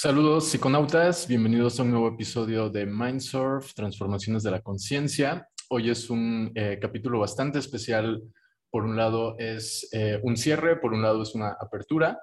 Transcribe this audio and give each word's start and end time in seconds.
Saludos 0.00 0.50
psiconautas, 0.50 1.26
bienvenidos 1.26 1.80
a 1.80 1.82
un 1.82 1.90
nuevo 1.90 2.06
episodio 2.06 2.70
de 2.70 2.86
Mindsurf, 2.86 3.74
Transformaciones 3.74 4.44
de 4.44 4.52
la 4.52 4.60
Conciencia. 4.60 5.48
Hoy 5.70 5.90
es 5.90 6.08
un 6.08 6.52
eh, 6.54 6.78
capítulo 6.80 7.18
bastante 7.18 7.58
especial. 7.58 8.22
Por 8.70 8.84
un 8.84 8.96
lado 8.96 9.34
es 9.40 9.88
eh, 9.90 10.20
un 10.22 10.36
cierre, 10.36 10.76
por 10.76 10.92
un 10.94 11.02
lado 11.02 11.24
es 11.24 11.34
una 11.34 11.48
apertura. 11.60 12.16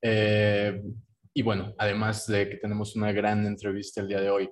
Eh, 0.00 0.80
y 1.34 1.42
bueno, 1.42 1.74
además 1.76 2.26
de 2.26 2.48
que 2.48 2.56
tenemos 2.56 2.96
una 2.96 3.12
gran 3.12 3.44
entrevista 3.44 4.00
el 4.00 4.08
día 4.08 4.22
de 4.22 4.30
hoy. 4.30 4.50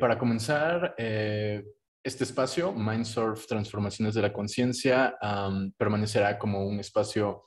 para 0.00 0.16
comenzar, 0.16 0.94
este 0.96 2.24
espacio, 2.24 2.72
Mindsurf, 2.72 3.46
Transformaciones 3.46 4.14
de 4.14 4.22
la 4.22 4.32
Conciencia, 4.32 5.14
permanecerá 5.76 6.38
como 6.38 6.66
un 6.66 6.80
espacio 6.80 7.42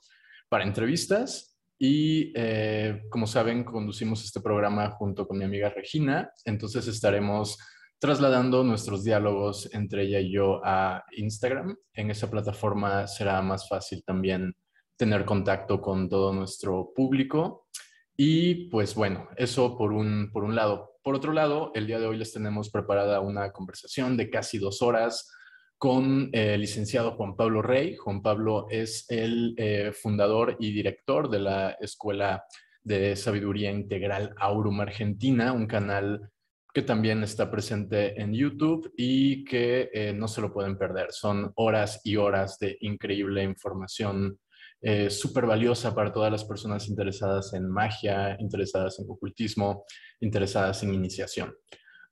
para 0.48 0.62
entrevistas 0.62 1.55
y 1.78 2.32
eh, 2.34 3.02
como 3.10 3.26
saben, 3.26 3.64
conducimos 3.64 4.24
este 4.24 4.40
programa 4.40 4.90
junto 4.90 5.26
con 5.26 5.38
mi 5.38 5.44
amiga 5.44 5.68
Regina, 5.68 6.30
entonces 6.44 6.86
estaremos 6.86 7.58
trasladando 7.98 8.62
nuestros 8.62 9.04
diálogos 9.04 9.72
entre 9.72 10.04
ella 10.04 10.20
y 10.20 10.32
yo 10.32 10.60
a 10.64 11.04
Instagram. 11.12 11.76
En 11.94 12.10
esa 12.10 12.30
plataforma 12.30 13.06
será 13.06 13.40
más 13.42 13.68
fácil 13.68 14.02
también 14.04 14.54
tener 14.96 15.24
contacto 15.24 15.80
con 15.80 16.08
todo 16.08 16.32
nuestro 16.32 16.92
público. 16.94 17.68
Y 18.16 18.68
pues 18.70 18.94
bueno, 18.94 19.28
eso 19.36 19.76
por 19.76 19.92
un, 19.92 20.30
por 20.32 20.44
un 20.44 20.54
lado. 20.54 20.92
Por 21.02 21.14
otro 21.14 21.32
lado, 21.32 21.70
el 21.74 21.86
día 21.86 21.98
de 21.98 22.06
hoy 22.06 22.16
les 22.16 22.32
tenemos 22.32 22.70
preparada 22.70 23.20
una 23.20 23.52
conversación 23.52 24.16
de 24.16 24.30
casi 24.30 24.58
dos 24.58 24.82
horas 24.82 25.30
con 25.78 26.30
el 26.32 26.60
licenciado 26.60 27.12
Juan 27.12 27.36
Pablo 27.36 27.62
Rey. 27.62 27.96
Juan 27.96 28.22
Pablo 28.22 28.66
es 28.70 29.04
el 29.10 29.54
eh, 29.56 29.92
fundador 29.92 30.56
y 30.58 30.72
director 30.72 31.28
de 31.28 31.40
la 31.40 31.70
Escuela 31.80 32.44
de 32.82 33.16
Sabiduría 33.16 33.70
Integral 33.70 34.34
Aurum 34.38 34.80
Argentina, 34.80 35.52
un 35.52 35.66
canal 35.66 36.30
que 36.72 36.82
también 36.82 37.22
está 37.22 37.50
presente 37.50 38.20
en 38.20 38.34
YouTube 38.34 38.92
y 38.96 39.44
que 39.44 39.90
eh, 39.92 40.12
no 40.12 40.28
se 40.28 40.40
lo 40.40 40.52
pueden 40.52 40.76
perder. 40.76 41.10
Son 41.10 41.52
horas 41.56 42.00
y 42.04 42.16
horas 42.16 42.58
de 42.58 42.76
increíble 42.82 43.42
información 43.42 44.38
eh, 44.82 45.08
súper 45.08 45.46
valiosa 45.46 45.94
para 45.94 46.12
todas 46.12 46.30
las 46.30 46.44
personas 46.44 46.86
interesadas 46.88 47.54
en 47.54 47.68
magia, 47.68 48.36
interesadas 48.38 48.98
en 48.98 49.06
ocultismo, 49.10 49.84
interesadas 50.20 50.82
en 50.82 50.92
iniciación. 50.92 51.54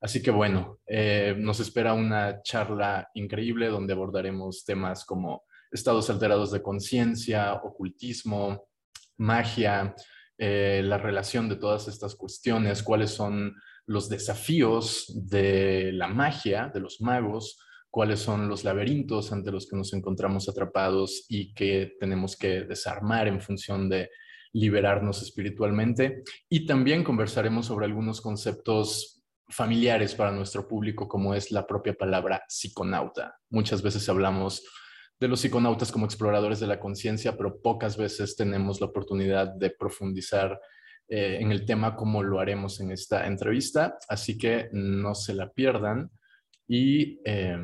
Así 0.04 0.22
que 0.22 0.30
bueno, 0.30 0.80
eh, 0.86 1.34
nos 1.38 1.60
espera 1.60 1.94
una 1.94 2.42
charla 2.42 3.08
increíble 3.14 3.68
donde 3.68 3.94
abordaremos 3.94 4.62
temas 4.66 5.02
como 5.06 5.44
estados 5.72 6.10
alterados 6.10 6.52
de 6.52 6.60
conciencia, 6.60 7.54
ocultismo, 7.54 8.68
magia, 9.16 9.94
eh, 10.36 10.82
la 10.84 10.98
relación 10.98 11.48
de 11.48 11.56
todas 11.56 11.88
estas 11.88 12.16
cuestiones, 12.16 12.82
cuáles 12.82 13.12
son 13.12 13.54
los 13.86 14.10
desafíos 14.10 15.10
de 15.26 15.90
la 15.94 16.08
magia, 16.08 16.70
de 16.74 16.80
los 16.80 17.00
magos, 17.00 17.58
cuáles 17.88 18.20
son 18.20 18.46
los 18.46 18.62
laberintos 18.62 19.32
ante 19.32 19.52
los 19.52 19.66
que 19.66 19.78
nos 19.78 19.94
encontramos 19.94 20.50
atrapados 20.50 21.24
y 21.30 21.54
que 21.54 21.96
tenemos 21.98 22.36
que 22.36 22.64
desarmar 22.64 23.26
en 23.26 23.40
función 23.40 23.88
de 23.88 24.10
liberarnos 24.52 25.22
espiritualmente. 25.22 26.24
Y 26.50 26.66
también 26.66 27.02
conversaremos 27.02 27.64
sobre 27.64 27.86
algunos 27.86 28.20
conceptos 28.20 29.13
familiares 29.48 30.14
para 30.14 30.32
nuestro 30.32 30.66
público, 30.66 31.08
como 31.08 31.34
es 31.34 31.50
la 31.50 31.66
propia 31.66 31.94
palabra 31.94 32.44
psiconauta. 32.48 33.36
Muchas 33.50 33.82
veces 33.82 34.08
hablamos 34.08 34.64
de 35.20 35.28
los 35.28 35.40
psiconautas 35.40 35.92
como 35.92 36.06
exploradores 36.06 36.60
de 36.60 36.66
la 36.66 36.80
conciencia, 36.80 37.36
pero 37.36 37.60
pocas 37.60 37.96
veces 37.96 38.36
tenemos 38.36 38.80
la 38.80 38.86
oportunidad 38.86 39.48
de 39.48 39.70
profundizar 39.70 40.58
eh, 41.08 41.38
en 41.40 41.52
el 41.52 41.66
tema 41.66 41.94
como 41.94 42.22
lo 42.22 42.40
haremos 42.40 42.80
en 42.80 42.90
esta 42.90 43.26
entrevista. 43.26 43.98
Así 44.08 44.38
que 44.38 44.68
no 44.72 45.14
se 45.14 45.34
la 45.34 45.52
pierdan 45.52 46.10
y 46.66 47.20
eh, 47.24 47.58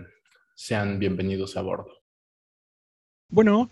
sean 0.54 0.98
bienvenidos 0.98 1.56
a 1.56 1.62
bordo. 1.62 1.92
Bueno, 3.28 3.70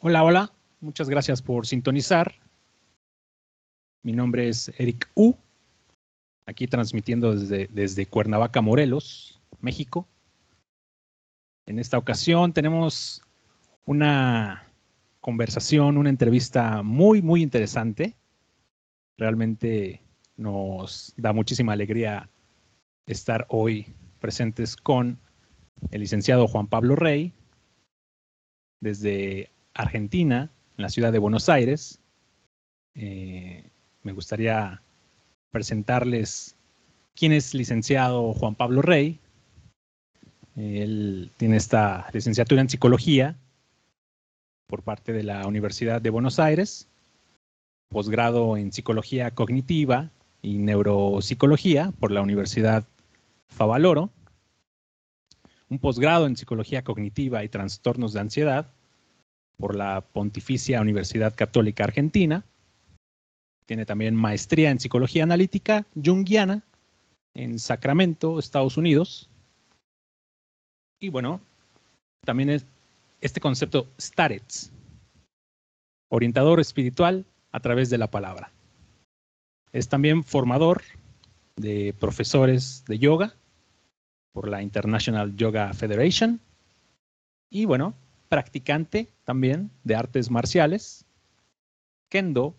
hola, 0.00 0.22
hola. 0.22 0.52
Muchas 0.80 1.10
gracias 1.10 1.42
por 1.42 1.66
sintonizar. 1.66 2.34
Mi 4.02 4.12
nombre 4.12 4.48
es 4.48 4.72
Eric 4.78 5.10
U 5.14 5.34
aquí 6.50 6.66
transmitiendo 6.66 7.34
desde, 7.34 7.68
desde 7.72 8.06
Cuernavaca, 8.06 8.60
Morelos, 8.60 9.40
México. 9.60 10.06
En 11.66 11.78
esta 11.78 11.96
ocasión 11.96 12.52
tenemos 12.52 13.22
una 13.86 14.66
conversación, 15.20 15.96
una 15.96 16.10
entrevista 16.10 16.82
muy, 16.82 17.22
muy 17.22 17.42
interesante. 17.42 18.16
Realmente 19.16 20.02
nos 20.36 21.14
da 21.16 21.32
muchísima 21.32 21.72
alegría 21.72 22.28
estar 23.06 23.46
hoy 23.48 23.94
presentes 24.18 24.76
con 24.76 25.18
el 25.92 26.00
licenciado 26.00 26.48
Juan 26.48 26.66
Pablo 26.66 26.96
Rey, 26.96 27.32
desde 28.80 29.50
Argentina, 29.74 30.50
en 30.76 30.82
la 30.82 30.88
ciudad 30.88 31.12
de 31.12 31.18
Buenos 31.18 31.48
Aires. 31.48 32.00
Eh, 32.94 33.70
me 34.02 34.12
gustaría 34.12 34.82
presentarles 35.50 36.56
quién 37.14 37.32
es 37.32 37.54
licenciado 37.54 38.32
Juan 38.34 38.54
Pablo 38.54 38.82
Rey. 38.82 39.18
Él 40.56 41.30
tiene 41.36 41.56
esta 41.56 42.08
licenciatura 42.12 42.60
en 42.60 42.68
psicología 42.68 43.36
por 44.66 44.82
parte 44.82 45.12
de 45.12 45.22
la 45.22 45.46
Universidad 45.46 46.00
de 46.00 46.10
Buenos 46.10 46.38
Aires, 46.38 46.88
posgrado 47.88 48.56
en 48.56 48.72
psicología 48.72 49.32
cognitiva 49.32 50.10
y 50.42 50.58
neuropsicología 50.58 51.92
por 51.98 52.12
la 52.12 52.22
Universidad 52.22 52.84
Favaloro, 53.48 54.10
un 55.68 55.78
posgrado 55.78 56.26
en 56.26 56.36
psicología 56.36 56.82
cognitiva 56.82 57.44
y 57.44 57.48
trastornos 57.48 58.12
de 58.12 58.20
ansiedad 58.20 58.72
por 59.56 59.76
la 59.76 60.00
Pontificia 60.00 60.80
Universidad 60.80 61.34
Católica 61.34 61.84
Argentina, 61.84 62.44
tiene 63.70 63.86
también 63.86 64.16
maestría 64.16 64.72
en 64.72 64.80
psicología 64.80 65.22
analítica 65.22 65.86
junguiana 66.04 66.64
en 67.34 67.60
Sacramento, 67.60 68.40
Estados 68.40 68.76
Unidos. 68.76 69.30
Y 70.98 71.08
bueno, 71.08 71.40
también 72.24 72.50
es 72.50 72.66
este 73.20 73.40
concepto 73.40 73.86
Starets, 74.00 74.72
orientador 76.08 76.58
espiritual 76.58 77.24
a 77.52 77.60
través 77.60 77.90
de 77.90 77.98
la 77.98 78.10
palabra. 78.10 78.50
Es 79.70 79.88
también 79.88 80.24
formador 80.24 80.82
de 81.54 81.94
profesores 82.00 82.84
de 82.88 82.98
yoga 82.98 83.36
por 84.32 84.48
la 84.48 84.62
International 84.62 85.36
Yoga 85.36 85.72
Federation 85.74 86.40
y 87.48 87.66
bueno, 87.66 87.94
practicante 88.28 89.12
también 89.22 89.70
de 89.84 89.94
artes 89.94 90.28
marciales, 90.28 91.04
kendo 92.08 92.56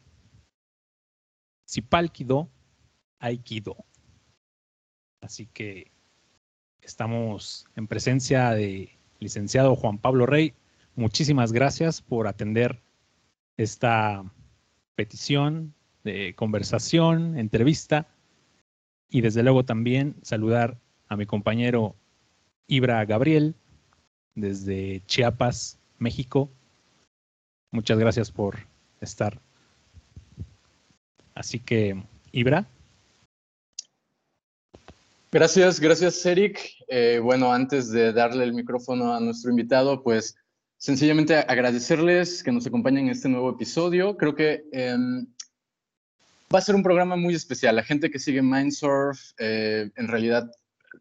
Aikido. 3.19 3.77
Así 5.21 5.45
que 5.45 5.89
estamos 6.81 7.65
en 7.77 7.87
presencia 7.87 8.49
de 8.49 8.97
licenciado 9.19 9.77
Juan 9.77 9.97
Pablo 9.97 10.25
Rey. 10.25 10.53
Muchísimas 10.95 11.53
gracias 11.53 12.01
por 12.01 12.27
atender 12.27 12.81
esta 13.55 14.29
petición 14.95 15.73
de 16.03 16.35
conversación, 16.35 17.37
entrevista 17.37 18.07
y 19.09 19.21
desde 19.21 19.41
luego 19.41 19.63
también 19.63 20.17
saludar 20.23 20.77
a 21.07 21.15
mi 21.15 21.25
compañero 21.25 21.95
Ibra 22.67 23.05
Gabriel 23.05 23.55
desde 24.35 25.03
Chiapas, 25.05 25.79
México. 25.99 26.49
Muchas 27.71 27.97
gracias 27.97 28.29
por 28.29 28.67
estar 28.99 29.39
Así 31.41 31.57
que, 31.57 31.99
Ibra. 32.31 32.67
Gracias, 35.31 35.79
gracias, 35.79 36.23
Eric. 36.23 36.59
Eh, 36.87 37.19
bueno, 37.19 37.51
antes 37.51 37.89
de 37.89 38.13
darle 38.13 38.43
el 38.43 38.53
micrófono 38.53 39.15
a 39.15 39.19
nuestro 39.19 39.49
invitado, 39.49 40.03
pues 40.03 40.35
sencillamente 40.77 41.35
agradecerles 41.35 42.43
que 42.43 42.51
nos 42.51 42.67
acompañen 42.67 43.05
en 43.05 43.13
este 43.13 43.27
nuevo 43.27 43.49
episodio. 43.49 44.17
Creo 44.17 44.35
que 44.35 44.65
em, 44.71 45.25
va 46.53 46.59
a 46.59 46.61
ser 46.61 46.75
un 46.75 46.83
programa 46.83 47.15
muy 47.15 47.33
especial. 47.33 47.75
La 47.75 47.83
gente 47.83 48.11
que 48.11 48.19
sigue 48.19 48.43
Mindsurf, 48.43 49.31
eh, 49.39 49.89
en 49.95 50.07
realidad, 50.09 50.51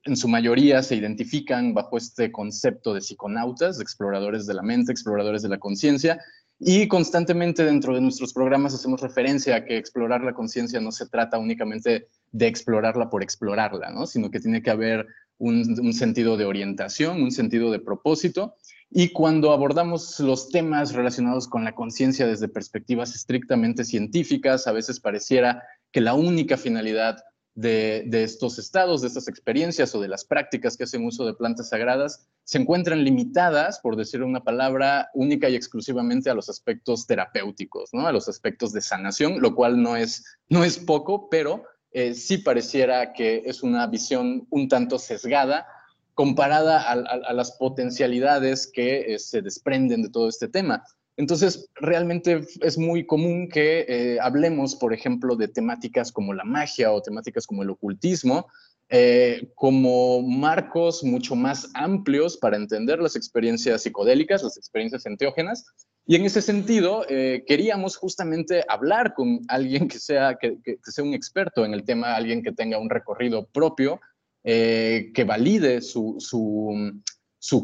en 0.05 0.17
su 0.17 0.27
mayoría 0.27 0.83
se 0.83 0.97
identifican 0.97 1.75
bajo 1.75 1.99
este 1.99 2.33
concepto 2.33 2.95
de 2.95 3.03
psiconautas, 3.03 3.79
exploradores 3.79 4.47
de 4.47 4.55
la 4.55 4.63
mente, 4.63 4.91
exploradores 4.91 5.43
de 5.43 5.51
la 5.51 5.59
conciencia. 5.59 6.19
Y 6.63 6.89
constantemente 6.89 7.65
dentro 7.65 7.95
de 7.95 8.03
nuestros 8.03 8.35
programas 8.35 8.75
hacemos 8.75 9.01
referencia 9.01 9.57
a 9.57 9.65
que 9.65 9.79
explorar 9.79 10.23
la 10.23 10.35
conciencia 10.35 10.79
no 10.79 10.93
se 10.93 11.09
trata 11.09 11.39
únicamente 11.39 12.09
de 12.33 12.47
explorarla 12.47 13.09
por 13.09 13.23
explorarla, 13.23 13.89
¿no? 13.91 14.07
sino 14.07 14.31
que 14.31 14.41
tiene 14.41 14.63
que 14.63 14.71
haber 14.71 15.07
un, 15.39 15.95
sentido 15.95 16.37
de 16.37 16.45
orientación, 16.45 17.23
un 17.23 17.31
sentido 17.31 17.73
de 17.73 17.79
propósito. 17.79 18.57
Y 18.91 19.09
cuando 19.09 19.53
abordamos 19.53 20.21
los 20.21 20.51
temas 20.51 20.93
relacionados 20.93 21.49
con 21.49 21.65
la 21.65 21.75
conciencia 21.75 22.27
desde 22.27 22.49
perspectivas 22.49 23.15
estrictamente 23.15 23.85
científicas, 23.85 24.67
a 24.67 24.73
veces 24.73 25.01
pareciera 25.01 25.63
que 25.91 26.03
la 26.03 26.13
única 26.13 26.59
finalidad 26.59 27.25
de, 27.61 28.23
estos 28.23 28.59
estados, 28.59 29.03
de 29.03 29.09
estas 29.09 29.29
experiencias 29.29 29.95
o 29.95 30.01
de 30.01 30.09
las 30.09 30.25
prácticas 30.25 30.77
que 30.77 30.85
hacen 30.85 31.05
uso 31.05 31.27
de 31.27 31.35
plantas 31.35 31.69
sagradas 31.69 32.27
se 32.45 32.59
encuentran 32.59 33.05
limitadas, 33.05 33.81
por 33.81 33.97
decir 33.97 34.23
una 34.23 34.43
palabra, 34.43 35.11
única 35.15 35.49
y 35.49 35.55
exclusivamente 35.55 36.31
a 36.31 36.35
los 36.35 36.49
aspectos 36.49 37.07
terapéuticos, 37.07 37.91
¿no? 37.93 38.07
a 38.07 38.13
los 38.13 38.29
aspectos 38.29 38.73
de 38.73 38.81
sanación, 38.81 39.41
lo 39.41 39.55
cual 39.55 39.83
no 39.83 39.97
es, 39.97 40.25
no 40.49 40.65
es 40.65 40.79
poco, 40.79 41.29
pero 41.29 41.65
eh, 41.93 42.15
sí 42.15 42.39
pareciera 42.39 43.13
que 43.13 43.43
es 43.45 43.63
una 43.63 43.87
visión 43.87 44.47
un 44.51 44.69
tanto 44.69 44.99
sesgada 44.99 45.67
comparada 46.15 46.91
a, 46.91 47.33
las 47.33 47.53
potencialidades 47.53 48.71
que 48.71 49.15
eh, 49.15 49.19
se 49.19 49.43
desprenden 49.43 50.03
de 50.03 50.11
todo 50.11 50.29
este 50.29 50.49
tema. 50.49 50.85
Entonces, 51.21 51.69
realmente 51.75 52.41
es 52.63 52.79
muy 52.79 53.05
común 53.05 53.51
que 53.51 53.85
eh, 53.87 54.19
hablemos, 54.21 54.75
por 54.75 54.95
ejemplo, 54.95 55.37
de 55.37 55.49
temáticas 55.49 56.11
como 56.11 56.33
la 56.33 56.45
magia 56.45 56.91
o 56.93 57.03
temáticas 57.03 57.47
como 57.47 57.63
el 57.63 57.69
ocultismo, 57.69 58.47
eh, 58.89 59.53
como 59.55 60.23
marcos 60.23 61.05
mucho 61.05 61.37
más 61.37 61.71
amplios 61.75 62.39
para 62.39 62.57
entender 62.57 63.01
las 63.01 63.17
experiencias 63.17 63.83
psicodélicas, 63.83 64.43
las 64.43 64.57
experiencias 64.57 65.05
enteógenas. 65.05 65.67
Y 66.07 66.17
en 66.17 66.25
ese 66.25 66.41
sentido, 66.41 67.05
queríamos 67.07 67.97
justamente 67.97 68.65
hablar 68.67 69.13
con 69.13 69.41
alguien 69.49 69.87
que 69.87 69.99
sea, 69.99 70.39
que 70.41 70.57
sea 70.83 71.05
un 71.05 71.13
experto 71.13 71.67
en 71.67 71.75
el 71.75 71.85
tema, 71.85 72.17
alguien 72.17 72.43
que 72.43 72.51
tenga 72.51 72.79
un 72.79 72.89
recorrido 72.89 73.47
propio 73.47 74.01
eh, 74.43 75.13
que 75.15 75.25
valide 75.25 75.83
su, 75.83 76.17
su, 76.19 76.73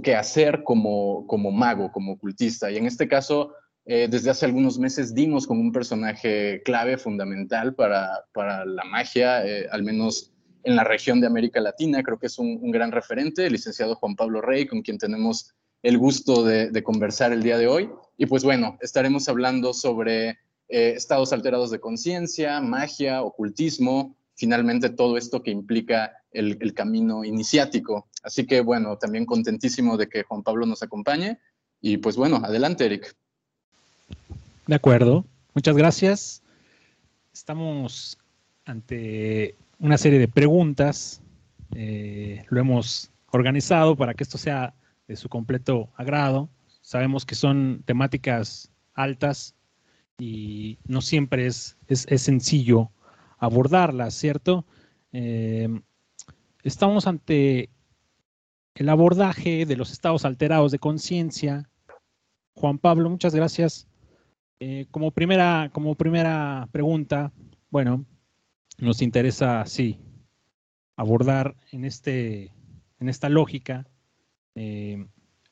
quehacer 0.03 0.63
como, 0.65 1.27
como 1.27 1.51
mago, 1.51 1.93
como 1.93 2.13
ocultista. 2.13 2.71
Y 2.71 2.77
en 2.77 2.87
este 2.87 3.07
caso, 3.07 3.53
eh, 3.85 4.09
desde 4.11 4.31
hace 4.31 4.47
algunos 4.47 4.79
meses 4.79 5.15
dimos 5.15 5.47
con 5.47 5.59
un 5.59 5.71
personaje 5.71 6.63
clave, 6.65 6.99
fundamental 6.99 7.75
para, 7.75 8.25
para 8.33 8.65
la 8.65 8.85
magia, 8.85 9.47
eh, 9.47 9.69
al 9.71 9.83
menos 9.83 10.33
en 10.65 10.75
la 10.75 10.83
región 10.83 11.21
de 11.21 11.27
América 11.27 11.61
Latina. 11.61 12.03
Creo 12.03 12.19
que 12.19 12.27
es 12.27 12.39
un, 12.39 12.71
gran 12.71 12.91
referente, 12.91 13.47
el 13.47 13.53
licenciado 13.53 13.95
Juan 13.95 14.17
Pablo 14.17 14.41
Rey, 14.41 14.67
con 14.67 14.83
quien 14.83 14.99
tenemos 14.99 15.55
el 15.83 15.99
gusto 15.99 16.43
de, 16.43 16.71
de 16.71 16.83
conversar 16.83 17.33
el 17.33 17.43
día 17.43 17.59
de 17.59 17.69
hoy. 17.69 17.91
Y 18.17 18.27
pues 18.27 18.43
bueno, 18.43 18.77
estaremos 18.81 19.29
hablando 19.29 19.73
sobre 19.73 20.39
estados 20.69 21.33
alterados 21.33 21.71
de 21.71 21.79
conciencia, 21.79 22.61
magia, 22.61 23.23
ocultismo, 23.23 24.17
finalmente 24.35 24.91
todo 24.91 25.17
esto 25.17 25.45
que 25.45 25.53
implica 25.53 26.13
el, 26.37 26.75
camino 26.75 27.25
iniciático. 27.25 28.07
Así 28.23 28.47
que 28.47 28.61
bueno, 28.61 28.97
también 28.99 29.27
contentísimo 29.27 29.97
de 29.97 30.09
que 30.09 30.23
Juan 30.23 30.43
Pablo 30.43 30.67
nos 30.67 30.83
acompañe. 30.83 31.39
Y 31.81 31.99
pues 31.99 32.17
bueno, 32.17 32.37
adelante, 32.37 32.85
Eric. 32.85 33.15
De 34.67 34.75
acuerdo, 34.75 35.25
muchas 35.55 35.77
gracias. 35.77 36.43
Estamos 37.33 38.19
ante 38.65 39.55
una 39.79 39.99
serie 39.99 40.19
de 40.19 40.29
preguntas. 40.29 41.21
Eh, 41.75 42.45
lo 42.49 42.61
hemos 42.61 43.11
organizado 43.31 43.97
para 43.97 44.15
que 44.15 44.25
esto 44.25 44.39
sea 44.39 44.75
de 45.09 45.17
su 45.17 45.29
completo 45.29 45.89
agrado. 45.97 46.49
Sabemos 46.81 47.25
que 47.25 47.35
son 47.35 47.83
temáticas 47.85 48.71
altas 48.95 49.55
y 50.19 50.79
no 50.87 51.01
siempre 51.01 51.47
es, 51.47 51.77
es, 51.89 52.07
sencillo 52.23 52.91
abordarlas, 53.39 54.15
¿cierto? 54.15 54.65
Eh, 55.13 55.69
Estamos 56.67 57.07
ante 57.07 57.71
el 58.75 58.89
abordaje 58.89 59.67
de 59.67 59.77
los 59.77 59.93
estados 59.93 60.25
alterados 60.25 60.73
de 60.73 60.81
conciencia. 60.81 61.71
Juan 62.57 62.79
Pablo, 62.79 63.09
muchas 63.09 63.37
gracias. 63.37 63.87
Eh, 64.59 64.87
como, 64.91 65.13
primera, 65.13 65.71
como 65.73 65.95
primera 65.95 66.69
pregunta, 66.73 67.33
bueno, 67.71 68.05
nos 68.79 69.01
interesa, 69.01 69.65
sí, 69.65 70.01
abordar 70.97 71.55
en, 71.71 71.85
este, 71.85 72.53
en 72.99 73.09
esta 73.11 73.29
lógica 73.29 73.87
eh, 74.57 75.07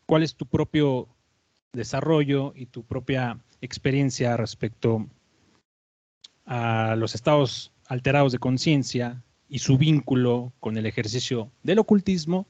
cuál 0.07 0.25
es 0.25 0.35
tu 0.35 0.47
propio 0.47 1.07
desarrollo 1.73 2.53
y 2.57 2.67
tu 2.67 2.83
propia 2.83 3.39
experiencia 3.61 4.37
respecto 4.37 5.07
a 6.45 6.97
los 6.97 7.15
estados 7.15 7.73
alterados 7.87 8.33
de 8.33 8.41
conciencia 8.41 9.23
y 9.55 9.61
su 9.61 9.79
vínculo 9.79 10.53
con 10.59 10.77
el 10.77 10.85
ejercicio 10.85 11.53
del 11.62 11.79
ocultismo 11.79 12.49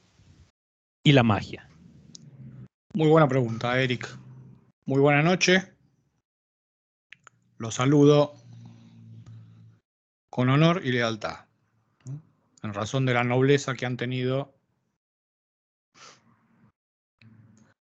y 1.03 1.11
la 1.11 1.21
magia? 1.21 1.69
Muy 2.95 3.07
buena 3.09 3.27
pregunta, 3.27 3.79
Eric. 3.79 4.09
Muy 4.87 4.99
buena 4.99 5.21
noche. 5.21 5.71
Los 7.59 7.75
saludo 7.75 8.33
con 10.31 10.49
honor 10.49 10.81
y 10.83 10.93
lealtad, 10.93 11.45
en 12.63 12.73
razón 12.73 13.05
de 13.05 13.13
la 13.13 13.23
nobleza 13.23 13.75
que 13.75 13.85
han 13.85 13.97
tenido 13.97 14.55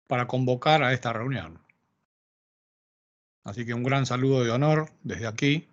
para 0.08 0.28
convocar 0.28 0.84
a 0.84 0.92
esta 0.92 1.14
reunión. 1.14 1.62
Así 3.46 3.66
que 3.66 3.74
un 3.74 3.84
gran 3.84 4.06
saludo 4.06 4.44
de 4.44 4.52
honor 4.52 4.92
desde 5.04 5.26
aquí, 5.26 5.70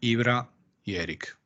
Ibra 0.00 0.48
y 0.84 0.94
Eric. 0.94 1.41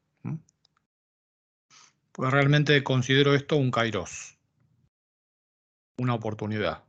Pues 2.17 2.33
realmente 2.33 2.83
considero 2.83 3.35
esto 3.35 3.59
un 3.59 3.71
kairos, 3.71 4.39
una 5.99 6.15
oportunidad, 6.15 6.83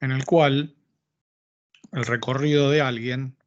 en 0.00 0.10
el 0.10 0.26
cual 0.26 0.76
el 1.92 2.04
recorrido 2.04 2.70
de 2.70 2.82
alguien 2.82 3.38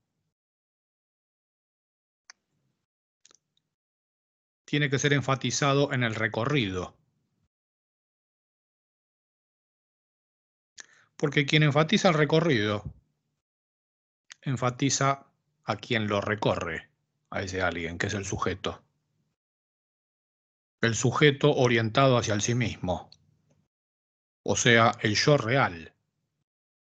tiene 4.65 4.89
que 4.89 4.97
ser 4.97 5.13
enfatizado 5.13 5.93
en 5.93 6.01
el 6.01 6.15
recorrido. 6.15 6.97
Porque 11.17 11.45
quien 11.45 11.61
enfatiza 11.61 12.09
el 12.09 12.15
recorrido, 12.15 12.83
enfatiza 14.41 15.27
a 15.65 15.75
quien 15.75 16.07
lo 16.07 16.19
recorre, 16.19 16.89
a 17.29 17.43
ese 17.43 17.61
alguien, 17.61 17.99
que 17.99 18.07
es 18.07 18.15
el 18.15 18.25
sujeto 18.25 18.84
el 20.85 20.95
sujeto 20.95 21.53
orientado 21.53 22.17
hacia 22.17 22.33
el 22.33 22.41
sí 22.41 22.55
mismo, 22.55 23.09
o 24.43 24.55
sea, 24.55 24.91
el 25.01 25.15
yo 25.15 25.37
real 25.37 25.93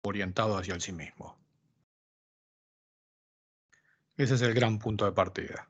orientado 0.02 0.56
hacia 0.58 0.74
el 0.74 0.80
sí 0.80 0.92
mismo. 0.92 1.38
Ese 4.16 4.34
es 4.34 4.42
el 4.42 4.54
gran 4.54 4.78
punto 4.78 5.04
de 5.04 5.12
partida 5.12 5.68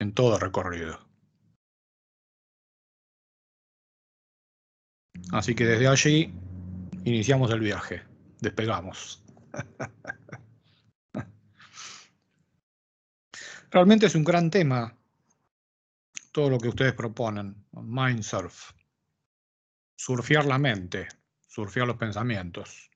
en 0.00 0.12
todo 0.12 0.38
recorrido. 0.38 0.98
Así 5.32 5.54
que 5.54 5.64
desde 5.64 5.86
allí 5.88 6.34
iniciamos 7.04 7.50
el 7.50 7.60
viaje, 7.60 8.02
despegamos. 8.40 9.22
Realmente 13.70 14.06
es 14.06 14.14
un 14.14 14.24
gran 14.24 14.50
tema 14.50 14.96
todo 16.34 16.50
lo 16.50 16.58
que 16.58 16.68
ustedes 16.68 16.94
proponen, 16.94 17.64
mindsurf, 17.70 18.72
surfear 19.96 20.44
la 20.44 20.58
mente, 20.58 21.06
surfear 21.46 21.86
los 21.86 21.96
pensamientos. 21.96 22.90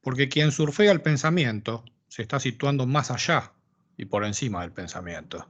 Porque 0.00 0.30
quien 0.30 0.50
surfea 0.50 0.90
el 0.90 1.02
pensamiento 1.02 1.84
se 2.08 2.22
está 2.22 2.40
situando 2.40 2.86
más 2.86 3.10
allá 3.10 3.52
y 3.98 4.06
por 4.06 4.24
encima 4.24 4.62
del 4.62 4.72
pensamiento. 4.72 5.46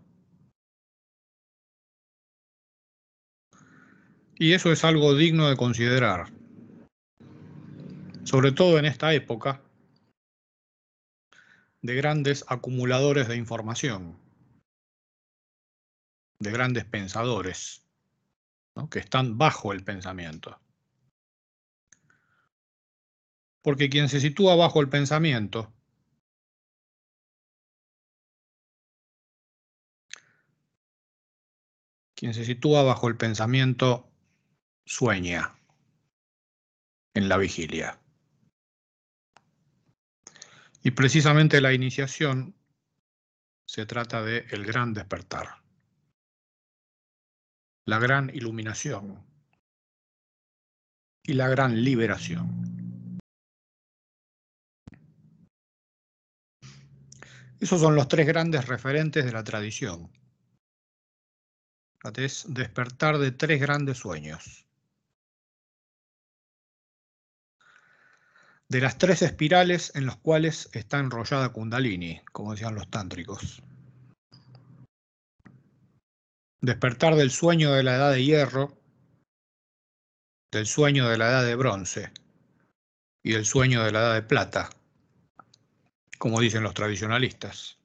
Y 4.34 4.52
eso 4.52 4.72
es 4.72 4.82
algo 4.82 5.14
digno 5.14 5.48
de 5.48 5.56
considerar, 5.56 6.32
sobre 8.24 8.50
todo 8.50 8.80
en 8.80 8.86
esta 8.86 9.14
época 9.14 9.62
de 11.82 11.94
grandes 11.94 12.44
acumuladores 12.48 13.28
de 13.28 13.36
información 13.36 14.21
de 16.42 16.50
grandes 16.50 16.84
pensadores 16.84 17.87
que 18.90 18.99
están 18.99 19.38
bajo 19.38 19.72
el 19.72 19.84
pensamiento. 19.84 20.61
Porque 23.62 23.88
quien 23.88 24.08
se 24.08 24.20
sitúa 24.20 24.56
bajo 24.56 24.80
el 24.80 24.88
pensamiento 24.88 25.72
quien 32.22 32.34
se 32.34 32.44
sitúa 32.44 32.84
bajo 32.84 33.08
el 33.08 33.16
pensamiento 33.16 34.08
sueña 34.87 35.58
en 37.14 37.28
la 37.28 37.37
vigilia. 37.37 38.00
Y 40.84 40.92
precisamente 40.92 41.61
la 41.61 41.72
iniciación 41.72 42.54
se 43.66 43.87
trata 43.87 44.22
de 44.22 44.46
el 44.50 44.64
gran 44.64 44.94
despertar. 44.94 45.62
La 47.84 47.98
gran 47.98 48.30
iluminación 48.34 49.24
y 51.24 51.34
la 51.34 51.48
gran 51.48 51.82
liberación. 51.82 53.18
Esos 57.58 57.80
son 57.80 57.94
los 57.94 58.08
tres 58.08 58.26
grandes 58.26 58.66
referentes 58.66 59.24
de 59.24 59.32
la 59.32 59.44
tradición. 59.44 60.10
Es 62.16 62.44
despertar 62.48 63.18
de 63.18 63.30
tres 63.30 63.60
grandes 63.60 63.98
sueños. 63.98 64.66
De 68.68 68.80
las 68.80 68.98
tres 68.98 69.22
espirales 69.22 69.94
en 69.94 70.06
las 70.06 70.16
cuales 70.16 70.68
está 70.72 70.98
enrollada 70.98 71.50
Kundalini, 71.50 72.20
como 72.32 72.52
decían 72.52 72.74
los 72.74 72.90
tántricos. 72.90 73.62
Despertar 76.64 77.16
del 77.16 77.33
sueño 77.33 77.73
de 77.73 77.83
la 77.83 77.97
edad 77.97 78.12
de 78.12 78.23
hierro, 78.23 78.78
del 80.52 80.64
sueño 80.64 81.09
de 81.09 81.19
la 81.19 81.28
edad 81.28 81.45
de 81.45 81.57
bronce 81.57 82.12
y 83.25 83.33
del 83.33 83.45
sueño 83.45 83.83
de 83.83 83.90
la 83.90 83.99
edad 83.99 84.14
de 84.14 84.23
plata, 84.23 84.71
como 86.19 86.38
dicen 86.38 86.62
los 86.62 86.73
tradicionalistas. 86.73 87.81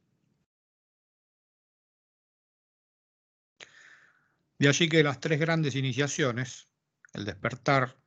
De 4.60 4.68
allí 4.68 4.88
que 4.88 5.02
las 5.02 5.20
tres 5.20 5.40
grandes 5.40 5.74
iniciaciones, 5.74 6.68
el 7.14 7.26
despertar, 7.26 7.98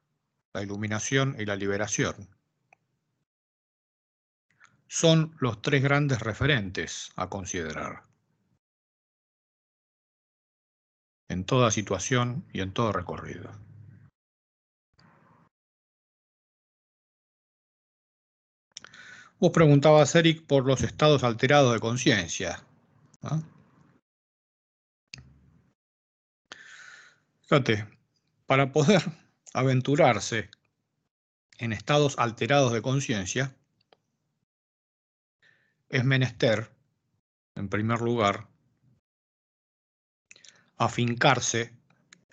la 0.52 0.62
iluminación 0.62 1.34
y 1.36 1.46
la 1.46 1.56
liberación, 1.56 2.28
son 4.86 5.34
los 5.40 5.62
tres 5.62 5.82
grandes 5.82 6.20
referentes 6.20 7.10
a 7.16 7.28
considerar 7.28 8.09
en 11.30 11.44
toda 11.44 11.70
situación 11.70 12.44
y 12.52 12.60
en 12.60 12.72
todo 12.72 12.92
recorrido. 12.92 13.52
Vos 19.38 19.52
preguntabas, 19.52 20.14
Eric, 20.16 20.44
por 20.44 20.66
los 20.66 20.82
estados 20.82 21.22
alterados 21.22 21.72
de 21.72 21.78
conciencia. 21.78 22.64
Fíjate, 27.42 27.86
para 28.46 28.72
poder 28.72 29.02
aventurarse 29.54 30.50
en 31.58 31.72
estados 31.72 32.18
alterados 32.18 32.72
de 32.72 32.82
conciencia, 32.82 33.54
es 35.88 36.04
menester, 36.04 36.70
en 37.54 37.68
primer 37.68 38.00
lugar, 38.00 38.49
afincarse 40.80 41.76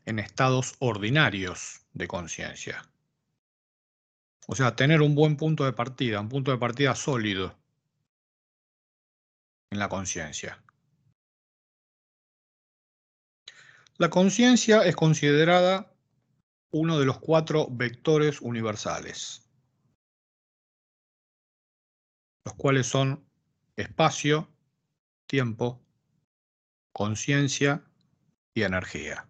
en 0.05 0.19
estados 0.19 0.75
ordinarios 0.79 1.81
de 1.91 2.07
conciencia. 2.07 2.81
O 4.47 4.55
sea, 4.55 4.73
tener 4.73 5.01
un 5.01 5.15
buen 5.15 5.35
punto 5.35 5.65
de 5.65 5.73
partida, 5.73 6.21
un 6.21 6.29
punto 6.29 6.51
de 6.51 6.57
partida 6.57 6.95
sólido 6.95 7.57
en 9.69 9.79
la 9.79 9.89
conciencia. 9.89 10.63
La 13.97 14.09
conciencia 14.09 14.83
es 14.85 14.95
considerada 14.95 15.93
uno 16.71 16.99
de 16.99 17.05
los 17.05 17.19
cuatro 17.19 17.67
vectores 17.69 18.39
universales, 18.39 19.45
los 22.45 22.55
cuales 22.55 22.87
son 22.87 23.27
espacio, 23.75 24.47
tiempo, 25.27 25.81
conciencia 26.93 27.83
y 28.57 28.63
energía. 28.63 29.27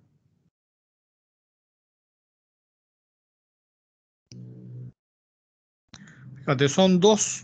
Fíjate, 6.38 6.69
son 6.69 7.01
dos 7.01 7.43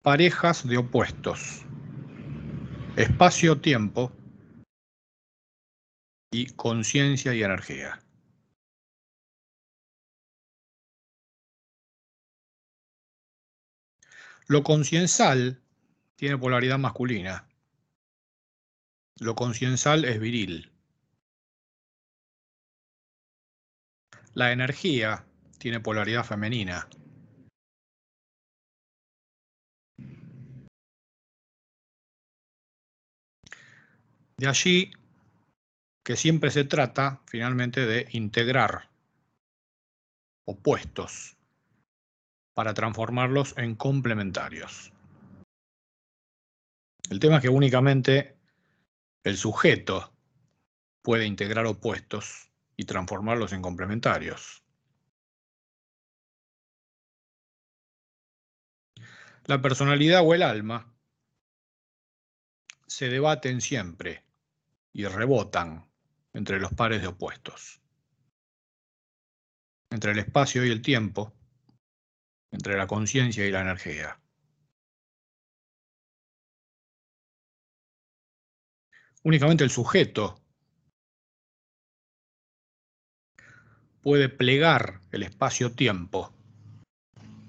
parejas 0.00 0.66
de 0.66 0.78
opuestos. 0.78 1.66
Espacio-tiempo 2.96 4.10
y 6.30 6.46
conciencia 6.54 7.34
y 7.34 7.42
energía. 7.42 8.02
Lo 14.46 14.62
conciensal 14.62 15.60
tiene 16.16 16.38
polaridad 16.38 16.78
masculina. 16.78 17.46
Lo 19.20 19.34
conciensal 19.34 20.06
es 20.06 20.18
viril. 20.18 20.71
La 24.34 24.50
energía 24.50 25.26
tiene 25.58 25.80
polaridad 25.80 26.24
femenina. 26.24 26.88
De 34.38 34.48
allí 34.48 34.90
que 36.02 36.16
siempre 36.16 36.50
se 36.50 36.64
trata 36.64 37.20
finalmente 37.26 37.86
de 37.86 38.08
integrar 38.12 38.88
opuestos 40.46 41.36
para 42.54 42.74
transformarlos 42.74 43.56
en 43.58 43.76
complementarios. 43.76 44.92
El 47.10 47.20
tema 47.20 47.36
es 47.36 47.42
que 47.42 47.48
únicamente 47.48 48.36
el 49.24 49.36
sujeto 49.36 50.12
puede 51.02 51.26
integrar 51.26 51.66
opuestos 51.66 52.51
y 52.82 52.84
transformarlos 52.84 53.52
en 53.52 53.62
complementarios. 53.62 54.64
La 59.44 59.62
personalidad 59.62 60.26
o 60.26 60.34
el 60.34 60.42
alma 60.42 60.92
se 62.88 63.08
debaten 63.08 63.60
siempre 63.60 64.24
y 64.92 65.04
rebotan 65.06 65.88
entre 66.32 66.58
los 66.58 66.72
pares 66.74 67.00
de 67.00 67.06
opuestos, 67.06 67.80
entre 69.90 70.10
el 70.10 70.18
espacio 70.18 70.66
y 70.66 70.70
el 70.70 70.82
tiempo, 70.82 71.32
entre 72.50 72.76
la 72.76 72.88
conciencia 72.88 73.46
y 73.46 73.52
la 73.52 73.60
energía. 73.60 74.20
Únicamente 79.22 79.62
el 79.62 79.70
sujeto 79.70 80.41
puede 84.02 84.28
plegar 84.28 85.00
el 85.12 85.22
espacio-tiempo, 85.22 86.32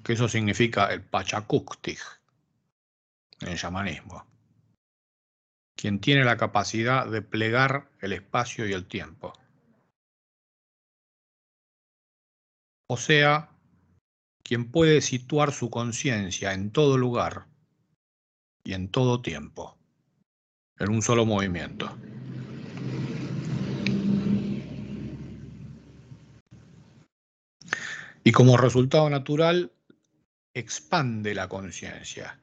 que 0.03 0.13
eso 0.13 0.27
significa 0.27 0.88
el 0.93 1.01
pachacúctig 1.01 2.00
en 3.41 3.50
el 3.50 3.57
shamanismo 3.57 4.25
quien 5.83 6.00
tiene 6.00 6.24
la 6.24 6.38
capacidad 6.38 7.07
de 7.07 7.22
plegar 7.22 7.89
el 8.00 8.13
espacio 8.13 8.65
y 8.65 8.72
el 8.72 8.86
tiempo. 8.86 9.33
O 12.89 12.95
sea, 12.95 13.50
quien 14.43 14.72
puede 14.72 15.01
situar 15.01 15.51
su 15.51 15.69
conciencia 15.69 16.53
en 16.53 16.72
todo 16.72 16.98
lugar 16.98 17.48
y 18.63 18.74
en 18.74 18.88
todo 18.88 19.22
tiempo, 19.22 19.77
en 20.79 20.89
un 20.89 21.01
solo 21.01 21.25
movimiento. 21.25 21.93
Y 28.24 28.32
como 28.32 28.58
resultado 28.58 29.10
natural, 29.10 29.72
expande 30.53 31.34
la 31.36 31.50
conciencia 31.50 32.39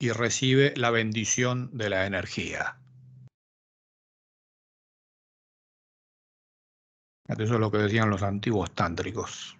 y 0.00 0.10
recibe 0.10 0.74
la 0.76 0.90
bendición 0.90 1.76
de 1.76 1.88
la 1.88 2.06
energía. 2.06 2.78
Eso 7.28 7.54
es 7.54 7.60
lo 7.60 7.70
que 7.70 7.78
decían 7.78 8.10
los 8.10 8.22
antiguos 8.22 8.74
tántricos. 8.74 9.56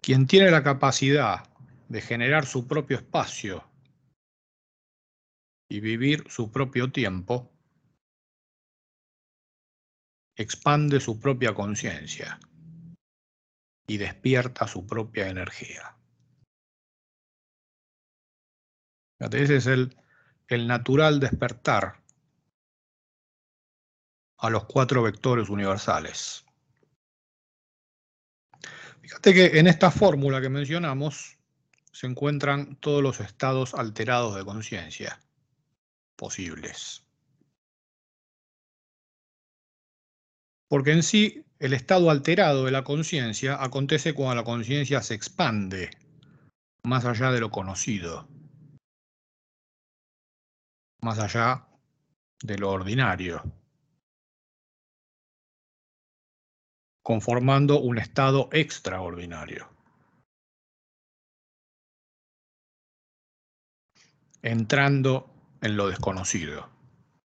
Quien 0.00 0.26
tiene 0.26 0.50
la 0.50 0.62
capacidad 0.62 1.48
de 1.88 2.00
generar 2.00 2.46
su 2.46 2.66
propio 2.66 2.96
espacio 2.96 3.64
y 5.68 5.80
vivir 5.80 6.24
su 6.28 6.50
propio 6.50 6.90
tiempo, 6.90 7.51
expande 10.36 11.00
su 11.00 11.20
propia 11.20 11.54
conciencia 11.54 12.38
y 13.86 13.96
despierta 13.96 14.66
su 14.66 14.86
propia 14.86 15.28
energía. 15.28 15.96
Ese 19.18 19.56
es 19.56 19.66
el, 19.66 19.96
el 20.48 20.66
natural 20.66 21.20
despertar 21.20 22.02
a 24.38 24.50
los 24.50 24.64
cuatro 24.64 25.02
vectores 25.02 25.48
universales. 25.48 26.44
Fíjate 29.00 29.34
que 29.34 29.58
en 29.58 29.66
esta 29.68 29.90
fórmula 29.90 30.40
que 30.40 30.48
mencionamos, 30.48 31.38
se 31.92 32.06
encuentran 32.06 32.76
todos 32.76 33.02
los 33.02 33.20
estados 33.20 33.74
alterados 33.74 34.34
de 34.34 34.44
conciencia 34.44 35.20
posibles. 36.16 37.01
Porque 40.72 40.92
en 40.92 41.02
sí, 41.02 41.44
el 41.58 41.74
estado 41.74 42.08
alterado 42.08 42.64
de 42.64 42.70
la 42.70 42.82
conciencia 42.82 43.62
acontece 43.62 44.14
cuando 44.14 44.36
la 44.36 44.42
conciencia 44.42 45.02
se 45.02 45.12
expande 45.12 45.90
más 46.82 47.04
allá 47.04 47.30
de 47.30 47.40
lo 47.40 47.50
conocido, 47.50 48.26
más 51.02 51.18
allá 51.18 51.68
de 52.42 52.56
lo 52.56 52.70
ordinario, 52.70 53.42
conformando 57.02 57.78
un 57.78 57.98
estado 57.98 58.48
extraordinario. 58.50 59.68
entrando 64.40 65.32
en 65.60 65.76
lo 65.76 65.88
desconocido. 65.88 66.70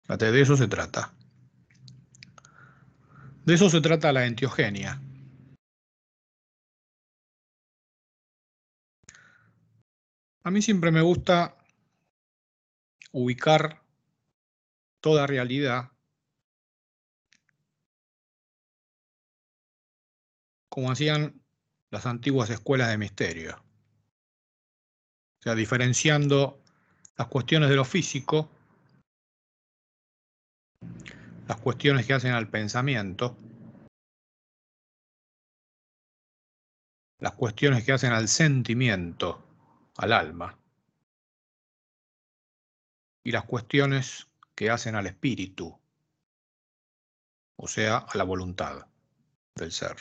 De 0.09 0.41
eso 0.41 0.57
se 0.57 0.67
trata. 0.67 1.18
De 3.49 3.55
eso 3.55 3.71
se 3.71 3.81
trata 3.81 4.13
la 4.13 4.27
entiogenia. 4.27 5.01
A 10.43 10.51
mí 10.51 10.61
siempre 10.61 10.91
me 10.91 11.01
gusta 11.01 11.57
ubicar 13.11 13.83
toda 15.01 15.27
realidad 15.27 15.93
como 20.69 20.91
hacían 20.91 21.41
las 21.89 22.05
antiguas 22.05 22.51
escuelas 22.51 22.91
de 22.91 22.99
misterio. 22.99 23.57
O 25.39 25.43
sea, 25.43 25.55
diferenciando 25.55 26.63
las 27.17 27.29
cuestiones 27.29 27.71
de 27.71 27.77
lo 27.77 27.87
físico, 27.87 28.51
las 31.49 31.57
cuestiones 31.63 32.07
que 32.07 32.13
hacen 32.13 32.33
al 32.33 32.51
pensamiento, 32.51 33.39
las 37.21 37.33
cuestiones 37.33 37.85
que 37.85 37.93
hacen 37.93 38.13
al 38.13 38.29
sentimiento, 38.29 39.43
al 39.97 40.13
alma, 40.13 40.59
y 43.25 43.33
las 43.33 43.45
cuestiones 43.45 44.29
que 44.55 44.69
hacen 44.69 44.95
al 44.95 45.07
espíritu, 45.07 45.81
o 47.57 47.67
sea, 47.67 47.97
a 47.97 48.19
la 48.19 48.25
voluntad 48.25 48.87
del 49.55 49.73
ser. 49.73 49.97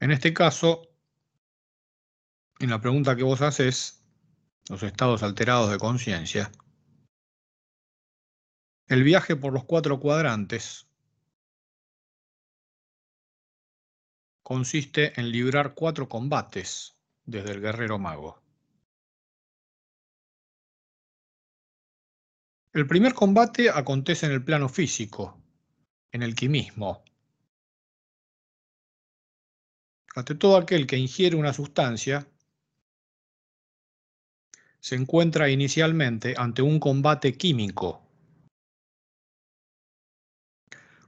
En 0.00 0.12
este 0.12 0.32
caso, 0.32 0.88
en 2.58 2.70
la 2.70 2.80
pregunta 2.80 3.14
que 3.16 3.22
vos 3.22 3.42
haces, 3.42 4.05
los 4.68 4.82
estados 4.82 5.22
alterados 5.22 5.70
de 5.70 5.78
conciencia, 5.78 6.50
el 8.88 9.02
viaje 9.02 9.36
por 9.36 9.52
los 9.52 9.64
cuatro 9.64 9.98
cuadrantes 9.98 10.88
consiste 14.42 15.18
en 15.18 15.30
librar 15.30 15.74
cuatro 15.74 16.08
combates 16.08 16.96
desde 17.24 17.52
el 17.52 17.60
guerrero 17.60 17.98
mago. 17.98 18.40
El 22.72 22.86
primer 22.86 23.14
combate 23.14 23.70
acontece 23.70 24.26
en 24.26 24.32
el 24.32 24.44
plano 24.44 24.68
físico, 24.68 25.40
en 26.12 26.22
el 26.22 26.34
quimismo, 26.34 27.02
ante 30.14 30.34
todo 30.34 30.56
aquel 30.56 30.86
que 30.86 30.96
ingiere 30.96 31.36
una 31.36 31.52
sustancia 31.52 32.28
se 34.86 34.94
encuentra 34.94 35.50
inicialmente 35.50 36.36
ante 36.38 36.62
un 36.62 36.78
combate 36.78 37.36
químico 37.36 38.06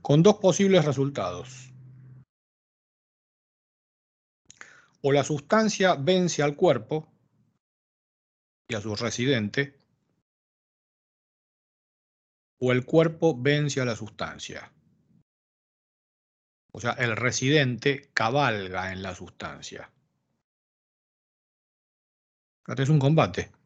con 0.03 0.21
dos 0.21 0.39
posibles 0.39 0.85
resultados. 0.85 1.73
O 5.01 5.13
la 5.13 5.23
sustancia 5.23 5.95
vence 5.95 6.43
al 6.43 6.57
cuerpo 6.57 7.07
y 8.69 8.75
a 8.75 8.81
su 8.81 8.97
residente, 8.97 9.79
o 12.61 12.73
el 12.73 12.85
cuerpo 12.85 13.41
vence 13.41 13.81
a 13.81 13.85
la 13.85 13.95
sustancia. 13.95 14.73
O 16.73 16.81
sea, 16.81 16.95
el 16.95 17.15
residente 17.15 18.11
cabalga 18.13 18.91
en 18.91 19.03
la 19.03 19.15
sustancia. 19.15 19.89
Este 22.67 22.83
es 22.83 22.89
un 22.89 22.99
combate. 22.99 23.58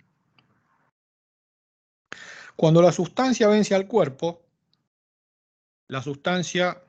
Cuando 2.62 2.81
la 2.81 2.92
sustancia 2.92 3.48
vence 3.48 3.75
al 3.75 3.88
cuerpo, 3.88 4.46
la 5.88 6.01
sustancia 6.01 6.81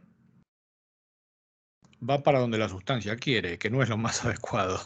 va 2.08 2.22
para 2.22 2.38
donde 2.38 2.60
la 2.60 2.70
sustancia 2.70 3.16
quiere, 3.16 3.58
que 3.58 3.72
no 3.72 3.82
es 3.82 3.90
lo 3.90 3.98
más 3.98 4.24
adecuado. 4.26 4.80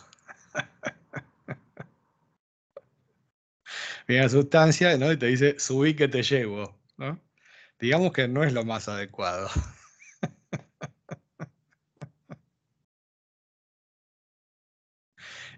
Viene 4.08 4.24
la 4.24 4.30
sustancia 4.30 4.94
y 4.94 5.18
te 5.18 5.26
dice, 5.26 5.60
subí 5.60 5.94
que 5.94 6.08
te 6.08 6.24
llevo. 6.24 6.80
Digamos 7.82 8.14
que 8.14 8.30
no 8.30 8.46
es 8.46 8.54
lo 8.54 8.64
más 8.64 8.88
adecuado. 8.88 9.50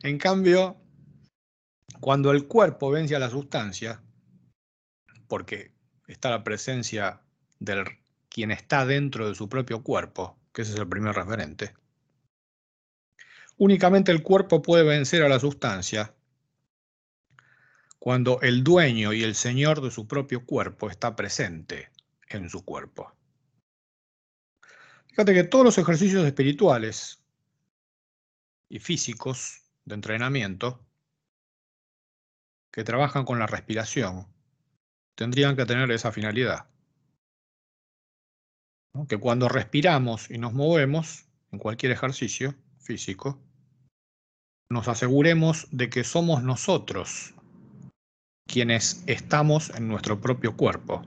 En 0.01 0.17
cambio, 0.17 0.77
cuando 1.99 2.31
el 2.31 2.47
cuerpo 2.47 2.89
vence 2.89 3.15
a 3.17 3.19
la 3.19 3.29
sustancia, 3.29 4.01
porque 5.29 5.71
está 6.07 6.29
la 6.31 6.43
presencia 6.43 7.21
del 7.59 7.85
quien 8.29 8.51
está 8.51 8.85
dentro 8.85 9.29
de 9.29 9.35
su 9.35 9.47
propio 9.47 9.83
cuerpo, 9.83 10.37
que 10.51 10.63
ese 10.63 10.73
es 10.73 10.79
el 10.79 10.89
primer 10.89 11.15
referente, 11.15 11.73
únicamente 13.57 14.11
el 14.11 14.23
cuerpo 14.23 14.61
puede 14.61 14.83
vencer 14.83 15.23
a 15.23 15.29
la 15.29 15.39
sustancia 15.39 16.13
cuando 17.99 18.41
el 18.41 18.63
dueño 18.63 19.13
y 19.13 19.23
el 19.23 19.35
señor 19.35 19.81
de 19.81 19.91
su 19.91 20.07
propio 20.07 20.45
cuerpo 20.45 20.89
está 20.89 21.15
presente 21.15 21.91
en 22.27 22.49
su 22.49 22.65
cuerpo. 22.65 23.13
Fíjate 25.07 25.33
que 25.33 25.43
todos 25.43 25.65
los 25.65 25.77
ejercicios 25.77 26.25
espirituales 26.25 27.21
y 28.69 28.79
físicos 28.79 29.63
de 29.85 29.95
entrenamiento 29.95 30.85
que 32.71 32.83
trabajan 32.83 33.25
con 33.25 33.37
la 33.39 33.47
respiración 33.47 34.27
tendrían 35.19 35.57
que 35.57 35.65
tener 35.65 35.91
esa 35.91 36.13
finalidad. 36.13 36.69
Que 39.09 39.17
cuando 39.17 39.49
respiramos 39.49 40.31
y 40.31 40.37
nos 40.37 40.53
movemos 40.53 41.25
en 41.51 41.59
cualquier 41.59 41.91
ejercicio 41.91 42.55
físico, 42.79 43.37
nos 44.71 44.87
aseguremos 44.87 45.67
de 45.71 45.89
que 45.89 46.05
somos 46.05 46.41
nosotros 46.41 47.33
quienes 48.47 49.03
estamos 49.07 49.71
en 49.71 49.89
nuestro 49.89 50.21
propio 50.21 50.55
cuerpo. 50.55 51.01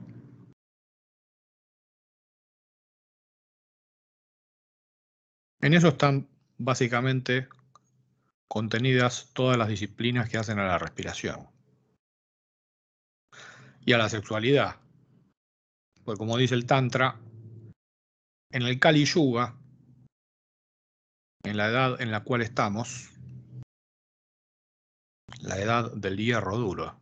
En 5.59 5.73
eso 5.73 5.87
están 5.87 6.27
básicamente 6.59 7.47
contenidas 8.47 9.31
todas 9.33 9.57
las 9.57 9.69
disciplinas 9.69 10.29
que 10.29 10.37
hacen 10.37 10.59
a 10.59 10.67
la 10.67 10.77
respiración 10.77 11.52
y 13.85 13.93
a 13.93 13.97
la 13.97 14.09
sexualidad. 14.09 14.79
Pues 16.03 16.17
como 16.17 16.37
dice 16.37 16.55
el 16.55 16.65
Tantra, 16.65 17.19
en 18.51 18.61
el 18.61 18.79
Kali 18.79 19.05
Yuga, 19.05 19.55
en 21.43 21.57
la 21.57 21.67
edad 21.67 22.01
en 22.01 22.11
la 22.11 22.23
cual 22.23 22.41
estamos, 22.41 23.09
la 25.41 25.57
edad 25.57 25.91
del 25.93 26.17
hierro 26.17 26.57
duro, 26.57 26.99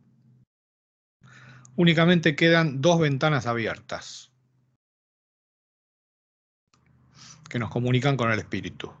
únicamente 1.76 2.36
quedan 2.36 2.80
dos 2.80 3.00
ventanas 3.00 3.46
abiertas 3.46 4.32
que 7.48 7.58
nos 7.58 7.70
comunican 7.70 8.16
con 8.16 8.32
el 8.32 8.38
espíritu 8.38 8.92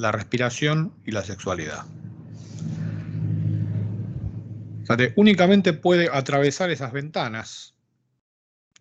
la 0.00 0.12
respiración 0.12 0.94
y 1.04 1.10
la 1.10 1.22
sexualidad. 1.22 1.84
Únicamente 5.14 5.72
puede 5.72 6.08
atravesar 6.12 6.70
esas 6.70 6.92
ventanas 6.92 7.76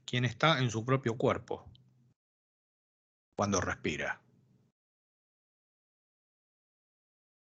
quien 0.06 0.26
está 0.26 0.60
en 0.60 0.72
su 0.72 0.84
propio 0.84 1.18
cuerpo 1.18 1.70
cuando 3.36 3.62
respira. 3.62 4.20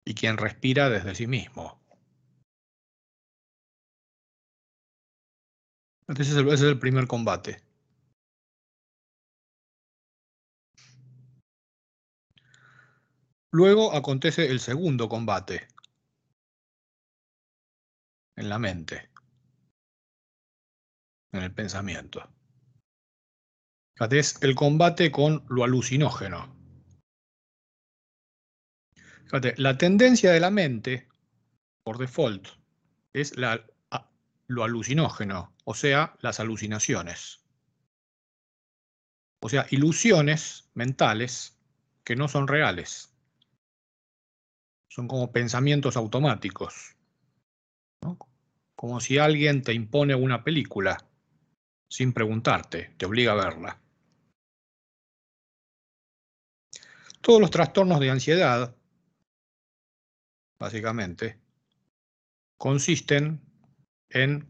Y 0.05 0.13
quien 0.13 0.37
respira 0.37 0.89
desde 0.89 1.15
sí 1.15 1.25
mismo. 1.25 1.79
Ese 6.07 6.21
ese 6.21 6.53
es 6.53 6.61
el 6.61 6.79
primer 6.79 7.07
combate. 7.07 7.63
Luego 13.51 13.95
acontece 13.95 14.51
el 14.51 14.59
segundo 14.59 15.09
combate 15.09 15.67
en 18.39 18.47
la 18.47 18.57
mente, 18.57 19.09
en 21.33 21.43
el 21.43 21.53
pensamiento. 21.53 22.33
Es 24.09 24.41
el 24.41 24.55
combate 24.55 25.11
con 25.11 25.45
lo 25.49 25.65
alucinógeno. 25.65 26.55
Fíjate, 29.25 29.55
la 29.57 29.77
tendencia 29.77 30.31
de 30.31 30.39
la 30.39 30.51
mente, 30.51 31.09
por 31.83 31.97
default, 31.97 32.47
es 33.13 33.33
lo 34.47 34.63
alucinógeno, 34.63 35.53
o 35.65 35.73
sea, 35.73 36.15
las 36.21 36.39
alucinaciones. 36.39 37.45
O 39.41 39.49
sea, 39.49 39.67
ilusiones 39.69 40.69
mentales 40.73 41.59
que 42.05 42.15
no 42.15 42.29
son 42.29 42.47
reales. 42.47 43.13
Son 44.89 45.09
como 45.09 45.33
pensamientos 45.33 45.97
automáticos. 45.97 46.95
Como 48.79 49.01
si 49.01 49.17
alguien 49.17 49.61
te 49.61 49.73
impone 49.73 50.15
una 50.15 50.41
película 50.41 51.05
sin 51.91 52.13
preguntarte, 52.13 52.93
te 52.95 53.05
obliga 53.05 53.33
a 53.33 53.35
verla. 53.35 53.81
Todos 57.19 57.41
los 57.41 57.51
trastornos 57.51 57.99
de 57.99 58.09
ansiedad, 58.09 58.73
básicamente, 60.57 61.37
consisten 62.57 63.41
en 64.11 64.47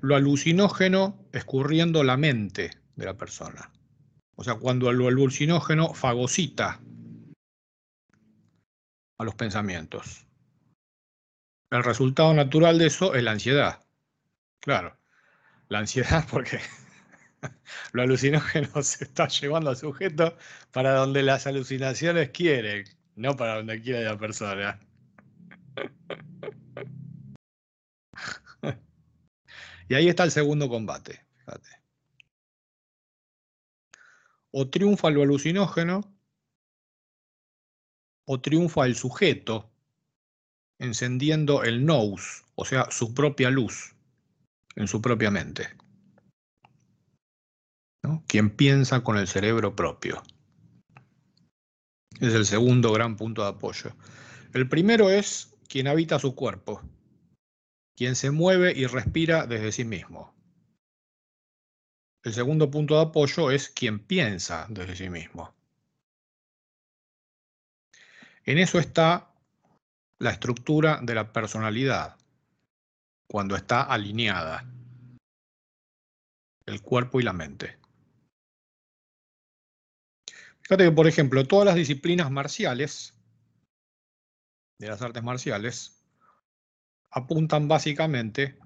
lo 0.00 0.16
alucinógeno 0.16 1.24
escurriendo 1.30 2.02
la 2.02 2.16
mente 2.16 2.70
de 2.96 3.04
la 3.04 3.16
persona. 3.16 3.70
O 4.34 4.42
sea, 4.42 4.56
cuando 4.56 4.90
lo 4.90 5.06
alucinógeno 5.06 5.94
fagocita 5.94 6.80
a 9.20 9.24
los 9.24 9.36
pensamientos. 9.36 10.26
El 11.70 11.84
resultado 11.84 12.34
natural 12.34 12.78
de 12.78 12.86
eso 12.86 13.14
es 13.14 13.22
la 13.22 13.30
ansiedad. 13.30 13.84
Claro, 14.60 14.98
la 15.68 15.78
ansiedad 15.78 16.26
porque 16.30 16.60
lo 17.92 18.02
alucinógeno 18.02 18.68
se 18.82 19.04
está 19.04 19.28
llevando 19.28 19.70
al 19.70 19.76
sujeto 19.76 20.36
para 20.72 20.94
donde 20.94 21.22
las 21.22 21.46
alucinaciones 21.46 22.30
quieren, 22.30 22.84
no 23.14 23.36
para 23.36 23.56
donde 23.56 23.80
quiere 23.80 24.04
la 24.04 24.18
persona. 24.18 24.80
y 29.88 29.94
ahí 29.94 30.08
está 30.08 30.24
el 30.24 30.30
segundo 30.30 30.68
combate. 30.68 31.24
O 34.52 34.68
triunfa 34.68 35.10
lo 35.10 35.22
alucinógeno, 35.22 36.00
o 38.24 38.40
triunfa 38.40 38.86
el 38.86 38.96
sujeto 38.96 39.69
encendiendo 40.80 41.62
el 41.62 41.84
nous, 41.84 42.44
o 42.56 42.64
sea, 42.64 42.90
su 42.90 43.14
propia 43.14 43.50
luz 43.50 43.94
en 44.74 44.88
su 44.88 45.00
propia 45.00 45.30
mente. 45.30 45.68
Quien 48.26 48.50
piensa 48.50 49.04
con 49.04 49.18
el 49.18 49.28
cerebro 49.28 49.76
propio. 49.76 50.22
Es 52.20 52.34
el 52.34 52.46
segundo 52.46 52.92
gran 52.92 53.16
punto 53.16 53.42
de 53.42 53.48
apoyo. 53.48 53.94
El 54.54 54.68
primero 54.68 55.10
es 55.10 55.54
quien 55.68 55.86
habita 55.86 56.18
su 56.18 56.34
cuerpo, 56.34 56.82
quien 57.96 58.16
se 58.16 58.30
mueve 58.30 58.72
y 58.74 58.86
respira 58.86 59.46
desde 59.46 59.72
sí 59.72 59.84
mismo. 59.84 60.34
El 62.22 62.32
segundo 62.32 62.70
punto 62.70 62.96
de 62.96 63.02
apoyo 63.02 63.50
es 63.50 63.68
quien 63.68 63.98
piensa 63.98 64.66
desde 64.70 64.96
sí 64.96 65.10
mismo. 65.10 65.54
En 68.44 68.58
eso 68.58 68.78
está 68.78 69.29
la 70.20 70.30
estructura 70.30 71.00
de 71.02 71.14
la 71.14 71.32
personalidad, 71.32 72.16
cuando 73.26 73.56
está 73.56 73.82
alineada 73.82 74.66
el 76.66 76.82
cuerpo 76.82 77.20
y 77.20 77.24
la 77.24 77.32
mente. 77.32 77.78
Fíjate 80.62 80.84
que, 80.84 80.92
por 80.92 81.08
ejemplo, 81.08 81.44
todas 81.46 81.66
las 81.66 81.74
disciplinas 81.74 82.30
marciales, 82.30 83.18
de 84.78 84.88
las 84.88 85.02
artes 85.02 85.22
marciales, 85.22 86.04
apuntan 87.10 87.66
básicamente 87.66 88.58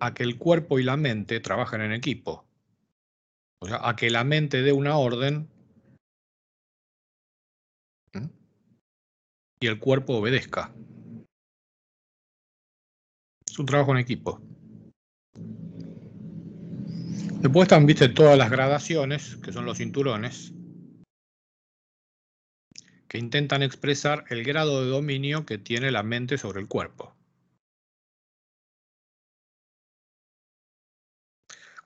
a 0.00 0.14
que 0.14 0.22
el 0.22 0.38
cuerpo 0.38 0.78
y 0.78 0.84
la 0.84 0.96
mente 0.96 1.40
trabajen 1.40 1.82
en 1.82 1.92
equipo. 1.92 2.46
O 3.60 3.66
sea, 3.66 3.86
a 3.86 3.94
que 3.94 4.10
la 4.10 4.24
mente 4.24 4.62
dé 4.62 4.72
una 4.72 4.96
orden 4.96 5.51
y 9.62 9.68
el 9.68 9.78
cuerpo 9.78 10.16
obedezca. 10.16 10.74
Es 13.46 13.58
un 13.58 13.66
trabajo 13.66 13.92
en 13.92 13.98
equipo. 13.98 14.40
Después 17.40 17.66
están, 17.66 17.86
viste, 17.86 18.08
todas 18.08 18.36
las 18.36 18.50
gradaciones, 18.50 19.36
que 19.36 19.52
son 19.52 19.64
los 19.64 19.78
cinturones, 19.78 20.52
que 23.08 23.18
intentan 23.18 23.62
expresar 23.62 24.24
el 24.30 24.42
grado 24.42 24.82
de 24.82 24.90
dominio 24.90 25.46
que 25.46 25.58
tiene 25.58 25.90
la 25.90 26.02
mente 26.02 26.38
sobre 26.38 26.60
el 26.60 26.68
cuerpo. 26.68 27.14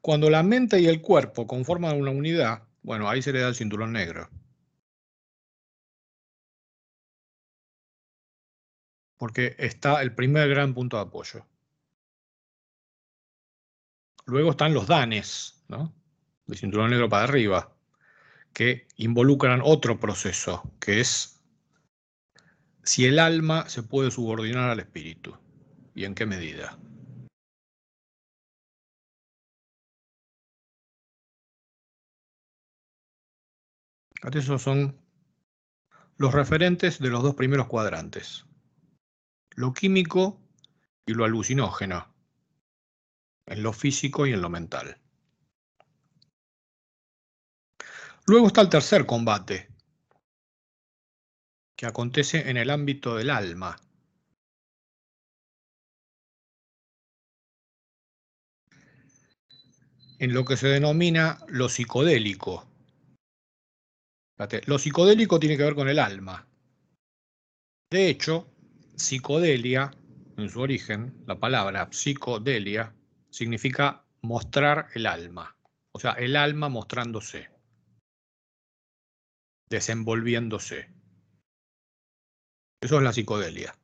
Cuando 0.01 0.31
la 0.31 0.43
mente 0.43 0.81
y 0.81 0.87
el 0.87 1.03
cuerpo 1.03 1.47
conforman 1.47 2.01
una 2.01 2.13
unidad, 2.13 2.63
bueno, 2.83 3.09
ahí 3.09 3.21
se 3.21 3.33
le 3.33 3.41
da 3.41 3.49
el 3.49 3.55
cinturón 3.57 3.93
negro. 3.93 4.31
Porque 9.17 9.57
está 9.59 10.03
el 10.03 10.15
primer 10.15 10.49
gran 10.49 10.75
punto 10.75 10.97
de 10.97 11.03
apoyo. 11.03 11.47
Luego 14.27 14.51
están 14.51 14.75
los 14.75 14.87
danes, 14.87 15.65
¿no? 15.69 15.95
De 16.47 16.57
cinturón 16.57 16.91
negro 16.91 17.09
para 17.09 17.25
arriba, 17.25 17.73
que 18.53 18.89
involucran 18.97 19.61
otro 19.63 19.99
proceso, 20.01 20.63
que 20.81 21.01
es 21.01 21.41
si 22.83 23.05
el 23.05 23.19
alma 23.19 23.69
se 23.69 23.83
puede 23.83 24.11
subordinar 24.11 24.71
al 24.71 24.81
espíritu 24.81 25.37
y 25.95 26.05
en 26.05 26.15
qué 26.15 26.27
medida. 26.27 26.79
Esos 34.33 34.63
son 34.63 34.99
los 36.17 36.35
referentes 36.35 36.99
de 36.99 37.11
los 37.11 37.23
dos 37.23 37.35
primeros 37.35 37.69
cuadrantes. 37.69 38.45
Lo 39.57 39.73
químico 39.73 40.41
y 41.07 41.15
lo 41.15 41.25
alucinógeno 41.25 42.15
en 43.47 43.63
lo 43.63 43.73
físico 43.73 44.27
y 44.27 44.33
en 44.33 44.43
lo 44.43 44.51
mental. 44.51 45.01
Luego 48.27 48.49
está 48.49 48.61
el 48.61 48.69
tercer 48.69 49.07
combate, 49.07 49.69
que 51.77 51.87
acontece 51.87 52.51
en 52.51 52.57
el 52.57 52.71
ámbito 52.71 53.17
del 53.17 53.31
alma. 53.31 53.77
En 60.19 60.35
lo 60.35 60.45
que 60.45 60.57
se 60.57 60.69
denomina 60.69 61.39
lo 61.49 61.69
psicodélico. 61.69 62.67
Lo 64.67 64.79
psicodélico 64.79 65.39
tiene 65.39 65.57
que 65.57 65.63
ver 65.63 65.75
con 65.75 65.89
el 65.89 65.99
alma. 65.99 66.47
De 67.91 68.09
hecho, 68.09 68.56
psicodelia, 68.97 69.91
en 70.37 70.49
su 70.49 70.61
origen, 70.61 71.23
la 71.27 71.39
palabra 71.39 71.89
psicodelia, 71.93 72.95
significa 73.31 74.05
mostrar 74.23 74.89
el 74.95 75.07
alma, 75.07 75.57
o 75.93 75.99
sea, 75.99 76.13
el 76.13 76.37
alma 76.37 76.69
mostrándose, 76.69 77.51
desenvolviéndose. 79.69 80.91
Eso 82.81 82.97
es 82.99 83.03
la 83.03 83.13
psicodelia. 83.13 83.75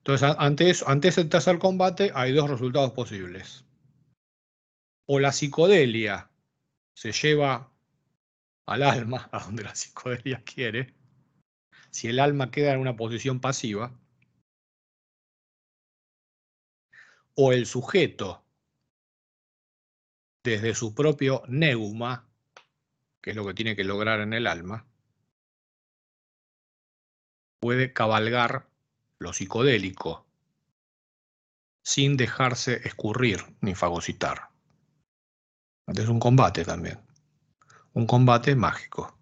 Entonces, 0.00 0.34
antes, 0.38 0.82
antes 0.86 1.16
de 1.16 1.24
tercer 1.26 1.58
combate 1.58 2.10
hay 2.14 2.32
dos 2.32 2.48
resultados 2.48 2.92
posibles. 2.92 3.66
O 5.06 5.20
la 5.20 5.30
psicodelia 5.30 6.30
se 6.94 7.12
lleva 7.12 7.70
al 8.66 8.82
alma 8.82 9.28
a 9.32 9.44
donde 9.44 9.64
la 9.64 9.74
psicodelia 9.74 10.42
quiere, 10.42 10.94
si 11.90 12.08
el 12.08 12.20
alma 12.20 12.50
queda 12.50 12.72
en 12.72 12.80
una 12.80 12.96
posición 12.96 13.40
pasiva, 13.40 13.92
o 17.34 17.52
el 17.52 17.66
sujeto 17.66 18.44
desde 20.44 20.74
su 20.74 20.94
propio 20.94 21.42
neuma, 21.48 22.28
que 23.20 23.30
es 23.30 23.36
lo 23.36 23.46
que 23.46 23.54
tiene 23.54 23.76
que 23.76 23.84
lograr 23.84 24.20
en 24.20 24.32
el 24.32 24.46
alma, 24.46 24.86
puede 27.60 27.92
cabalgar 27.92 28.68
lo 29.18 29.32
psicodélico 29.32 30.26
sin 31.82 32.16
dejarse 32.16 32.86
escurrir 32.86 33.40
ni 33.60 33.74
fagocitar. 33.74 34.50
Es 35.86 36.08
un 36.08 36.20
combate 36.20 36.64
también. 36.64 37.00
un 37.92 38.06
combate 38.06 38.54
mágico. 38.54 39.19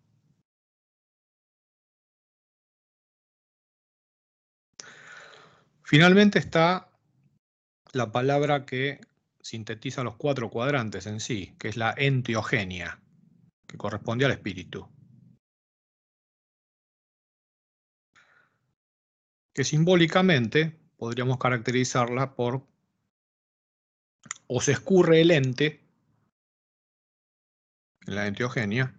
Finalmente 5.89 6.39
está 6.39 6.93
la 7.95 8.13
palabra 8.13 8.67
que 8.67 9.01
sintetiza 9.41 10.03
los 10.03 10.17
cuatro 10.17 10.51
cuadrantes 10.51 11.07
en 11.07 11.19
sí, 11.19 11.55
que 11.59 11.69
es 11.69 11.79
la 11.79 11.95
enteogenia, 11.97 13.01
que 13.67 13.79
corresponde 13.79 14.27
al 14.27 14.33
espíritu. 14.33 14.87
Que 19.55 19.65
simbólicamente 19.65 20.79
podríamos 20.99 21.39
caracterizarla 21.39 22.35
por 22.35 22.67
o 24.47 24.61
se 24.61 24.73
escurre 24.73 25.23
el 25.23 25.31
ente 25.31 25.81
en 28.07 28.15
la 28.15 28.27
enteogenia, 28.27 28.95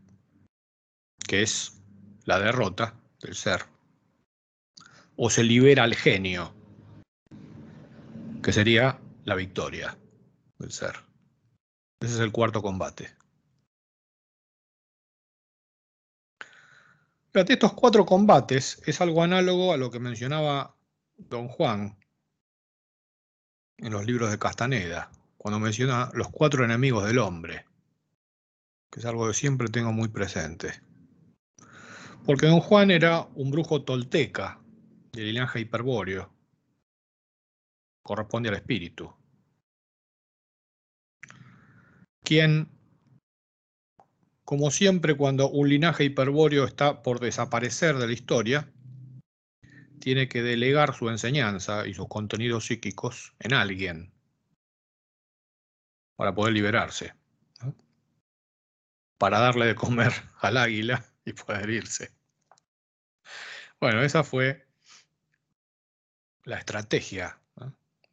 que 1.27 1.43
es 1.43 1.83
la 2.25 2.39
derrota 2.39 2.99
del 3.21 3.35
ser, 3.35 3.61
o 5.17 5.29
se 5.29 5.43
libera 5.43 5.85
el 5.85 5.93
genio, 5.93 6.55
que 8.41 8.53
sería 8.53 8.99
la 9.25 9.35
victoria 9.35 9.97
del 10.57 10.71
ser. 10.71 10.95
Ese 11.99 12.15
es 12.15 12.19
el 12.19 12.31
cuarto 12.31 12.61
combate. 12.61 13.15
Fíjate, 17.31 17.53
estos 17.53 17.73
cuatro 17.73 18.05
combates 18.05 18.81
es 18.85 19.01
algo 19.01 19.21
análogo 19.21 19.73
a 19.73 19.77
lo 19.77 19.91
que 19.91 19.99
mencionaba 19.99 20.75
don 21.17 21.47
Juan 21.47 21.97
en 23.77 23.93
los 23.93 24.05
libros 24.05 24.31
de 24.31 24.39
Castaneda, 24.39 25.11
cuando 25.37 25.59
menciona 25.59 26.09
los 26.13 26.29
cuatro 26.29 26.65
enemigos 26.65 27.05
del 27.05 27.19
hombre, 27.19 27.65
que 28.89 28.99
es 28.99 29.05
algo 29.05 29.27
que 29.27 29.33
siempre 29.33 29.67
tengo 29.67 29.91
muy 29.91 30.07
presente. 30.07 30.81
Porque 32.25 32.47
don 32.47 32.61
Juan 32.61 32.89
era 32.91 33.21
un 33.35 33.51
brujo 33.51 33.83
tolteca 33.83 34.59
de 35.11 35.23
linaje 35.23 35.59
hiperbóreo, 35.59 36.33
corresponde 38.09 38.49
al 38.49 38.55
espíritu. 38.55 39.13
Quien, 42.23 42.67
como 44.43 44.71
siempre 44.71 45.15
cuando 45.15 45.47
un 45.51 45.69
linaje 45.69 46.05
hiperbóreo 46.05 46.65
está 46.65 47.03
por 47.03 47.19
desaparecer 47.19 47.97
de 47.97 48.07
la 48.07 48.13
historia, 48.13 48.73
tiene 49.99 50.27
que 50.27 50.41
delegar 50.41 50.95
su 50.95 51.07
enseñanza 51.11 51.85
y 51.85 51.93
sus 51.93 52.07
contenidos 52.07 52.65
psíquicos 52.65 53.35
en 53.37 53.53
alguien 53.53 54.11
para 56.15 56.33
poder 56.33 56.53
liberarse, 56.53 57.13
para 59.19 59.37
darle 59.37 59.67
de 59.67 59.75
comer 59.75 60.13
al 60.41 60.57
águila 60.57 61.05
y 61.25 61.33
poder 61.33 61.69
irse. 61.69 62.11
Bueno, 63.79 64.01
esa 64.01 64.23
fue 64.23 64.67
la 66.43 66.57
estrategia 66.57 67.39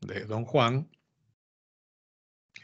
de 0.07 0.25
don 0.25 0.45
Juan, 0.45 0.88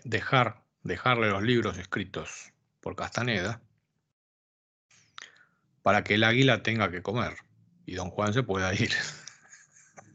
dejar, 0.05 0.65
dejarle 0.83 1.29
los 1.29 1.43
libros 1.43 1.77
escritos 1.77 2.53
por 2.81 2.95
Castaneda 2.95 3.61
para 5.83 6.05
que 6.05 6.15
el 6.15 6.25
águila 6.25 6.63
tenga 6.63 6.91
que 6.91 7.03
comer 7.03 7.37
y 7.85 7.95
don 7.95 8.11
Juan 8.11 8.33
se 8.33 8.45
pueda 8.45 8.73
ir. 8.75 8.93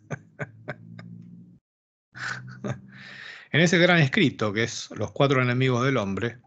en 3.51 3.61
ese 3.61 3.77
gran 3.77 3.99
escrito 3.99 4.53
que 4.53 4.63
es 4.63 4.89
Los 4.91 5.11
cuatro 5.11 5.41
enemigos 5.41 5.85
del 5.85 5.97
hombre, 5.97 6.39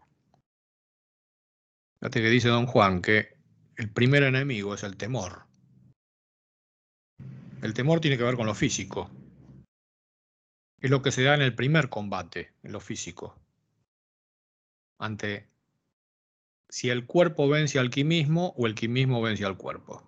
fíjate 1.99 2.21
que 2.21 2.29
dice 2.29 2.49
don 2.49 2.65
Juan 2.65 3.03
que 3.03 3.37
el 3.75 3.91
primer 3.91 4.23
enemigo 4.23 4.73
es 4.73 4.81
el 4.81 4.97
temor. 4.97 5.45
El 7.61 7.75
temor 7.75 8.01
tiene 8.01 8.17
que 8.17 8.23
ver 8.23 8.35
con 8.35 8.47
lo 8.47 8.55
físico, 8.55 9.11
es 10.81 10.89
lo 10.89 11.01
que 11.01 11.11
se 11.11 11.23
da 11.23 11.35
en 11.35 11.43
el 11.43 11.55
primer 11.55 11.89
combate, 11.89 12.53
en 12.63 12.71
lo 12.71 12.79
físico. 12.79 13.35
Ante 14.97 15.47
si 16.69 16.89
el 16.89 17.05
cuerpo 17.05 17.47
vence 17.47 17.77
al 17.79 17.91
quimismo 17.91 18.53
o 18.57 18.65
el 18.65 18.73
quimismo 18.73 19.21
vence 19.21 19.45
al 19.45 19.57
cuerpo. 19.57 20.03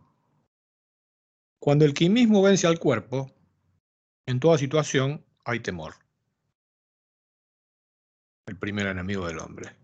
Cuando 1.59 1.85
el 1.85 1.93
quimismo 1.93 2.41
vence 2.41 2.67
al 2.67 2.79
cuerpo, 2.79 3.31
en 4.25 4.39
toda 4.39 4.57
situación 4.57 5.23
hay 5.45 5.59
temor. 5.59 5.93
El 8.47 8.57
primer 8.57 8.87
enemigo 8.87 9.27
del 9.27 9.39
hombre. 9.39 9.75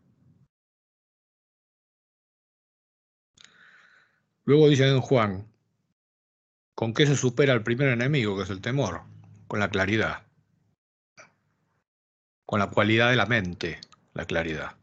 Luego 4.44 4.68
dice 4.68 4.88
don 4.88 5.02
Juan, 5.02 5.48
¿con 6.74 6.94
qué 6.94 7.06
se 7.06 7.16
supera 7.16 7.54
el 7.54 7.64
primer 7.64 7.90
enemigo, 7.90 8.36
que 8.36 8.44
es 8.44 8.50
el 8.50 8.62
temor? 8.62 9.04
Con 9.48 9.60
la 9.60 9.70
claridad 9.70 10.29
con 12.50 12.58
la 12.58 12.72
cualidad 12.72 13.12
de 13.12 13.16
la 13.16 13.28
mente, 13.28 13.80
la 14.16 14.26
claridad. 14.26 14.76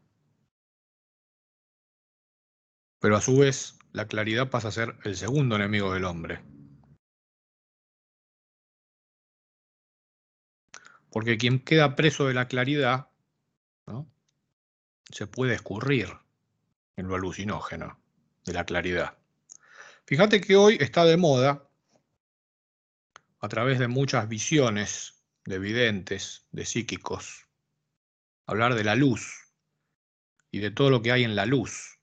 Pero 3.01 3.17
a 3.17 3.21
su 3.21 3.39
vez, 3.39 3.77
la 3.91 4.07
claridad 4.07 4.49
pasa 4.49 4.69
a 4.69 4.71
ser 4.71 4.95
el 5.03 5.17
segundo 5.17 5.57
enemigo 5.57 5.93
del 5.93 6.05
hombre. 6.05 6.41
Porque 11.11 11.37
quien 11.37 11.59
queda 11.59 11.97
preso 11.97 12.25
de 12.25 12.35
la 12.35 12.47
claridad 12.47 13.09
se 15.11 15.27
puede 15.27 15.53
escurrir 15.53 16.07
en 16.95 17.09
lo 17.09 17.15
alucinógeno 17.15 17.99
de 18.45 18.53
la 18.53 18.63
claridad. 18.63 19.17
Fíjate 20.05 20.39
que 20.39 20.55
hoy 20.55 20.77
está 20.79 21.03
de 21.03 21.17
moda, 21.17 21.69
a 23.41 23.49
través 23.49 23.77
de 23.77 23.89
muchas 23.89 24.29
visiones 24.29 25.21
de 25.43 25.59
videntes, 25.59 26.47
de 26.53 26.63
psíquicos, 26.63 27.46
hablar 28.47 28.75
de 28.75 28.83
la 28.83 28.95
luz 28.95 29.51
y 30.49 30.59
de 30.59 30.71
todo 30.71 30.89
lo 30.89 31.01
que 31.01 31.11
hay 31.11 31.23
en 31.23 31.35
la 31.35 31.45
luz. 31.45 31.99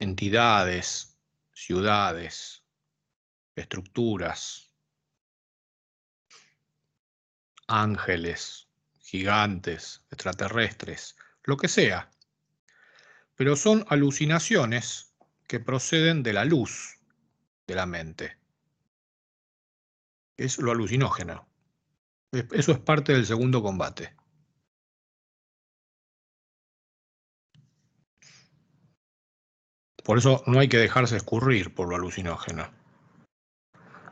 Entidades, 0.00 1.16
ciudades, 1.52 2.64
estructuras, 3.54 4.72
ángeles, 7.66 8.68
gigantes, 8.98 10.04
extraterrestres, 10.10 11.16
lo 11.44 11.56
que 11.56 11.68
sea. 11.68 12.10
Pero 13.34 13.56
son 13.56 13.84
alucinaciones 13.88 15.14
que 15.46 15.60
proceden 15.60 16.22
de 16.22 16.32
la 16.32 16.44
luz 16.44 16.98
de 17.66 17.74
la 17.74 17.86
mente. 17.86 18.38
Es 20.36 20.58
lo 20.58 20.72
alucinógeno. 20.72 21.48
Eso 22.32 22.72
es 22.72 22.78
parte 22.78 23.12
del 23.12 23.26
segundo 23.26 23.62
combate. 23.62 24.17
Por 30.08 30.16
eso 30.16 30.42
no 30.46 30.58
hay 30.58 30.68
que 30.70 30.78
dejarse 30.78 31.18
escurrir 31.18 31.74
por 31.74 31.90
lo 31.90 31.96
alucinógeno. 31.96 32.72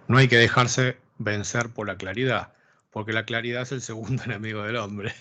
No 0.08 0.18
hay 0.18 0.28
que 0.28 0.36
dejarse 0.36 0.98
vencer 1.16 1.72
por 1.72 1.86
la 1.86 1.96
claridad, 1.96 2.52
porque 2.90 3.14
la 3.14 3.24
claridad 3.24 3.62
es 3.62 3.72
el 3.72 3.80
segundo 3.80 4.22
enemigo 4.26 4.62
del 4.62 4.76
hombre. 4.76 5.14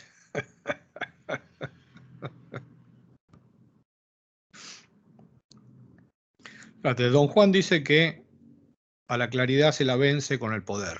don 6.83 7.29
Juan 7.29 7.53
dice 7.53 7.81
que 7.81 8.25
a 9.07 9.17
la 9.17 9.29
claridad 9.29 9.71
se 9.71 9.85
la 9.85 9.95
vence 9.95 10.39
con 10.39 10.53
el 10.53 10.63
poder. 10.63 10.99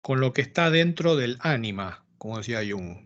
Con 0.00 0.20
lo 0.20 0.32
que 0.32 0.42
está 0.42 0.70
dentro 0.70 1.16
del 1.16 1.36
ánima, 1.40 2.04
como 2.16 2.38
decía 2.38 2.60
Jung 2.64 3.05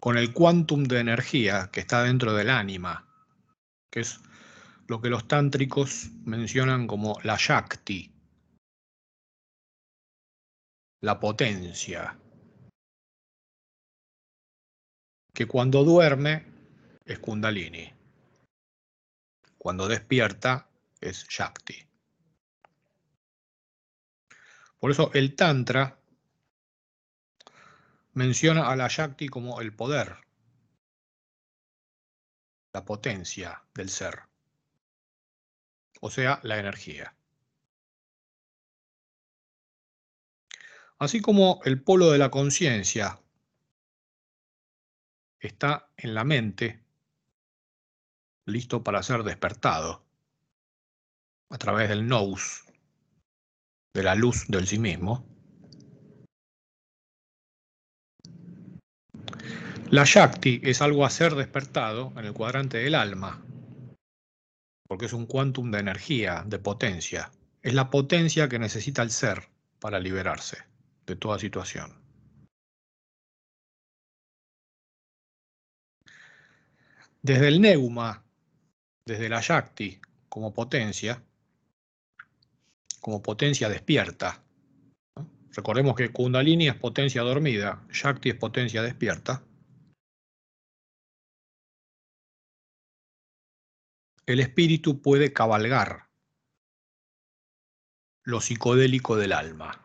con 0.00 0.16
el 0.16 0.32
quantum 0.32 0.84
de 0.84 0.98
energía 0.98 1.68
que 1.70 1.80
está 1.80 2.02
dentro 2.02 2.32
del 2.32 2.48
ánima, 2.48 3.06
que 3.90 4.00
es 4.00 4.18
lo 4.88 5.00
que 5.00 5.10
los 5.10 5.28
tántricos 5.28 6.10
mencionan 6.24 6.86
como 6.86 7.20
la 7.22 7.36
Shakti, 7.38 8.10
la 11.02 11.20
potencia, 11.20 12.18
que 15.34 15.46
cuando 15.46 15.84
duerme 15.84 16.46
es 17.04 17.18
Kundalini, 17.18 17.92
cuando 19.58 19.86
despierta 19.86 20.66
es 21.00 21.26
Shakti. 21.28 21.86
Por 24.78 24.90
eso 24.90 25.10
el 25.12 25.36
Tantra 25.36 25.99
menciona 28.12 28.68
a 28.70 28.76
la 28.76 28.88
Shakti 28.88 29.28
como 29.28 29.60
el 29.60 29.74
poder, 29.74 30.16
la 32.72 32.84
potencia 32.84 33.64
del 33.74 33.88
ser, 33.88 34.20
o 36.00 36.10
sea, 36.10 36.40
la 36.42 36.58
energía. 36.58 37.14
Así 40.98 41.20
como 41.20 41.60
el 41.64 41.82
polo 41.82 42.10
de 42.10 42.18
la 42.18 42.30
conciencia 42.30 43.20
está 45.38 45.90
en 45.96 46.14
la 46.14 46.24
mente, 46.24 46.84
listo 48.44 48.84
para 48.84 49.02
ser 49.02 49.22
despertado 49.22 50.04
a 51.48 51.58
través 51.58 51.88
del 51.88 52.06
nous, 52.06 52.64
de 53.94 54.02
la 54.02 54.14
luz 54.14 54.46
del 54.48 54.66
sí 54.66 54.78
mismo. 54.78 55.26
La 59.92 60.04
Shakti 60.04 60.60
es 60.62 60.82
algo 60.82 61.04
a 61.04 61.10
ser 61.10 61.34
despertado 61.34 62.12
en 62.16 62.24
el 62.24 62.32
cuadrante 62.32 62.78
del 62.78 62.94
alma, 62.94 63.44
porque 64.86 65.06
es 65.06 65.12
un 65.12 65.26
quantum 65.26 65.72
de 65.72 65.80
energía, 65.80 66.44
de 66.46 66.60
potencia. 66.60 67.32
Es 67.60 67.74
la 67.74 67.90
potencia 67.90 68.48
que 68.48 68.60
necesita 68.60 69.02
el 69.02 69.10
ser 69.10 69.48
para 69.80 69.98
liberarse 69.98 70.58
de 71.06 71.16
toda 71.16 71.40
situación. 71.40 71.92
Desde 77.20 77.48
el 77.48 77.60
neuma, 77.60 78.22
desde 79.04 79.28
la 79.28 79.40
Shakti 79.40 80.00
como 80.28 80.54
potencia, 80.54 81.20
como 83.00 83.20
potencia 83.20 83.68
despierta. 83.68 84.40
Recordemos 85.50 85.96
que 85.96 86.12
Kundalini 86.12 86.68
es 86.68 86.76
potencia 86.76 87.22
dormida, 87.22 87.84
Shakti 87.90 88.28
es 88.28 88.36
potencia 88.36 88.82
despierta. 88.82 89.42
El 94.32 94.40
espíritu 94.40 95.02
puede 95.02 95.32
cabalgar 95.32 96.08
lo 98.22 98.40
psicodélico 98.40 99.16
del 99.16 99.32
alma. 99.32 99.84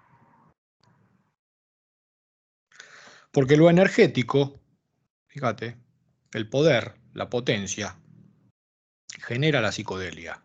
Porque 3.32 3.58
lo 3.58 3.70
energético, 3.70 4.60
fíjate, 5.28 5.78
el 6.32 6.48
poder, 6.48 7.00
la 7.14 7.30
potencia, 7.30 8.00
genera 9.20 9.62
la 9.62 9.72
psicodelia. 9.72 10.44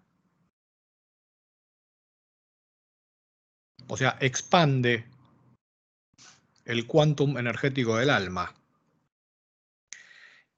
O 3.87 3.97
sea, 3.97 4.17
expande 4.21 5.05
el 6.65 6.87
quantum 6.87 7.37
energético 7.37 7.97
del 7.97 8.11
alma. 8.11 8.55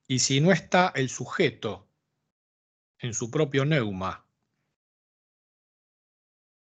Y 0.07 0.19
si 0.19 0.39
no 0.39 0.51
está 0.51 0.93
el 0.95 1.09
sujeto 1.09 1.89
en 3.03 3.13
su 3.13 3.29
propio 3.29 3.65
neuma, 3.65 4.25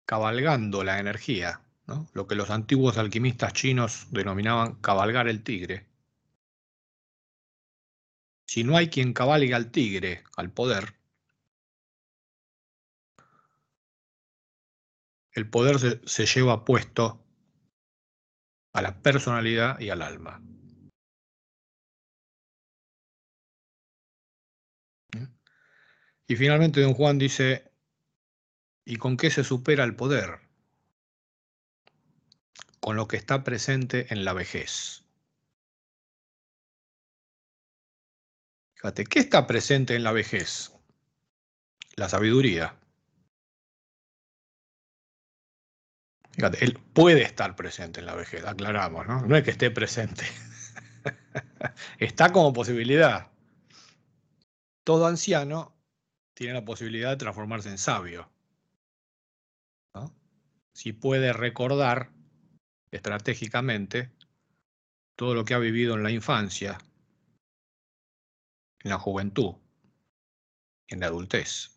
cabalgando 0.04 0.84
la 0.84 1.00
energía, 1.00 1.62
lo 2.12 2.26
que 2.26 2.34
los 2.34 2.50
antiguos 2.50 2.98
alquimistas 2.98 3.54
chinos 3.54 4.08
denominaban 4.10 4.74
cabalgar 4.82 5.28
el 5.28 5.42
tigre. 5.42 5.86
Si 8.46 8.64
no 8.64 8.76
hay 8.76 8.90
quien 8.90 9.14
cabalgue 9.14 9.54
al 9.54 9.70
tigre, 9.70 10.24
al 10.36 10.52
poder, 10.52 10.94
el 15.32 15.48
poder 15.48 15.78
se, 15.78 16.06
se 16.06 16.26
lleva 16.26 16.66
puesto 16.66 17.24
a 18.74 18.82
la 18.82 19.00
personalidad 19.02 19.80
y 19.80 19.88
al 19.88 20.02
alma. 20.02 20.42
Y 26.28 26.36
finalmente 26.36 26.80
don 26.80 26.94
Juan 26.94 27.18
dice, 27.18 27.70
¿y 28.84 28.96
con 28.96 29.16
qué 29.16 29.30
se 29.30 29.44
supera 29.44 29.84
el 29.84 29.94
poder? 29.94 30.40
Con 32.80 32.96
lo 32.96 33.06
que 33.06 33.16
está 33.16 33.44
presente 33.44 34.12
en 34.12 34.24
la 34.24 34.32
vejez. 34.32 35.04
Fíjate, 38.74 39.04
¿qué 39.04 39.20
está 39.20 39.46
presente 39.46 39.94
en 39.94 40.02
la 40.02 40.12
vejez? 40.12 40.72
La 41.94 42.08
sabiduría. 42.08 42.76
Fíjate, 46.32 46.64
él 46.64 46.78
puede 46.92 47.22
estar 47.22 47.56
presente 47.56 48.00
en 48.00 48.06
la 48.06 48.14
vejez, 48.14 48.44
aclaramos, 48.44 49.06
¿no? 49.06 49.24
No 49.26 49.36
es 49.36 49.44
que 49.44 49.52
esté 49.52 49.70
presente. 49.70 50.26
está 51.98 52.30
como 52.30 52.52
posibilidad. 52.52 53.30
Todo 54.84 55.06
anciano 55.06 55.75
tiene 56.36 56.52
la 56.52 56.64
posibilidad 56.64 57.10
de 57.10 57.16
transformarse 57.16 57.70
en 57.70 57.78
sabio. 57.78 58.30
Si 60.74 60.92
puede 60.92 61.32
recordar 61.32 62.12
estratégicamente 62.90 64.12
todo 65.16 65.34
lo 65.34 65.46
que 65.46 65.54
ha 65.54 65.58
vivido 65.58 65.94
en 65.94 66.02
la 66.02 66.10
infancia, 66.10 66.76
en 68.80 68.90
la 68.90 68.98
juventud, 68.98 69.54
en 70.88 71.00
la 71.00 71.06
adultez. 71.06 71.70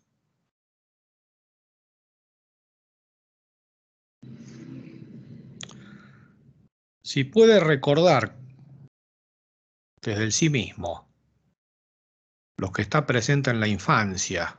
Si 7.00 7.24
puede 7.24 7.60
recordar 7.60 8.36
desde 10.02 10.24
el 10.24 10.32
sí 10.32 10.50
mismo 10.50 11.09
lo 12.60 12.72
que 12.72 12.82
está 12.82 13.06
presente 13.06 13.50
en 13.50 13.58
la 13.58 13.68
infancia, 13.68 14.58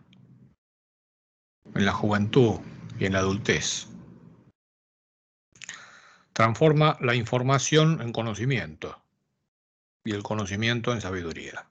en 1.76 1.86
la 1.86 1.94
juventud 1.94 2.60
y 2.98 3.06
en 3.06 3.14
la 3.14 3.20
adultez. 3.20 3.90
Transforma 6.34 6.98
la 7.00 7.14
información 7.14 8.02
en 8.02 8.12
conocimiento 8.12 9.00
y 10.04 10.14
el 10.14 10.24
conocimiento 10.24 10.94
en 10.94 11.02
sabiduría. 11.02 11.70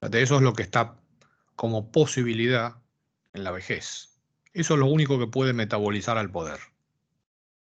Eso 0.00 0.36
es 0.36 0.42
lo 0.42 0.52
que 0.52 0.62
está 0.62 0.94
como 1.56 1.90
posibilidad 1.90 2.76
en 3.32 3.42
la 3.42 3.50
vejez. 3.50 4.20
Eso 4.52 4.74
es 4.74 4.78
lo 4.78 4.86
único 4.86 5.18
que 5.18 5.26
puede 5.26 5.52
metabolizar 5.52 6.16
al 6.16 6.30
poder, 6.30 6.60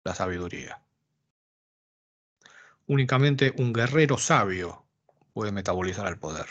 la 0.03 0.13
sabiduría. 0.13 0.83
Únicamente 2.85 3.55
un 3.57 3.73
guerrero 3.73 4.19
sabio 4.19 4.84
puede 5.35 5.51
metabolizar 5.51 6.07
el 6.07 6.17
poder. 6.17 6.45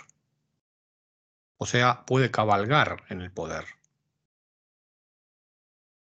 O 1.57 1.65
sea, 1.65 2.05
puede 2.05 2.31
cabalgar 2.31 3.05
en 3.09 3.23
el 3.23 3.33
poder 3.33 3.65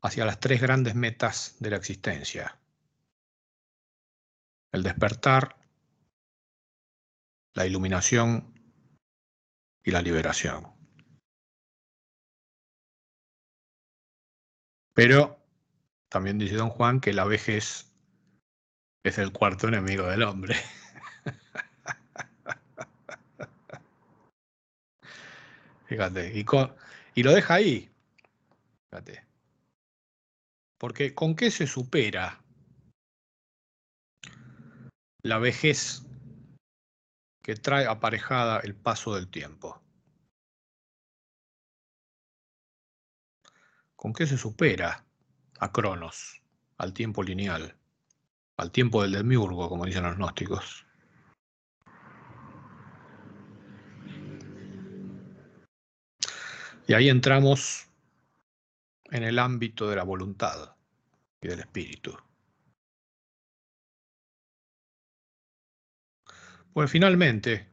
hacia 0.03 0.25
las 0.25 0.41
tres 0.41 0.63
grandes 0.63 0.95
metas 0.95 1.57
de 1.61 1.69
la 1.69 1.77
existencia. 1.77 2.59
El 4.73 4.83
despertar, 4.83 5.57
la 7.53 7.67
iluminación 7.67 8.55
y 9.83 9.91
la 9.91 10.01
liberación. 10.01 10.73
Pero 14.95 15.39
también 16.09 16.39
dice 16.39 16.55
don 16.55 16.71
Juan 16.71 17.01
que 17.01 17.13
la 17.13 17.25
vejez 17.25 17.93
es 19.03 19.19
el 19.19 19.33
cuarto 19.33 19.69
enemigo 19.69 20.07
del 20.07 20.23
hombre. 20.23 20.57
Fíjate, 25.95 26.33
y, 27.15 27.23
lo 27.23 27.33
deja 27.33 27.55
ahí. 27.55 27.89
Fíjate. 28.91 29.25
Porque 30.77 31.15
¿con 31.15 31.37
qué 31.37 31.53
se 31.53 31.69
supera 31.69 32.43
la 35.23 35.39
vejez 35.39 36.05
que 37.45 37.55
trae 37.55 37.87
aparejada 37.87 38.59
el 38.59 38.75
paso 38.75 39.15
del 39.15 39.29
tiempo? 39.29 39.81
¿Con 43.95 44.13
qué 44.13 44.27
se 44.27 44.37
supera 44.37 45.07
a 45.61 45.71
Cronos, 45.71 46.43
al 46.77 46.93
tiempo 46.93 47.23
lineal, 47.23 47.77
al 48.57 48.73
tiempo 48.73 49.03
del 49.03 49.13
demiurgo, 49.13 49.69
como 49.69 49.87
dicen 49.87 50.03
los 50.03 50.17
gnósticos? 50.17 50.85
Y 56.87 56.93
ahí 56.93 57.09
entramos 57.09 57.89
en 59.11 59.23
el 59.23 59.39
ámbito 59.39 59.89
de 59.89 59.97
la 59.97 60.03
voluntad 60.03 60.77
y 61.41 61.49
del 61.49 61.61
espíritu. 61.61 62.17
Pues 66.75 66.91
finalmente, 66.91 67.69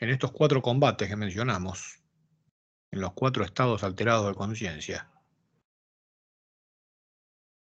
en 0.00 0.10
estos 0.10 0.32
cuatro 0.32 0.60
combates 0.60 1.08
que 1.08 1.16
mencionamos, 1.16 2.00
en 2.90 3.00
los 3.00 3.12
cuatro 3.12 3.44
estados 3.44 3.84
alterados 3.84 4.26
de 4.26 4.34
conciencia, 4.34 5.08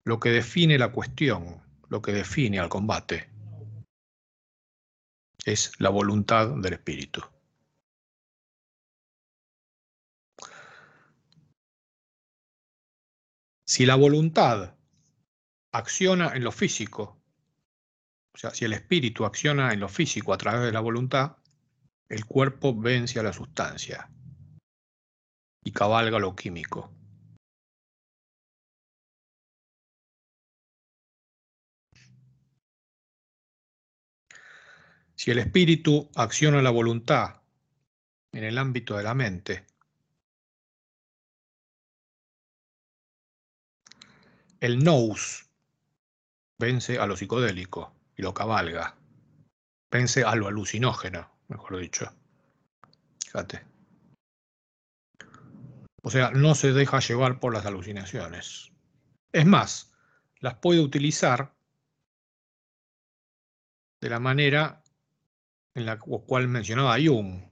lo 0.05 0.19
que 0.19 0.29
define 0.29 0.79
la 0.79 0.91
cuestión, 0.91 1.61
lo 1.89 2.01
que 2.01 2.13
define 2.13 2.59
al 2.59 2.69
combate, 2.69 3.29
es 5.45 5.73
la 5.79 5.89
voluntad 5.89 6.55
del 6.55 6.73
espíritu. 6.73 7.21
Si 13.71 13.85
la 13.85 13.95
voluntad 13.95 14.75
acciona 15.71 16.35
en 16.35 16.43
lo 16.43 16.51
físico, 16.51 17.23
O 18.35 18.37
sea, 18.37 18.51
si 18.51 18.65
el 18.65 18.73
espíritu 18.73 19.23
acciona 19.23 19.71
en 19.71 19.79
lo 19.79 19.87
físico 19.87 20.33
a 20.33 20.37
través 20.37 20.63
de 20.63 20.73
la 20.73 20.81
voluntad, 20.81 21.37
el 22.09 22.25
cuerpo 22.25 22.75
vence 22.75 23.17
a 23.17 23.23
la 23.23 23.31
sustancia 23.31 24.09
y 25.63 25.71
cabalga 25.71 26.19
lo 26.19 26.35
químico. 26.35 26.93
Si 35.15 35.31
el 35.31 35.39
espíritu 35.39 36.09
acciona 36.15 36.61
la 36.61 36.71
voluntad 36.71 37.41
en 38.33 38.43
el 38.43 38.57
ámbito 38.57 38.97
de 38.97 39.03
la 39.03 39.13
mente, 39.13 39.70
el 44.61 44.83
nous 44.83 45.49
vence 46.59 46.99
a 46.99 47.07
lo 47.07 47.17
psicodélico 47.17 47.93
y 48.15 48.21
lo 48.21 48.33
cabalga. 48.33 48.95
Vence 49.91 50.23
a 50.23 50.35
lo 50.35 50.47
alucinógeno, 50.47 51.29
mejor 51.47 51.77
dicho. 51.77 52.13
Fíjate. 53.25 53.65
O 56.03 56.11
sea, 56.11 56.29
no 56.31 56.55
se 56.55 56.73
deja 56.73 56.99
llevar 56.99 57.39
por 57.39 57.53
las 57.53 57.65
alucinaciones. 57.65 58.71
Es 59.31 59.45
más, 59.45 59.93
las 60.39 60.55
puede 60.55 60.79
utilizar 60.79 61.55
de 63.99 64.09
la 64.09 64.19
manera 64.19 64.83
en 65.73 65.85
la 65.87 65.97
cual 65.97 66.47
mencionaba 66.47 66.97
Jung. 67.03 67.49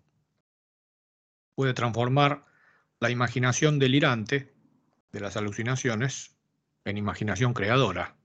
Puede 1.55 1.73
transformar 1.73 2.45
la 2.99 3.09
imaginación 3.09 3.79
delirante 3.79 4.53
de 5.11 5.19
las 5.19 5.37
alucinaciones 5.37 6.38
en 6.85 6.97
imaginación 6.97 7.53
creadora. 7.53 8.15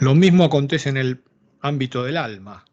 Lo 0.00 0.16
mismo 0.16 0.42
acontece 0.42 0.88
en 0.88 0.96
el 0.96 1.24
ámbito 1.60 2.02
del 2.02 2.16
alma. 2.16 2.64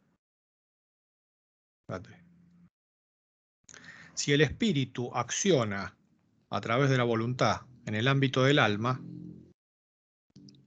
Si 4.16 4.34
el 4.34 4.42
espíritu 4.42 5.12
acciona 5.14 5.96
a 6.50 6.62
través 6.62 6.90
de 6.90 6.98
la 6.98 7.04
voluntad 7.04 7.62
en 7.86 7.96
el 7.96 8.08
ámbito 8.08 8.44
del 8.44 8.58
alma, 8.58 9.00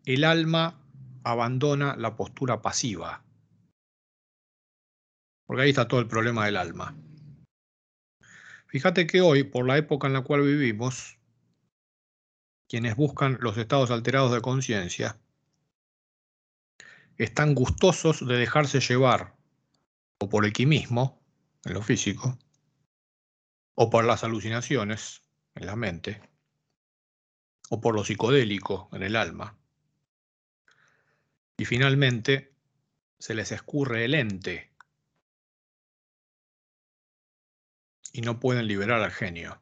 el 0.04 0.24
alma 0.24 0.80
abandona 1.24 1.96
la 1.96 2.16
postura 2.16 2.62
pasiva. 2.62 3.24
Porque 5.46 5.62
ahí 5.62 5.70
está 5.70 5.88
todo 5.88 6.00
el 6.00 6.06
problema 6.06 6.46
del 6.46 6.56
alma. 6.56 6.96
Fíjate 8.72 9.06
que 9.06 9.20
hoy, 9.20 9.42
por 9.44 9.66
la 9.66 9.76
época 9.76 10.06
en 10.06 10.14
la 10.14 10.22
cual 10.22 10.40
vivimos, 10.40 11.18
quienes 12.66 12.96
buscan 12.96 13.36
los 13.42 13.58
estados 13.58 13.90
alterados 13.90 14.32
de 14.32 14.40
conciencia 14.40 15.20
están 17.18 17.54
gustosos 17.54 18.26
de 18.26 18.38
dejarse 18.38 18.80
llevar 18.80 19.36
o 20.20 20.30
por 20.30 20.46
el 20.46 20.54
quimismo, 20.54 21.22
en 21.66 21.74
lo 21.74 21.82
físico, 21.82 22.38
o 23.74 23.90
por 23.90 24.06
las 24.06 24.24
alucinaciones, 24.24 25.22
en 25.54 25.66
la 25.66 25.76
mente, 25.76 26.22
o 27.68 27.78
por 27.78 27.94
lo 27.94 28.04
psicodélico, 28.04 28.88
en 28.94 29.02
el 29.02 29.16
alma. 29.16 29.54
Y 31.58 31.66
finalmente 31.66 32.54
se 33.18 33.34
les 33.34 33.52
escurre 33.52 34.06
el 34.06 34.14
ente 34.14 34.71
y 38.12 38.20
no 38.20 38.38
pueden 38.38 38.66
liberar 38.66 39.02
al 39.02 39.10
genio. 39.10 39.58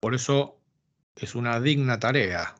Por 0.00 0.14
eso 0.14 0.58
es 1.16 1.34
una 1.34 1.60
digna 1.60 1.98
tarea 1.98 2.54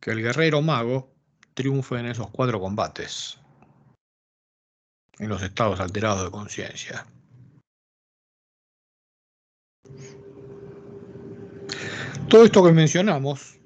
que 0.00 0.10
el 0.10 0.20
guerrero 0.20 0.60
mago 0.60 1.14
triunfe 1.54 1.98
en 1.98 2.06
esos 2.06 2.28
cuatro 2.30 2.60
combates, 2.60 3.38
en 5.18 5.28
los 5.28 5.42
estados 5.42 5.78
alterados 5.78 6.24
de 6.24 6.30
conciencia. 6.30 7.06
Todo 12.28 12.44
esto 12.44 12.64
que 12.64 12.72
mencionamos 12.72 13.58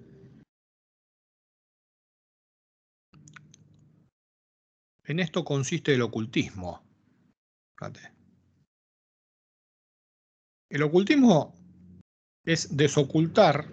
en 5.08 5.20
esto 5.20 5.42
consiste 5.42 5.94
el 5.94 6.02
ocultismo. 6.02 6.82
El 10.68 10.82
ocultismo 10.82 11.54
es 12.44 12.76
desocultar 12.76 13.66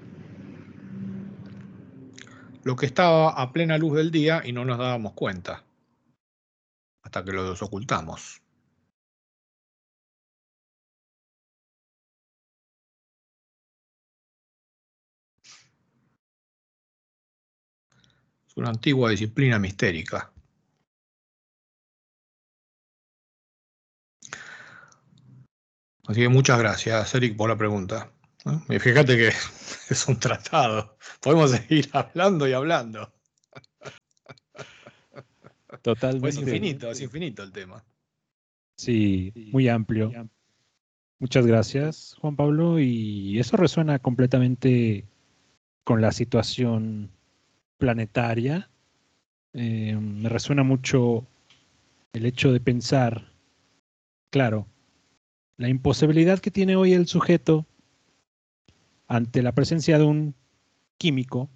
lo 2.64 2.76
que 2.78 2.86
estaba 2.86 3.32
a 3.32 3.52
plena 3.52 3.78
luz 3.78 3.98
del 3.98 4.12
día 4.12 4.42
y 4.46 4.54
no 4.54 4.64
nos 4.64 4.78
dábamos 4.78 5.12
cuenta, 5.12 5.66
hasta 7.04 7.26
que 7.26 7.34
lo 7.34 7.50
desocultamos. 7.50 8.42
Es 18.48 18.56
una 18.56 18.70
antigua 18.70 19.10
disciplina 19.10 19.60
mistérica. 19.60 20.32
Así 26.08 26.22
que 26.22 26.30
muchas 26.30 26.60
gracias, 26.60 27.16
Eric, 27.16 27.36
por 27.36 27.50
la 27.50 27.58
pregunta. 27.58 28.12
Y 28.70 28.80
fíjate 28.80 29.18
que 29.18 29.28
es 29.90 30.08
un 30.08 30.20
tratado. 30.20 30.98
Podemos 31.20 31.52
seguir 31.52 31.90
hablando 31.94 32.48
y 32.48 32.54
hablando. 32.54 33.12
Totalmente. 35.82 36.30
Es 36.30 36.38
infinito, 36.38 36.92
es 36.92 37.02
infinito 37.02 37.44
el 37.44 37.52
tema. 37.52 37.84
Sí, 38.78 39.32
muy 39.52 39.68
amplio. 39.68 40.12
Muchas 41.20 41.46
gracias, 41.46 42.16
Juan 42.20 42.36
Pablo. 42.36 42.80
Y 42.80 43.40
eso 43.40 43.58
resuena 43.58 44.00
completamente 44.00 45.06
con 45.84 46.02
la 46.02 46.12
situación 46.12 47.10
planetaria. 47.78 48.70
Eh, 49.54 49.96
me 49.96 50.30
resuena 50.30 50.64
mucho 50.64 51.26
el 52.14 52.26
hecho 52.26 52.52
de 52.52 52.60
pensar, 52.60 53.32
claro, 54.30 54.68
la 55.58 55.70
imposibilidad 55.70 56.40
que 56.40 56.52
tiene 56.52 56.76
hoy 56.76 56.94
el 56.94 57.08
sujeto 57.08 57.66
ante 59.08 59.42
la 59.42 59.54
presencia 59.54 59.98
de 59.98 60.04
un 60.04 60.36
químico, 60.98 61.50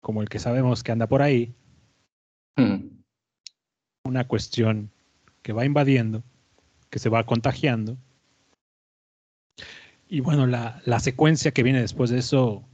como 0.00 0.22
el 0.22 0.28
que 0.28 0.38
sabemos 0.38 0.82
que 0.82 0.92
anda 0.92 1.08
por 1.08 1.22
ahí, 1.22 1.54
hmm. 2.56 3.02
una 4.04 4.28
cuestión 4.28 4.90
que 5.42 5.52
va 5.52 5.64
invadiendo, 5.64 6.22
que 6.90 6.98
se 6.98 7.08
va 7.08 7.26
contagiando. 7.26 7.96
Y 10.08 10.20
bueno, 10.20 10.46
la, 10.46 10.80
la 10.84 11.00
secuencia 11.00 11.50
que 11.50 11.64
viene 11.64 11.80
después 11.80 12.10
de 12.10 12.18
eso 12.18 12.64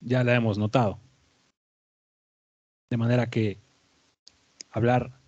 ya 0.00 0.24
la 0.24 0.34
hemos 0.34 0.58
notado. 0.58 1.00
De 2.90 2.96
manera 2.98 3.30
que 3.30 3.60
hablar 4.70 5.18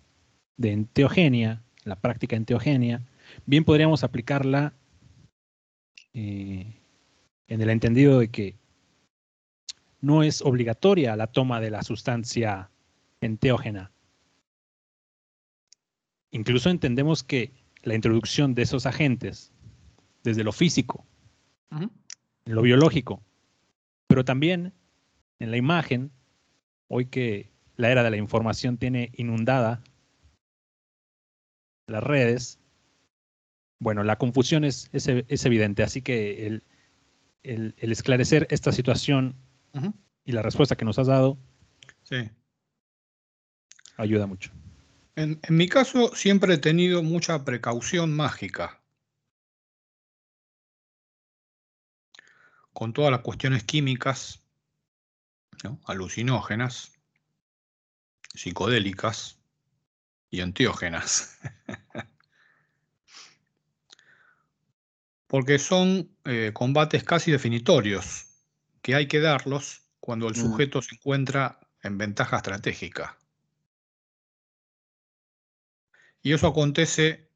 de 0.57 0.73
enteogenia, 0.73 1.63
la 1.83 1.95
práctica 1.99 2.35
enteogenia, 2.35 3.01
bien 3.45 3.63
podríamos 3.63 4.03
aplicarla 4.03 4.73
eh, 6.13 6.75
en 7.47 7.61
el 7.61 7.69
entendido 7.69 8.19
de 8.19 8.29
que 8.29 8.57
no 10.01 10.23
es 10.23 10.41
obligatoria 10.41 11.15
la 11.15 11.27
toma 11.27 11.59
de 11.59 11.71
la 11.71 11.83
sustancia 11.83 12.69
enteógena. 13.21 13.91
Incluso 16.31 16.69
entendemos 16.69 17.23
que 17.23 17.51
la 17.83 17.95
introducción 17.95 18.55
de 18.55 18.63
esos 18.63 18.85
agentes 18.85 19.51
desde 20.23 20.43
lo 20.43 20.51
físico, 20.51 21.05
en 21.71 21.89
lo 22.45 22.61
biológico, 22.61 23.23
pero 24.07 24.25
también 24.25 24.73
en 25.39 25.51
la 25.51 25.57
imagen, 25.57 26.11
hoy 26.87 27.05
que 27.05 27.51
la 27.75 27.89
era 27.89 28.03
de 28.03 28.11
la 28.11 28.17
información 28.17 28.77
tiene 28.77 29.11
inundada 29.15 29.81
las 31.89 32.03
redes, 32.03 32.59
bueno, 33.79 34.03
la 34.03 34.17
confusión 34.17 34.63
es, 34.63 34.89
es, 34.93 35.45
evidente, 35.45 35.83
así 35.83 36.01
que 36.01 36.47
el, 36.47 36.63
el, 37.43 37.73
esclarecer 37.91 38.47
esta 38.49 38.71
situación 38.71 39.35
y 40.25 40.31
la 40.31 40.41
respuesta 40.41 40.75
que 40.75 40.85
nos 40.85 40.99
has 40.99 41.07
dado 41.07 41.37
sí. 42.03 42.29
ayuda 43.97 44.27
mucho. 44.27 44.51
En, 45.15 45.39
en, 45.43 45.57
mi 45.57 45.67
caso 45.67 46.15
siempre 46.15 46.55
he 46.55 46.57
tenido 46.57 47.03
mucha 47.03 47.43
precaución 47.45 48.15
mágica 48.15 48.81
con 52.73 52.93
todas 52.93 53.11
las 53.11 53.21
cuestiones 53.21 53.63
químicas, 53.63 54.41
alucinógenas, 55.85 56.93
psicodélicas, 58.33 59.38
y 60.29 60.41
enteógenas. 60.41 61.39
Porque 65.27 65.59
son 65.59 66.15
eh, 66.25 66.51
combates 66.53 67.03
casi 67.03 67.31
definitorios, 67.31 68.27
que 68.81 68.95
hay 68.95 69.07
que 69.07 69.19
darlos 69.19 69.83
cuando 69.99 70.27
el 70.27 70.35
mm. 70.35 70.41
sujeto 70.41 70.81
se 70.81 70.95
encuentra 70.95 71.59
en 71.83 71.97
ventaja 71.97 72.37
estratégica. 72.37 73.17
Y 76.21 76.33
eso 76.33 76.47
acontece 76.47 77.29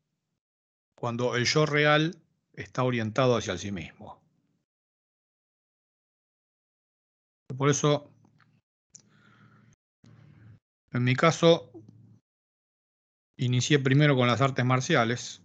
cuando 0.95 1.35
el 1.35 1.45
yo 1.45 1.65
real 1.65 2.21
está 2.53 2.83
orientado 2.83 3.37
hacia 3.37 3.57
sí 3.57 3.71
mismo. 3.71 4.21
Por 7.57 7.69
eso, 7.69 8.11
en 10.91 11.03
mi 11.03 11.15
caso, 11.15 11.72
inicié 13.38 13.79
primero 13.79 14.15
con 14.15 14.27
las 14.27 14.41
artes 14.41 14.65
marciales 14.65 15.41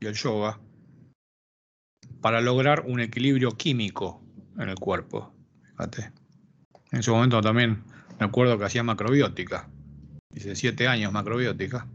y 0.00 0.06
el 0.06 0.14
yoga 0.14 0.60
para 2.20 2.40
lograr 2.40 2.84
un 2.86 3.00
equilibrio 3.00 3.52
químico 3.52 4.22
en 4.58 4.68
el 4.68 4.76
cuerpo. 4.76 5.34
Fíjate. 5.70 6.12
En 6.92 7.00
ese 7.00 7.10
momento 7.10 7.40
también 7.40 7.82
me 8.18 8.26
acuerdo 8.26 8.58
que 8.58 8.64
hacía 8.64 8.82
macrobiótica. 8.82 9.68
Hice 10.32 10.56
siete 10.56 10.88
años 10.88 11.12
macrobiótica. 11.12 11.88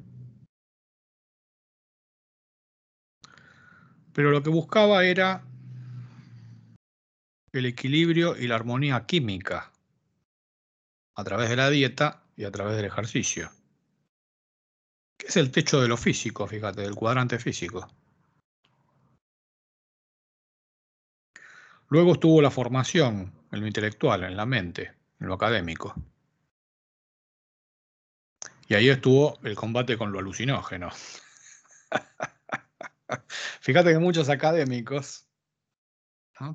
Pero 4.13 4.31
lo 4.31 4.43
que 4.43 4.49
buscaba 4.49 5.05
era 5.05 5.43
el 7.53 7.65
equilibrio 7.65 8.37
y 8.37 8.47
la 8.47 8.55
armonía 8.55 9.05
química 9.05 9.71
a 11.15 11.23
través 11.23 11.49
de 11.49 11.55
la 11.55 11.69
dieta 11.69 12.23
y 12.35 12.43
a 12.43 12.51
través 12.51 12.75
del 12.75 12.85
ejercicio. 12.85 13.49
Que 15.19 15.27
es 15.27 15.35
el 15.35 15.51
techo 15.51 15.81
de 15.81 15.89
lo 15.89 15.97
físico, 15.97 16.47
fíjate, 16.47 16.81
del 16.81 16.95
cuadrante 16.95 17.37
físico. 17.37 17.85
Luego 21.89 22.13
estuvo 22.13 22.41
la 22.41 22.49
formación 22.49 23.33
en 23.51 23.59
lo 23.59 23.67
intelectual, 23.67 24.23
en 24.23 24.37
la 24.37 24.45
mente, 24.45 24.93
en 25.19 25.27
lo 25.27 25.33
académico. 25.33 25.93
Y 28.69 28.75
ahí 28.75 28.87
estuvo 28.87 29.37
el 29.43 29.55
combate 29.55 29.97
con 29.97 30.13
lo 30.13 30.19
alucinógeno. 30.19 30.89
Fíjate 33.59 33.91
que 33.91 33.99
muchos 33.99 34.29
académicos 34.29 35.27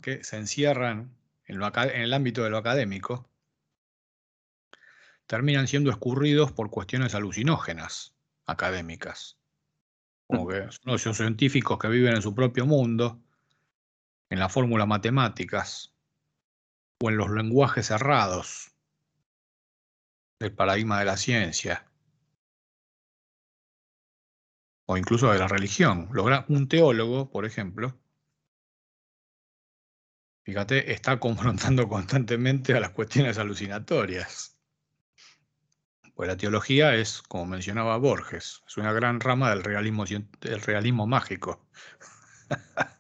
que 0.01 0.25
se 0.25 0.39
encierran 0.39 1.15
en, 1.45 1.61
en 1.61 2.01
el 2.01 2.15
ámbito 2.15 2.43
de 2.43 2.51
lo 2.51 2.57
académico 2.57 3.29
terminan 5.27 5.67
siendo 5.67 5.91
escurridos 5.91 6.53
por 6.53 6.71
cuestiones 6.71 7.15
alucinógenas 7.15 8.14
académicas. 8.47 9.38
Como 10.26 10.47
que 10.49 10.70
son 10.70 10.92
los 10.92 11.03
científicos 11.03 11.78
que 11.78 11.88
viven 11.88 12.14
en 12.14 12.22
su 12.22 12.34
propio 12.34 12.66
mundo, 12.66 13.22
en 14.30 14.38
las 14.38 14.53
fórmulas 14.53 14.88
matemáticas 14.88 15.95
o 17.03 17.11
en 17.11 17.16
los 17.16 17.30
lenguajes 17.30 17.86
cerrados 17.86 18.72
del 20.40 20.55
paradigma 20.55 20.99
de 20.99 21.05
la 21.05 21.16
ciencia 21.16 21.86
o 24.86 24.97
incluso 24.97 25.30
de 25.30 25.38
la 25.38 25.49
religión. 25.49 26.09
Un 26.49 26.68
teólogo, 26.68 27.30
por 27.30 27.45
ejemplo, 27.45 27.99
fíjate, 30.45 30.92
está 30.92 31.18
confrontando 31.18 31.88
constantemente 31.88 32.74
a 32.74 32.80
las 32.80 32.90
cuestiones 32.90 33.38
alucinatorias. 33.38 34.53
Pues 36.15 36.29
la 36.29 36.37
teología 36.37 36.95
es, 36.95 37.23
como 37.23 37.47
mencionaba 37.47 37.97
Borges, 37.97 38.62
es 38.67 38.77
una 38.77 38.93
gran 38.93 39.21
rama 39.21 39.51
del 39.51 39.65
realismo, 39.65 40.05
del 40.05 40.61
realismo 40.61 41.07
mágico. 41.07 41.61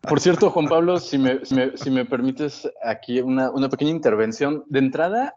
Por 0.08 0.20
cierto, 0.20 0.50
Juan 0.50 0.66
Pablo, 0.66 0.98
si 0.98 1.18
me, 1.18 2.04
permites 2.06 2.68
aquí 2.82 3.20
una, 3.20 3.68
pequeña 3.68 3.90
intervención. 3.90 4.64
De 4.66 4.78
entrada, 4.80 5.34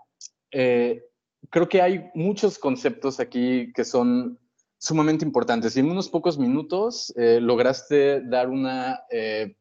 eh, 0.52 1.04
creo 1.50 1.70
que 1.70 1.82
hay 1.82 2.10
muchos 2.16 2.58
conceptos 2.58 3.20
aquí 3.20 3.72
que 3.74 3.86
son 3.86 4.40
sumamente 4.80 5.26
importantes 5.26 5.76
y 5.76 5.80
en 5.80 5.90
unos 5.90 6.10
pocos 6.10 6.38
minutos 6.38 7.12
eh, 7.18 7.40
lograste 7.42 8.22
dar 8.22 8.50
una, 8.50 9.02
eh, 9.10 9.56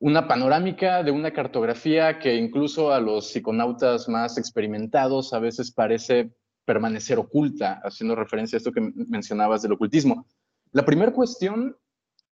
una 0.00 0.26
panorámica 0.26 1.02
de 1.02 1.12
una 1.12 1.32
cartografía 1.32 2.18
que 2.18 2.34
incluso 2.34 2.92
a 2.92 3.00
los 3.00 3.30
psiconautas 3.30 4.08
más 4.08 4.36
experimentados 4.36 5.32
a 5.32 5.38
veces 5.38 5.70
parece 5.70 6.32
permanecer 6.68 7.18
oculta, 7.18 7.80
haciendo 7.82 8.14
referencia 8.14 8.56
a 8.56 8.58
esto 8.58 8.72
que 8.72 8.92
mencionabas 9.08 9.62
del 9.62 9.72
ocultismo. 9.72 10.26
La 10.72 10.84
primera 10.84 11.14
cuestión 11.14 11.74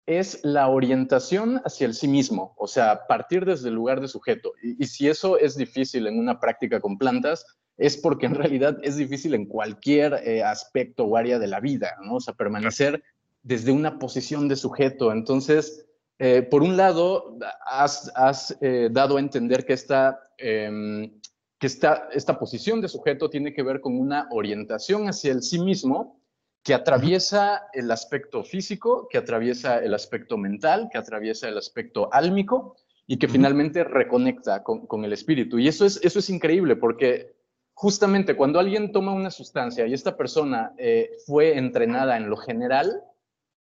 es 0.07 0.41
la 0.43 0.67
orientación 0.67 1.63
hacia 1.65 1.87
el 1.87 1.95
sí 1.95 2.09
mismo, 2.09 2.53
o 2.59 2.67
sea, 2.67 3.07
partir 3.07 3.45
desde 3.45 3.69
el 3.69 3.77
lugar 3.77 4.01
de 4.01 4.09
sujeto. 4.09 4.53
Y, 4.61 4.85
si 4.87 5.09
eso 5.09 5.39
es 5.39 5.57
difícil 5.57 6.09
en 6.09 6.19
una 6.19 6.41
práctica 6.41 6.81
con 6.81 6.99
plantas, 6.99 7.47
es 7.77 7.97
porque 7.97 8.27
en 8.27 8.35
realidad 8.35 8.77
es 8.83 8.97
difícil 8.97 9.35
en 9.35 9.47
cualquier 9.47 10.15
eh, 10.25 10.43
aspecto 10.43 11.05
o 11.05 11.17
área 11.17 11.39
de 11.39 11.47
la 11.47 11.61
vida, 11.61 11.95
¿no? 12.05 12.17
O 12.17 12.21
sea, 12.21 12.35
permanecer 12.35 13.05
desde 13.45 13.71
una 13.71 14.01
posición 14.01 14.49
de 14.49 14.57
sujeto. 14.57 15.13
Entonces, 15.13 15.87
eh, 16.19 16.43
por 16.43 16.63
un 16.63 16.77
lado, 16.77 17.39
has, 17.67 18.57
eh, 18.61 18.89
dado 18.91 19.17
a 19.17 19.21
entender 19.21 19.65
que 19.65 19.75
esta, 19.75 20.19
em, 20.39 21.21
que 21.65 21.69
esta, 21.69 22.11
esta 22.13 22.39
posición 22.39 22.83
de 22.83 22.89
sujeto 22.89 23.31
tiene 23.31 23.55
que 23.55 23.63
ver 23.63 23.81
con 23.81 23.99
una 23.99 24.29
orientación 24.33 25.09
hacia 25.09 25.33
el 25.33 25.43
sí 25.43 25.59
mismo 25.59 26.21
que 26.63 26.75
atraviesa 26.75 27.69
el 27.73 27.91
aspecto 27.91 28.45
físico, 28.45 29.09
que 29.09 29.17
atraviesa 29.17 29.79
el 29.79 29.95
aspecto 29.95 30.37
mental, 30.37 30.91
que 30.93 30.99
atraviesa 30.99 31.49
el 31.49 31.57
aspecto 31.57 32.13
álmico 32.13 32.77
y 33.07 33.17
que 33.17 33.29
finalmente 33.29 33.83
reconecta 33.83 34.63
con, 34.63 35.05
el 35.07 35.15
espíritu. 35.15 35.59
Y 35.59 35.67
eso 35.67 35.87
es, 35.87 35.99
eso 36.03 36.19
es 36.19 36.29
increíble 36.29 36.77
porque 36.77 37.35
justamente 37.73 38.37
cuando 38.37 38.61
alguien 38.61 38.93
toma 38.93 39.15
una 39.15 39.31
sustancia 39.31 39.87
y 39.87 39.95
esta 39.95 40.19
persona 40.19 40.75
eh, 40.77 41.13
fue 41.25 41.57
entrenada 41.57 42.19
en 42.19 42.29
lo 42.29 42.37
general 42.37 43.03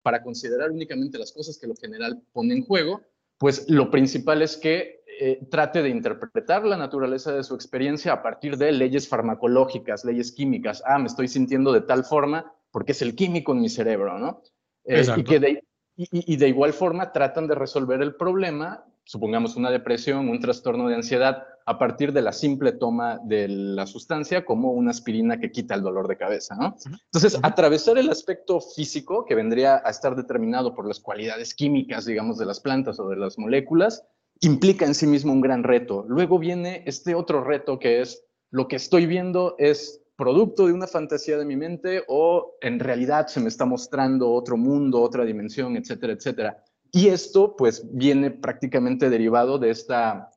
para 0.03 0.21
considerar 0.25 0.73
únicamente 0.73 1.17
las 1.17 1.31
cosas 1.31 1.59
que 1.59 1.69
lo 1.69 1.77
general 1.77 2.21
pone 2.33 2.55
en 2.55 2.65
juego, 2.65 3.03
pues 3.39 3.71
lo 3.71 3.89
principal 3.93 4.43
es 4.43 4.57
que 4.57 5.04
eh, 5.21 5.47
trate 5.51 5.83
de 5.83 5.89
interpretar 5.89 6.65
la 6.65 6.77
naturaleza 6.77 7.33
de 7.33 7.45
su 7.45 7.55
experiencia 7.55 8.13
a 8.13 8.23
partir 8.23 8.57
de 8.57 8.73
leyes 8.73 9.09
farmacológicas, 9.09 10.05
leyes 10.05 10.33
químicas. 10.33 10.83
Ah, 10.87 10.99
me 10.99 11.07
estoy 11.07 11.29
sintiendo 11.29 11.73
de 11.73 11.83
tal 11.83 12.05
forma, 12.05 12.53
porque 12.71 12.93
es 12.93 13.03
el 13.03 13.15
químico 13.15 13.53
en 13.53 13.61
mi 13.61 13.69
cerebro, 13.69 14.19
¿no? 14.19 14.43
Eh, 14.85 15.05
y, 15.17 15.25
que 15.25 15.41
de, 15.41 15.65
y, 15.97 16.37
de 16.37 16.49
igual 16.49 16.73
forma 16.73 17.13
tratan 17.13 17.47
de 17.47 17.55
resolver 17.55 18.03
el 18.03 18.17
problema, 18.17 18.85
supongamos 19.05 19.57
una 19.57 19.71
depresión, 19.71 20.29
un 20.29 20.41
trastorno 20.41 20.89
de 20.89 20.97
ansiedad, 20.97 21.47
a 21.67 21.79
partir 21.79 22.13
de 22.13 22.21
la 22.21 22.33
simple 22.33 22.73
toma 22.73 23.19
de 23.25 23.49
la 23.49 23.87
sustancia 23.87 24.45
como 24.45 24.73
una 24.73 24.91
aspirina 24.91 25.39
que 25.41 25.51
quita 25.51 25.75
el 25.75 25.83
dolor 25.83 26.09
de 26.09 26.19
cabeza, 26.19 26.55
¿no? 26.57 26.77
Entonces, 27.07 27.39
atravesar 27.43 27.97
el 27.97 28.11
aspecto 28.11 28.61
físico, 28.61 29.25
que 29.25 29.35
vendría 29.35 29.81
a 29.83 29.91
estar 29.91 30.15
determinado 30.15 30.75
por 30.75 30.87
las 30.87 31.01
cualidades 31.01 31.55
químicas, 31.55 32.05
digamos, 32.05 32.37
de 32.37 32.45
las 32.45 32.61
plantas 32.61 33.01
o 33.01 33.09
de 33.09 33.17
las 33.17 33.39
moléculas, 33.39 34.05
implica 34.41 34.85
en 34.85 34.95
sí 34.95 35.07
mismo 35.07 35.33
un 35.33 35.41
gran 35.41 35.63
reto. 35.63 36.05
Luego 36.09 36.39
viene 36.39 36.83
este 36.87 37.15
otro 37.15 37.43
reto 37.43 37.79
que 37.79 38.01
es, 38.01 38.25
lo 38.51 38.69
que 38.69 38.77
estoy 38.77 39.07
viendo 39.07 39.55
es 39.59 40.03
producto 40.17 40.67
de 40.67 40.73
una 40.73 40.87
fantasía 40.87 41.37
de 41.39 41.45
mi 41.45 41.57
mente 41.57 42.05
o 42.09 42.57
en 42.61 42.79
realidad 42.79 43.27
se 43.27 43.41
me 43.41 43.49
está 43.49 43.65
mostrando 43.65 44.31
otro 44.31 44.57
mundo, 44.57 45.01
otra 45.03 45.25
dimensión, 45.25 45.77
etcétera, 45.77 46.13
etcétera. 46.13 46.65
Y 46.93 47.09
esto 47.09 47.57
pues 47.57 47.85
viene 47.93 48.31
prácticamente 48.31 49.11
derivado 49.11 49.59
de 49.59 49.71
esta, 49.71 50.31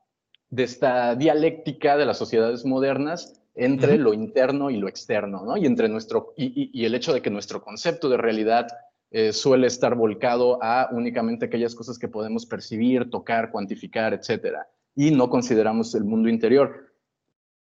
de 0.50 0.64
esta 0.64 1.16
dialéctica 1.16 1.98
de 1.98 2.06
las 2.06 2.18
sociedades 2.18 2.66
modernas 2.66 3.34
entre 3.54 3.98
lo 3.98 4.14
interno 4.14 4.70
y 4.70 4.78
lo 4.78 4.88
externo, 4.88 5.44
¿no? 5.44 5.58
Y, 5.58 5.66
entre 5.66 5.90
nuestro, 5.90 6.34
y, 6.38 6.86
el 6.86 6.96
hecho 6.96 7.14
de 7.14 7.22
que 7.22 7.30
nuestro 7.30 7.62
concepto 7.62 8.08
de 8.08 8.18
realidad 8.18 8.68
eh, 9.12 9.32
suele 9.32 9.68
estar 9.68 9.96
volcado 9.96 10.60
a 10.62 10.90
únicamente 10.92 11.46
aquellas 11.46 11.76
cosas 11.76 11.98
que 11.98 12.08
podemos 12.08 12.46
percibir, 12.46 13.10
tocar, 13.10 13.52
cuantificar, 13.52 14.14
etcétera, 14.14 14.68
y 14.96 15.12
no 15.12 15.30
consideramos 15.30 15.96
el 15.96 16.04
mundo 16.04 16.30
interior. 16.30 16.88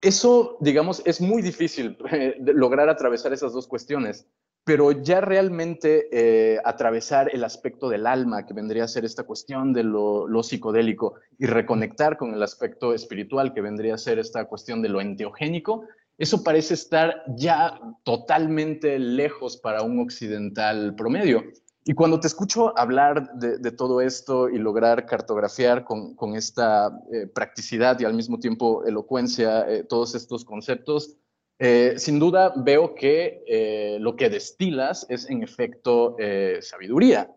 Eso, 0.02 0.58
digamos, 0.62 1.02
es 1.06 1.20
muy 1.20 1.42
difícil 1.42 1.98
eh, 2.12 2.36
lograr 2.40 2.90
atravesar 2.90 3.34
esas 3.34 3.54
dos 3.54 3.68
cuestiones, 3.68 4.28
pero 4.68 4.92
ya 4.92 5.22
realmente 5.22 6.10
eh, 6.12 6.60
atravesar 6.66 7.30
el 7.34 7.46
aspecto 7.46 7.88
del 7.88 8.06
alma, 8.06 8.46
que 8.46 8.54
vendría 8.54 8.84
a 8.84 8.88
ser 8.90 9.06
esta 9.06 9.24
cuestión 9.24 9.72
de 9.72 9.84
lo, 9.84 10.44
psicodélico, 10.44 11.16
y 11.40 11.46
reconectar 11.46 12.18
con 12.18 12.34
el 12.34 12.44
aspecto 12.44 12.94
espiritual, 12.94 13.54
que 13.54 13.62
vendría 13.62 13.96
a 13.96 13.98
ser 13.98 14.20
esta 14.20 14.44
cuestión 14.44 14.82
de 14.82 14.90
lo 14.90 15.00
enteogénico, 15.00 15.86
eso 16.18 16.44
parece 16.44 16.74
estar 16.74 17.24
ya 17.36 17.80
totalmente 18.04 18.98
lejos 18.98 19.58
para 19.58 19.84
un 19.84 20.00
occidental 20.00 20.96
promedio. 20.96 21.44
Y 21.86 21.94
cuando 21.94 22.20
te 22.20 22.28
escucho 22.28 22.78
hablar 22.78 23.32
de, 23.36 23.72
todo 23.72 24.02
esto 24.02 24.50
y 24.50 24.58
lograr 24.58 25.06
cartografiar 25.06 25.86
con, 25.86 26.36
esta 26.36 26.92
eh, 27.14 27.28
practicidad 27.28 27.98
y 28.00 28.06
al 28.06 28.14
mismo 28.14 28.40
tiempo 28.40 28.84
elocuencia 28.86 29.62
eh, 29.70 29.84
todos 29.84 30.16
estos 30.16 30.44
conceptos, 30.44 31.18
Eh, 31.60 31.96
sin 31.98 32.20
duda 32.20 32.54
veo 32.56 32.94
que 32.94 33.42
lo 34.00 34.16
que 34.16 34.30
destilas 34.30 35.08
es 35.10 35.28
en 35.28 35.42
efecto 35.42 36.16
sabiduría. 36.62 37.32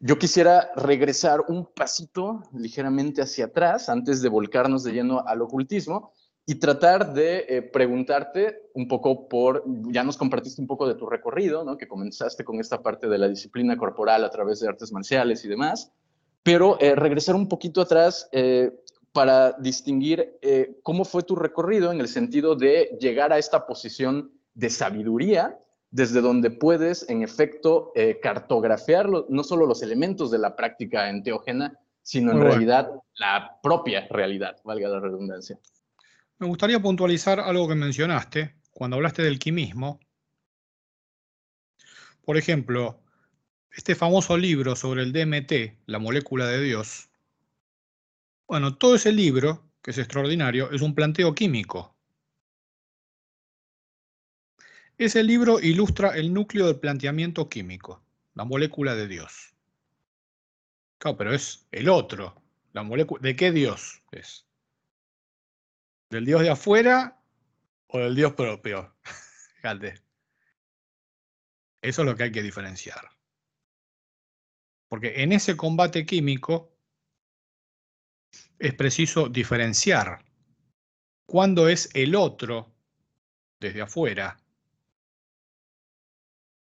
Yo 0.00 0.16
quisiera 0.16 0.70
regresar 0.74 1.44
un 1.48 1.66
pasito 1.66 2.40
ligeramente 2.54 3.20
hacia 3.20 3.44
atrás 3.44 3.90
antes 3.90 4.22
de 4.22 4.30
volcarnos 4.30 4.84
de 4.84 4.92
lleno 4.92 5.22
al 5.26 5.42
ocultismo 5.42 6.12
y 6.44 6.56
tratar 6.56 7.12
de 7.12 7.70
preguntarte 7.72 8.70
un 8.74 8.88
poco 8.88 9.28
por, 9.28 9.64
ya 9.92 10.02
nos 10.02 10.16
compartiste 10.16 10.60
un 10.60 10.66
poco 10.66 10.88
de 10.88 10.94
tu 10.96 11.06
recorrido, 11.06 11.64
¿no? 11.64 11.76
que 11.76 11.86
comenzaste 11.86 12.44
con 12.44 12.58
esta 12.58 12.82
parte 12.82 13.08
de 13.08 13.18
la 13.18 13.28
disciplina 13.28 13.76
corporal 13.76 14.24
a 14.24 14.30
través 14.30 14.58
de 14.60 14.68
artes 14.68 14.92
marciales 14.92 15.44
y 15.44 15.48
demás, 15.48 15.92
pero 16.42 16.76
regresar 16.96 17.36
un 17.36 17.48
poquito 17.48 17.80
atrás 17.80 18.28
para 19.12 19.52
distinguir 19.52 20.38
eh, 20.40 20.78
cómo 20.82 21.04
fue 21.04 21.22
tu 21.22 21.36
recorrido 21.36 21.92
en 21.92 22.00
el 22.00 22.08
sentido 22.08 22.56
de 22.56 22.96
llegar 23.00 23.32
a 23.32 23.38
esta 23.38 23.66
posición 23.66 24.32
de 24.54 24.70
sabiduría, 24.70 25.58
desde 25.90 26.22
donde 26.22 26.50
puedes, 26.50 27.08
en 27.10 27.22
efecto, 27.22 27.92
eh, 27.94 28.18
cartografiar 28.20 29.08
no 29.28 29.44
solo 29.44 29.66
los 29.66 29.82
elementos 29.82 30.30
de 30.30 30.38
la 30.38 30.56
práctica 30.56 31.10
enteógena, 31.10 31.78
sino 32.02 32.32
en 32.32 32.40
realidad 32.40 32.90
la 33.16 33.58
propia 33.62 34.08
realidad, 34.08 34.56
valga 34.64 34.88
la 34.88 35.00
redundancia. 35.00 35.58
Me 36.42 36.48
gustaría 36.48 36.82
puntualizar 36.82 37.38
algo 37.38 37.68
que 37.68 37.76
mencionaste 37.76 38.56
cuando 38.72 38.96
hablaste 38.96 39.22
del 39.22 39.38
quimismo. 39.38 40.00
Por 42.24 42.36
ejemplo, 42.36 43.00
este 43.70 43.94
famoso 43.94 44.36
libro 44.36 44.74
sobre 44.74 45.04
el 45.04 45.12
DMT, 45.12 45.84
la 45.86 46.00
molécula 46.00 46.48
de 46.48 46.60
Dios, 46.60 47.10
bueno, 48.48 48.76
todo 48.76 48.96
ese 48.96 49.12
libro, 49.12 49.70
que 49.82 49.92
es 49.92 49.98
extraordinario, 49.98 50.72
es 50.72 50.82
un 50.82 50.96
planteo 50.96 51.32
químico. 51.32 51.96
Ese 54.98 55.22
libro 55.22 55.60
ilustra 55.60 56.16
el 56.16 56.34
núcleo 56.34 56.66
del 56.66 56.80
planteamiento 56.80 57.48
químico, 57.48 58.02
la 58.34 58.42
molécula 58.42 58.96
de 58.96 59.06
Dios. 59.06 59.54
Claro, 60.98 61.16
pero 61.16 61.32
es 61.32 61.68
el 61.70 61.88
otro. 61.88 62.34
La 62.72 62.82
molécula, 62.82 63.22
¿De 63.22 63.36
qué 63.36 63.52
Dios 63.52 64.02
es? 64.10 64.44
¿Del 66.12 66.26
Dios 66.26 66.42
de 66.42 66.50
afuera 66.50 67.18
o 67.86 67.98
del 67.98 68.14
Dios 68.14 68.34
propio? 68.34 68.94
Fíjate. 69.56 69.94
Eso 71.80 72.02
es 72.02 72.06
lo 72.06 72.14
que 72.14 72.24
hay 72.24 72.32
que 72.32 72.42
diferenciar. 72.42 73.08
Porque 74.90 75.22
en 75.22 75.32
ese 75.32 75.56
combate 75.56 76.04
químico 76.04 76.76
es 78.58 78.74
preciso 78.74 79.30
diferenciar 79.30 80.22
cuándo 81.24 81.66
es 81.66 81.88
el 81.94 82.14
otro 82.14 82.74
desde 83.58 83.80
afuera 83.80 84.38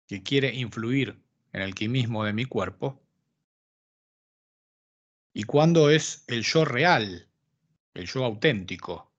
que 0.07 0.23
quiere 0.23 0.55
influir 0.55 1.21
en 1.53 1.63
el 1.63 1.75
quimismo 1.75 2.25
de 2.25 2.33
mi 2.33 2.45
cuerpo 2.45 3.03
y 5.35 5.43
cuándo 5.43 5.91
es 5.91 6.23
el 6.29 6.45
yo 6.45 6.65
real, 6.65 7.29
el 7.95 8.07
yo 8.07 8.25
auténtico, 8.25 9.12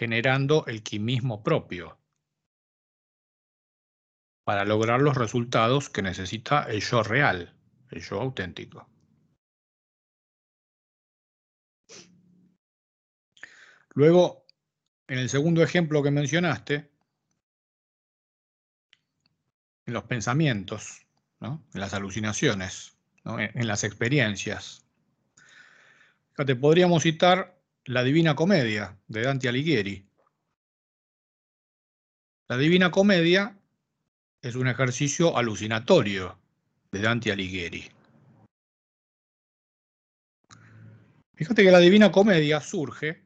generando 0.00 0.64
el 0.64 0.82
quimismo 0.82 1.42
propio 1.42 1.98
para 4.44 4.64
lograr 4.64 5.02
los 5.02 5.14
resultados 5.14 5.90
que 5.90 6.00
necesita 6.00 6.62
el 6.62 6.80
yo 6.80 7.02
real, 7.02 7.54
el 7.90 8.00
yo 8.00 8.18
auténtico. 8.18 8.88
Luego, 13.90 14.46
en 15.06 15.18
el 15.18 15.28
segundo 15.28 15.62
ejemplo 15.62 16.02
que 16.02 16.10
mencionaste, 16.10 16.90
en 19.84 19.92
los 19.92 20.04
pensamientos, 20.04 21.06
en 21.42 21.60
las 21.74 21.92
alucinaciones, 21.92 22.96
en, 23.26 23.66
las 23.66 23.84
experiencias. 23.84 24.82
Te 26.34 26.56
podríamos 26.56 27.02
citar 27.02 27.59
la 27.90 28.04
Divina 28.04 28.36
Comedia 28.36 28.96
de 29.08 29.22
Dante 29.22 29.48
Alighieri. 29.48 30.08
La 32.48 32.56
Divina 32.56 32.92
Comedia 32.92 33.58
es 34.40 34.54
un 34.54 34.68
ejercicio 34.68 35.36
alucinatorio 35.36 36.38
de 36.92 37.02
Dante 37.02 37.32
Alighieri. 37.32 37.90
Fíjate 41.34 41.64
que 41.64 41.70
la 41.72 41.80
Divina 41.80 42.12
Comedia 42.12 42.60
surge 42.60 43.24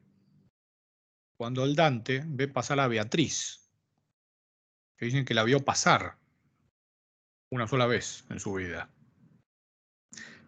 cuando 1.37 1.63
el 1.63 1.75
Dante 1.75 2.23
ve 2.25 2.47
pasar 2.47 2.79
a 2.79 2.87
Beatriz, 2.87 3.69
que 4.97 5.05
dicen 5.05 5.25
que 5.25 5.35
la 5.35 5.43
vio 5.43 5.63
pasar 5.63 6.17
una 7.51 7.67
sola 7.67 7.85
vez 7.85 8.25
en 8.31 8.39
su 8.39 8.55
vida. 8.55 8.89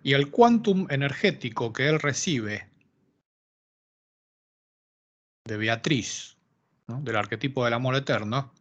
Y 0.01 0.13
el 0.13 0.31
quantum 0.31 0.87
energético 0.89 1.71
que 1.71 1.87
él 1.87 1.99
recibe 1.99 2.76
de 5.47 5.57
Beatriz, 5.57 6.37
del 6.87 7.15
arquetipo 7.15 7.63
del 7.63 7.73
amor 7.73 7.95
eterno, 7.95 8.53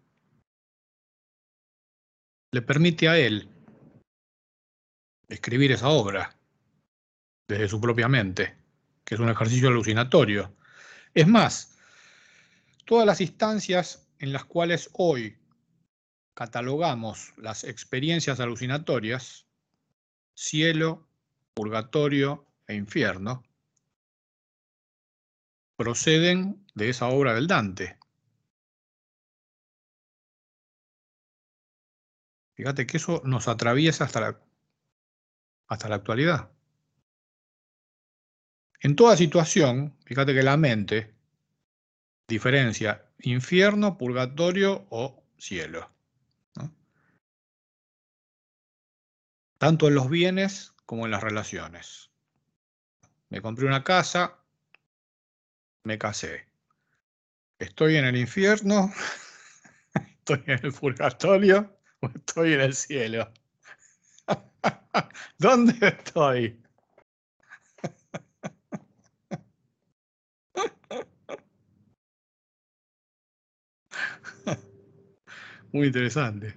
le 2.52 2.62
permite 2.62 3.08
a 3.08 3.18
él 3.18 3.48
escribir 5.28 5.72
esa 5.72 5.88
obra 5.88 6.34
desde 7.48 7.68
su 7.68 7.80
propia 7.80 8.08
mente, 8.08 8.56
que 9.04 9.14
es 9.14 9.20
un 9.20 9.28
ejercicio 9.28 9.68
alucinatorio. 9.68 10.56
Es 11.12 11.26
más, 11.26 11.76
todas 12.84 13.06
las 13.06 13.20
instancias 13.20 14.08
en 14.18 14.32
las 14.32 14.44
cuales 14.44 14.88
hoy 14.92 15.36
catalogamos 16.34 17.32
las 17.36 17.64
experiencias 17.64 18.40
alucinatorias, 18.40 19.46
cielo, 20.34 21.08
purgatorio 21.54 22.46
e 22.66 22.74
infierno, 22.74 23.42
proceden 25.76 26.66
de 26.74 26.88
esa 26.88 27.08
obra 27.08 27.34
del 27.34 27.46
Dante. 27.46 27.98
Fíjate 32.54 32.86
que 32.86 32.96
eso 32.96 33.22
nos 33.24 33.48
atraviesa 33.48 34.04
hasta 34.04 34.20
la, 34.20 34.40
hasta 35.68 35.88
la 35.88 35.96
actualidad. 35.96 36.50
En 38.80 38.96
toda 38.96 39.16
situación, 39.16 39.96
fíjate 40.04 40.34
que 40.34 40.42
la 40.42 40.56
mente 40.56 41.16
diferencia 42.28 43.06
infierno, 43.18 43.96
purgatorio 43.98 44.86
o 44.90 45.24
cielo. 45.38 45.90
Tanto 49.58 49.88
en 49.88 49.94
los 49.94 50.10
bienes 50.10 50.74
como 50.84 51.06
en 51.06 51.12
las 51.12 51.22
relaciones. 51.22 52.10
Me 53.30 53.40
compré 53.40 53.66
una 53.66 53.84
casa, 53.84 54.38
me 55.86 55.98
casé. 55.98 56.46
¿Estoy 57.60 57.96
en 57.96 58.06
el 58.06 58.16
infierno? 58.16 58.92
¿Estoy 59.94 60.42
en 60.46 60.64
el 60.64 60.72
purgatorio? 60.72 61.76
¿O 62.00 62.08
estoy 62.08 62.54
en 62.54 62.60
el 62.60 62.74
cielo? 62.74 63.32
¿Dónde 65.38 65.74
estoy? 65.86 66.60
Muy 75.72 75.86
interesante. 75.86 76.54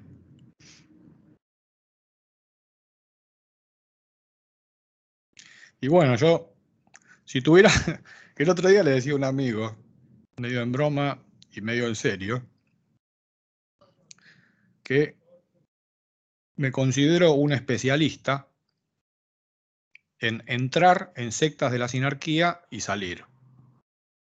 Y 5.82 5.88
bueno, 5.88 6.16
yo, 6.16 6.54
si 7.26 7.42
tuviera, 7.42 7.72
el 8.40 8.50
otro 8.50 8.70
día 8.70 8.84
le 8.84 8.92
decía 8.92 9.12
a 9.12 9.18
un 9.18 9.26
amigo, 9.26 9.76
medio 10.38 10.62
en 10.62 10.72
broma 10.72 11.22
y 11.52 11.60
medio 11.60 11.88
en 11.88 11.96
serio, 11.96 12.42
que 14.82 15.18
me 16.56 16.72
considero 16.72 17.34
un 17.34 17.52
especialista 17.52 18.48
en 20.20 20.42
entrar 20.48 21.12
en 21.18 21.34
sectas 21.34 21.74
de 21.74 21.80
la 21.80 21.90
sinarquía 21.90 22.62
y 22.70 22.80
salir. 22.80 23.26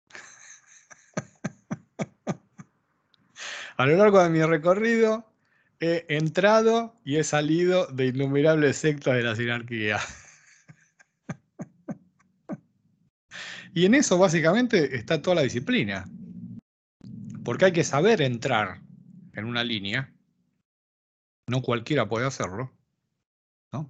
A 3.78 3.86
lo 3.86 3.98
largo 3.98 4.24
de 4.24 4.30
mi 4.30 4.42
recorrido 4.42 5.32
he 5.80 6.08
entrado 6.10 7.00
y 7.06 7.18
he 7.18 7.24
salido 7.24 7.86
de 7.86 8.08
innumerables 8.08 8.78
sectas 8.78 9.16
de 9.16 9.22
la 9.22 9.36
sinarquía. 9.36 10.00
Y 13.78 13.86
en 13.86 13.94
eso 13.94 14.18
básicamente 14.18 14.96
está 14.96 15.22
toda 15.22 15.36
la 15.36 15.44
disciplina. 15.44 16.10
Porque 17.46 17.66
hay 17.66 17.74
que 17.74 17.84
saber 17.84 18.24
entrar 18.24 18.82
en 19.34 19.46
una 19.46 19.64
línea. 19.64 20.12
No 21.48 21.62
cualquiera 21.62 22.10
puede 22.10 22.26
hacerlo. 22.26 22.76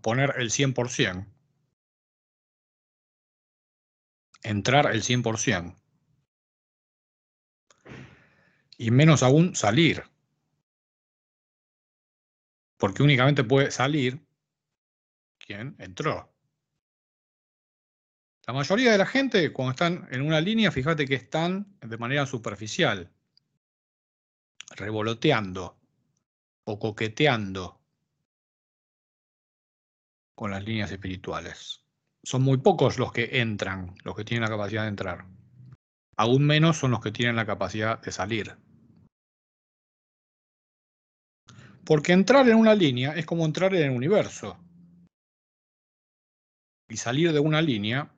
Poner 0.01 0.33
el 0.39 0.49
100%. 0.49 1.25
Entrar 4.43 4.93
el 4.93 5.03
100%. 5.03 5.73
Y 8.77 8.91
menos 8.91 9.23
aún 9.23 9.55
salir. 9.55 10.03
Porque 12.75 13.03
únicamente 13.03 13.45
puede 13.45 13.71
salir 13.71 14.19
quien 15.37 15.77
entró. 15.79 16.29
La 18.47 18.53
mayoría 18.53 18.93
de 18.93 18.97
la 18.97 19.05
gente, 19.05 19.51
cuando 19.51 19.71
están 19.71 20.07
en 20.09 20.21
una 20.21 20.39
línea, 20.39 20.71
fíjate 20.71 21.05
que 21.05 21.15
están 21.15 21.77
de 21.81 21.97
manera 21.97 22.25
superficial, 22.25 23.11
revoloteando 24.77 25.77
o 26.63 26.79
coqueteando 26.79 27.81
con 30.33 30.51
las 30.51 30.63
líneas 30.63 30.89
espirituales. 30.89 31.83
Son 32.23 32.41
muy 32.41 32.57
pocos 32.59 32.97
los 32.97 33.11
que 33.11 33.41
entran, 33.41 33.95
los 34.05 34.15
que 34.15 34.23
tienen 34.23 34.49
la 34.49 34.55
capacidad 34.55 34.83
de 34.83 34.89
entrar. 34.89 35.25
Aún 36.15 36.45
menos 36.45 36.77
son 36.77 36.91
los 36.91 37.01
que 37.01 37.11
tienen 37.11 37.35
la 37.35 37.45
capacidad 37.45 37.99
de 38.01 38.13
salir. 38.13 38.55
Porque 41.83 42.13
entrar 42.13 42.47
en 42.47 42.55
una 42.55 42.75
línea 42.75 43.11
es 43.11 43.25
como 43.25 43.45
entrar 43.45 43.75
en 43.75 43.83
el 43.83 43.91
universo. 43.91 44.57
Y 46.87 46.95
salir 46.95 47.33
de 47.33 47.39
una 47.41 47.61
línea 47.61 48.13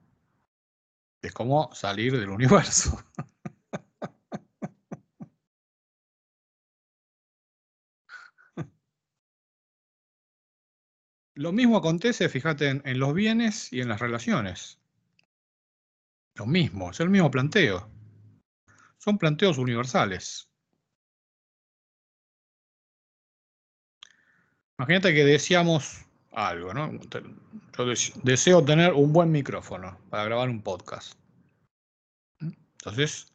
es 1.21 1.33
como 1.33 1.73
salir 1.73 2.17
del 2.17 2.29
universo. 2.29 3.03
Lo 11.35 11.51
mismo 11.53 11.77
acontece, 11.77 12.27
fíjate, 12.27 12.67
en, 12.67 12.99
los 12.99 13.13
bienes 13.13 13.71
y 13.71 13.79
en 13.79 13.87
las 13.87 14.01
relaciones. 14.01 14.77
Lo 16.35 16.45
mismo, 16.45 16.91
es 16.91 16.99
el 16.99 17.09
mismo 17.09 17.31
planteo. 17.31 17.89
Son 18.97 19.17
planteos 19.17 19.57
universales. 19.57 20.51
Imagínate 24.77 25.13
que 25.13 25.23
deseamos 25.23 26.08
algo, 26.47 26.73
¿no? 26.73 26.91
Yo 27.77 27.85
deseo 28.23 28.63
tener 28.63 28.93
un 28.93 29.11
buen 29.11 29.31
micrófono 29.31 29.97
para 30.09 30.23
grabar 30.23 30.49
un 30.49 30.61
podcast. 30.61 31.13
Entonces, 32.39 33.33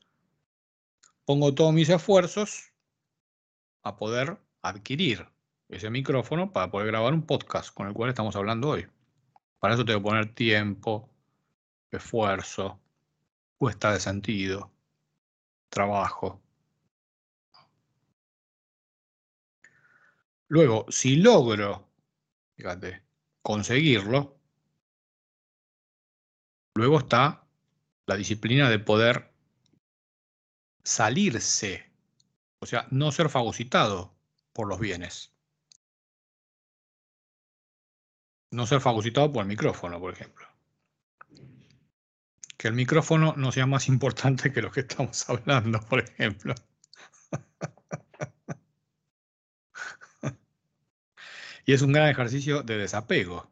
pongo 1.24 1.55
todos 1.55 1.72
mis 1.72 1.88
esfuerzos 1.88 2.72
a 3.82 3.96
poder 3.96 4.38
adquirir 4.62 5.28
ese 5.68 5.90
micrófono 5.90 6.52
para 6.52 6.70
poder 6.70 6.88
grabar 6.88 7.12
un 7.12 7.26
podcast 7.26 7.72
con 7.74 7.86
el 7.86 7.94
cual 7.94 8.11
estamos 8.11 8.36
hablando 8.36 8.70
hoy. 8.70 8.86
Para 9.59 9.74
eso 9.74 9.84
tengo 9.84 10.00
que 10.00 10.05
poner 10.05 10.34
tiempo, 10.34 11.09
esfuerzo, 11.90 12.80
puesta 13.59 13.92
de 13.92 14.00
sentido, 14.00 14.70
trabajo. 15.68 16.40
Luego, 20.48 20.86
si 20.88 21.16
logro 21.16 21.84
fíjate, 22.57 23.02
conseguirlo, 23.42 24.38
luego 26.74 26.98
está 26.98 27.46
la 28.07 28.16
disciplina 28.16 28.68
de 28.70 28.78
poder 28.78 29.32
salirse, 30.82 31.90
o 32.61 32.66
sea, 32.66 32.86
no 32.90 33.12
ser 33.12 33.28
fagocitado 33.28 34.14
por 34.52 34.68
los 34.68 34.78
bienes. 34.78 35.32
No 38.50 38.66
ser 38.66 38.80
fagocitado 38.80 39.32
por 39.32 39.42
el 39.42 39.48
micrófono, 39.48 39.98
por 39.98 40.12
ejemplo. 40.12 40.46
Que 42.57 42.68
el 42.68 42.74
micrófono 42.74 43.34
no 43.36 43.50
sea 43.50 43.66
más 43.66 43.88
importante 43.94 44.52
que 44.52 44.62
lo 44.62 44.70
que 44.70 44.80
estamos 44.80 45.28
hablando, 45.28 45.80
por 45.80 46.00
ejemplo. 46.00 46.55
Y 51.67 51.73
es 51.73 51.83
un 51.83 51.93
gran 51.93 52.09
ejercicio 52.09 52.62
de 52.62 52.79
desapego. 52.79 53.49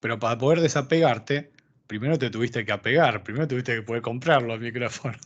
Pero 0.00 0.18
para 0.18 0.38
poder 0.38 0.60
desapegarte, 0.60 1.52
primero 1.86 2.18
te 2.18 2.30
tuviste 2.30 2.64
que 2.64 2.72
apegar, 2.72 3.22
primero 3.22 3.48
tuviste 3.48 3.74
que 3.74 3.82
poder 3.82 4.02
comprarlo 4.02 4.52
al 4.52 4.60
micrófono. 4.60 5.16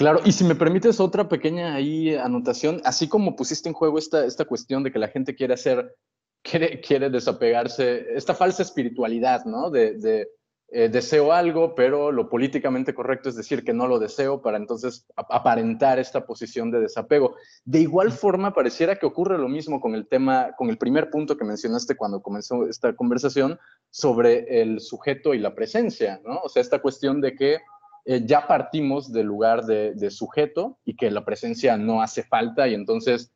Claro, 0.00 0.22
y 0.24 0.32
si 0.32 0.44
me 0.44 0.54
permites 0.54 0.98
otra 0.98 1.28
pequeña 1.28 1.74
ahí 1.74 2.14
anotación, 2.14 2.80
así 2.86 3.06
como 3.06 3.36
pusiste 3.36 3.68
en 3.68 3.74
juego 3.74 3.98
esta, 3.98 4.24
esta 4.24 4.46
cuestión 4.46 4.82
de 4.82 4.90
que 4.90 4.98
la 4.98 5.08
gente 5.08 5.34
quiere 5.34 5.52
hacer, 5.52 5.94
quiere, 6.42 6.80
quiere 6.80 7.10
desapegarse, 7.10 8.06
esta 8.14 8.34
falsa 8.34 8.62
espiritualidad, 8.62 9.44
¿no? 9.44 9.68
de, 9.68 10.26
eh, 10.72 10.88
deseo 10.88 11.32
algo, 11.32 11.74
pero 11.74 12.12
lo 12.12 12.28
políticamente 12.28 12.94
correcto 12.94 13.28
es 13.28 13.34
decir 13.34 13.64
que 13.64 13.72
no 13.72 13.88
lo 13.88 13.98
deseo 13.98 14.40
para 14.40 14.56
entonces 14.56 15.04
aparentar 15.16 15.98
esta 15.98 16.24
posición 16.24 16.70
de 16.70 16.78
desapego. 16.78 17.34
De 17.64 17.80
igual 17.80 18.12
forma, 18.12 18.54
pareciera 18.54 18.94
que 18.94 19.06
ocurre 19.06 19.36
lo 19.36 19.48
mismo 19.48 19.80
con 19.80 19.96
el 19.96 20.06
tema, 20.06 20.52
con 20.56 20.70
el 20.70 20.78
primer 20.78 21.10
punto 21.10 21.36
que 21.36 21.44
mencionaste 21.44 21.96
cuando 21.96 22.22
comenzó 22.22 22.68
esta 22.68 22.94
conversación 22.94 23.58
sobre 23.90 24.62
el 24.62 24.78
sujeto 24.80 25.34
y 25.34 25.40
la 25.40 25.56
presencia, 25.56 26.20
¿no? 26.24 26.38
O 26.44 26.48
sea, 26.48 26.62
esta 26.62 26.80
cuestión 26.80 27.20
de 27.20 27.34
que 27.34 27.58
eh, 28.04 28.22
ya 28.24 28.46
partimos 28.46 29.12
del 29.12 29.26
lugar 29.26 29.64
de, 29.64 29.94
de 29.94 30.10
sujeto 30.12 30.78
y 30.84 30.94
que 30.94 31.10
la 31.10 31.24
presencia 31.24 31.76
no 31.76 32.00
hace 32.00 32.22
falta 32.22 32.68
y 32.68 32.74
entonces 32.74 33.32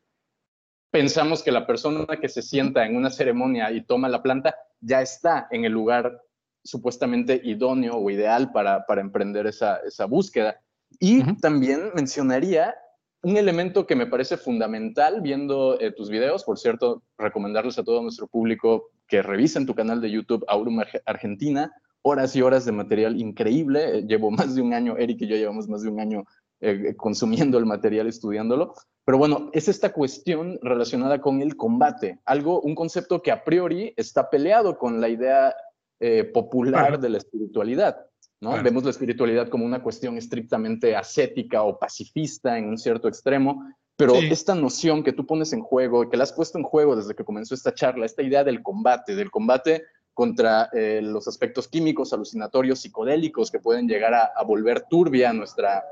pensamos 0.92 1.42
que 1.42 1.50
la 1.50 1.66
persona 1.66 2.06
que 2.20 2.28
se 2.28 2.42
sienta 2.42 2.86
en 2.86 2.94
una 2.94 3.10
ceremonia 3.10 3.72
y 3.72 3.84
toma 3.84 4.08
la 4.08 4.22
planta 4.22 4.54
ya 4.80 5.02
está 5.02 5.48
en 5.50 5.64
el 5.64 5.72
lugar 5.72 6.20
supuestamente 6.64 7.40
idóneo 7.44 7.96
o 7.96 8.10
ideal 8.10 8.50
para, 8.50 8.84
emprender 8.96 9.46
esa, 9.46 9.80
búsqueda. 10.08 10.60
Y 10.98 11.22
también 11.36 11.90
mencionaría 11.94 12.74
un 13.22 13.36
elemento 13.36 13.86
que 13.86 13.96
me 13.96 14.06
parece 14.06 14.36
fundamental 14.36 15.20
viendo 15.20 15.80
eh, 15.80 15.92
tus 15.92 16.10
videos, 16.10 16.44
por 16.44 16.58
cierto, 16.58 17.02
recomendarles 17.18 17.78
a 17.78 17.84
todo 17.84 18.02
nuestro 18.02 18.26
público 18.26 18.90
que 19.06 19.22
revisen 19.22 19.66
tu 19.66 19.74
canal 19.74 20.00
de 20.00 20.10
YouTube 20.10 20.44
Aurum 20.48 20.80
Argentina, 21.06 21.72
horas 22.02 22.36
y 22.36 22.42
horas 22.42 22.64
de 22.64 22.72
material 22.72 23.18
increíble. 23.18 23.98
Eh, 23.98 24.02
llevo 24.06 24.30
más 24.30 24.54
de 24.54 24.62
un 24.62 24.74
año, 24.74 24.96
Eric 24.98 25.22
y 25.22 25.26
yo 25.26 25.36
llevamos 25.36 25.68
más 25.68 25.82
de 25.82 25.88
un 25.88 26.00
año 26.00 26.24
eh, 26.60 26.94
consumiendo 26.96 27.58
el 27.58 27.66
material, 27.66 28.06
estudiándolo. 28.06 28.74
Pero 29.04 29.18
bueno, 29.18 29.50
es 29.52 29.68
esta 29.68 29.92
cuestión 29.92 30.58
relacionada 30.62 31.20
con 31.20 31.42
el 31.42 31.56
combate, 31.56 32.20
algo, 32.24 32.60
un 32.60 32.74
concepto 32.74 33.20
que 33.20 33.32
a 33.32 33.44
priori 33.44 33.92
está 33.96 34.30
peleado 34.30 34.78
con 34.78 35.00
la 35.00 35.08
idea 35.08 35.54
eh, 36.00 36.24
popular 36.24 36.98
de 36.98 37.08
la 37.08 37.18
espiritualidad. 37.18 38.06
¿no? 38.40 38.62
Vemos 38.62 38.84
la 38.84 38.90
espiritualidad 38.90 39.48
como 39.48 39.64
una 39.64 39.82
cuestión 39.82 40.18
estrictamente 40.18 40.94
ascética 40.94 41.62
o 41.62 41.78
pacifista 41.78 42.58
en 42.58 42.68
un 42.68 42.78
cierto 42.78 43.08
extremo, 43.08 43.64
pero 43.96 44.14
esta 44.16 44.54
noción 44.54 45.04
que 45.04 45.12
tú 45.12 45.24
pones 45.24 45.52
en 45.52 45.60
juego, 45.60 46.10
que 46.10 46.16
la 46.16 46.24
has 46.24 46.32
puesto 46.32 46.58
en 46.58 46.64
juego 46.64 46.96
desde 46.96 47.14
que 47.14 47.24
comenzó 47.24 47.54
esta 47.54 47.72
charla, 47.72 48.06
esta 48.06 48.22
idea 48.22 48.42
del 48.42 48.62
combate, 48.62 49.14
del 49.14 49.30
combate 49.30 49.84
contra 50.12 50.68
eh, 50.72 51.00
los 51.02 51.28
aspectos 51.28 51.68
químicos, 51.68 52.12
alucinatorios, 52.12 52.80
psicodélicos 52.80 53.50
que 53.50 53.60
pueden 53.60 53.88
llegar 53.88 54.14
a, 54.14 54.42
volver 54.44 54.84
turbia 54.88 55.32
nuestra, 55.32 55.84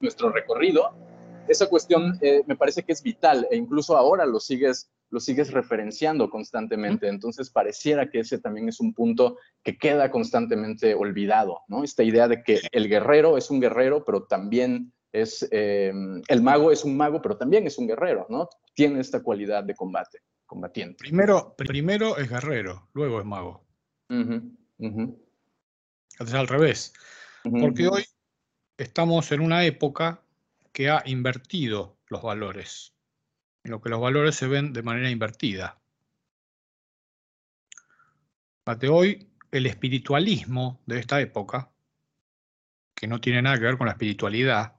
nuestro 0.00 0.30
recorrido, 0.30 0.92
esa 1.48 1.68
cuestión 1.68 2.18
eh, 2.20 2.42
me 2.46 2.56
parece 2.56 2.82
que 2.82 2.92
es 2.92 3.02
vital 3.02 3.46
e 3.50 3.56
incluso 3.56 3.96
ahora 3.96 4.26
lo 4.26 4.40
sigues 4.40 4.90
lo 5.10 5.20
sigues 5.20 5.52
referenciando 5.52 6.28
constantemente. 6.30 7.08
Entonces 7.08 7.50
pareciera 7.50 8.08
que 8.08 8.20
ese 8.20 8.38
también 8.38 8.68
es 8.68 8.80
un 8.80 8.92
punto 8.92 9.38
que 9.62 9.78
queda 9.78 10.10
constantemente 10.10 10.94
olvidado, 10.94 11.60
¿no? 11.68 11.84
Esta 11.84 12.02
idea 12.02 12.28
de 12.28 12.42
que 12.42 12.60
el 12.72 12.88
guerrero 12.88 13.36
es 13.36 13.50
un 13.50 13.60
guerrero, 13.60 14.04
pero 14.04 14.24
también 14.24 14.92
es, 15.12 15.48
em, 15.50 16.22
el 16.28 16.42
mago 16.42 16.72
es 16.72 16.84
un 16.84 16.96
mago, 16.96 17.22
pero 17.22 17.36
también 17.36 17.66
es 17.66 17.78
un 17.78 17.86
guerrero, 17.86 18.26
¿no? 18.28 18.48
Tiene 18.74 19.00
esta 19.00 19.22
cualidad 19.22 19.64
de 19.64 19.74
combate, 19.74 20.22
combatiente. 20.44 20.96
Primero, 20.98 21.54
primero 21.56 22.16
es 22.18 22.28
guerrero, 22.28 22.88
luego 22.92 23.20
es 23.20 23.26
mago. 23.26 23.64
Es 26.18 26.34
al 26.34 26.48
revés. 26.48 26.92
Porque 27.42 27.88
hoy 27.88 28.04
estamos 28.76 29.30
en 29.32 29.40
una 29.40 29.64
época 29.64 30.20
que 30.72 30.90
ha 30.90 31.02
invertido 31.06 31.96
los 32.08 32.22
valores 32.22 32.95
en 33.66 33.72
lo 33.72 33.82
que 33.82 33.90
los 33.90 34.00
valores 34.00 34.36
se 34.36 34.46
ven 34.46 34.72
de 34.72 34.82
manera 34.82 35.10
invertida. 35.10 35.80
De 38.78 38.88
hoy, 38.88 39.28
el 39.50 39.66
espiritualismo 39.66 40.80
de 40.86 41.00
esta 41.00 41.20
época, 41.20 41.72
que 42.94 43.08
no 43.08 43.20
tiene 43.20 43.42
nada 43.42 43.58
que 43.58 43.64
ver 43.64 43.76
con 43.76 43.86
la 43.86 43.92
espiritualidad, 43.92 44.76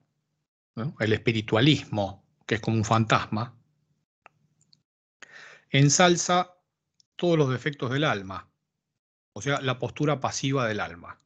el 0.99 1.13
espiritualismo, 1.13 2.25
que 2.45 2.55
es 2.55 2.61
como 2.61 2.77
un 2.77 2.85
fantasma, 2.85 3.57
ensalza 5.69 6.55
todos 7.17 7.38
los 7.38 7.49
defectos 7.49 7.91
del 7.91 8.05
alma, 8.05 8.49
o 9.33 9.41
sea, 9.41 9.59
la 9.59 9.79
postura 9.79 10.21
pasiva 10.21 10.65
del 10.65 10.79
alma. 10.79 11.19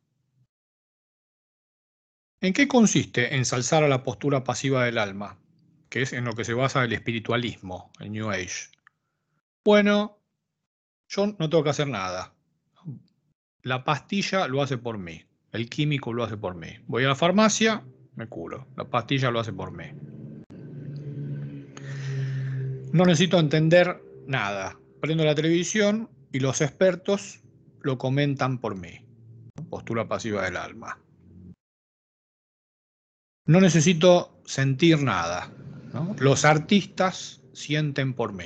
¿En 2.42 2.54
qué 2.54 2.68
consiste 2.68 3.36
ensalzar 3.36 3.84
a 3.84 3.88
la 3.88 4.04
postura 4.04 4.44
pasiva 4.44 4.86
del 4.86 4.98
alma? 4.98 5.41
Que 5.92 6.02
es 6.02 6.14
en 6.14 6.24
lo 6.24 6.34
que 6.34 6.46
se 6.46 6.54
basa 6.54 6.86
el 6.86 6.94
espiritualismo, 6.94 7.92
el 8.00 8.14
New 8.14 8.32
Age. 8.32 8.70
Bueno, 9.64 10.18
yo 11.10 11.28
no 11.38 11.50
tengo 11.50 11.66
que 11.66 11.70
hacer 11.70 11.90
nada. 11.90 12.34
La 13.62 13.84
pastilla 13.84 14.48
lo 14.48 14.64
hace 14.64 14.78
por 14.78 14.98
mí. 14.98 15.26
El 15.52 15.70
químico 15.70 16.14
lo 16.14 16.24
hace 16.24 16.38
por 16.38 16.56
mí. 16.56 16.70
Voy 16.88 17.04
a 17.04 17.10
la 17.10 17.16
farmacia, 17.16 17.84
me 18.16 18.26
curo. 18.28 18.68
La 18.78 18.86
pastilla 18.86 19.32
lo 19.32 19.42
hace 19.42 19.52
por 19.52 19.74
mí. 19.74 19.84
No 22.94 23.04
necesito 23.04 23.38
entender 23.38 24.02
nada. 24.28 24.80
Prendo 25.02 25.26
la 25.26 25.36
televisión 25.36 26.10
y 26.32 26.40
los 26.40 26.62
expertos 26.62 27.42
lo 27.82 27.98
comentan 27.98 28.60
por 28.60 28.76
mí. 28.76 29.06
Postura 29.70 30.08
pasiva 30.08 30.44
del 30.46 30.56
alma. 30.56 30.98
No 33.46 33.60
necesito 33.60 34.42
sentir 34.46 35.04
nada. 35.04 35.52
Los 36.20 36.46
artistas 36.46 37.42
sienten 37.54 38.14
por 38.14 38.34
mí. 38.34 38.46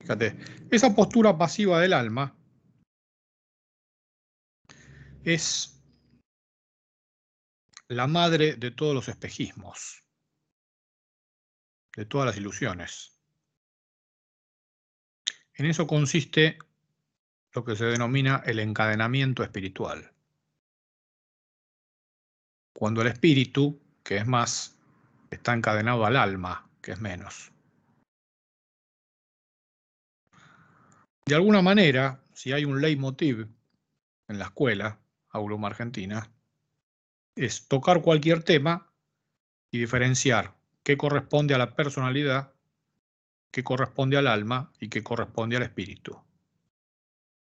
Fíjate, 0.00 0.38
esa 0.70 0.94
postura 0.94 1.36
pasiva 1.36 1.80
del 1.80 1.92
alma 1.92 2.36
es 5.24 5.82
la 7.88 8.06
madre 8.06 8.56
de 8.56 8.70
todos 8.70 8.94
los 8.94 9.08
espejismos, 9.08 10.04
de 11.96 12.04
todas 12.04 12.26
las 12.26 12.36
ilusiones. 12.36 13.18
En 15.54 15.66
eso 15.66 15.86
consiste 15.86 16.58
lo 17.52 17.64
que 17.64 17.76
se 17.76 17.86
denomina 17.86 18.42
el 18.46 18.60
encadenamiento 18.60 19.42
espiritual. 19.42 20.12
Cuando 22.72 23.02
el 23.02 23.08
espíritu, 23.08 23.80
que 24.04 24.18
es 24.18 24.26
más, 24.26 24.77
está 25.30 25.54
encadenado 25.54 26.06
al 26.06 26.16
alma, 26.16 26.68
que 26.80 26.92
es 26.92 27.00
menos. 27.00 27.52
De 31.26 31.34
alguna 31.34 31.60
manera, 31.60 32.22
si 32.32 32.52
hay 32.52 32.64
un 32.64 32.80
leitmotiv 32.80 33.48
en 34.28 34.38
la 34.38 34.46
escuela, 34.46 34.98
Auluma 35.30 35.68
Argentina, 35.68 36.30
es 37.34 37.68
tocar 37.68 38.02
cualquier 38.02 38.42
tema 38.42 38.90
y 39.70 39.78
diferenciar 39.78 40.54
qué 40.82 40.96
corresponde 40.96 41.54
a 41.54 41.58
la 41.58 41.74
personalidad, 41.74 42.54
qué 43.50 43.62
corresponde 43.62 44.16
al 44.16 44.26
alma 44.26 44.72
y 44.80 44.88
qué 44.88 45.02
corresponde 45.02 45.56
al 45.56 45.62
espíritu. 45.64 46.18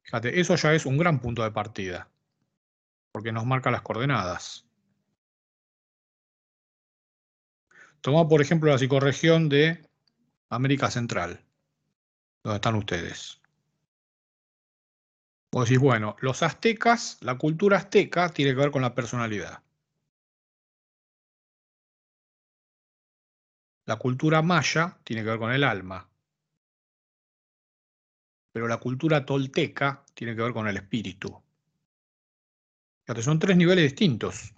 Fíjate, 0.02 0.40
eso 0.40 0.56
ya 0.56 0.72
es 0.72 0.86
un 0.86 0.96
gran 0.96 1.20
punto 1.20 1.42
de 1.42 1.50
partida, 1.50 2.08
porque 3.12 3.32
nos 3.32 3.44
marca 3.44 3.70
las 3.70 3.82
coordenadas. 3.82 4.67
Toma, 8.00 8.28
por 8.28 8.40
ejemplo, 8.40 8.70
la 8.70 8.78
psicorregión 8.78 9.48
de 9.48 9.86
América 10.48 10.90
Central, 10.90 11.44
donde 12.42 12.56
están 12.56 12.76
ustedes. 12.76 13.40
Vos 15.50 15.68
decís, 15.68 15.80
bueno, 15.80 16.16
los 16.20 16.42
aztecas, 16.42 17.18
la 17.22 17.36
cultura 17.38 17.78
azteca 17.78 18.28
tiene 18.28 18.52
que 18.52 18.60
ver 18.60 18.70
con 18.70 18.82
la 18.82 18.94
personalidad. 18.94 19.62
La 23.86 23.96
cultura 23.96 24.42
maya 24.42 24.98
tiene 25.02 25.22
que 25.22 25.30
ver 25.30 25.38
con 25.38 25.50
el 25.50 25.64
alma. 25.64 26.06
Pero 28.52 28.68
la 28.68 28.76
cultura 28.76 29.24
tolteca 29.24 30.04
tiene 30.14 30.36
que 30.36 30.42
ver 30.42 30.52
con 30.52 30.68
el 30.68 30.76
espíritu. 30.76 31.42
Fíjate, 33.04 33.22
son 33.22 33.38
tres 33.38 33.56
niveles 33.56 33.84
distintos. 33.84 34.52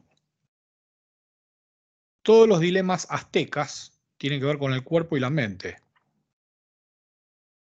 Todos 2.31 2.47
los 2.47 2.61
dilemas 2.61 3.09
aztecas 3.11 4.01
tienen 4.17 4.39
que 4.39 4.47
ver 4.47 4.57
con 4.57 4.73
el 4.73 4.85
cuerpo 4.85 5.17
y 5.17 5.21
la 5.21 5.31
mente. 5.31 5.83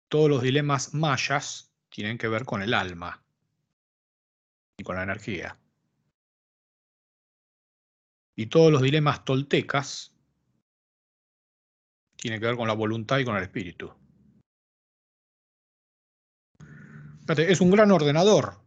Todos 0.08 0.28
los 0.28 0.42
dilemas 0.42 0.92
mayas 0.92 1.72
tienen 1.88 2.18
que 2.18 2.28
ver 2.28 2.44
con 2.44 2.60
el 2.60 2.74
alma 2.74 3.24
y 4.76 4.84
con 4.84 4.96
la 4.96 5.04
energía. 5.04 5.58
Y 8.36 8.44
todos 8.44 8.70
los 8.70 8.82
dilemas 8.82 9.24
toltecas 9.24 10.14
tienen 12.16 12.38
que 12.38 12.48
ver 12.48 12.56
con 12.56 12.68
la 12.68 12.74
voluntad 12.74 13.20
y 13.20 13.24
con 13.24 13.36
el 13.36 13.44
espíritu. 13.44 13.90
es 17.38 17.60
un 17.62 17.70
gran 17.70 17.90
ordenador 17.90 18.60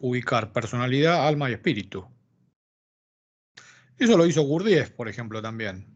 ubicar 0.00 0.54
personalidad, 0.54 1.28
alma 1.28 1.50
y 1.50 1.52
espíritu. 1.52 2.15
Eso 3.98 4.16
lo 4.16 4.26
hizo 4.26 4.42
Gurdjieff, 4.42 4.90
por 4.90 5.08
ejemplo, 5.08 5.40
también. 5.40 5.86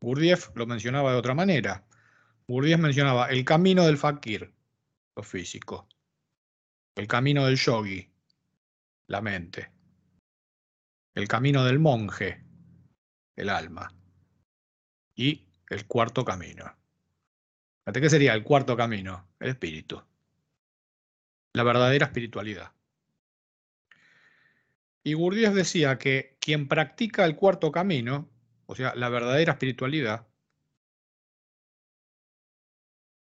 Gurdjieff 0.00 0.50
lo 0.54 0.66
mencionaba 0.66 1.12
de 1.12 1.18
otra 1.18 1.34
manera. 1.34 1.86
Gurdjieff 2.46 2.80
mencionaba 2.80 3.30
el 3.30 3.44
camino 3.44 3.86
del 3.86 3.98
fakir, 3.98 4.54
lo 5.16 5.22
físico. 5.22 5.88
El 6.94 7.06
camino 7.06 7.46
del 7.46 7.56
yogi, 7.56 8.10
la 9.06 9.20
mente. 9.20 9.70
El 11.14 11.26
camino 11.28 11.64
del 11.64 11.78
monje, 11.78 12.44
el 13.36 13.48
alma. 13.48 13.92
Y 15.14 15.48
el 15.70 15.86
cuarto 15.86 16.24
camino. 16.24 16.76
¿Qué 17.92 18.10
sería 18.10 18.34
el 18.34 18.44
cuarto 18.44 18.76
camino? 18.76 19.28
El 19.40 19.50
espíritu. 19.50 20.02
La 21.54 21.62
verdadera 21.62 22.06
espiritualidad. 22.06 22.72
Y 25.02 25.14
Gurdjieff 25.14 25.54
decía 25.54 25.98
que 25.98 26.37
quien 26.48 26.66
practica 26.66 27.26
el 27.26 27.36
cuarto 27.36 27.70
camino, 27.70 28.26
o 28.64 28.74
sea, 28.74 28.94
la 28.94 29.10
verdadera 29.10 29.52
espiritualidad, 29.52 30.26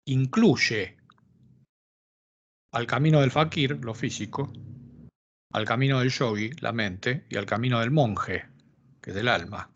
incluye 0.06 0.96
al 2.70 2.86
camino 2.86 3.20
del 3.20 3.32
fakir, 3.32 3.84
lo 3.84 3.92
físico, 3.92 4.52
al 5.52 5.64
camino 5.64 5.98
del 5.98 6.10
yogi, 6.10 6.52
la 6.60 6.70
mente, 6.70 7.26
y 7.28 7.36
al 7.36 7.44
camino 7.44 7.80
del 7.80 7.90
monje, 7.90 8.46
que 9.02 9.10
es 9.10 9.16
el 9.16 9.26
alma. 9.26 9.68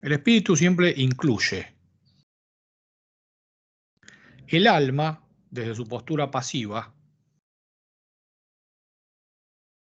El 0.00 0.14
espíritu 0.14 0.56
siempre 0.56 0.92
incluye. 0.96 1.76
El 4.48 4.66
alma, 4.66 5.24
desde 5.48 5.76
su 5.76 5.86
postura 5.86 6.28
pasiva, 6.28 6.92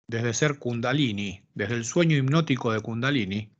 desde 0.08 0.34
ser 0.34 0.60
kundalini, 0.60 1.46
desde 1.54 1.76
el 1.76 1.86
sueño 1.86 2.18
hipnótico 2.18 2.72
de 2.72 2.82
kundalini, 2.82 3.52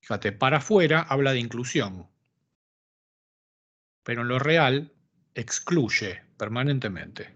fíjate, 0.00 0.32
para 0.32 0.58
afuera 0.58 1.02
habla 1.02 1.32
de 1.32 1.40
inclusión 1.40 2.08
pero 4.06 4.22
en 4.22 4.28
lo 4.28 4.38
real 4.38 4.92
excluye 5.34 6.22
permanentemente. 6.38 7.34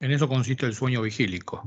En 0.00 0.10
eso 0.10 0.28
consiste 0.28 0.66
el 0.66 0.74
sueño 0.74 1.00
vigílico. 1.00 1.64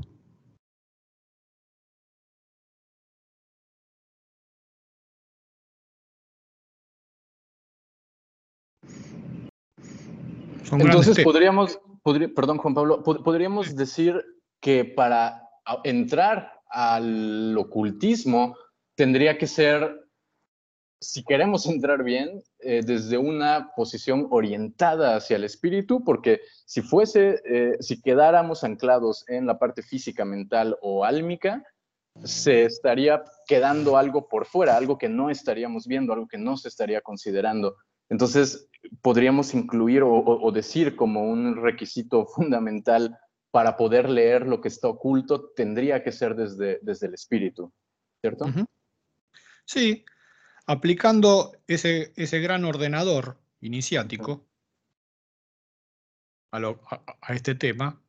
Entonces 10.70 11.18
podríamos, 11.24 11.80
perdón 12.02 12.58
Juan 12.58 12.74
Pablo, 12.74 13.02
podríamos 13.02 13.76
decir 13.76 14.22
que 14.60 14.84
para 14.84 15.48
entrar 15.84 16.52
al 16.68 17.56
ocultismo 17.56 18.56
tendría 18.94 19.38
que 19.38 19.46
ser 19.46 20.02
si 21.02 21.24
queremos 21.24 21.66
entrar 21.66 22.02
bien, 22.04 22.42
eh, 22.60 22.80
desde 22.84 23.18
una 23.18 23.72
posición 23.74 24.28
orientada 24.30 25.16
hacia 25.16 25.36
el 25.36 25.44
espíritu, 25.44 26.02
porque 26.04 26.40
si 26.64 26.80
fuese, 26.80 27.42
eh, 27.44 27.76
si 27.80 28.00
quedáramos 28.00 28.64
anclados 28.64 29.28
en 29.28 29.46
la 29.46 29.58
parte 29.58 29.82
física, 29.82 30.24
mental 30.24 30.78
o 30.80 31.04
álmica, 31.04 31.62
se 32.24 32.64
estaría 32.64 33.24
quedando 33.46 33.96
algo 33.96 34.28
por 34.28 34.46
fuera, 34.46 34.76
algo 34.76 34.98
que 34.98 35.08
no 35.08 35.30
estaríamos 35.30 35.86
viendo, 35.86 36.12
algo 36.12 36.28
que 36.28 36.38
no 36.38 36.56
se 36.56 36.68
estaría 36.68 37.00
considerando. 37.00 37.76
Entonces, 38.12 38.68
podríamos 39.00 39.54
incluir 39.54 40.02
o, 40.04 40.52
decir 40.52 40.96
como 40.96 41.24
un 41.24 41.56
requisito 41.56 42.26
fundamental 42.26 43.18
para 43.50 43.76
poder 43.76 44.10
leer 44.10 44.46
lo 44.46 44.60
que 44.60 44.68
está 44.68 44.88
oculto, 44.88 45.50
tendría 45.56 46.04
que 46.04 46.12
ser 46.12 46.36
desde, 46.36 46.78
desde 46.82 47.06
el 47.06 47.14
espíritu, 47.14 47.72
¿cierto? 48.20 48.46
Sí, 49.64 50.04
Aplicando 50.66 51.52
ese, 51.66 52.12
ese 52.16 52.38
gran 52.38 52.64
ordenador 52.64 53.40
iniciático 53.60 54.48
a, 56.52 56.58
a, 56.58 57.34
este 57.34 57.56
tema, 57.56 58.00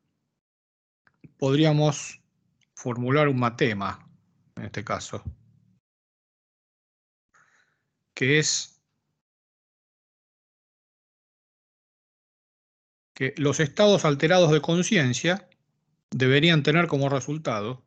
podríamos 1.36 2.22
formular 2.74 3.28
un 3.28 3.40
matema, 3.40 4.08
en 4.56 4.66
este 4.66 4.84
caso, 4.84 5.24
que 8.14 8.38
es 8.38 8.73
que 13.14 13.34
los 13.38 13.60
estados 13.60 14.04
alterados 14.04 14.52
de 14.52 14.60
conciencia 14.60 15.48
deberían 16.10 16.62
tener 16.62 16.86
como 16.86 17.08
resultado 17.08 17.82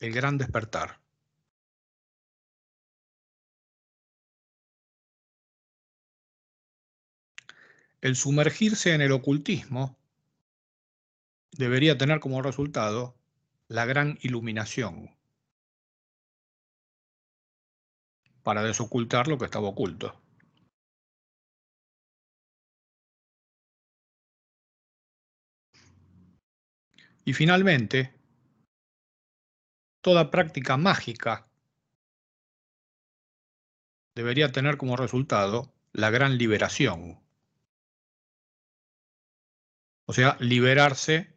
el 0.00 0.12
gran 0.12 0.38
despertar. 0.38 1.04
el 8.04 8.16
sumergirse 8.16 8.92
en 8.92 9.00
el 9.00 9.12
ocultismo 9.12 9.96
debería 11.52 11.96
tener 11.96 12.20
como 12.20 12.42
resultado 12.42 13.16
la 13.66 13.86
gran 13.86 14.18
iluminación 14.20 15.16
para 18.42 18.62
desocultar 18.62 19.26
lo 19.26 19.38
que 19.38 19.46
estaba 19.46 19.68
oculto. 19.68 20.20
Y 27.24 27.32
finalmente, 27.32 28.12
toda 30.02 30.30
práctica 30.30 30.76
mágica 30.76 31.48
debería 34.14 34.52
tener 34.52 34.76
como 34.76 34.96
resultado 34.96 35.72
la 35.92 36.10
gran 36.10 36.36
liberación. 36.36 37.18
O 40.06 40.12
sea, 40.12 40.36
liberarse 40.40 41.34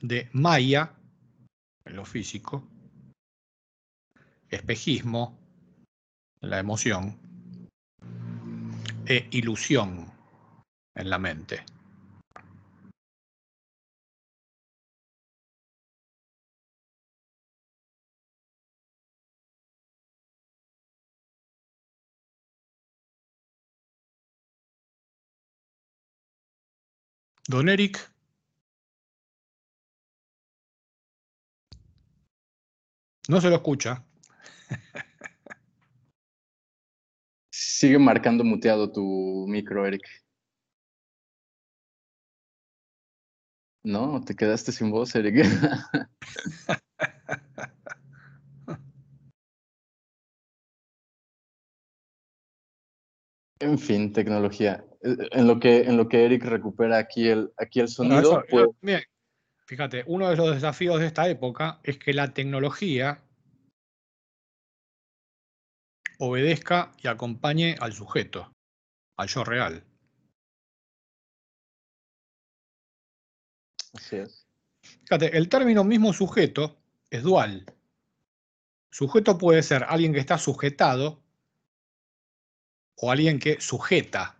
de 0.00 0.30
Maya, 0.32 0.94
en 1.84 1.96
lo 1.96 2.04
físico, 2.04 2.66
espejismo, 4.48 5.38
la 6.40 6.58
emoción, 6.58 7.18
e 9.06 9.28
ilusión 9.30 10.12
en 10.94 11.10
la 11.10 11.18
mente. 11.18 11.75
Don 27.48 27.68
Eric. 27.68 27.98
No 33.28 33.40
se 33.40 33.48
lo 33.50 33.56
escucha. 33.56 34.04
Sigue 37.50 37.98
marcando 37.98 38.42
muteado 38.44 38.90
tu 38.92 39.46
micro, 39.48 39.86
Eric. 39.86 40.02
No, 43.84 44.20
te 44.24 44.34
quedaste 44.34 44.72
sin 44.72 44.90
voz, 44.90 45.14
Eric. 45.14 45.36
en 53.60 53.78
fin, 53.78 54.12
tecnología. 54.12 54.84
En 55.06 55.46
lo 55.46 55.60
que, 55.60 55.82
en 55.82 55.96
lo 55.96 56.08
que 56.08 56.24
Eric 56.24 56.44
recupera 56.44 56.98
aquí 56.98 57.28
el, 57.28 57.52
aquí 57.56 57.80
el 57.80 57.88
sonido. 57.88 58.42
pues... 58.50 58.66
fíjate, 59.66 60.02
uno 60.06 60.28
de 60.28 60.36
los 60.36 60.54
desafíos 60.54 60.98
de 60.98 61.06
esta 61.06 61.28
época 61.28 61.80
es 61.84 61.98
que 61.98 62.12
la 62.12 62.34
tecnología 62.34 63.22
obedezca 66.18 66.92
y 67.02 67.08
acompañe 67.08 67.76
al 67.80 67.92
sujeto, 67.92 68.52
al 69.16 69.28
yo 69.28 69.44
real. 69.44 69.84
Así 73.92 74.16
es. 74.16 74.46
Fíjate, 74.80 75.36
el 75.36 75.48
término 75.48 75.84
mismo 75.84 76.12
sujeto 76.12 76.78
es 77.10 77.22
dual. 77.22 77.64
Sujeto 78.90 79.38
puede 79.38 79.62
ser 79.62 79.84
alguien 79.88 80.12
que 80.12 80.20
está 80.20 80.38
sujetado 80.38 81.22
o 82.96 83.10
alguien 83.10 83.38
que 83.38 83.60
sujeta. 83.60 84.35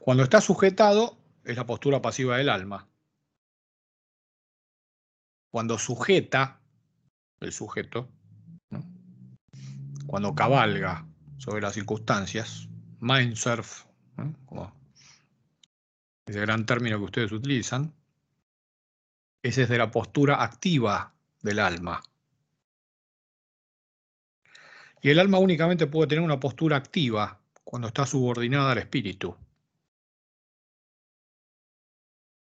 Cuando 0.00 0.22
está 0.22 0.40
sujetado 0.40 1.18
es 1.44 1.58
la 1.58 1.66
postura 1.66 2.00
pasiva 2.00 2.38
del 2.38 2.48
alma. 2.48 2.88
Cuando 5.52 5.78
sujeta 5.78 6.58
el 7.40 7.52
sujeto, 7.52 8.08
cuando 10.06 10.34
cabalga 10.34 11.06
sobre 11.36 11.60
las 11.60 11.74
circunstancias, 11.74 12.66
mindsurf, 13.00 13.84
ese 16.26 16.40
gran 16.40 16.64
término 16.64 16.96
que 16.96 17.04
ustedes 17.04 17.32
utilizan, 17.32 17.94
ese 19.42 19.64
es 19.64 19.68
de 19.68 19.76
la 19.76 19.90
postura 19.90 20.42
activa 20.42 21.12
del 21.42 21.58
alma. 21.58 22.02
Y 25.02 25.10
el 25.10 25.18
alma 25.18 25.38
únicamente 25.38 25.86
puede 25.86 26.08
tener 26.08 26.24
una 26.24 26.40
postura 26.40 26.78
activa 26.78 27.38
cuando 27.64 27.88
está 27.88 28.06
subordinada 28.06 28.72
al 28.72 28.78
espíritu, 28.78 29.36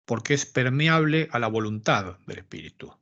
porque 0.05 0.35
es 0.35 0.47
permeable 0.47 1.29
a 1.33 1.39
la 1.39 1.49
voluntad 1.49 2.19
del 2.27 2.39
espíritu. 2.39 2.93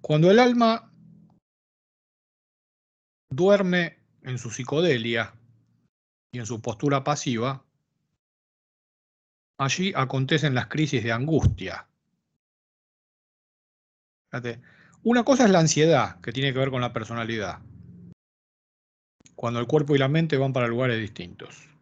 Cuando 0.00 0.30
el 0.30 0.38
alma 0.38 0.90
duerme 3.30 3.98
en 4.22 4.38
su 4.38 4.50
psicodelia 4.50 5.34
y 6.32 6.38
en 6.38 6.46
su 6.46 6.60
postura 6.62 7.04
pasiva, 7.04 7.64
allí 9.58 9.92
acontecen 9.94 10.54
las 10.54 10.68
crisis 10.68 11.02
de 11.02 11.12
angustia. 11.12 11.88
Una 15.02 15.24
cosa 15.24 15.44
es 15.44 15.50
la 15.50 15.60
ansiedad, 15.60 16.20
que 16.20 16.32
tiene 16.32 16.52
que 16.52 16.58
ver 16.58 16.70
con 16.70 16.80
la 16.80 16.92
personalidad, 16.92 17.60
cuando 19.34 19.60
el 19.60 19.66
cuerpo 19.66 19.94
y 19.94 19.98
la 19.98 20.08
mente 20.08 20.36
van 20.36 20.52
para 20.52 20.68
lugares 20.68 20.98
distintos. 21.00 21.77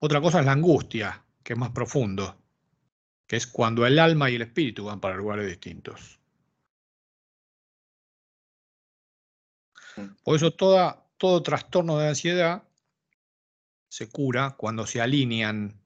Otra 0.00 0.20
cosa 0.20 0.40
es 0.40 0.46
la 0.46 0.52
angustia, 0.52 1.22
que 1.42 1.52
es 1.52 1.58
más 1.58 1.70
profundo, 1.70 2.36
que 3.26 3.36
es 3.36 3.46
cuando 3.46 3.86
el 3.86 3.98
alma 3.98 4.30
y 4.30 4.36
el 4.36 4.42
espíritu 4.42 4.86
van 4.86 4.98
para 4.98 5.16
lugares 5.16 5.46
distintos. 5.46 6.18
Por 10.24 10.36
eso 10.36 10.52
todo 10.52 11.42
trastorno 11.42 11.98
de 11.98 12.08
ansiedad 12.08 12.62
se 13.88 14.08
cura 14.08 14.56
cuando 14.56 14.86
se 14.86 15.02
alinean 15.02 15.78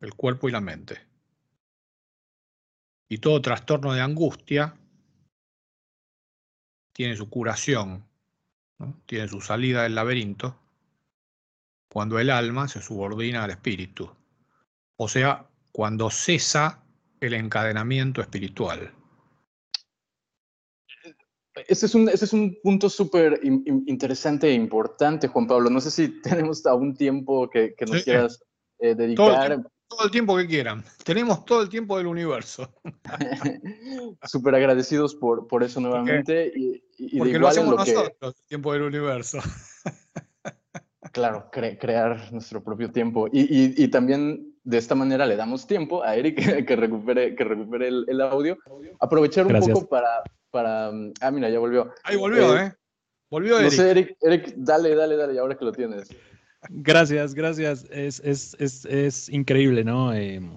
el 0.00 0.14
cuerpo 0.14 0.48
y 0.48 0.52
la 0.52 0.60
mente. 0.62 1.06
Y 3.08 3.18
todo 3.18 3.42
trastorno 3.42 3.92
de 3.92 4.00
angustia 4.00 4.74
tiene 6.94 7.14
su 7.16 7.28
curación, 7.28 8.06
tiene 9.04 9.28
su 9.28 9.42
salida 9.42 9.82
del 9.82 9.96
laberinto, 9.96 10.58
cuando 11.94 12.18
el 12.18 12.28
alma 12.30 12.66
se 12.66 12.82
subordina 12.82 13.44
al 13.44 13.50
espíritu. 13.50 14.10
O 14.96 15.06
sea, 15.06 15.46
cuando 15.70 16.10
cesa 16.10 16.82
el 17.20 17.34
encadenamiento 17.34 18.20
espiritual. 18.20 18.92
Ese 21.68 21.86
es 21.86 21.94
un, 21.94 22.08
ese 22.08 22.24
es 22.24 22.32
un 22.32 22.58
punto 22.60 22.90
súper 22.90 23.38
interesante 23.44 24.48
e 24.48 24.54
importante, 24.54 25.28
Juan 25.28 25.46
Pablo. 25.46 25.70
No 25.70 25.80
sé 25.80 25.92
si 25.92 26.08
tenemos 26.22 26.66
aún 26.66 26.96
tiempo 26.96 27.48
que, 27.48 27.76
nos 27.88 28.02
quieras 28.02 28.44
eh, 28.80 28.96
dedicar. 28.96 29.62
Todo 29.86 30.06
el, 30.06 30.10
tiempo 30.10 30.36
que 30.36 30.48
quieran. 30.48 30.82
Tenemos 31.04 31.44
todo 31.44 31.62
el 31.62 31.68
tiempo 31.68 31.96
del 31.96 32.08
universo. 32.08 32.74
súper 34.24 34.56
agradecidos 34.56 35.14
por, 35.14 35.46
por 35.46 35.62
eso 35.62 35.80
nuevamente. 35.80 36.50
Porque, 36.52 36.82
y, 36.98 37.18
porque 37.18 37.38
lo 37.38 37.46
hacemos 37.46 37.76
nosotros, 37.76 38.34
el 38.36 38.48
tiempo 38.48 38.72
del 38.72 38.82
universo. 38.82 39.38
Claro, 41.14 41.48
crear 41.50 42.30
nuestro 42.32 42.62
propio 42.62 42.90
tiempo. 42.90 43.28
Y, 43.32 43.88
también 43.88 44.54
de 44.64 44.78
esta 44.78 44.94
manera 44.94 45.24
le 45.24 45.36
damos 45.36 45.66
tiempo 45.66 46.02
a 46.02 46.16
Eric 46.16 46.36
que 46.66 46.76
recupere, 46.76 47.34
que 47.34 47.44
recupere 47.44 47.88
el, 47.88 48.20
audio. 48.20 48.58
Aprovechar 49.00 49.46
un 49.46 49.58
poco 49.58 49.88
para 49.88 50.22
para... 50.54 50.92
Ah, 51.20 51.32
mira, 51.32 51.50
ya 51.50 51.58
volvió. 51.58 51.92
Ahí 52.04 52.14
volvió, 52.14 52.56
¿eh? 52.56 52.66
¿eh? 52.66 52.72
Volvió 53.28 53.58
Eric. 53.58 53.72
No 53.72 53.76
sé, 53.76 53.90
Eric, 53.90 54.16
Eric, 54.20 54.54
dale, 54.56 54.94
dale, 54.94 55.16
dale, 55.16 55.36
ahora 55.40 55.58
que 55.58 55.64
lo 55.64 55.72
tienes. 55.72 56.08
Gracias, 56.70 57.34
gracias. 57.34 57.84
Es, 57.90 58.20
es, 58.20 58.54
es, 58.60 58.84
es 58.84 59.28
increíble, 59.28 59.82
¿no? 59.82 60.14
Em, 60.14 60.56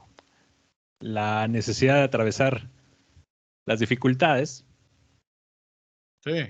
la 1.00 1.48
necesidad 1.48 1.96
de 1.96 2.04
atravesar 2.04 2.70
las 3.66 3.80
dificultades. 3.80 4.68
Sí. 6.24 6.46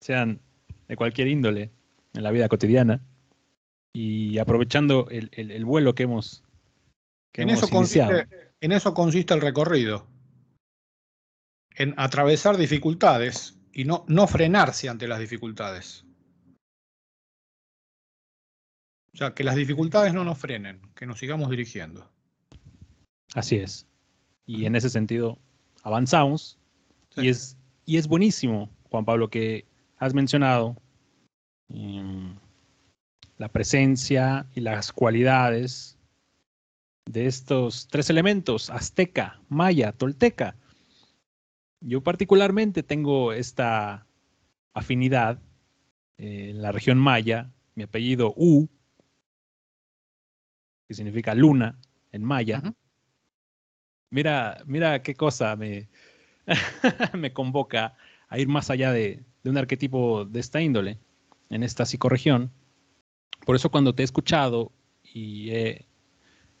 Sean 0.00 0.40
de 0.88 0.96
cualquier 0.96 1.28
índole 1.28 1.70
en 2.14 2.22
la 2.22 2.30
vida 2.30 2.48
cotidiana. 2.48 3.00
Y 3.94 4.38
aprovechando 4.38 5.08
el, 5.10 5.30
el, 5.32 5.64
vuelo 5.64 5.94
que 5.94 6.04
hemos, 6.04 6.42
que 7.30 7.42
en, 7.42 7.50
eso 7.50 7.68
consiste, 7.68 8.26
en 8.60 8.72
eso 8.72 8.94
consiste 8.94 9.34
el 9.34 9.42
recorrido 9.42 10.06
en 11.76 11.94
atravesar 11.96 12.56
dificultades 12.56 13.58
y 13.72 13.84
no, 13.84 14.04
no 14.08 14.26
frenarse 14.26 14.88
ante 14.88 15.08
las 15.08 15.18
dificultades. 15.18 16.04
O 19.14 19.18
sea, 19.18 19.34
que 19.34 19.44
las 19.44 19.56
dificultades 19.56 20.14
no 20.14 20.24
nos 20.24 20.38
frenen, 20.38 20.80
que 20.94 21.06
nos 21.06 21.18
sigamos 21.18 21.50
dirigiendo. 21.50 22.10
Así 23.34 23.56
es. 23.56 23.86
Y 24.46 24.64
en 24.64 24.74
ese 24.74 24.90
sentido, 24.90 25.38
avanzamos 25.82 26.58
Y, 27.16 27.28
es, 27.28 27.58
y 27.84 27.98
es 27.98 28.08
buenísimo, 28.08 28.70
Juan 28.90 29.04
Pablo, 29.04 29.28
que 29.28 29.66
has 29.98 30.14
mencionado 30.14 30.76
la 31.68 33.48
presencia 33.48 34.46
y 34.54 34.60
las 34.60 34.92
cualidades 34.92 35.98
de 37.06 37.26
estos 37.26 37.88
tres 37.88 38.08
elementos, 38.10 38.70
azteca, 38.70 39.40
maya, 39.48 39.92
tolteca. 39.92 40.56
Yo 41.80 42.02
particularmente 42.02 42.82
tengo 42.84 43.32
esta 43.32 44.06
afinidad 44.72 45.40
eh, 46.18 46.50
en 46.50 46.62
la 46.62 46.70
región 46.70 46.98
maya, 46.98 47.50
mi 47.74 47.82
apellido 47.82 48.32
U, 48.36 48.68
que 50.86 50.94
significa 50.94 51.34
luna 51.34 51.80
en 52.12 52.22
maya. 52.22 52.62
Mira, 54.10 54.62
mira 54.66 55.02
qué 55.02 55.16
cosa 55.16 55.56
me, 55.56 55.88
me 57.18 57.32
convoca 57.32 57.96
a 58.28 58.38
ir 58.38 58.46
más 58.46 58.70
allá 58.70 58.92
de, 58.92 59.24
de 59.42 59.50
un 59.50 59.58
arquetipo 59.58 60.24
de 60.24 60.38
esta 60.38 60.60
índole 60.60 61.00
en 61.52 61.62
esta 61.62 61.86
psicorregión. 61.86 62.50
Por 63.46 63.54
eso 63.54 63.70
cuando 63.70 63.94
te 63.94 64.02
he 64.02 64.04
escuchado 64.04 64.72
y 65.02 65.50
he 65.50 65.86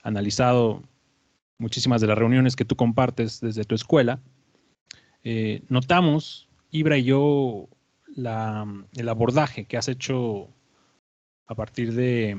analizado 0.02 0.82
muchísimas 1.58 2.00
de 2.00 2.06
las 2.06 2.18
reuniones 2.18 2.56
que 2.56 2.64
tú 2.64 2.76
compartes 2.76 3.40
desde 3.40 3.64
tu 3.64 3.74
escuela, 3.74 4.20
eh, 5.24 5.62
notamos, 5.68 6.48
Ibra 6.70 6.98
y 6.98 7.04
yo, 7.04 7.68
el 8.16 9.08
abordaje 9.08 9.64
que 9.64 9.76
has 9.76 9.88
hecho 9.88 10.48
a 11.46 11.54
partir 11.54 11.94
de 11.94 12.38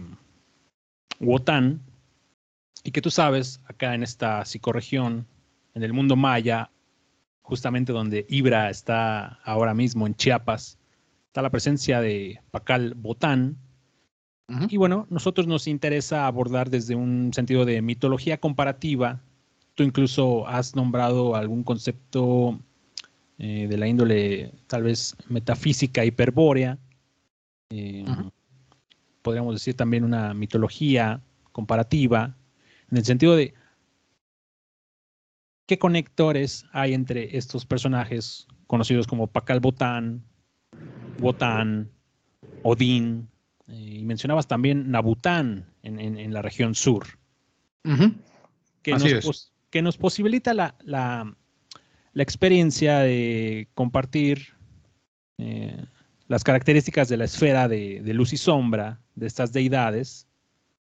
Wotan 1.19 1.81
y 2.83 2.91
que 2.91 3.01
tú 3.01 3.09
sabes, 3.09 3.61
acá 3.65 3.95
en 3.95 4.03
esta 4.03 4.45
psicorregión, 4.45 5.25
en 5.73 5.83
el 5.83 5.93
mundo 5.93 6.15
maya, 6.15 6.69
justamente 7.41 7.93
donde 7.93 8.25
Ibra 8.29 8.69
está 8.69 9.39
ahora 9.43 9.73
mismo 9.73 10.05
en 10.05 10.15
Chiapas, 10.15 10.77
está 11.34 11.41
la 11.41 11.49
presencia 11.49 11.99
de 11.99 12.41
Pacal 12.51 12.93
Botán, 12.93 13.57
y 14.69 14.77
bueno, 14.77 15.07
nosotros 15.09 15.47
nos 15.47 15.67
interesa 15.67 16.27
abordar 16.27 16.69
desde 16.69 16.93
un 16.93 17.34
sentido 17.34 17.65
de 17.65 17.81
mitología 17.81 18.39
comparativa. 18.39 19.19
Tú 19.73 19.81
incluso 19.81 20.47
has 20.47 20.75
nombrado 20.75 21.36
algún 21.36 21.63
concepto 21.63 22.59
eh, 23.39 23.65
de 23.67 23.77
la 23.77 23.88
índole 23.88 24.53
tal 24.67 24.84
vez 24.84 25.15
metafísica 25.27 26.05
hiperbórea. 26.05 26.77
Eh, 27.71 28.05
podríamos 29.23 29.55
decir 29.55 29.75
también 29.75 30.03
una 30.03 30.36
mitología 30.36 31.19
comparativa, 31.51 32.38
en 32.91 32.97
el 32.97 33.05
sentido 33.05 33.36
de 33.36 33.55
qué 35.65 35.79
conectores 35.79 36.65
hay 36.73 36.93
entre 36.93 37.36
estos 37.36 37.65
personajes 37.65 38.45
conocidos 38.67 39.07
como 39.07 39.25
Pacal 39.25 39.61
Botán, 39.61 40.23
Botán, 41.20 41.89
Odín, 42.64 43.30
eh, 43.68 43.97
y 43.99 44.05
mencionabas 44.05 44.47
también 44.47 44.91
Nabután 44.91 45.66
en, 45.84 46.34
la 46.34 46.41
región 46.41 46.76
sur. 46.76 47.05
que, 48.82 48.91
nos, 48.91 49.51
que, 49.70 49.82
nos, 49.82 49.97
posibilita 49.97 50.53
la, 50.53 50.76
la, 50.84 51.36
experiencia 52.16 52.99
de 52.99 53.68
compartir 53.74 54.53
eh, 55.38 55.86
las 56.28 56.43
características 56.43 57.09
de 57.09 57.18
la 57.18 57.26
esfera 57.26 57.68
de, 57.68 58.01
luz 58.14 58.34
y 58.34 58.38
sombra 58.38 59.01
de 59.16 59.28
estas 59.28 59.51
deidades 59.53 60.28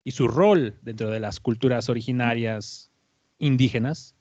y 0.04 0.12
su 0.12 0.28
rol 0.28 0.76
dentro 0.82 1.10
de 1.10 1.20
las 1.20 1.40
culturas 1.40 1.88
originarias 1.88 2.90
indígenas. 3.38 4.14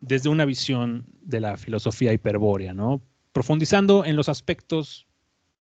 Desde 0.00 0.28
una 0.28 0.44
visión 0.44 1.06
de 1.22 1.40
la 1.40 1.56
filosofía 1.56 2.12
hiperbórea, 2.12 2.74
¿no? 2.74 3.02
Profundizando 3.34 4.04
en 4.04 4.14
los 4.14 4.28
aspectos 4.28 5.08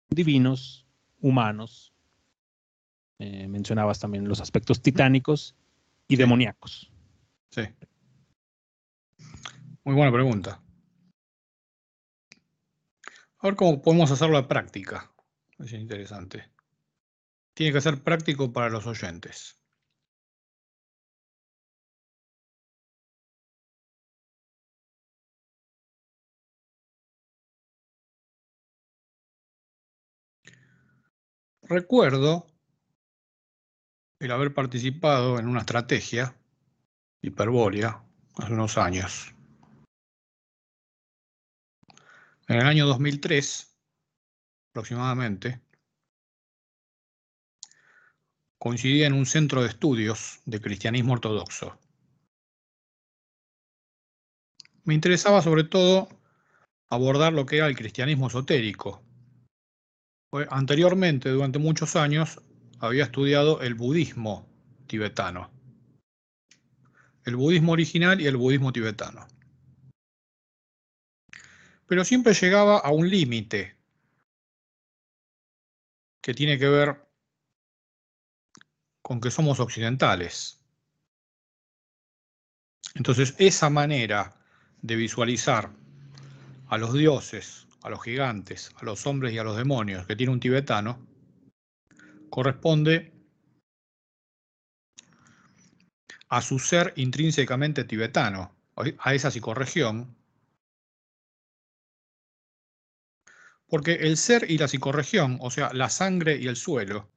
divinos 0.08 0.86
humanos. 1.20 1.92
Eh, 3.18 3.48
mencionabas 3.48 3.98
también 3.98 4.28
los 4.28 4.40
aspectos 4.40 4.80
titánicos 4.80 5.56
y 6.06 6.14
demoníacos. 6.14 6.92
Sí. 7.50 7.62
Muy 9.82 9.96
buena 9.96 10.12
pregunta. 10.12 10.62
A 13.38 13.46
ver 13.48 13.56
cómo 13.56 13.82
podemos 13.82 14.12
hacerlo 14.12 14.38
a 14.38 14.46
práctica. 14.46 15.12
Es 15.58 15.72
interesante. 15.72 16.48
Tiene 17.52 17.72
que 17.72 17.80
ser 17.80 18.00
práctico 18.00 18.52
para 18.52 18.70
los 18.70 18.86
oyentes. 18.86 19.60
Recuerdo 31.68 32.46
el 34.20 34.30
haber 34.30 34.54
participado 34.54 35.40
en 35.40 35.48
una 35.48 35.60
estrategia 35.60 36.36
hiperbórea 37.22 38.04
hace 38.36 38.52
unos 38.52 38.78
años. 38.78 39.34
En 42.46 42.56
el 42.60 42.66
año 42.66 42.86
2003, 42.86 43.76
aproximadamente, 44.70 45.60
coincidía 48.58 49.08
en 49.08 49.14
un 49.14 49.26
centro 49.26 49.62
de 49.62 49.68
estudios 49.68 50.38
de 50.44 50.60
cristianismo 50.60 51.14
ortodoxo. 51.14 51.76
Me 54.84 54.94
interesaba 54.94 55.42
sobre 55.42 55.64
todo 55.64 56.08
abordar 56.86 57.32
lo 57.32 57.44
que 57.44 57.56
era 57.56 57.66
el 57.66 57.74
cristianismo 57.74 58.28
esotérico, 58.28 59.05
Anteriormente, 60.50 61.30
durante 61.30 61.58
muchos 61.58 61.96
años, 61.96 62.40
había 62.78 63.04
estudiado 63.04 63.60
el 63.62 63.74
budismo 63.74 64.48
tibetano. 64.86 65.50
El 67.24 67.36
budismo 67.36 67.72
original 67.72 68.20
y 68.20 68.26
el 68.26 68.36
budismo 68.36 68.72
tibetano. 68.72 69.26
Pero 71.86 72.04
siempre 72.04 72.34
llegaba 72.34 72.78
a 72.78 72.90
un 72.90 73.08
límite 73.08 73.76
que 76.20 76.34
tiene 76.34 76.58
que 76.58 76.68
ver 76.68 77.06
con 79.02 79.20
que 79.20 79.30
somos 79.30 79.60
occidentales. 79.60 80.60
Entonces, 82.94 83.34
esa 83.38 83.70
manera 83.70 84.34
de 84.82 84.96
visualizar 84.96 85.70
a 86.68 86.78
los 86.78 86.92
dioses 86.92 87.65
a 87.86 87.90
los 87.90 88.02
gigantes, 88.02 88.72
a 88.74 88.84
los 88.84 89.06
hombres 89.06 89.32
y 89.32 89.38
a 89.38 89.44
los 89.44 89.56
demonios 89.56 90.06
que 90.06 90.16
tiene 90.16 90.32
un 90.32 90.40
tibetano, 90.40 91.06
corresponde 92.28 93.12
a 96.28 96.42
su 96.42 96.58
ser 96.58 96.92
intrínsecamente 96.96 97.84
tibetano, 97.84 98.52
a 98.74 99.14
esa 99.14 99.30
psicorregión, 99.30 100.16
porque 103.68 103.92
el 103.92 104.16
ser 104.16 104.50
y 104.50 104.58
la 104.58 104.66
psicorregión, 104.66 105.38
o 105.40 105.52
sea, 105.52 105.72
la 105.72 105.88
sangre 105.88 106.36
y 106.38 106.48
el 106.48 106.56
suelo, 106.56 107.08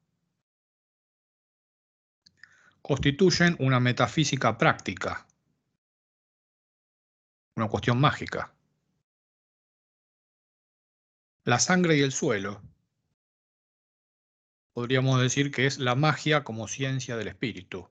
constituyen 2.83 3.55
una 3.57 3.79
metafísica 3.79 4.55
práctica, 4.55 5.25
una 7.55 7.67
cuestión 7.67 7.99
mágica 7.99 8.53
la 11.44 11.60
sangre 11.60 11.98
y 11.98 12.02
el 12.02 12.11
suelo. 12.11 12.61
Podríamos 14.74 15.22
decir 15.22 15.52
que 15.52 15.66
es 15.66 15.80
la 15.80 15.95
magia 15.95 16.44
como 16.44 16.68
ciencia 16.68 17.18
del 17.18 17.28
espíritu. 17.28 17.90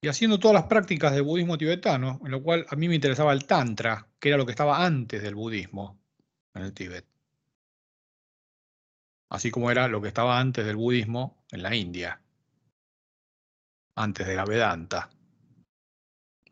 Y 0.00 0.08
haciendo 0.08 0.38
todas 0.38 0.54
las 0.54 0.64
prácticas 0.64 1.12
del 1.12 1.22
budismo 1.22 1.58
tibetano, 1.58 2.20
en 2.24 2.30
lo 2.30 2.42
cual 2.42 2.66
a 2.68 2.76
mí 2.76 2.88
me 2.88 2.94
interesaba 2.94 3.32
el 3.32 3.46
tantra, 3.46 4.08
que 4.20 4.28
era 4.28 4.38
lo 4.38 4.46
que 4.46 4.52
estaba 4.52 4.84
antes 4.84 5.22
del 5.22 5.34
budismo 5.34 6.00
en 6.54 6.62
el 6.62 6.72
Tíbet. 6.72 7.06
Así 9.30 9.50
como 9.50 9.70
era 9.70 9.88
lo 9.88 10.00
que 10.00 10.08
estaba 10.08 10.38
antes 10.38 10.64
del 10.64 10.76
budismo 10.76 11.44
en 11.50 11.62
la 11.62 11.74
India, 11.74 12.22
antes 13.96 14.26
de 14.26 14.36
la 14.36 14.44
Vedanta, 14.44 15.10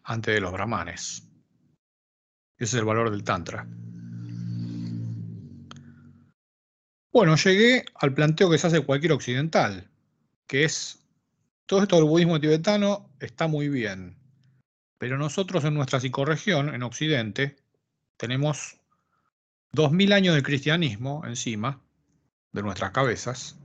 antes 0.03 0.35
de 0.35 0.41
los 0.41 0.53
brahmanes. 0.53 1.27
Ese 2.59 2.77
es 2.77 2.81
el 2.81 2.87
valor 2.87 3.11
del 3.11 3.23
Tantra. 3.23 3.67
Bueno, 7.13 7.37
llegué 7.37 7.85
al 7.95 8.15
planteo 8.15 8.51
que 8.51 8.59
se 8.59 8.67
hace 8.67 8.81
cualquier 8.81 9.13
occidental, 9.13 9.91
que 10.47 10.65
es, 10.65 11.03
todo 11.67 11.83
esto 11.83 11.97
del 11.97 12.05
budismo 12.07 12.41
tibetano 12.41 13.11
está 13.21 13.47
muy 13.47 13.69
bien, 13.69 14.17
pero 14.99 15.19
nosotros 15.19 15.65
en 15.65 15.75
nuestra 15.75 16.01
psicorregión, 16.01 16.75
en 16.75 16.83
Occidente, 16.83 17.57
tenemos 18.17 18.81
2000 19.73 20.13
años 20.13 20.35
de 20.35 20.43
cristianismo 20.43 21.23
encima 21.27 21.83
de 22.53 22.63
nuestras 22.63 22.93
cabezas 22.93 23.59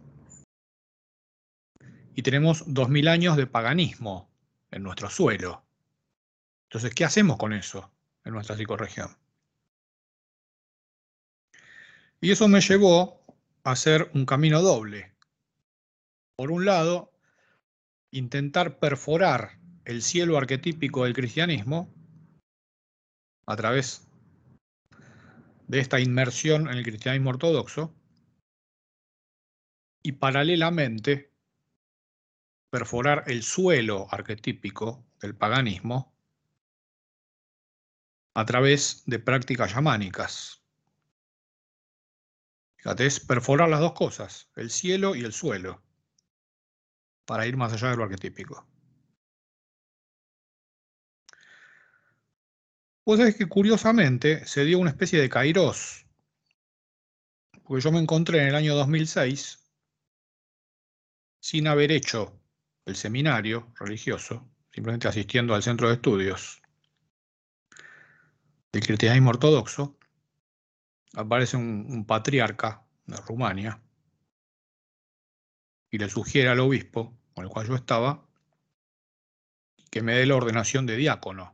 y 2.13 2.23
tenemos 2.23 2.63
2000 2.67 3.07
años 3.07 3.37
de 3.37 3.47
paganismo 3.47 4.29
en 4.69 4.83
nuestro 4.83 5.09
suelo. 5.09 5.63
Entonces, 6.63 6.93
¿qué 6.93 7.05
hacemos 7.05 7.37
con 7.37 7.53
eso 7.53 7.91
en 8.23 8.33
nuestra 8.33 8.55
psicorregión? 8.55 9.15
Y 12.19 12.31
eso 12.31 12.47
me 12.47 12.61
llevó 12.61 13.25
a 13.63 13.71
hacer 13.71 14.11
un 14.13 14.25
camino 14.25 14.61
doble. 14.61 15.15
Por 16.35 16.51
un 16.51 16.65
lado, 16.65 17.11
intentar 18.11 18.79
perforar 18.79 19.59
el 19.85 20.01
cielo 20.01 20.37
arquetípico 20.37 21.03
del 21.03 21.13
cristianismo 21.13 21.93
a 23.47 23.55
través 23.55 24.07
de 25.67 25.79
esta 25.79 25.99
inmersión 25.99 26.67
en 26.67 26.77
el 26.77 26.83
cristianismo 26.83 27.31
ortodoxo 27.31 27.95
y 30.03 30.13
paralelamente 30.13 31.31
perforar 32.69 33.23
el 33.27 33.43
suelo 33.43 34.07
arquetípico 34.11 35.05
del 35.21 35.35
paganismo 35.35 36.13
a 38.33 38.45
través 38.45 39.03
de 39.05 39.19
prácticas 39.19 39.73
yamánicas. 39.73 40.63
Fíjate, 42.77 43.05
es 43.05 43.19
perforar 43.19 43.69
las 43.69 43.79
dos 43.79 43.93
cosas, 43.93 44.49
el 44.55 44.71
cielo 44.71 45.15
y 45.15 45.23
el 45.23 45.33
suelo, 45.33 45.83
para 47.25 47.45
ir 47.45 47.57
más 47.57 47.73
allá 47.73 47.91
de 47.91 47.97
lo 47.97 48.03
arquetípico. 48.03 48.67
Pues 53.03 53.19
es 53.19 53.35
que 53.35 53.47
curiosamente 53.47 54.45
se 54.45 54.63
dio 54.63 54.79
una 54.79 54.91
especie 54.91 55.19
de 55.19 55.29
kairos, 55.29 56.05
porque 57.63 57.81
yo 57.81 57.91
me 57.91 57.99
encontré 57.99 58.41
en 58.41 58.47
el 58.47 58.55
año 58.55 58.75
2006 58.75 59.59
sin 61.39 61.67
haber 61.67 61.91
hecho 61.91 62.39
el 62.85 62.95
seminario 62.95 63.73
religioso, 63.79 64.47
simplemente 64.71 65.07
asistiendo 65.07 65.53
al 65.53 65.63
centro 65.63 65.87
de 65.87 65.95
estudios 65.95 66.61
del 68.71 68.85
cristianismo 68.85 69.31
ortodoxo, 69.31 69.97
aparece 71.13 71.57
un, 71.57 72.05
patriarca 72.05 72.85
de 73.05 73.17
Rumania 73.17 73.81
y 75.89 75.97
le 75.97 76.09
sugiere 76.09 76.49
al 76.49 76.59
obispo 76.59 77.17
con 77.33 77.45
el 77.45 77.49
cual 77.51 77.67
yo 77.67 77.75
estaba 77.75 78.25
que 79.89 80.01
me 80.01 80.15
dé 80.15 80.25
la 80.25 80.35
ordenación 80.35 80.85
de 80.85 80.95
diácono, 80.95 81.53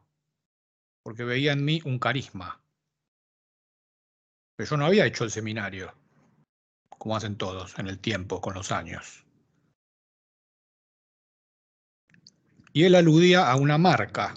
porque 1.02 1.24
veía 1.24 1.54
en 1.54 1.66
mí 1.66 1.82
un 1.86 1.98
carisma. 1.98 2.62
Pero 4.56 4.70
yo 4.70 4.78
no 4.78 4.86
había 4.86 5.08
hecho 5.08 5.24
el 5.24 5.32
seminario, 5.32 5.96
como 6.90 7.16
hacen 7.16 7.36
todos 7.36 7.80
en 7.80 7.88
el 7.88 7.98
tiempo, 7.98 8.40
con 8.40 8.54
los 8.54 8.72
años. 8.72 9.26
Y 12.74 12.84
él 12.84 12.94
aludía 12.94 13.50
a 13.50 13.56
una 13.56 13.80
marca, 13.80 14.36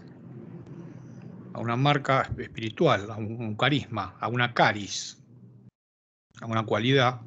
a 1.53 1.59
una 1.59 1.77
marca 1.77 2.23
espiritual, 2.39 3.11
a 3.11 3.17
un, 3.17 3.57
carisma, 3.57 4.17
a 4.21 4.29
una 4.29 4.55
caris, 4.55 5.23
a 6.41 6.47
una 6.47 6.65
cualidad 6.65 7.21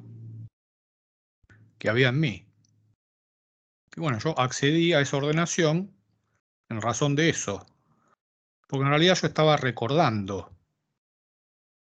que 1.77 1.89
había 1.89 2.09
en 2.09 2.19
mí. 2.19 2.47
Y 3.95 3.99
bueno, 3.99 4.19
yo 4.19 4.37
accedí 4.39 4.93
a 4.93 5.01
esa 5.01 5.17
ordenación 5.17 5.93
en 6.69 6.81
razón 6.81 7.15
de 7.15 7.29
eso, 7.29 7.65
porque 8.67 8.83
en 8.83 8.89
realidad 8.89 9.17
yo 9.21 9.27
estaba 9.27 9.57
recordando 9.57 10.51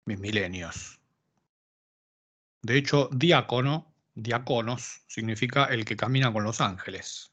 mis 0.05 0.19
milenios. 0.19 1.01
De 2.63 2.77
hecho, 2.77 3.09
diácono, 3.13 3.95
diáconos, 4.15 5.03
significa 5.07 5.65
el 5.67 5.85
que 5.85 5.97
camina 5.97 6.33
con 6.33 6.45
los 6.45 6.61
ángeles. 6.61 7.33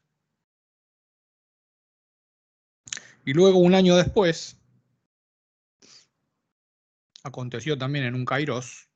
Y 3.25 3.33
luego, 3.33 3.57
un 3.57 3.73
año 3.73 3.95
después, 3.95 4.59
aconteció 7.25 7.77
también 7.77 8.05
en 8.05 8.15
un 8.15 8.23
Kairos, 8.23 8.87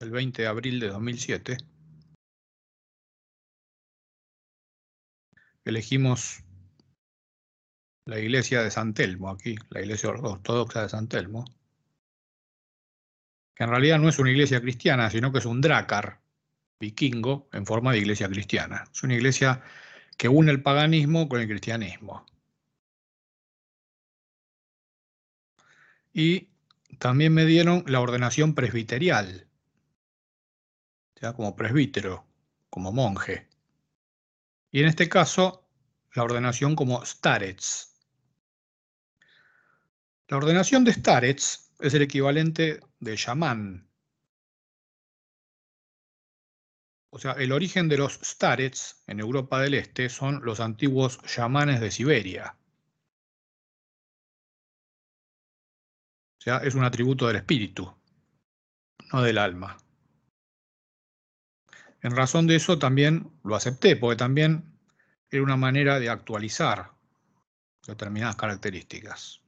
el 0.00 0.10
20 0.10 0.42
de 0.42 0.48
abril 0.48 0.80
de 0.80 0.88
2007, 0.88 1.56
elegimos 5.64 6.44
la 8.06 8.18
iglesia 8.18 8.62
de 8.62 8.70
San 8.70 8.92
Telmo 8.92 9.30
aquí, 9.30 9.56
la 9.70 9.80
iglesia 9.80 10.10
ortodoxa 10.10 10.82
de 10.82 10.90
San 10.90 11.08
Telmo, 11.08 11.46
que 13.54 13.64
en 13.64 13.70
realidad 13.70 13.98
no 13.98 14.10
es 14.10 14.18
una 14.18 14.30
iglesia 14.30 14.60
cristiana, 14.60 15.08
sino 15.10 15.32
que 15.32 15.38
es 15.38 15.46
un 15.46 15.62
drácar 15.62 16.20
vikingo 16.78 17.48
en 17.52 17.64
forma 17.64 17.92
de 17.92 17.98
iglesia 17.98 18.28
cristiana. 18.28 18.84
Es 18.92 19.02
una 19.02 19.14
iglesia 19.14 19.62
que 20.18 20.28
une 20.28 20.50
el 20.50 20.62
paganismo 20.62 21.30
con 21.30 21.40
el 21.40 21.48
cristianismo. 21.48 22.26
Y 26.12 26.53
también 26.98 27.32
me 27.34 27.44
dieron 27.44 27.84
la 27.86 28.00
ordenación 28.00 28.54
presbiterial, 28.54 29.48
sea, 31.24 31.32
como 31.32 31.56
presbítero, 31.56 32.26
como 32.70 32.92
monje. 32.92 33.48
Y 34.70 34.80
en 34.80 34.86
este 34.86 35.08
caso, 35.08 35.66
la 36.12 36.24
ordenación 36.24 36.76
como 36.76 37.04
starets. 37.04 37.96
La 40.28 40.36
ordenación 40.36 40.84
de 40.84 40.92
starets 40.92 41.72
es 41.80 41.94
el 41.94 42.02
equivalente 42.02 42.80
de 43.00 43.16
chamán. 43.16 43.88
O 47.10 47.18
sea, 47.18 47.32
el 47.32 47.52
origen 47.52 47.88
de 47.88 47.98
los 47.98 48.14
starets 48.22 49.02
en 49.06 49.20
Europa 49.20 49.60
del 49.60 49.74
Este 49.74 50.08
son 50.08 50.44
los 50.44 50.60
antiguos 50.60 51.20
chamanes 51.22 51.80
de 51.80 51.90
Siberia. 51.90 52.56
Es 56.46 56.74
un 56.74 56.84
atributo 56.84 57.26
del 57.26 57.36
espíritu, 57.36 57.90
no 59.12 59.22
del 59.22 59.38
alma. 59.38 59.78
En 62.02 62.14
razón 62.14 62.46
de 62.46 62.56
eso 62.56 62.78
también 62.78 63.30
lo 63.44 63.56
acepté, 63.56 63.96
porque 63.96 64.16
también 64.16 64.78
era 65.30 65.42
una 65.42 65.56
manera 65.56 65.98
de 65.98 66.10
actualizar 66.10 66.92
determinadas 67.86 68.36
características. 68.36 69.40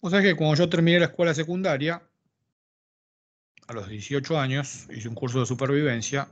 O 0.00 0.08
sea 0.08 0.22
que 0.22 0.36
cuando 0.36 0.54
yo 0.54 0.68
terminé 0.68 1.00
la 1.00 1.06
escuela 1.06 1.34
secundaria, 1.34 2.00
a 3.66 3.72
los 3.72 3.88
18 3.88 4.38
años, 4.38 4.86
hice 4.90 5.08
un 5.08 5.16
curso 5.16 5.40
de 5.40 5.46
supervivencia, 5.46 6.28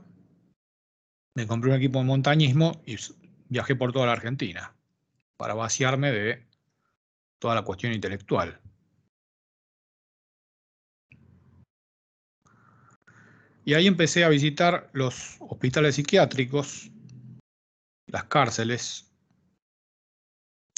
me 1.35 1.45
compré 1.45 1.71
un 1.71 1.77
equipo 1.77 1.99
de 1.99 2.05
montañismo 2.05 2.81
y 2.85 2.95
viajé 3.49 3.75
por 3.75 3.91
toda 3.91 4.05
la 4.05 4.13
Argentina 4.13 4.76
para 5.37 5.53
vaciarme 5.53 6.11
de 6.11 6.47
toda 7.39 7.55
la 7.55 7.63
cuestión 7.63 7.93
intelectual. 7.93 8.59
Y 13.63 13.73
ahí 13.73 13.85
empecé 13.85 14.23
a 14.23 14.29
visitar 14.29 14.89
los 14.93 15.37
hospitales 15.41 15.95
psiquiátricos, 15.95 16.89
las 18.07 18.23
cárceles, 18.25 19.11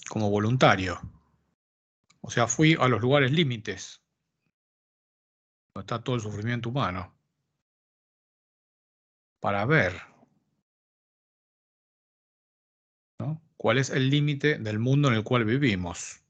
como 0.10 0.30
voluntario. 0.30 0.99
O 2.22 2.31
sea, 2.31 2.48
fui 2.48 2.76
a 2.80 2.88
los 2.88 2.99
lugares 2.99 3.31
límites, 3.31 4.02
donde 5.73 5.86
está 5.86 6.03
todo 6.03 6.15
el 6.15 6.22
sufrimiento 6.22 6.69
humano, 6.69 7.15
para 9.40 9.65
ver 9.65 10.10
cuál 13.60 13.77
es 13.77 13.90
el 13.90 14.10
límite 14.10 14.57
del 14.57 14.80
mundo 14.80 15.10
en 15.10 15.15
el 15.15 15.23
cual 15.26 15.44
vivimos. 15.44 16.22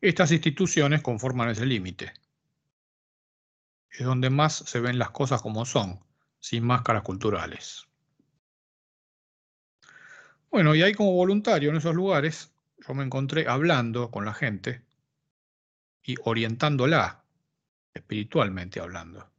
Estas 0.00 0.32
instituciones 0.32 1.00
conforman 1.00 1.48
ese 1.48 1.64
límite. 1.64 2.12
Es 3.88 4.04
donde 4.04 4.30
más 4.30 4.52
se 4.52 4.80
ven 4.80 4.98
las 4.98 5.12
cosas 5.12 5.40
como 5.42 5.64
son, 5.64 6.00
sin 6.40 6.64
máscaras 6.64 7.04
culturales. 7.04 7.86
Bueno, 10.50 10.74
y 10.74 10.82
ahí 10.82 10.92
como 10.92 11.12
voluntario 11.12 11.70
en 11.70 11.76
esos 11.76 11.94
lugares, 11.94 12.52
yo 12.84 12.92
me 12.92 13.04
encontré 13.04 13.46
hablando 13.46 14.10
con 14.10 14.24
la 14.24 14.34
gente 14.34 14.82
y 16.02 16.16
orientándola, 16.24 17.22
espiritualmente 17.94 18.80
hablando. 18.80 19.30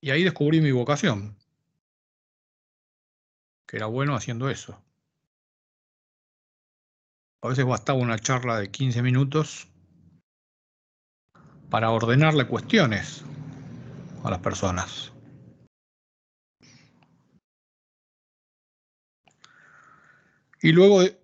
Y 0.00 0.08
ahí 0.08 0.24
descubrí 0.24 0.62
mi 0.62 0.72
vocación 0.72 1.36
que 3.74 3.78
era 3.78 3.86
bueno 3.86 4.14
haciendo 4.14 4.48
eso. 4.50 4.80
A 7.42 7.48
veces 7.48 7.64
bastaba 7.64 7.98
una 7.98 8.20
charla 8.20 8.60
de 8.60 8.70
15 8.70 9.02
minutos 9.02 9.66
para 11.70 11.90
ordenarle 11.90 12.46
cuestiones 12.46 13.24
a 14.22 14.30
las 14.30 14.38
personas. 14.38 15.12
Y 20.62 20.70
luego 20.70 21.00
de, 21.00 21.18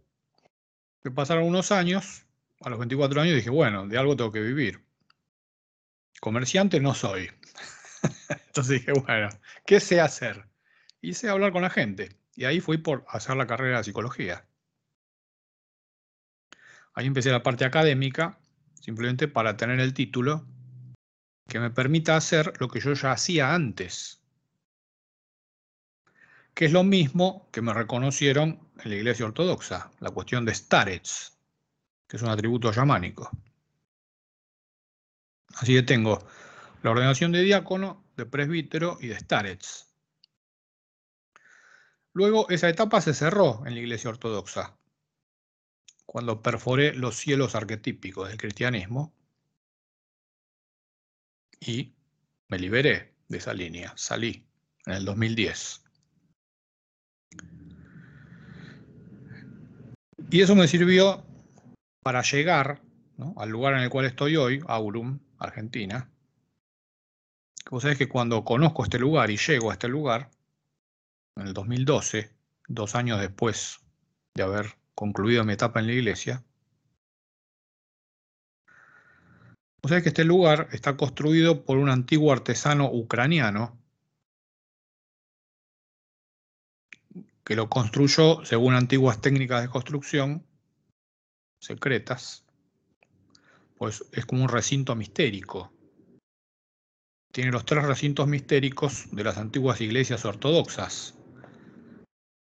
pasaron 1.14 1.44
unos 1.44 1.70
años, 1.70 2.26
a 2.62 2.68
los 2.68 2.80
24 2.80 3.20
años 3.20 3.36
dije, 3.36 3.50
bueno, 3.50 3.86
de 3.86 3.96
algo 3.96 4.16
tengo 4.16 4.32
que 4.32 4.40
vivir. 4.40 4.84
Comerciante 6.20 6.80
no 6.80 6.94
soy. 6.94 7.30
Entonces 8.48 8.80
dije, 8.80 8.90
bueno, 8.90 9.28
¿qué 9.64 9.78
sé 9.78 10.00
hacer? 10.00 10.50
hice 11.00 11.28
hablar 11.28 11.52
con 11.52 11.62
la 11.62 11.70
gente. 11.70 12.19
Y 12.34 12.44
ahí 12.44 12.60
fui 12.60 12.78
por 12.78 13.04
hacer 13.08 13.36
la 13.36 13.46
carrera 13.46 13.78
de 13.78 13.84
psicología. 13.84 14.46
Ahí 16.94 17.06
empecé 17.06 17.30
la 17.30 17.42
parte 17.42 17.64
académica, 17.64 18.38
simplemente 18.74 19.28
para 19.28 19.56
tener 19.56 19.80
el 19.80 19.94
título 19.94 20.46
que 21.48 21.60
me 21.60 21.70
permita 21.70 22.16
hacer 22.16 22.52
lo 22.60 22.68
que 22.68 22.80
yo 22.80 22.94
ya 22.94 23.12
hacía 23.12 23.54
antes. 23.54 24.22
Que 26.54 26.66
es 26.66 26.72
lo 26.72 26.84
mismo 26.84 27.48
que 27.52 27.62
me 27.62 27.74
reconocieron 27.74 28.70
en 28.82 28.90
la 28.90 28.96
Iglesia 28.96 29.26
Ortodoxa, 29.26 29.90
la 30.00 30.10
cuestión 30.10 30.44
de 30.44 30.54
starets, 30.54 31.38
que 32.06 32.16
es 32.16 32.22
un 32.22 32.30
atributo 32.30 32.72
yamánico. 32.72 33.30
Así 35.54 35.74
que 35.74 35.82
tengo 35.82 36.24
la 36.82 36.90
ordenación 36.90 37.32
de 37.32 37.42
diácono, 37.42 38.04
de 38.16 38.26
presbítero 38.26 38.98
y 39.00 39.08
de 39.08 39.18
starets. 39.18 39.89
Luego 42.12 42.48
esa 42.50 42.68
etapa 42.68 43.00
se 43.00 43.14
cerró 43.14 43.64
en 43.66 43.74
la 43.74 43.80
Iglesia 43.80 44.10
Ortodoxa, 44.10 44.76
cuando 46.06 46.42
perforé 46.42 46.92
los 46.92 47.16
cielos 47.16 47.54
arquetípicos 47.54 48.28
del 48.28 48.36
cristianismo 48.36 49.14
y 51.60 51.94
me 52.48 52.58
liberé 52.58 53.14
de 53.28 53.38
esa 53.38 53.54
línea, 53.54 53.92
salí 53.96 54.44
en 54.86 54.94
el 54.94 55.04
2010. 55.04 55.84
Y 60.32 60.40
eso 60.40 60.56
me 60.56 60.66
sirvió 60.66 61.24
para 62.02 62.22
llegar 62.22 62.82
al 63.36 63.48
lugar 63.48 63.74
en 63.74 63.80
el 63.80 63.90
cual 63.90 64.06
estoy 64.06 64.36
hoy, 64.36 64.60
Aurum, 64.66 65.20
Argentina. 65.38 66.10
Vos 67.70 67.82
sabés 67.82 67.98
que 67.98 68.08
cuando 68.08 68.44
conozco 68.44 68.82
este 68.82 68.98
lugar 68.98 69.30
y 69.30 69.36
llego 69.36 69.70
a 69.70 69.74
este 69.74 69.86
lugar, 69.86 70.30
en 71.36 71.46
el 71.46 71.54
2012, 71.54 72.34
dos 72.68 72.94
años 72.94 73.20
después 73.20 73.80
de 74.34 74.42
haber 74.42 74.76
concluido 74.94 75.44
mi 75.44 75.54
etapa 75.54 75.80
en 75.80 75.86
la 75.86 75.92
iglesia, 75.92 76.44
vos 79.82 79.88
sabés 79.88 80.02
que 80.02 80.10
este 80.10 80.24
lugar 80.24 80.68
está 80.72 80.96
construido 80.96 81.64
por 81.64 81.78
un 81.78 81.88
antiguo 81.88 82.32
artesano 82.32 82.90
ucraniano 82.92 83.78
que 87.44 87.56
lo 87.56 87.68
construyó 87.68 88.44
según 88.44 88.74
antiguas 88.74 89.20
técnicas 89.20 89.62
de 89.62 89.68
construcción 89.68 90.46
secretas, 91.60 92.44
pues 93.76 94.04
es 94.12 94.26
como 94.26 94.44
un 94.44 94.48
recinto 94.48 94.94
mistérico. 94.96 95.72
Tiene 97.32 97.52
los 97.52 97.64
tres 97.64 97.84
recintos 97.84 98.26
mistéricos 98.26 99.06
de 99.12 99.24
las 99.24 99.36
antiguas 99.36 99.80
iglesias 99.80 100.24
ortodoxas, 100.24 101.14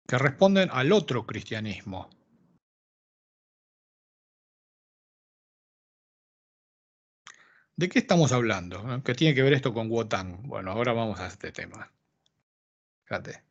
que 0.08 0.18
responden 0.18 0.70
al 0.72 0.94
otro 0.94 1.26
cristianismo. 1.26 2.10
¿De 7.76 7.90
qué 7.90 8.00
estamos 8.00 8.32
hablando? 8.32 9.04
¿Qué 9.04 9.14
tiene 9.14 9.36
que 9.36 9.44
ver 9.44 9.54
esto 9.54 9.74
con 9.74 9.90
Wotan? 9.90 10.48
Bueno, 10.48 10.72
ahora 10.72 10.94
vamos 10.94 11.20
a 11.20 11.28
este 11.28 11.52
tema. 11.52 11.92
Fíjate. 13.04 13.44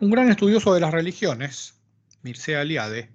Un 0.00 0.10
gran 0.10 0.30
estudioso 0.30 0.72
de 0.72 0.80
las 0.80 0.92
religiones, 0.92 1.78
Mircea 2.22 2.62
Eliade, 2.62 3.10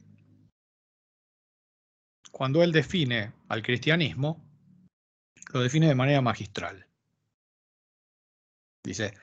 cuando 2.31 2.61
él 2.61 2.71
define 2.71 3.33
al 3.47 3.63
cristianismo, 3.63 4.43
lo 5.53 5.61
define 5.61 5.87
de 5.87 5.95
manera 5.95 6.21
magistral. 6.21 6.87
Dice, 8.83 9.13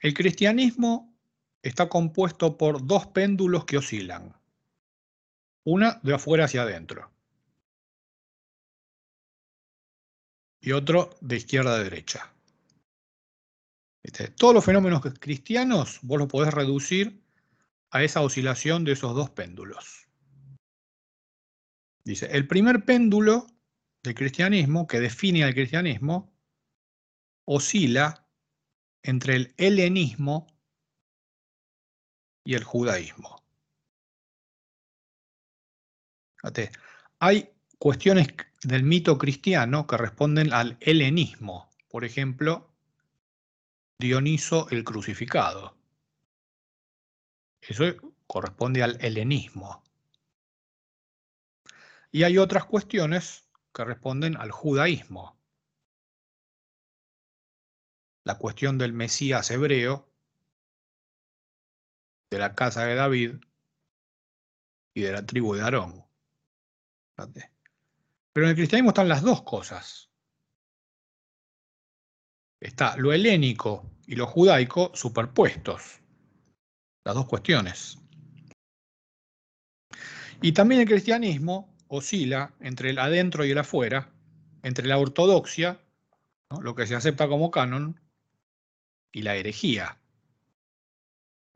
el 0.00 0.14
cristianismo 0.14 1.15
está 1.66 1.88
compuesto 1.88 2.56
por 2.56 2.86
dos 2.86 3.08
péndulos 3.08 3.64
que 3.64 3.78
oscilan, 3.78 4.34
una 5.64 6.00
de 6.04 6.14
afuera 6.14 6.44
hacia 6.44 6.62
adentro 6.62 7.10
y 10.60 10.72
otro 10.72 11.10
de 11.20 11.36
izquierda 11.36 11.74
a 11.74 11.82
derecha. 11.82 12.32
Todos 14.36 14.54
los 14.54 14.64
fenómenos 14.64 15.02
cristianos 15.18 15.98
vos 16.02 16.18
los 16.18 16.28
podés 16.28 16.54
reducir 16.54 17.20
a 17.90 18.04
esa 18.04 18.20
oscilación 18.20 18.84
de 18.84 18.92
esos 18.92 19.14
dos 19.16 19.30
péndulos. 19.30 20.06
Dice, 22.04 22.26
el 22.30 22.46
primer 22.46 22.84
péndulo 22.84 23.48
del 24.04 24.14
cristianismo, 24.14 24.86
que 24.86 25.00
define 25.00 25.42
al 25.42 25.54
cristianismo, 25.54 26.32
oscila 27.44 28.28
entre 29.02 29.34
el 29.34 29.54
helenismo 29.56 30.46
y 32.46 32.54
el 32.54 32.64
judaísmo. 32.64 33.42
Hay 37.18 37.50
cuestiones 37.78 38.28
del 38.62 38.84
mito 38.84 39.18
cristiano 39.18 39.86
que 39.86 39.96
responden 39.96 40.52
al 40.52 40.78
helenismo. 40.80 41.68
Por 41.88 42.04
ejemplo, 42.04 42.70
Dioniso 43.98 44.68
el 44.70 44.84
crucificado. 44.84 45.74
Eso 47.62 47.84
corresponde 48.26 48.82
al 48.82 49.02
helenismo. 49.02 49.82
Y 52.12 52.22
hay 52.22 52.38
otras 52.38 52.66
cuestiones 52.66 53.48
que 53.74 53.84
responden 53.84 54.36
al 54.36 54.50
judaísmo. 54.50 55.36
La 58.24 58.36
cuestión 58.36 58.76
del 58.76 58.92
Mesías 58.92 59.50
hebreo, 59.50 60.08
de 62.30 62.38
la 62.38 62.54
casa 62.54 62.84
de 62.84 62.94
David 62.94 63.36
y 64.94 65.02
de 65.02 65.12
la 65.12 65.24
tribu 65.24 65.54
de 65.54 65.62
Aarón. 65.62 66.04
Pero 67.16 68.46
en 68.46 68.50
el 68.50 68.56
cristianismo 68.56 68.90
están 68.90 69.08
las 69.08 69.22
dos 69.22 69.42
cosas. 69.42 70.10
Está 72.60 72.96
lo 72.96 73.12
helénico 73.12 73.90
y 74.06 74.16
lo 74.16 74.26
judaico 74.26 74.90
superpuestos. 74.94 76.00
Las 77.04 77.14
dos 77.14 77.26
cuestiones. 77.26 77.98
Y 80.42 80.52
también 80.52 80.82
el 80.82 80.88
cristianismo 80.88 81.74
oscila 81.88 82.54
entre 82.60 82.90
el 82.90 82.98
adentro 82.98 83.44
y 83.44 83.52
el 83.52 83.58
afuera, 83.58 84.12
entre 84.62 84.86
la 84.86 84.98
ortodoxia, 84.98 85.80
lo 86.60 86.74
que 86.74 86.86
se 86.86 86.94
acepta 86.94 87.28
como 87.28 87.50
canon, 87.50 88.00
y 89.12 89.22
la 89.22 89.36
herejía, 89.36 89.98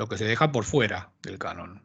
lo 0.00 0.08
que 0.08 0.16
se 0.16 0.24
deja 0.24 0.50
por 0.50 0.64
fuera 0.64 1.12
del 1.20 1.38
canon. 1.38 1.82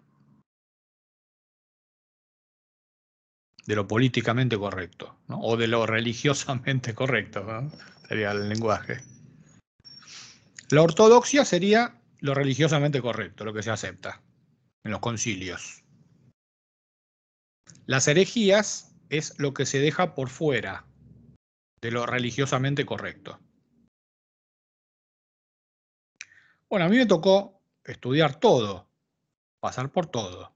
De 3.66 3.76
lo 3.76 3.90
políticamente 3.90 4.58
correcto, 4.58 5.20
o 5.28 5.58
de 5.58 5.68
lo 5.68 5.86
religiosamente 5.86 6.96
correcto, 6.96 7.46
sería 8.08 8.32
el 8.32 8.48
lenguaje. 8.48 9.04
La 10.70 10.82
ortodoxia 10.82 11.44
sería 11.44 12.02
lo 12.22 12.34
religiosamente 12.34 13.02
correcto, 13.02 13.44
lo 13.44 13.54
que 13.54 13.64
se 13.64 13.72
acepta 13.72 14.22
en 14.86 14.92
los 14.92 15.02
concilios. 15.02 15.84
Las 17.86 18.08
herejías 18.08 18.96
es 19.10 19.38
lo 19.40 19.54
que 19.54 19.66
se 19.66 19.80
deja 19.80 20.16
por 20.16 20.30
fuera 20.30 20.86
de 21.82 21.92
lo 21.92 22.06
religiosamente 22.06 22.86
correcto. 22.86 23.42
Bueno, 26.70 26.86
a 26.86 26.90
mí 26.90 26.96
me 26.96 27.06
tocó 27.06 27.55
estudiar 27.86 28.40
todo, 28.40 28.90
pasar 29.60 29.91
por 29.91 30.07
todo. 30.07 30.53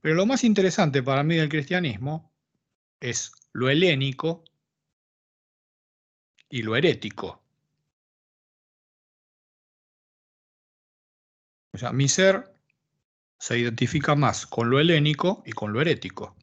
Pero 0.00 0.14
lo 0.14 0.26
más 0.26 0.44
interesante 0.44 1.02
para 1.02 1.22
mí 1.22 1.36
del 1.36 1.48
cristianismo 1.48 2.32
es 3.00 3.32
lo 3.52 3.68
helénico 3.68 4.44
y 6.48 6.62
lo 6.62 6.74
herético. 6.74 7.42
O 11.72 11.78
sea, 11.78 11.92
mi 11.92 12.08
ser 12.08 12.52
se 13.38 13.58
identifica 13.58 14.14
más 14.14 14.46
con 14.46 14.70
lo 14.70 14.80
helénico 14.80 15.42
y 15.46 15.52
con 15.52 15.72
lo 15.72 15.80
herético. 15.80 16.36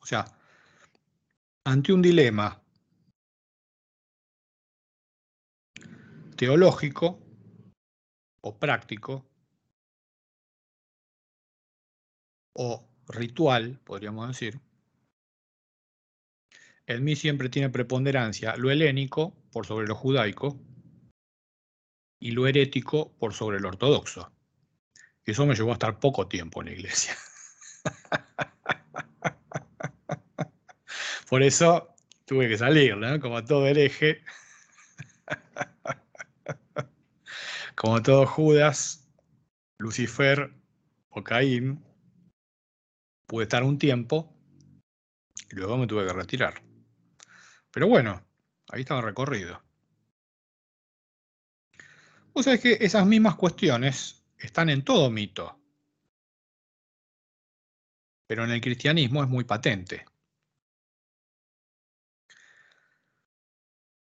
O 0.00 0.06
sea, 0.06 0.24
ante 1.64 1.92
un 1.92 2.02
dilema 2.02 2.63
teológico 6.36 7.20
o 8.40 8.58
práctico 8.58 9.26
o 12.52 12.88
ritual, 13.08 13.80
podríamos 13.84 14.28
decir, 14.28 14.60
en 16.86 17.02
mí 17.02 17.16
siempre 17.16 17.48
tiene 17.48 17.70
preponderancia 17.70 18.56
lo 18.56 18.70
helénico 18.70 19.34
por 19.52 19.66
sobre 19.66 19.86
lo 19.86 19.94
judaico 19.94 20.60
y 22.20 22.32
lo 22.32 22.46
herético 22.46 23.12
por 23.18 23.34
sobre 23.34 23.60
lo 23.60 23.68
ortodoxo. 23.68 24.30
Eso 25.24 25.46
me 25.46 25.54
llevó 25.54 25.70
a 25.70 25.74
estar 25.74 25.98
poco 25.98 26.28
tiempo 26.28 26.60
en 26.60 26.66
la 26.66 26.72
iglesia. 26.72 27.16
por 31.30 31.42
eso 31.42 31.94
tuve 32.26 32.48
que 32.48 32.58
salir, 32.58 32.96
¿no? 32.96 33.18
Como 33.20 33.42
todo 33.44 33.66
el 33.66 33.78
eje. 33.78 34.22
Como 37.74 38.02
todo 38.02 38.26
Judas, 38.26 39.10
Lucifer 39.78 40.52
o 41.10 41.24
Caín, 41.24 41.84
pude 43.26 43.44
estar 43.44 43.62
un 43.64 43.78
tiempo 43.78 44.32
y 45.50 45.56
luego 45.56 45.76
me 45.76 45.86
tuve 45.86 46.06
que 46.06 46.12
retirar. 46.12 46.62
Pero 47.72 47.88
bueno, 47.88 48.24
ahí 48.68 48.82
estaba 48.82 49.00
el 49.00 49.06
recorrido. 49.06 49.60
Vos 52.32 52.44
sabés 52.44 52.60
que 52.60 52.78
esas 52.80 53.06
mismas 53.06 53.34
cuestiones 53.36 54.24
están 54.38 54.68
en 54.68 54.82
todo 54.84 55.10
mito, 55.10 55.58
pero 58.26 58.44
en 58.44 58.50
el 58.50 58.60
cristianismo 58.60 59.22
es 59.22 59.28
muy 59.28 59.44
patente. 59.44 60.04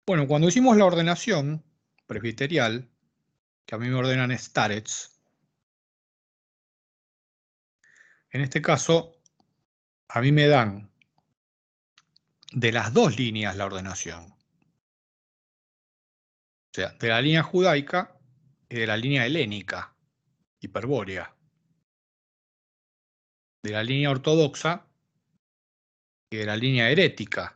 Bueno, 0.06 0.26
cuando 0.28 0.48
hicimos 0.48 0.76
la 0.76 0.84
ordenación 0.84 1.64
presbiterial, 2.06 2.93
que 3.66 3.74
a 3.74 3.78
mí 3.78 3.88
me 3.88 3.94
ordenan 3.94 4.36
starets, 4.38 5.20
en 8.30 8.40
este 8.40 8.60
caso, 8.60 9.20
a 10.08 10.20
mí 10.20 10.32
me 10.32 10.48
dan 10.48 10.90
de 12.52 12.72
las 12.72 12.92
dos 12.92 13.16
líneas 13.16 13.56
la 13.56 13.66
ordenación. 13.66 14.24
O 14.24 14.36
sea, 16.74 16.90
de 16.94 17.08
la 17.08 17.20
línea 17.20 17.44
judaica 17.44 18.18
y 18.68 18.76
de 18.76 18.86
la 18.88 18.96
línea 18.96 19.24
helénica, 19.24 19.94
hiperbórea. 20.58 21.32
De 23.62 23.70
la 23.70 23.84
línea 23.84 24.10
ortodoxa 24.10 24.84
y 26.30 26.36
de 26.36 26.44
la 26.44 26.56
línea 26.56 26.90
herética, 26.90 27.54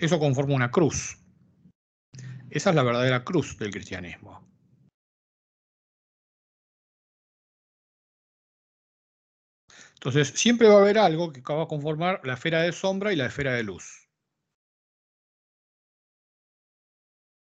eso 0.00 0.18
conforma 0.18 0.54
una 0.54 0.72
cruz. 0.72 1.23
Esa 2.54 2.70
es 2.70 2.76
la 2.76 2.84
verdadera 2.84 3.24
cruz 3.24 3.58
del 3.58 3.72
cristianismo. 3.72 4.48
Entonces, 9.94 10.28
siempre 10.28 10.68
va 10.68 10.74
a 10.76 10.78
haber 10.78 10.98
algo 10.98 11.32
que 11.32 11.40
va 11.52 11.64
a 11.64 11.66
conformar 11.66 12.20
la 12.22 12.34
esfera 12.34 12.62
de 12.62 12.70
sombra 12.70 13.12
y 13.12 13.16
la 13.16 13.26
esfera 13.26 13.54
de 13.54 13.64
luz. 13.64 14.08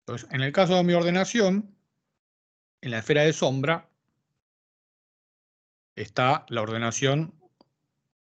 Entonces, 0.01 0.29
en 0.31 0.41
el 0.41 0.51
caso 0.51 0.75
de 0.75 0.83
mi 0.83 0.93
ordenación, 0.93 1.73
en 2.81 2.91
la 2.91 2.99
esfera 2.99 3.21
de 3.21 3.31
sombra 3.31 3.89
está 5.95 6.45
la 6.49 6.61
ordenación 6.61 7.33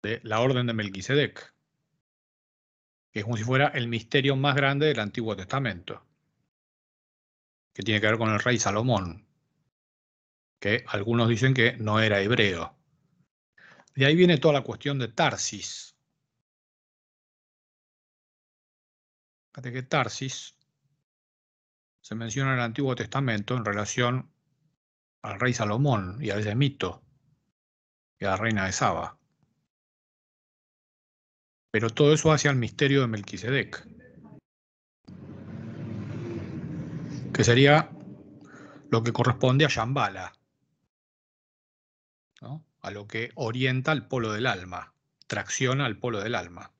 de 0.02 0.20
la 0.22 0.40
orden 0.40 0.66
de 0.66 0.72
Melquisedec 0.72 1.54
que 3.12 3.18
es 3.18 3.24
como 3.24 3.36
si 3.36 3.44
fuera 3.44 3.68
el 3.68 3.88
misterio 3.88 4.36
más 4.36 4.54
grande 4.54 4.86
del 4.86 5.00
Antiguo 5.00 5.36
Testamento, 5.36 6.09
que 7.72 7.82
tiene 7.82 8.00
que 8.00 8.06
ver 8.06 8.18
con 8.18 8.30
el 8.30 8.40
rey 8.40 8.58
Salomón, 8.58 9.26
que 10.58 10.84
algunos 10.88 11.28
dicen 11.28 11.54
que 11.54 11.76
no 11.76 12.00
era 12.00 12.20
hebreo. 12.20 12.76
De 13.94 14.06
ahí 14.06 14.14
viene 14.14 14.38
toda 14.38 14.54
la 14.54 14.62
cuestión 14.62 14.98
de 14.98 15.08
Tarsis. 15.08 15.96
Fíjate 19.52 19.72
que 19.72 19.82
Tarsis 19.82 20.56
se 22.00 22.14
menciona 22.14 22.52
en 22.52 22.58
el 22.58 22.64
Antiguo 22.64 22.94
Testamento 22.94 23.56
en 23.56 23.64
relación 23.64 24.32
al 25.22 25.38
rey 25.38 25.52
Salomón 25.52 26.18
y 26.20 26.30
a 26.30 26.38
ese 26.38 26.54
mito 26.54 27.02
y 28.18 28.24
a 28.24 28.30
la 28.30 28.36
reina 28.36 28.66
de 28.66 28.72
Saba. 28.72 29.18
Pero 31.70 31.90
todo 31.90 32.12
eso 32.12 32.32
hacia 32.32 32.50
el 32.50 32.56
misterio 32.56 33.02
de 33.02 33.06
Melquisedec, 33.06 33.86
que 37.40 37.44
sería 37.44 37.88
lo 38.90 39.02
que 39.02 39.14
corresponde 39.14 39.64
a 39.64 39.68
Shambhala, 39.68 40.30
a 42.82 42.90
lo 42.90 43.06
que 43.08 43.30
orienta 43.34 43.92
al 43.92 44.06
polo 44.06 44.30
del 44.30 44.46
alma, 44.46 44.92
tracciona 45.26 45.86
al 45.86 45.96
polo 45.96 46.20
del 46.20 46.34
alma. 46.34 46.70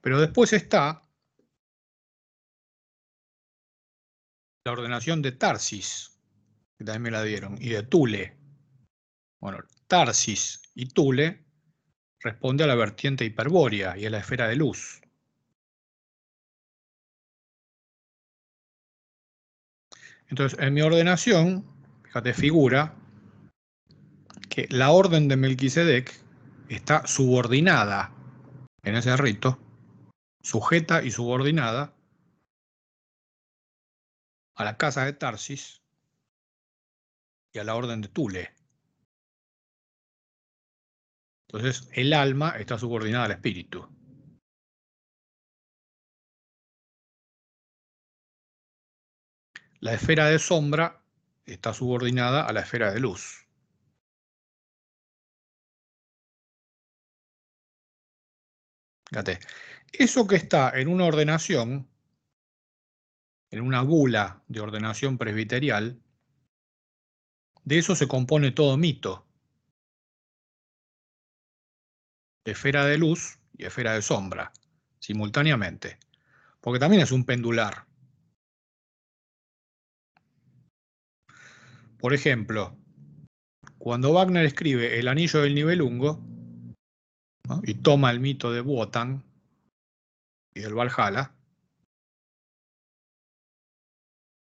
Pero 0.00 0.18
después 0.18 0.54
está 0.54 1.06
la 4.64 4.72
ordenación 4.72 5.20
de 5.20 5.32
Tarsis, 5.32 6.18
que 6.78 6.84
también 6.84 7.02
me 7.02 7.10
la 7.10 7.22
dieron, 7.22 7.60
y 7.60 7.68
de 7.68 7.82
Tule. 7.82 8.38
Bueno, 9.38 9.58
Tarsis 9.86 10.62
y 10.74 10.86
Tule 10.86 11.44
responde 12.20 12.64
a 12.64 12.68
la 12.68 12.74
vertiente 12.74 13.26
hiperbórea 13.26 13.98
y 13.98 14.06
a 14.06 14.10
la 14.10 14.20
esfera 14.20 14.48
de 14.48 14.56
luz. 14.56 15.02
Entonces, 20.28 20.58
en 20.58 20.74
mi 20.74 20.82
ordenación, 20.82 21.64
fíjate, 22.04 22.34
figura 22.34 22.94
que 24.48 24.66
la 24.70 24.90
orden 24.90 25.28
de 25.28 25.36
Melquisedec 25.36 26.14
está 26.68 27.06
subordinada 27.06 28.12
en 28.82 28.94
ese 28.94 29.16
rito, 29.16 29.58
sujeta 30.42 31.02
y 31.02 31.10
subordinada 31.10 31.94
a 34.54 34.64
la 34.64 34.76
casa 34.76 35.04
de 35.04 35.12
Tarsis 35.12 35.82
y 37.52 37.58
a 37.58 37.64
la 37.64 37.74
orden 37.74 38.02
de 38.02 38.08
Tule. 38.08 38.54
Entonces, 41.48 41.88
el 41.92 42.12
alma 42.12 42.50
está 42.58 42.78
subordinada 42.78 43.24
al 43.24 43.30
espíritu. 43.32 43.88
La 49.80 49.94
esfera 49.94 50.26
de 50.26 50.38
sombra 50.38 51.02
está 51.46 51.72
subordinada 51.72 52.44
a 52.44 52.52
la 52.52 52.60
esfera 52.60 52.92
de 52.92 53.00
luz. 53.00 53.46
Fíjate, 59.08 59.40
eso 59.92 60.26
que 60.26 60.36
está 60.36 60.78
en 60.78 60.88
una 60.88 61.06
ordenación, 61.06 61.88
en 63.50 63.60
una 63.62 63.82
bula 63.82 64.42
de 64.48 64.60
ordenación 64.60 65.16
presbiterial, 65.16 66.02
de 67.64 67.78
eso 67.78 67.94
se 67.94 68.08
compone 68.08 68.52
todo 68.52 68.76
mito. 68.76 69.28
esfera 72.50 72.86
de 72.86 72.98
luz 72.98 73.38
y 73.56 73.64
esfera 73.64 73.94
de 73.94 74.02
sombra, 74.02 74.52
simultáneamente, 74.98 75.98
porque 76.60 76.78
también 76.78 77.02
es 77.02 77.12
un 77.12 77.24
pendular. 77.24 77.87
Por 81.98 82.14
ejemplo, 82.14 82.76
cuando 83.78 84.12
Wagner 84.12 84.44
escribe 84.44 84.98
El 84.98 85.08
anillo 85.08 85.42
del 85.42 85.54
nivelungo 85.54 86.20
y 87.62 87.74
toma 87.74 88.10
el 88.10 88.20
mito 88.20 88.52
de 88.52 88.60
Wotan 88.60 89.24
y 90.54 90.60
del 90.60 90.74
Valhalla, 90.74 91.34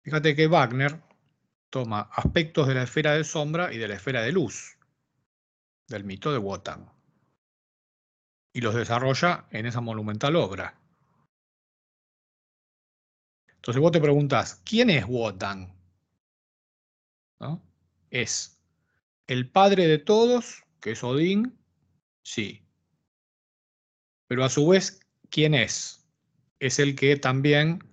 fíjate 0.03 0.35
que 0.35 0.47
Wagner 0.47 1.01
toma 1.69 2.09
aspectos 2.13 2.67
de 2.67 2.75
la 2.75 2.83
esfera 2.83 3.13
de 3.13 3.23
sombra 3.23 3.73
y 3.73 3.77
de 3.77 3.87
la 3.87 3.95
esfera 3.95 4.21
de 4.21 4.31
luz 4.31 4.77
del 5.87 6.03
mito 6.03 6.31
de 6.31 6.37
Wotan 6.37 6.89
y 8.53 8.61
los 8.61 8.75
desarrolla 8.75 9.45
en 9.51 9.67
esa 9.67 9.81
monumental 9.81 10.35
obra. 10.35 10.77
Entonces 13.55 13.81
vos 13.81 13.91
te 13.91 14.01
preguntás, 14.01 14.61
¿quién 14.65 14.89
es 14.89 15.05
Wotan? 15.07 15.76
¿Es 18.09 18.59
el 19.27 19.49
padre 19.49 19.87
de 19.87 19.97
todos, 19.97 20.63
que 20.79 20.91
es 20.91 21.03
Odín? 21.03 21.57
Sí. 22.23 22.63
Pero 24.27 24.43
a 24.43 24.49
su 24.49 24.67
vez, 24.67 24.99
¿quién 25.29 25.53
es? 25.53 26.07
Es 26.59 26.79
el 26.79 26.95
que 26.95 27.17
también 27.17 27.83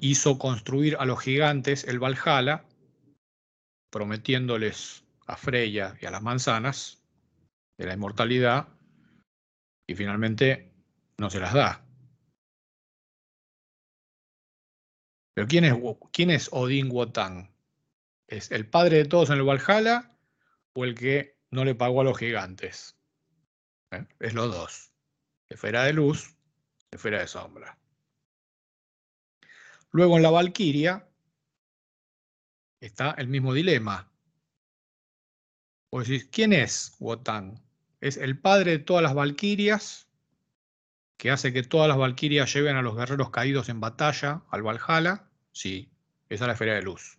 hizo 0.00 0.38
construir 0.38 0.96
a 0.98 1.04
los 1.04 1.20
gigantes 1.20 1.84
el 1.84 1.98
Valhalla, 1.98 2.66
prometiéndoles 3.90 5.04
a 5.26 5.36
Freya 5.36 5.96
y 6.00 6.06
a 6.06 6.10
las 6.10 6.22
manzanas 6.22 7.02
de 7.78 7.86
la 7.86 7.94
inmortalidad, 7.94 8.68
y 9.86 9.94
finalmente 9.94 10.72
no 11.18 11.30
se 11.30 11.40
las 11.40 11.54
da. 11.54 11.86
Pero 15.34 15.46
¿quién 15.48 15.64
es, 15.64 15.74
quién 16.12 16.30
es 16.30 16.48
Odín 16.52 16.90
Wotan? 16.90 17.53
¿Es 18.34 18.50
el 18.50 18.68
padre 18.68 18.96
de 18.96 19.04
todos 19.04 19.30
en 19.30 19.36
el 19.36 19.44
Valhalla 19.44 20.10
o 20.72 20.84
el 20.84 20.96
que 20.96 21.38
no 21.50 21.64
le 21.64 21.76
pagó 21.76 22.00
a 22.00 22.04
los 22.04 22.18
gigantes? 22.18 22.98
¿Eh? 23.92 24.04
Es 24.18 24.34
los 24.34 24.52
dos. 24.52 24.92
Esfera 25.48 25.84
de 25.84 25.92
luz, 25.92 26.36
esfera 26.90 27.20
de 27.20 27.28
sombra. 27.28 27.78
Luego 29.92 30.16
en 30.16 30.24
la 30.24 30.30
Valquiria 30.30 31.08
está 32.80 33.12
el 33.12 33.28
mismo 33.28 33.54
dilema. 33.54 34.10
O 35.90 36.00
decís, 36.00 36.28
¿quién 36.32 36.52
es 36.52 36.96
Wotan? 36.98 37.62
es 38.00 38.16
el 38.16 38.36
padre 38.36 38.72
de 38.72 38.78
todas 38.80 39.04
las 39.04 39.14
valquirias, 39.14 40.08
que 41.16 41.30
hace 41.30 41.52
que 41.52 41.62
todas 41.62 41.86
las 41.88 41.96
valquirias 41.96 42.52
lleven 42.52 42.76
a 42.76 42.82
los 42.82 42.96
guerreros 42.96 43.30
caídos 43.30 43.68
en 43.68 43.80
batalla 43.80 44.42
al 44.50 44.62
Valhalla. 44.62 45.30
Sí, 45.52 45.88
esa 46.28 46.44
es 46.44 46.46
la 46.48 46.52
esfera 46.54 46.74
de 46.74 46.82
luz. 46.82 47.16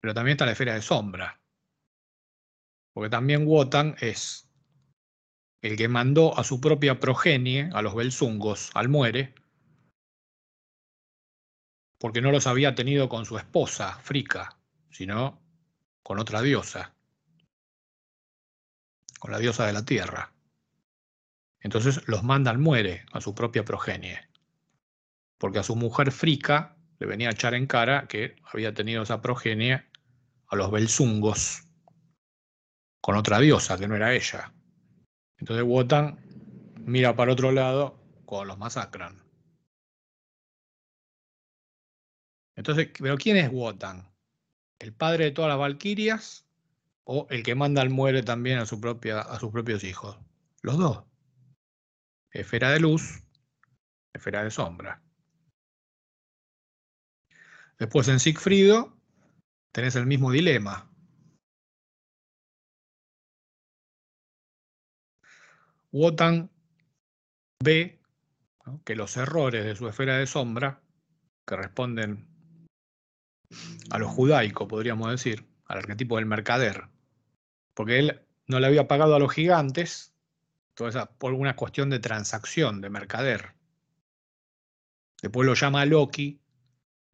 Pero 0.00 0.14
también 0.14 0.32
está 0.32 0.46
la 0.46 0.52
esfera 0.52 0.74
de 0.74 0.82
sombra. 0.82 1.40
Porque 2.92 3.10
también 3.10 3.46
Wotan 3.46 3.96
es 4.00 4.48
el 5.60 5.76
que 5.76 5.88
mandó 5.88 6.38
a 6.38 6.44
su 6.44 6.60
propia 6.60 7.00
progenie, 7.00 7.70
a 7.72 7.82
los 7.82 7.94
Belsungos, 7.94 8.70
al 8.74 8.88
muere, 8.88 9.34
porque 11.98 12.20
no 12.20 12.30
los 12.30 12.46
había 12.46 12.74
tenido 12.74 13.08
con 13.08 13.24
su 13.24 13.36
esposa, 13.38 13.98
Fricka, 13.98 14.56
sino 14.90 15.42
con 16.02 16.18
otra 16.20 16.42
diosa, 16.42 16.94
con 19.18 19.32
la 19.32 19.38
diosa 19.38 19.66
de 19.66 19.72
la 19.72 19.84
tierra. 19.84 20.32
Entonces 21.60 22.06
los 22.06 22.22
manda 22.22 22.52
al 22.52 22.58
muere, 22.58 23.04
a 23.12 23.20
su 23.20 23.34
propia 23.34 23.64
progenie, 23.64 24.30
porque 25.38 25.58
a 25.58 25.64
su 25.64 25.74
mujer 25.74 26.12
Fricka 26.12 26.77
le 26.98 27.06
venía 27.06 27.28
a 27.28 27.32
echar 27.32 27.54
en 27.54 27.66
cara 27.66 28.06
que 28.08 28.36
había 28.52 28.74
tenido 28.74 29.02
esa 29.02 29.22
progenie 29.22 29.84
a 30.48 30.56
los 30.56 30.70
Belsungos, 30.70 31.62
con 33.00 33.16
otra 33.16 33.38
diosa 33.38 33.78
que 33.78 33.88
no 33.88 33.96
era 33.96 34.14
ella. 34.14 34.52
Entonces 35.38 35.64
Wotan 35.64 36.18
mira 36.80 37.14
para 37.14 37.32
otro 37.32 37.52
lado 37.52 37.98
cuando 38.24 38.46
los 38.46 38.58
masacran. 38.58 39.22
Entonces, 42.56 42.90
¿pero 42.98 43.16
quién 43.16 43.36
es 43.36 43.50
Wotan? 43.52 44.12
¿El 44.80 44.92
padre 44.92 45.26
de 45.26 45.30
todas 45.30 45.48
las 45.48 45.58
valquirias 45.58 46.44
o 47.04 47.26
el 47.30 47.42
que 47.42 47.54
manda 47.54 47.82
al 47.82 47.90
muere 47.90 48.22
también 48.22 48.58
a, 48.58 48.66
su 48.66 48.80
propia, 48.80 49.20
a 49.20 49.38
sus 49.38 49.52
propios 49.52 49.84
hijos? 49.84 50.18
Los 50.62 50.76
dos. 50.76 51.04
Esfera 52.32 52.70
de 52.70 52.80
luz, 52.80 53.22
esfera 54.12 54.42
de 54.42 54.50
sombra. 54.50 55.00
Después 57.78 58.08
en 58.08 58.18
Sigfrido 58.18 58.96
tenés 59.72 59.94
el 59.96 60.06
mismo 60.06 60.32
dilema. 60.32 60.90
Wotan 65.92 66.50
ve 67.62 68.00
que 68.84 68.96
los 68.96 69.16
errores 69.16 69.64
de 69.64 69.76
su 69.76 69.88
esfera 69.88 70.18
de 70.18 70.26
sombra, 70.26 70.82
que 71.46 71.56
responden 71.56 72.26
a 73.90 73.98
lo 73.98 74.08
judaico, 74.08 74.68
podríamos 74.68 75.10
decir, 75.10 75.48
al 75.64 75.78
arquetipo 75.78 76.16
del 76.16 76.26
mercader, 76.26 76.88
porque 77.74 77.98
él 77.98 78.26
no 78.46 78.60
le 78.60 78.66
había 78.66 78.88
pagado 78.88 79.14
a 79.14 79.18
los 79.18 79.32
gigantes, 79.32 80.14
por 81.18 81.32
una 81.32 81.56
cuestión 81.56 81.90
de 81.90 81.98
transacción, 81.98 82.80
de 82.80 82.90
mercader. 82.90 83.54
Después 85.22 85.46
lo 85.46 85.54
llama 85.54 85.84
Loki 85.86 86.40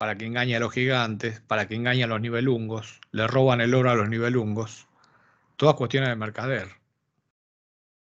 para 0.05 0.19
que 0.19 0.27
engañe 0.27 0.55
a 0.55 0.61
los 0.61 0.71
gigantes, 0.71 1.41
para 1.41 1.67
que 1.67 1.77
engañe 1.77 2.05
a 2.05 2.07
los 2.07 2.21
nivelungos, 2.21 3.01
le 3.11 3.27
roban 3.27 3.63
el 3.63 3.73
oro 3.73 3.91
a 3.91 3.95
los 3.95 4.07
nivelungos, 4.07 4.87
todas 5.57 5.77
cuestiones 5.77 6.11
de 6.11 6.17
mercader. 6.17 6.69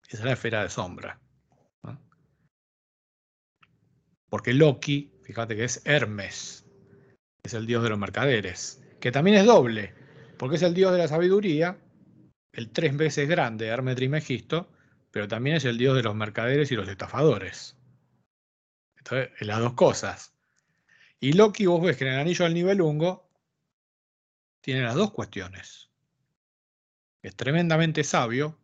Esa 0.08 0.18
es 0.20 0.24
la 0.24 0.34
esfera 0.34 0.62
de 0.62 0.70
sombra. 0.70 1.20
Porque 4.30 4.54
Loki, 4.54 5.12
fíjate 5.24 5.56
que 5.56 5.64
es 5.64 5.82
Hermes, 5.86 6.68
es 7.42 7.56
el 7.56 7.66
dios 7.66 7.82
de 7.82 7.90
los 7.90 7.98
mercaderes, 7.98 8.80
que 9.00 9.12
también 9.12 9.38
es 9.38 9.46
doble, 9.48 9.96
porque 10.38 10.58
es 10.58 10.62
el 10.62 10.76
dios 10.76 10.92
de 10.92 11.00
la 11.00 11.08
sabiduría, 11.08 11.80
el 12.52 12.70
tres 12.70 12.96
veces 12.96 13.28
grande 13.28 13.66
Hermes 13.66 13.96
Trimegisto, 13.96 14.70
pero 15.10 15.28
también 15.28 15.56
es 15.56 15.66
el 15.66 15.80
dios 15.80 15.96
de 15.96 16.04
los 16.04 16.14
mercaderes 16.14 16.72
y 16.72 16.76
los 16.76 16.88
estafadores. 16.88 17.76
Entonces, 18.98 19.32
las 19.42 19.60
dos 19.62 19.74
cosas. 19.74 20.37
Y 21.20 21.34
Loki, 21.34 21.66
vos 21.66 21.82
ves 21.82 21.98
que 21.98 22.06
en 22.06 22.14
el 22.14 22.20
anillo 22.20 22.46
del 22.46 22.54
nivel 22.54 22.82
hungo 22.82 23.28
tiene 24.62 24.82
las 24.82 24.96
dos 24.96 25.12
cuestiones. 25.12 25.90
Es 27.22 27.36
tremendamente 27.36 28.04
sabio 28.04 28.58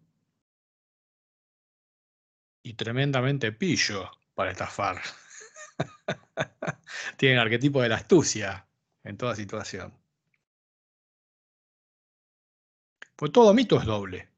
y 2.61 2.73
tremendamente 2.73 3.51
pillo 3.51 4.11
para 4.35 4.51
estafar. 4.51 5.01
tiene 7.17 7.35
el 7.35 7.41
arquetipo 7.41 7.81
de 7.81 7.89
la 7.89 7.95
astucia 7.95 8.67
en 9.03 9.17
toda 9.17 9.35
situación. 9.35 9.93
Pues 13.15 13.31
todo 13.31 13.53
mito 13.53 13.79
es 13.79 13.85
doble. 13.85 14.29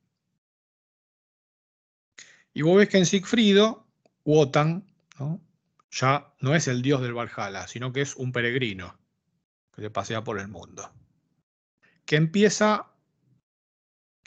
Y 2.53 2.61
vos 2.61 2.77
ves 2.77 2.87
que 2.87 2.97
en 2.97 3.05
Sigfrido, 3.05 3.85
Wotan, 4.23 4.85
ya 5.95 6.33
no 6.41 6.53
es 6.55 6.67
el 6.67 6.81
dios 6.81 7.01
del 7.01 7.13
Valhalla, 7.13 7.67
sino 7.67 7.93
que 7.93 8.01
es 8.01 8.17
un 8.17 8.33
peregrino 8.33 8.99
que 9.73 9.81
se 9.81 9.89
pasea 9.89 10.23
por 10.23 10.39
el 10.39 10.49
mundo. 10.49 10.93
Que 12.05 12.17
empieza 12.17 12.91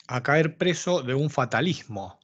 a 0.07 0.23
caer 0.23 0.57
preso 0.57 1.03
de 1.03 1.13
un 1.13 1.29
fatalismo. 1.29 2.19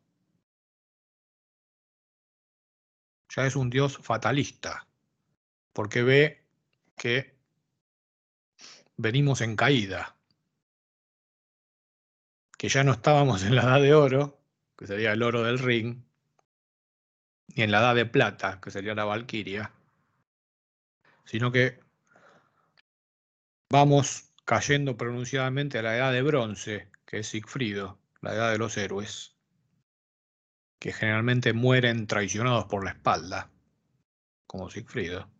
Ya 3.37 3.47
es 3.47 3.55
un 3.55 3.69
dios 3.69 3.99
fatalista, 3.99 4.87
porque 5.75 6.03
ve 6.03 6.47
que 6.97 7.37
venimos 8.97 9.43
en 9.43 9.57
caída, 9.57 10.17
que 12.57 12.69
ya 12.71 12.83
no 12.83 12.93
estábamos 12.93 13.43
en 13.43 13.57
la 13.57 13.63
edad 13.63 13.83
de 13.83 13.95
oro, 13.95 14.41
que 14.79 14.87
sería 14.87 15.13
el 15.13 15.23
oro 15.23 15.43
del 15.43 15.59
ring, 15.59 16.03
ni 17.55 17.63
en 17.63 17.71
la 17.71 17.79
edad 17.81 17.95
de 17.95 18.07
plata, 18.07 18.61
que 18.61 18.71
sería 18.71 18.95
la 18.95 19.05
valquiria, 19.05 19.73
sino 21.25 21.53
que 21.53 21.81
vamos 23.71 24.33
cayendo 24.45 24.97
pronunciadamente 24.97 25.79
a 25.79 25.83
la 25.83 25.97
edad 25.97 26.13
de 26.13 26.23
bronce, 26.23 26.91
que 27.07 27.21
es 27.21 27.29
Sigfrido, 27.29 27.99
la 28.21 28.35
edad 28.35 28.51
de 28.53 28.59
los 28.59 28.77
héroes, 28.77 29.37
que 30.79 30.93
generalmente 30.93 31.53
mueren 31.53 32.07
traicionados 32.07 32.67
por 32.67 32.85
la 32.85 32.91
espalda, 32.91 33.51
como 34.47 34.71
Sigfrido. 34.71 35.35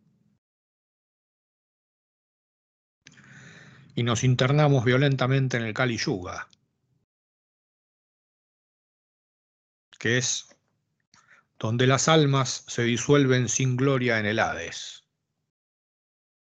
y 3.95 4.03
nos 4.03 4.23
internamos 4.23 4.83
violentamente 4.83 5.57
en 5.57 5.63
el 5.63 5.73
Kali 5.73 5.97
Yuga, 5.97 6.49
que 9.97 10.17
es 10.17 10.54
donde 11.59 11.87
las 11.87 12.07
almas 12.07 12.63
se 12.67 12.83
disuelven 12.83 13.49
sin 13.49 13.77
gloria 13.77 14.19
en 14.19 14.25
el 14.25 14.39
Hades, 14.39 15.03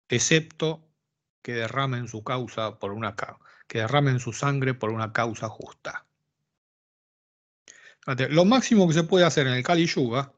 excepto 0.08 0.88
que 1.42 1.54
derramen 1.54 2.08
su 2.08 2.24
causa 2.24 2.80
por 2.80 2.92
una 2.92 3.16
que 3.68 3.80
derramen 3.80 4.20
su 4.20 4.34
sangre 4.34 4.74
por 4.74 4.90
una 4.92 5.12
causa 5.14 5.50
justa. 5.50 6.06
Lo 8.30 8.46
máximo 8.46 8.88
que 8.88 8.94
se 8.94 9.04
puede 9.04 9.26
hacer 9.26 9.48
en 9.48 9.54
el 9.54 9.64
Kali 9.64 9.88
Yuga 9.88 10.32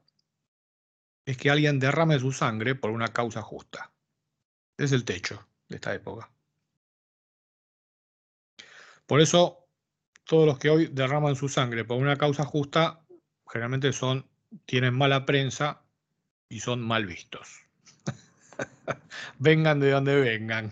es 1.26 1.36
que 1.36 1.50
alguien 1.50 1.78
derrame 1.78 2.18
su 2.18 2.32
sangre 2.32 2.74
por 2.74 2.90
una 2.90 3.08
causa 3.08 3.42
justa. 3.42 3.92
Es 4.78 4.92
el 4.92 5.04
techo 5.04 5.46
de 5.68 5.76
esta 5.76 5.94
época. 5.94 6.30
Por 9.06 9.20
eso, 9.20 9.66
todos 10.24 10.46
los 10.46 10.58
que 10.58 10.70
hoy 10.70 10.86
derraman 10.86 11.36
su 11.36 11.48
sangre 11.48 11.84
por 11.84 11.98
una 11.98 12.16
causa 12.16 12.44
justa, 12.44 13.04
generalmente 13.46 13.92
son, 13.92 14.26
tienen 14.66 14.94
mala 14.94 15.26
prensa 15.26 15.82
y 16.48 16.60
son 16.60 16.80
mal 16.80 17.06
vistos. 17.06 17.48
vengan 19.38 19.80
de 19.80 19.90
donde 19.90 20.20
vengan. 20.20 20.70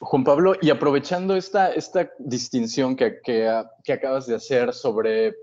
Juan 0.00 0.24
Pablo, 0.24 0.54
y 0.60 0.70
aprovechando 0.70 1.36
esta, 1.36 1.72
esta 1.72 2.10
distinción 2.18 2.96
que, 2.96 3.20
que 3.22 3.92
acabas 3.92 4.26
de 4.26 4.34
hacer 4.34 4.72
sobre 4.72 5.34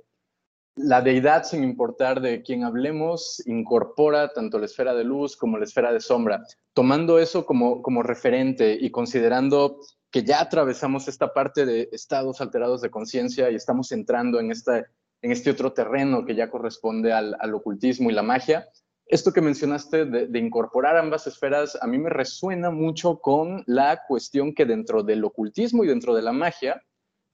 la 0.77 1.01
deidad, 1.01 1.43
sin 1.43 1.63
importar 1.63 2.21
de 2.21 2.43
quién 2.43 2.63
hablemos, 2.63 3.41
incorpora 3.47 4.31
tanto 4.31 4.59
la 4.59 4.65
esfera 4.65 4.93
de 4.93 5.03
luz 5.03 5.35
como 5.35 5.57
la 5.57 5.65
esfera 5.65 5.91
de 5.91 5.99
sombra. 5.99 6.43
Tomando 6.73 7.19
eso 7.19 7.45
como, 7.45 7.81
como 7.81 8.03
referente 8.03 8.77
y 8.79 8.91
considerando 8.91 9.79
que 10.11 10.23
ya 10.23 10.41
atravesamos 10.41 11.07
esta 11.07 11.33
parte 11.33 11.65
de 11.65 11.89
estados 11.91 12.41
alterados 12.41 12.81
de 12.81 12.89
conciencia 12.89 13.51
y 13.51 13.55
estamos 13.55 13.91
entrando 13.91 14.39
en, 14.39 14.51
esta, 14.51 14.79
en 15.21 15.31
este 15.31 15.51
otro 15.51 15.73
terreno 15.73 16.25
que 16.25 16.35
ya 16.35 16.49
corresponde 16.49 17.13
al, 17.13 17.53
ocultismo 17.53 18.09
y 18.09 18.13
la 18.13 18.23
magia, 18.23 18.67
esto 19.05 19.31
que 19.31 19.41
mencionaste 19.41 20.05
de, 20.05 20.27
de, 20.27 20.39
incorporar 20.39 20.97
ambas 20.97 21.27
esferas 21.27 21.77
a 21.81 21.87
mí 21.87 21.97
me 21.97 22.09
resuena 22.09 22.71
mucho 22.71 23.19
con 23.19 23.63
la 23.65 24.01
cuestión 24.07 24.53
que 24.53 24.65
dentro 24.65 25.03
del 25.03 25.23
ocultismo 25.23 25.83
y 25.83 25.87
dentro 25.87 26.13
de 26.13 26.21
la 26.21 26.33
magia 26.33 26.81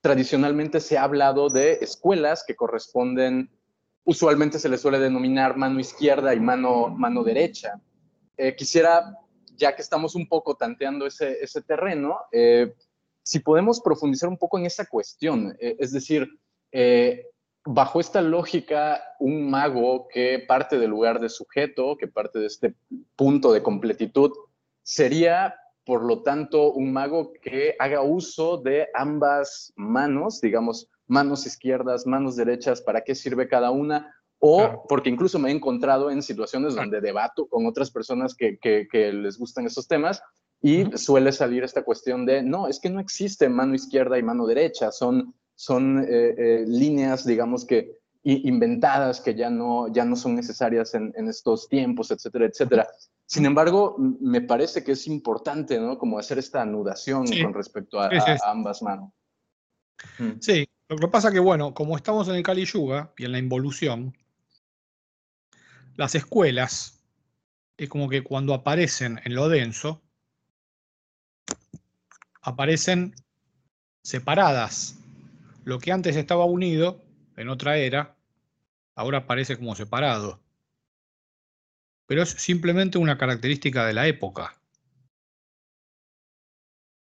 tradicionalmente 0.03 0.81
se 0.81 0.97
ha 0.97 1.03
hablado 1.03 1.47
de 1.47 1.79
escuelas 1.79 2.43
que 2.45 2.57
corresponden, 2.57 3.49
usualmente 4.03 4.59
se 4.59 4.67
les 4.67 4.81
suele 4.81 4.99
denominar 4.99 5.55
mano 5.55 5.79
izquierda 5.79 6.35
y 6.35 6.41
mano, 6.41 6.89
mano 6.89 7.23
derecha. 7.23 7.79
Eh, 8.35 8.53
quisiera, 8.53 9.17
ya 9.55 9.75
que 9.75 9.81
estamos 9.81 10.15
un 10.15 10.27
poco 10.27 10.55
tanteando 10.55 11.05
ese, 11.05 11.43
ese 11.43 11.61
terreno, 11.61 12.19
eh, 12.31 12.73
si 13.21 13.39
podemos 13.39 13.79
profundizar 13.79 14.29
un 14.29 14.37
poco 14.37 14.57
en 14.57 14.65
esa 14.65 14.85
cuestión, 14.85 15.55
eh, 15.59 15.75
es 15.79 15.91
decir, 15.91 16.27
bajo 17.65 17.99
esta 17.99 18.21
lógica, 18.21 19.01
un 19.19 19.49
mago 19.49 20.07
que 20.07 20.43
parte 20.47 20.77
del 20.77 20.89
lugar 20.89 21.19
de 21.19 21.29
sujeto, 21.29 21.97
que 21.97 22.07
parte 22.07 22.39
de 22.39 22.47
este 22.47 22.75
punto 23.15 23.53
de 23.53 23.63
completitud, 23.63 24.31
sería, 24.81 25.55
por 25.85 26.03
lo 26.03 26.23
tanto, 26.23 26.73
un 26.73 26.91
mago 26.91 27.33
que 27.41 27.75
haga 27.79 28.01
uso 28.01 28.57
de 28.57 28.89
ambas 28.93 29.71
manos, 29.75 30.41
digamos, 30.41 30.89
manos 31.07 31.45
izquierdas, 31.45 32.05
manos 32.05 32.35
derechas, 32.35 32.81
para 32.81 33.03
qué 33.03 33.15
sirve 33.15 33.47
cada 33.47 33.71
una, 33.71 34.13
o 34.39 34.85
porque 34.89 35.09
incluso 35.09 35.39
me 35.39 35.49
he 35.49 35.53
encontrado 35.53 36.11
en 36.11 36.21
situaciones 36.21 36.75
donde 36.75 37.01
debato 37.01 37.47
con 37.47 37.65
otras 37.65 37.91
personas 37.91 38.35
que, 38.35 38.57
les 38.91 39.37
gustan 39.37 39.65
esos 39.65 39.87
temas 39.87 40.21
y 40.61 40.85
suele 40.97 41.31
salir 41.31 41.63
esta 41.63 41.83
cuestión 41.83 42.25
de, 42.25 42.41
no, 42.41 42.67
es 42.67 42.79
que 42.79 42.89
no 42.89 42.99
existe 42.99 43.49
mano 43.49 43.75
izquierda 43.75 44.17
y 44.17 44.23
mano 44.23 44.45
derecha, 44.45 44.91
son 44.91 45.33
son 45.55 45.99
eh, 45.99 46.35
eh, 46.37 46.65
líneas, 46.67 47.25
digamos 47.25 47.65
que 47.65 47.99
inventadas 48.25 49.19
que 49.19 49.35
ya 49.35 49.49
no, 49.49 49.91
ya 49.91 50.05
no 50.05 50.15
son 50.15 50.35
necesarias 50.35 50.93
en, 50.93 51.11
estos 51.27 51.67
tiempos, 51.67 52.09
etcétera, 52.09 52.45
etcétera. 52.45 52.87
Sin 53.25 53.45
embargo, 53.45 53.97
me 53.97 54.39
parece 54.39 54.81
que 54.81 54.93
es 54.93 55.07
importante, 55.07 55.77
¿no? 55.77 55.97
Como 55.97 56.17
hacer 56.17 56.37
esta 56.37 56.61
anudación 56.61 57.25
con 57.41 57.53
respecto 57.53 57.99
a, 57.99 58.09
ambas 58.45 58.81
manos. 58.81 59.11
Sí, 60.39 60.65
lo 60.87 60.95
que 60.95 61.09
pasa 61.09 61.33
que, 61.33 61.39
bueno, 61.39 61.73
como 61.73 61.97
estamos 61.97 62.29
en 62.29 62.35
el 62.35 62.43
Kali 62.43 62.63
Yuga 62.63 63.11
y 63.17 63.25
en 63.25 63.33
la 63.33 63.39
involución, 63.39 64.15
las 65.95 66.15
escuelas 66.15 67.03
es 67.77 67.89
como 67.89 68.09
que 68.09 68.23
cuando 68.23 68.53
aparecen 68.53 69.21
en 69.23 69.35
lo 69.35 69.49
denso, 69.49 70.01
aparecen 72.41 73.15
separadas 74.03 74.97
lo 75.65 75.79
que 75.79 75.91
antes 75.91 76.15
estaba 76.15 76.45
unido 76.45 77.01
en 77.37 77.49
otra 77.49 77.77
era, 77.77 78.15
ahora 78.95 79.25
parece 79.25 79.57
como 79.57 79.75
separado. 79.75 80.41
Pero 82.05 82.23
es 82.23 82.29
simplemente 82.29 82.97
una 82.97 83.17
característica 83.17 83.85
de 83.85 83.93
la 83.93 84.07
época. 84.07 84.59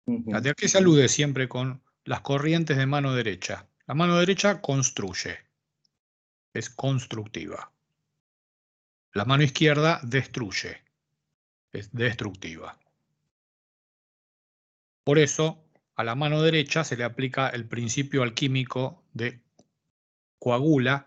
¿De 0.05 0.53
qué 0.55 0.68
se 0.68 0.77
alude 0.77 1.07
siempre 1.07 1.47
con 1.47 1.81
las 2.05 2.22
corrientes 2.22 2.77
de 2.77 2.85
mano 2.85 3.13
derecha? 3.13 3.68
La 3.88 3.93
mano 3.93 4.18
derecha 4.18 4.61
construye, 4.61 5.39
es 6.53 6.69
constructiva. 6.69 7.72
La 9.13 9.25
mano 9.25 9.43
izquierda 9.43 9.99
destruye, 10.03 10.81
es 11.73 11.91
destructiva. 11.91 12.79
Por 15.03 15.19
eso, 15.19 15.65
a 15.95 16.03
la 16.03 16.15
mano 16.15 16.41
derecha 16.41 16.85
se 16.85 16.95
le 16.95 17.03
aplica 17.03 17.49
el 17.49 17.67
principio 17.67 18.23
alquímico 18.23 19.03
de 19.13 19.41
coagula, 20.39 21.05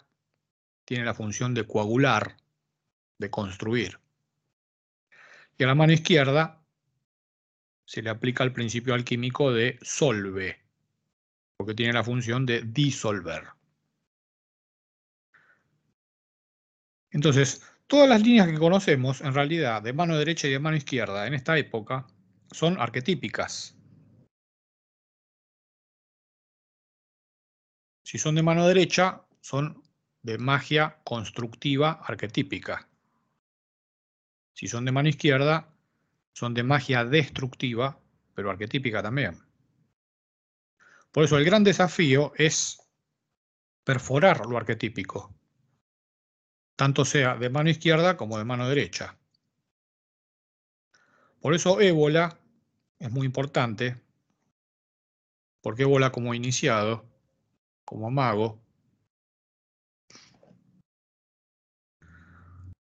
tiene 0.84 1.04
la 1.04 1.14
función 1.14 1.54
de 1.54 1.66
coagular, 1.66 2.36
de 3.18 3.30
construir. 3.30 3.98
Y 5.56 5.64
a 5.64 5.68
la 5.68 5.74
mano 5.74 5.92
izquierda 5.92 6.62
se 7.86 8.02
le 8.02 8.10
aplica 8.10 8.44
el 8.44 8.52
principio 8.52 8.92
alquímico 8.92 9.50
de 9.50 9.78
solve, 9.80 10.60
porque 11.56 11.74
tiene 11.74 11.94
la 11.94 12.04
función 12.04 12.44
de 12.44 12.60
disolver. 12.62 13.48
Entonces, 17.10 17.62
todas 17.86 18.08
las 18.08 18.22
líneas 18.22 18.48
que 18.48 18.58
conocemos, 18.58 19.20
en 19.20 19.34
realidad, 19.34 19.82
de 19.82 19.92
mano 19.92 20.16
derecha 20.16 20.48
y 20.48 20.52
de 20.52 20.58
mano 20.58 20.76
izquierda 20.76 21.26
en 21.26 21.34
esta 21.34 21.56
época, 21.58 22.06
son 22.50 22.78
arquetípicas. 22.78 23.76
Si 28.04 28.18
son 28.18 28.34
de 28.34 28.42
mano 28.42 28.66
derecha, 28.66 29.22
son 29.40 29.82
de 30.22 30.38
magia 30.38 31.00
constructiva 31.04 32.00
arquetípica. 32.04 32.88
Si 34.52 34.68
son 34.68 34.84
de 34.84 34.92
mano 34.92 35.08
izquierda, 35.08 35.68
son 36.32 36.54
de 36.54 36.62
magia 36.62 37.04
destructiva, 37.04 37.98
pero 38.34 38.50
arquetípica 38.50 39.02
también. 39.02 39.42
Por 41.12 41.24
eso 41.24 41.38
el 41.38 41.44
gran 41.44 41.64
desafío 41.64 42.32
es 42.36 42.78
perforar 43.84 44.46
lo 44.46 44.56
arquetípico, 44.56 45.34
tanto 46.76 47.04
sea 47.04 47.36
de 47.36 47.50
mano 47.50 47.70
izquierda 47.70 48.16
como 48.16 48.38
de 48.38 48.44
mano 48.44 48.68
derecha. 48.68 49.16
Por 51.40 51.54
eso 51.54 51.80
ébola 51.80 52.38
es 52.98 53.10
muy 53.10 53.26
importante, 53.26 54.00
porque 55.62 55.82
ébola 55.82 56.10
como 56.10 56.34
iniciado 56.34 57.04
como 57.84 58.10
mago. 58.10 58.60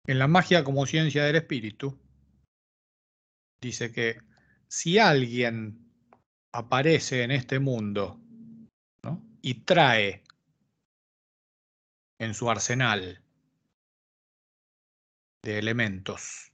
En 0.06 0.18
la 0.18 0.26
magia 0.26 0.64
como 0.64 0.84
ciencia 0.84 1.24
del 1.24 1.36
espíritu, 1.36 1.98
dice 3.62 3.92
que 3.92 4.20
si 4.68 4.98
alguien 4.98 5.90
aparece 6.52 7.22
en 7.22 7.30
este 7.30 7.59
mundo 7.59 8.20
y 9.40 9.54
trae 9.64 10.22
en 12.18 12.34
su 12.34 12.50
arsenal 12.50 13.22
de 15.43 15.59
elementos, 15.59 16.52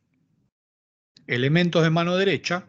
elementos 1.27 1.83
de 1.83 1.91
mano 1.91 2.17
derecha, 2.17 2.67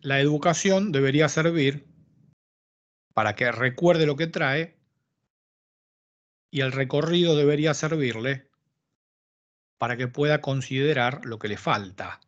la 0.00 0.20
educación 0.20 0.90
debería 0.90 1.28
servir 1.28 1.86
para 3.12 3.34
que 3.34 3.52
recuerde 3.52 4.06
lo 4.06 4.16
que 4.16 4.26
trae 4.26 4.78
y 6.50 6.62
el 6.62 6.72
recorrido 6.72 7.36
debería 7.36 7.74
servirle 7.74 8.50
para 9.78 9.98
que 9.98 10.08
pueda 10.08 10.40
considerar 10.40 11.24
lo 11.26 11.38
que 11.38 11.48
le 11.48 11.58
falta. 11.58 12.20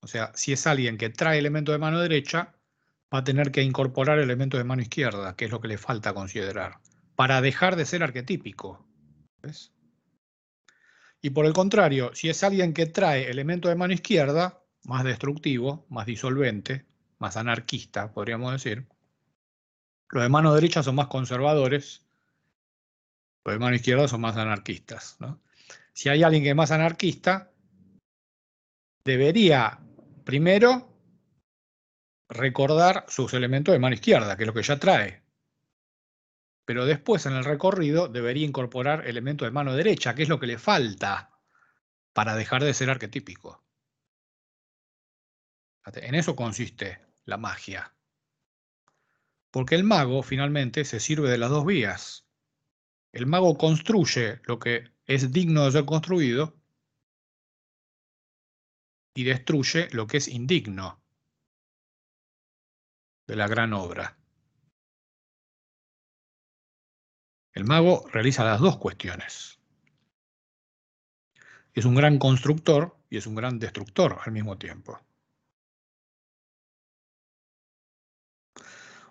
O 0.00 0.06
sea, 0.06 0.32
si 0.34 0.52
es 0.52 0.66
alguien 0.66 0.96
que 0.96 1.10
trae 1.10 1.38
elementos 1.38 1.74
de 1.74 1.78
mano 1.78 2.00
derecha, 2.00 2.54
va 3.12 3.18
a 3.18 3.24
tener 3.24 3.52
que 3.52 3.62
incorporar 3.62 4.18
elementos 4.18 4.58
de 4.58 4.64
mano 4.64 4.82
izquierda, 4.82 5.36
que 5.36 5.44
es 5.44 5.50
lo 5.50 5.60
que 5.60 5.68
le 5.68 5.78
falta 5.78 6.14
considerar, 6.14 6.80
para 7.16 7.40
dejar 7.40 7.76
de 7.76 7.86
ser 7.86 8.02
arquetípico. 8.02 8.86
Y 11.20 11.30
por 11.30 11.46
el 11.46 11.52
contrario, 11.52 12.10
si 12.14 12.28
es 12.28 12.42
alguien 12.44 12.74
que 12.74 12.86
trae 12.86 13.30
elementos 13.30 13.70
de 13.70 13.76
mano 13.76 13.94
izquierda, 13.94 14.62
más 14.84 15.04
destructivo, 15.04 15.86
más 15.88 16.06
disolvente, 16.06 16.84
más 17.18 17.36
anarquista, 17.36 18.12
podríamos 18.12 18.52
decir. 18.52 18.86
Los 20.10 20.22
de 20.22 20.28
mano 20.28 20.54
derecha 20.54 20.82
son 20.82 20.96
más 20.96 21.06
conservadores, 21.08 22.06
los 23.44 23.54
de 23.54 23.58
mano 23.58 23.74
izquierda 23.74 24.06
son 24.06 24.20
más 24.20 24.36
anarquistas. 24.36 25.16
Si 25.94 26.08
hay 26.08 26.22
alguien 26.22 26.42
que 26.42 26.50
es 26.50 26.56
más 26.56 26.70
anarquista, 26.70 27.50
debería 29.04 29.80
primero 30.24 30.94
recordar 32.28 33.06
sus 33.08 33.32
elementos 33.34 33.72
de 33.72 33.78
mano 33.78 33.94
izquierda, 33.94 34.36
que 34.36 34.42
es 34.42 34.46
lo 34.46 34.54
que 34.54 34.62
ya 34.62 34.78
trae. 34.78 35.23
Pero 36.64 36.86
después 36.86 37.26
en 37.26 37.34
el 37.34 37.44
recorrido 37.44 38.08
debería 38.08 38.46
incorporar 38.46 39.06
elementos 39.06 39.46
de 39.46 39.52
mano 39.52 39.74
derecha, 39.74 40.14
que 40.14 40.22
es 40.22 40.28
lo 40.28 40.40
que 40.40 40.46
le 40.46 40.58
falta 40.58 41.30
para 42.12 42.36
dejar 42.36 42.64
de 42.64 42.74
ser 42.74 42.90
arquetípico. 42.90 43.62
En 45.84 46.14
eso 46.14 46.34
consiste 46.34 47.04
la 47.24 47.36
magia. 47.36 47.94
Porque 49.50 49.74
el 49.74 49.84
mago 49.84 50.22
finalmente 50.22 50.84
se 50.84 51.00
sirve 51.00 51.30
de 51.30 51.38
las 51.38 51.50
dos 51.50 51.66
vías. 51.66 52.26
El 53.12 53.26
mago 53.26 53.56
construye 53.58 54.40
lo 54.44 54.58
que 54.58 54.90
es 55.04 55.30
digno 55.30 55.64
de 55.64 55.72
ser 55.72 55.84
construido 55.84 56.56
y 59.14 59.24
destruye 59.24 59.88
lo 59.92 60.06
que 60.06 60.16
es 60.16 60.28
indigno 60.28 61.02
de 63.26 63.36
la 63.36 63.46
gran 63.46 63.72
obra. 63.72 64.18
El 67.54 67.64
mago 67.64 68.04
realiza 68.12 68.44
las 68.44 68.60
dos 68.60 68.78
cuestiones. 68.78 69.60
Es 71.72 71.84
un 71.84 71.94
gran 71.94 72.18
constructor 72.18 72.96
y 73.08 73.16
es 73.16 73.26
un 73.26 73.36
gran 73.36 73.60
destructor 73.60 74.18
al 74.24 74.32
mismo 74.32 74.58
tiempo. 74.58 75.00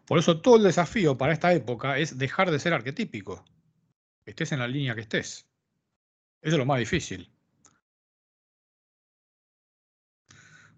Por 0.06 0.20
eso 0.20 0.42
todo 0.42 0.58
el 0.58 0.64
desafío 0.64 1.18
para 1.18 1.32
esta 1.32 1.54
época 1.54 1.98
es 1.98 2.18
dejar 2.18 2.52
de 2.52 2.60
ser 2.60 2.74
arquetípico. 2.74 3.46
Estés 4.26 4.52
en 4.52 4.60
la 4.60 4.68
línea 4.68 4.94
que 4.94 5.02
estés. 5.02 5.48
Eso 6.42 6.56
es 6.56 6.58
lo 6.58 6.66
más 6.66 6.80
difícil. 6.80 7.32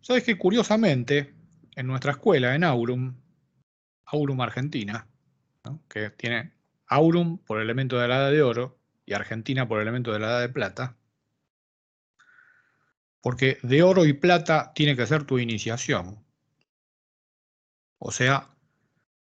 Sabes 0.02 0.24
que 0.24 0.38
curiosamente, 0.38 1.34
en 1.76 1.88
nuestra 1.88 2.12
escuela, 2.12 2.54
en 2.54 2.64
Aurum, 2.64 3.16
Aurum 4.06 4.42
Argentina, 4.42 5.08
que 5.90 6.12
tiene 6.12 6.55
Aurum 6.88 7.38
por 7.40 7.62
elemento 7.62 7.98
de 8.00 8.08
la 8.08 8.18
edad 8.18 8.32
de 8.32 8.44
oro 8.44 8.80
y 9.06 9.14
Argentina 9.14 9.68
por 9.68 9.82
elemento 9.82 10.12
de 10.12 10.20
la 10.20 10.28
edad 10.28 10.42
de 10.42 10.50
plata, 10.50 10.98
Porque 13.22 13.58
de 13.64 13.82
oro 13.82 14.06
y 14.06 14.14
plata 14.14 14.72
tiene 14.76 14.96
que 14.96 15.08
ser 15.08 15.24
tu 15.26 15.40
iniciación. 15.40 16.24
O 17.98 18.12
sea, 18.12 18.56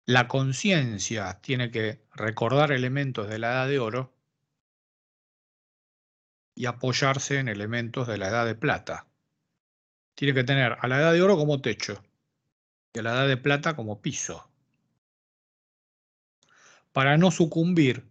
la 0.06 0.28
conciencia 0.28 1.40
tiene 1.42 1.72
que 1.72 2.06
recordar 2.14 2.72
elementos 2.72 3.30
de 3.30 3.40
la 3.40 3.52
edad 3.52 3.68
de 3.70 3.80
oro 3.80 4.14
y 6.56 6.66
apoyarse 6.66 7.40
en 7.40 7.48
elementos 7.48 8.08
de 8.08 8.18
la 8.18 8.30
edad 8.30 8.46
de 8.46 8.56
plata. 8.56 9.08
Tiene 10.16 10.34
que 10.34 10.44
tener 10.44 10.78
a 10.80 10.88
la 10.88 11.00
edad 11.00 11.14
de 11.14 11.22
oro 11.22 11.38
como 11.38 11.62
techo 11.62 12.04
y 12.94 13.00
a 13.00 13.04
la 13.04 13.14
edad 13.14 13.28
de 13.28 13.38
plata 13.38 13.76
como 13.76 14.02
piso. 14.02 14.50
Para 16.96 17.18
no 17.18 17.30
sucumbir 17.30 18.10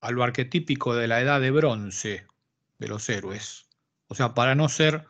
a 0.00 0.10
lo 0.10 0.24
arquetípico 0.24 0.94
de 0.94 1.06
la 1.06 1.20
edad 1.20 1.38
de 1.38 1.50
bronce 1.50 2.26
de 2.78 2.88
los 2.88 3.06
héroes, 3.10 3.68
o 4.06 4.14
sea, 4.14 4.32
para 4.32 4.54
no 4.54 4.70
ser 4.70 5.06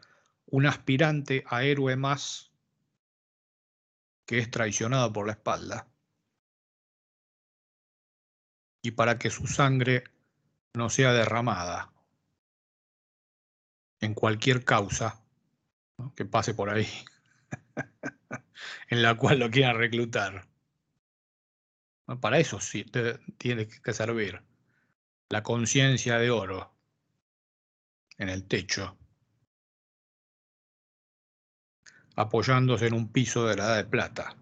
un 0.46 0.66
aspirante 0.66 1.44
a 1.46 1.62
héroe 1.62 1.94
más 1.94 2.50
que 4.26 4.38
es 4.38 4.50
traicionado 4.50 5.12
por 5.12 5.24
la 5.24 5.34
espalda, 5.34 5.86
y 8.82 8.90
para 8.90 9.20
que 9.20 9.30
su 9.30 9.46
sangre 9.46 10.02
no 10.74 10.90
sea 10.90 11.12
derramada 11.12 11.92
en 14.00 14.14
cualquier 14.14 14.64
causa 14.64 15.24
que 16.16 16.24
pase 16.24 16.54
por 16.54 16.70
ahí, 16.70 16.88
en 18.88 19.02
la 19.02 19.16
cual 19.16 19.38
lo 19.38 19.48
quieran 19.48 19.76
reclutar. 19.76 20.55
Para 22.20 22.38
eso 22.38 22.60
sí 22.60 22.84
tiene 23.36 23.66
que 23.66 23.92
servir 23.92 24.42
la 25.28 25.42
conciencia 25.42 26.18
de 26.18 26.30
oro 26.30 26.72
en 28.16 28.28
el 28.28 28.46
techo, 28.46 28.96
apoyándose 32.14 32.86
en 32.86 32.94
un 32.94 33.10
piso 33.10 33.46
de 33.46 33.56
la 33.56 33.64
edad 33.64 33.76
de 33.76 33.84
plata, 33.84 34.36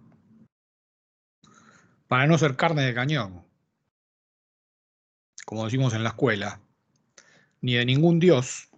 para 2.07 2.27
no 2.27 2.37
ser 2.37 2.55
carne 2.55 2.83
de 2.83 2.95
cañón, 2.95 3.47
como 5.47 5.65
decimos 5.65 5.95
en 5.95 6.03
la 6.03 6.11
escuela, 6.11 6.61
ni 7.63 7.75
de 7.75 7.87
ningún 7.87 8.21
dios, 8.21 8.69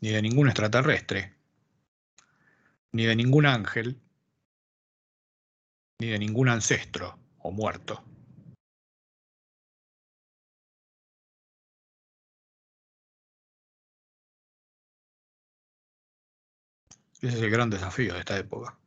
ni 0.00 0.10
de 0.10 0.22
ningún 0.22 0.46
extraterrestre, 0.46 1.34
ni 2.92 3.04
de 3.04 3.16
ningún 3.16 3.46
ángel, 3.46 4.00
ni 6.00 6.08
de 6.08 6.18
ningún 6.18 6.48
ancestro 6.48 7.18
o 7.40 7.50
muerto. 7.52 8.02
Ese 17.20 17.36
es 17.36 17.42
el 17.42 17.50
gran 17.50 17.68
desafío 17.68 18.14
de 18.14 18.20
esta 18.20 18.38
época. 18.38 18.78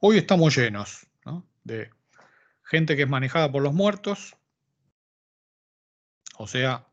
Hoy 0.00 0.16
estamos 0.16 0.56
llenos 0.56 1.06
de 1.64 1.90
gente 2.62 2.96
que 2.96 3.02
es 3.02 3.08
manejada 3.08 3.52
por 3.52 3.62
los 3.62 3.74
muertos, 3.74 4.34
o 6.38 6.46
sea, 6.46 6.87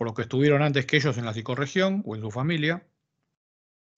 por 0.00 0.06
los 0.06 0.16
que 0.16 0.22
estuvieron 0.22 0.62
antes 0.62 0.86
que 0.86 0.96
ellos 0.96 1.18
en 1.18 1.26
la 1.26 1.34
psicorregión 1.34 2.02
o 2.06 2.16
en 2.16 2.22
su 2.22 2.30
familia, 2.30 2.88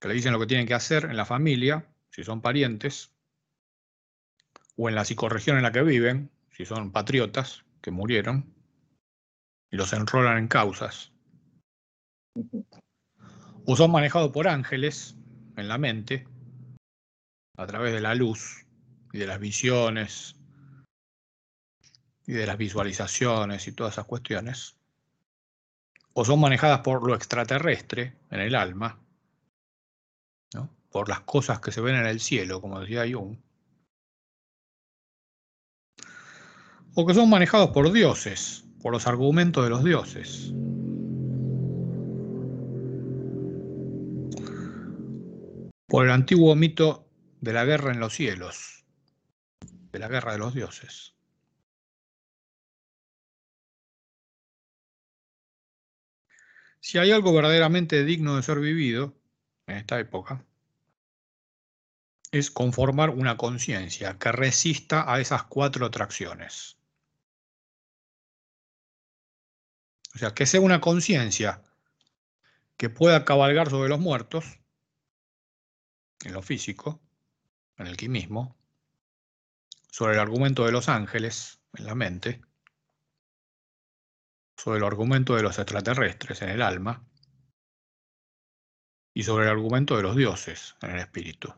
que 0.01 0.09
le 0.09 0.15
dicen 0.15 0.33
lo 0.33 0.41
que 0.41 0.49
tienen 0.49 0.67
que 0.67 0.75
hacer 0.75 1.05
en 1.05 1.17
la 1.17 1.25
familia, 1.25 1.87
si 2.11 2.25
son 2.25 2.41
parientes, 2.41 3.15
o 4.77 4.89
en 4.89 4.97
la 4.97 5.05
psicorregión 5.05 5.59
en 5.59 5.63
la 5.63 5.71
que 5.71 5.85
viven, 5.85 6.29
si 6.51 6.65
son 6.65 6.91
patriotas 6.91 7.65
que 7.81 7.93
murieron, 7.93 8.53
y 9.71 9.77
los 9.77 9.93
enrolan 9.93 10.39
en 10.39 10.49
causas. 10.49 11.13
O 13.65 13.77
son 13.77 13.93
manejados 13.93 14.33
por 14.33 14.49
ángeles 14.49 15.15
en 15.57 15.69
la 15.69 15.79
mente, 15.79 16.27
a 17.57 17.67
través 17.69 17.93
de 17.93 18.01
la 18.01 18.17
luz 18.17 18.67
y 19.13 19.19
de 19.19 19.29
las 19.29 19.39
visiones 19.39 20.35
y 22.27 22.33
de 22.33 22.45
las 22.45 22.59
visualizaciones 22.59 23.69
y 23.69 23.73
todas 23.73 23.93
esas 23.93 24.07
cuestiones 24.07 24.82
o 26.15 26.25
son 26.25 26.41
manejadas 26.41 26.81
por 26.81 27.07
lo 27.07 27.15
extraterrestre 27.15 28.17
en 28.31 28.41
el 28.41 28.55
alma, 28.55 28.99
por 30.91 31.09
las 31.09 31.21
cosas 31.21 31.61
que 31.61 31.73
se 31.73 31.81
ven 31.81 31.97
en 31.97 32.07
el 32.07 32.21
cielo, 32.21 32.61
como 32.61 32.79
decía 32.81 33.05
Jung, 33.11 33.39
o 36.95 37.07
que 37.07 37.15
son 37.15 37.31
manejados 37.31 37.71
por 37.71 37.91
dioses, 37.91 38.65
por 38.83 38.93
los 38.93 39.07
argumentos 39.07 39.65
de 39.65 39.71
los 39.71 39.83
dioses. 39.83 40.53
Por 45.87 46.05
el 46.07 46.11
antiguo 46.11 46.55
mito 46.55 47.09
de 47.41 47.53
la 47.53 47.65
guerra 47.65 47.93
en 47.93 48.01
los 48.01 48.15
cielos, 48.15 48.85
de 49.93 49.99
la 49.99 50.09
guerra 50.09 50.33
de 50.33 50.39
los 50.39 50.55
dioses. 50.55 51.15
Si 56.83 56.99
hay 56.99 57.13
algo 57.13 57.33
verdaderamente 57.33 58.05
digno 58.05 58.35
de 58.35 58.43
ser 58.43 58.59
vivido 58.59 59.15
en 59.69 59.77
esta 59.77 60.01
época, 60.01 60.45
es 62.33 62.51
conformar 62.51 63.11
una 63.11 63.37
conciencia 63.37 64.19
que 64.19 64.33
resista 64.33 65.11
a 65.11 65.21
esas 65.21 65.45
cuatro 65.45 65.87
atracciones. 65.87 66.77
O 70.17 70.19
sea, 70.19 70.35
que 70.35 70.45
sea 70.45 70.61
una 70.61 70.81
conciencia 70.81 71.63
que 72.77 72.91
pueda 72.91 73.25
cabalgar 73.25 73.71
sobre 73.71 73.89
los 73.89 74.01
muertos, 74.01 74.45
en 76.25 76.33
lo 76.33 76.43
físico, 76.43 77.01
en 77.79 77.87
el 77.87 77.97
quimismo, 77.97 78.57
sobre 79.89 80.15
el 80.15 80.19
argumento 80.19 80.67
de 80.67 80.73
los 80.73 80.89
ángeles, 80.89 81.61
en 81.75 81.87
la 81.87 81.95
mente, 81.95 82.41
sobre 84.57 84.79
el 84.79 84.85
argumento 84.85 85.35
de 85.35 85.43
los 85.43 85.59
extraterrestres 85.59 86.43
en 86.43 86.51
el 86.51 86.63
alma 86.63 87.05
y 89.15 89.23
sobre 89.25 89.45
el 89.45 89.51
argumento 89.51 89.97
de 89.97 90.03
los 90.03 90.17
dioses 90.17 90.77
en 90.83 90.91
el 90.93 91.01
espíritu, 91.01 91.53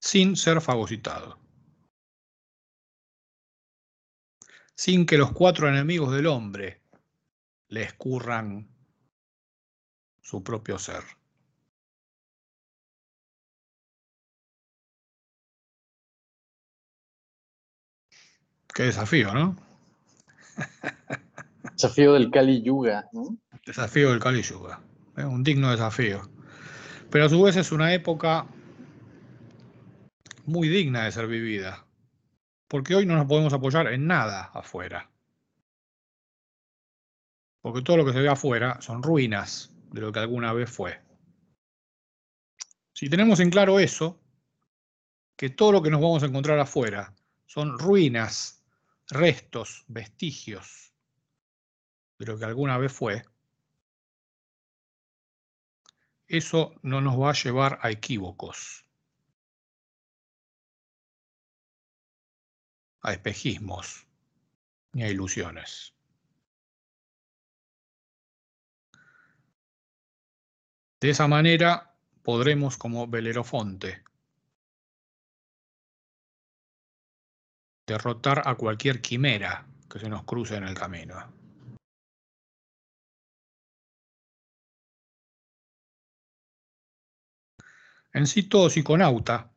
sin 0.00 0.36
ser 0.36 0.60
fagocitado, 0.60 1.38
sin 4.74 5.06
que 5.06 5.18
los 5.18 5.32
cuatro 5.32 5.68
enemigos 5.68 6.12
del 6.12 6.26
hombre 6.26 6.82
le 7.68 7.82
escurran 7.82 8.68
su 10.20 10.42
propio 10.42 10.78
ser. 10.78 11.02
Qué 18.74 18.84
desafío, 18.84 19.34
¿no? 19.34 19.56
Desafío 21.72 22.14
del 22.14 22.30
Kali 22.30 22.62
Yuga, 22.62 23.08
¿no? 23.12 23.38
Desafío 23.64 24.10
del 24.10 24.20
Kali 24.20 24.42
Yuga. 24.42 24.80
Es 25.16 25.24
un 25.24 25.42
digno 25.42 25.70
desafío. 25.70 26.22
Pero 27.10 27.26
a 27.26 27.28
su 27.28 27.42
vez 27.42 27.56
es 27.56 27.72
una 27.72 27.92
época 27.94 28.46
muy 30.44 30.68
digna 30.68 31.04
de 31.04 31.12
ser 31.12 31.26
vivida. 31.26 31.86
Porque 32.68 32.94
hoy 32.94 33.06
no 33.06 33.16
nos 33.16 33.26
podemos 33.26 33.52
apoyar 33.52 33.86
en 33.88 34.06
nada 34.06 34.50
afuera. 34.54 35.10
Porque 37.60 37.82
todo 37.82 37.98
lo 37.98 38.04
que 38.04 38.12
se 38.12 38.20
ve 38.20 38.28
afuera 38.28 38.80
son 38.80 39.02
ruinas 39.02 39.74
de 39.90 40.00
lo 40.00 40.12
que 40.12 40.20
alguna 40.20 40.52
vez 40.52 40.70
fue. 40.70 41.00
Si 42.94 43.08
tenemos 43.08 43.40
en 43.40 43.50
claro 43.50 43.78
eso, 43.78 44.20
que 45.36 45.50
todo 45.50 45.72
lo 45.72 45.82
que 45.82 45.90
nos 45.90 46.00
vamos 46.00 46.22
a 46.22 46.26
encontrar 46.26 46.58
afuera 46.58 47.14
son 47.46 47.78
ruinas, 47.78 48.64
restos, 49.08 49.84
vestigios 49.88 50.91
de 52.22 52.32
lo 52.32 52.38
que 52.38 52.44
alguna 52.44 52.78
vez 52.78 52.92
fue, 52.92 53.24
eso 56.28 56.72
no 56.82 57.00
nos 57.00 57.20
va 57.20 57.30
a 57.30 57.34
llevar 57.34 57.80
a 57.82 57.90
equívocos, 57.90 58.84
a 63.00 63.12
espejismos, 63.12 64.06
ni 64.92 65.02
a 65.02 65.10
ilusiones. 65.10 65.94
De 71.00 71.10
esa 71.10 71.26
manera 71.26 71.96
podremos, 72.22 72.76
como 72.76 73.08
Belerofonte, 73.08 74.04
derrotar 77.84 78.46
a 78.46 78.54
cualquier 78.54 79.02
quimera 79.02 79.66
que 79.90 79.98
se 79.98 80.08
nos 80.08 80.22
cruce 80.22 80.54
en 80.54 80.62
el 80.62 80.74
camino. 80.74 81.41
En 88.14 88.26
sí 88.26 88.42
todo 88.42 88.68
psiconauta 88.68 89.50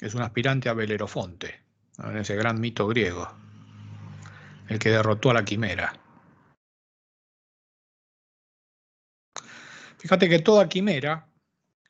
es 0.00 0.14
un 0.14 0.22
aspirante 0.22 0.68
a 0.68 0.74
Belerofonte, 0.74 1.60
en 1.98 2.18
ese 2.18 2.36
gran 2.36 2.60
mito 2.60 2.86
griego, 2.86 3.28
el 4.68 4.78
que 4.78 4.90
derrotó 4.90 5.30
a 5.30 5.34
la 5.34 5.44
quimera. 5.44 5.92
Fíjate 9.98 10.28
que 10.28 10.38
toda 10.38 10.68
quimera 10.68 11.28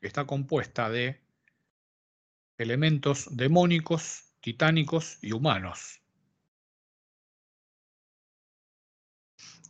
está 0.01 0.25
compuesta 0.25 0.89
de 0.89 1.21
elementos 2.57 3.27
demónicos, 3.37 4.33
titánicos 4.41 5.19
y 5.21 5.33
humanos, 5.33 6.01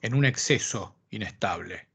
en 0.02 0.14
un 0.14 0.24
exceso 0.24 0.96
inestable. 1.10 1.89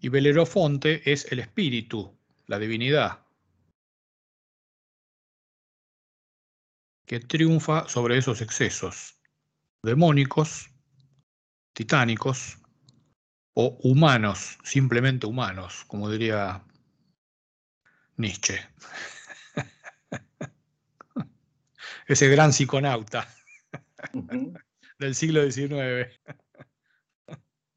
Y 0.00 0.08
Belerofonte 0.08 1.10
es 1.10 1.30
el 1.32 1.40
espíritu, 1.40 2.16
la 2.46 2.58
divinidad, 2.58 3.26
que 7.06 7.20
triunfa 7.20 7.88
sobre 7.88 8.18
esos 8.18 8.40
excesos 8.40 9.18
demónicos, 9.82 10.68
titánicos 11.72 12.58
o 13.54 13.78
humanos, 13.82 14.58
simplemente 14.64 15.26
humanos, 15.26 15.84
como 15.86 16.10
diría 16.10 16.64
Nietzsche. 18.16 18.60
Ese 22.06 22.28
gran 22.28 22.52
psiconauta 22.52 23.28
del 24.98 25.14
siglo 25.14 25.50
XIX. 25.50 26.20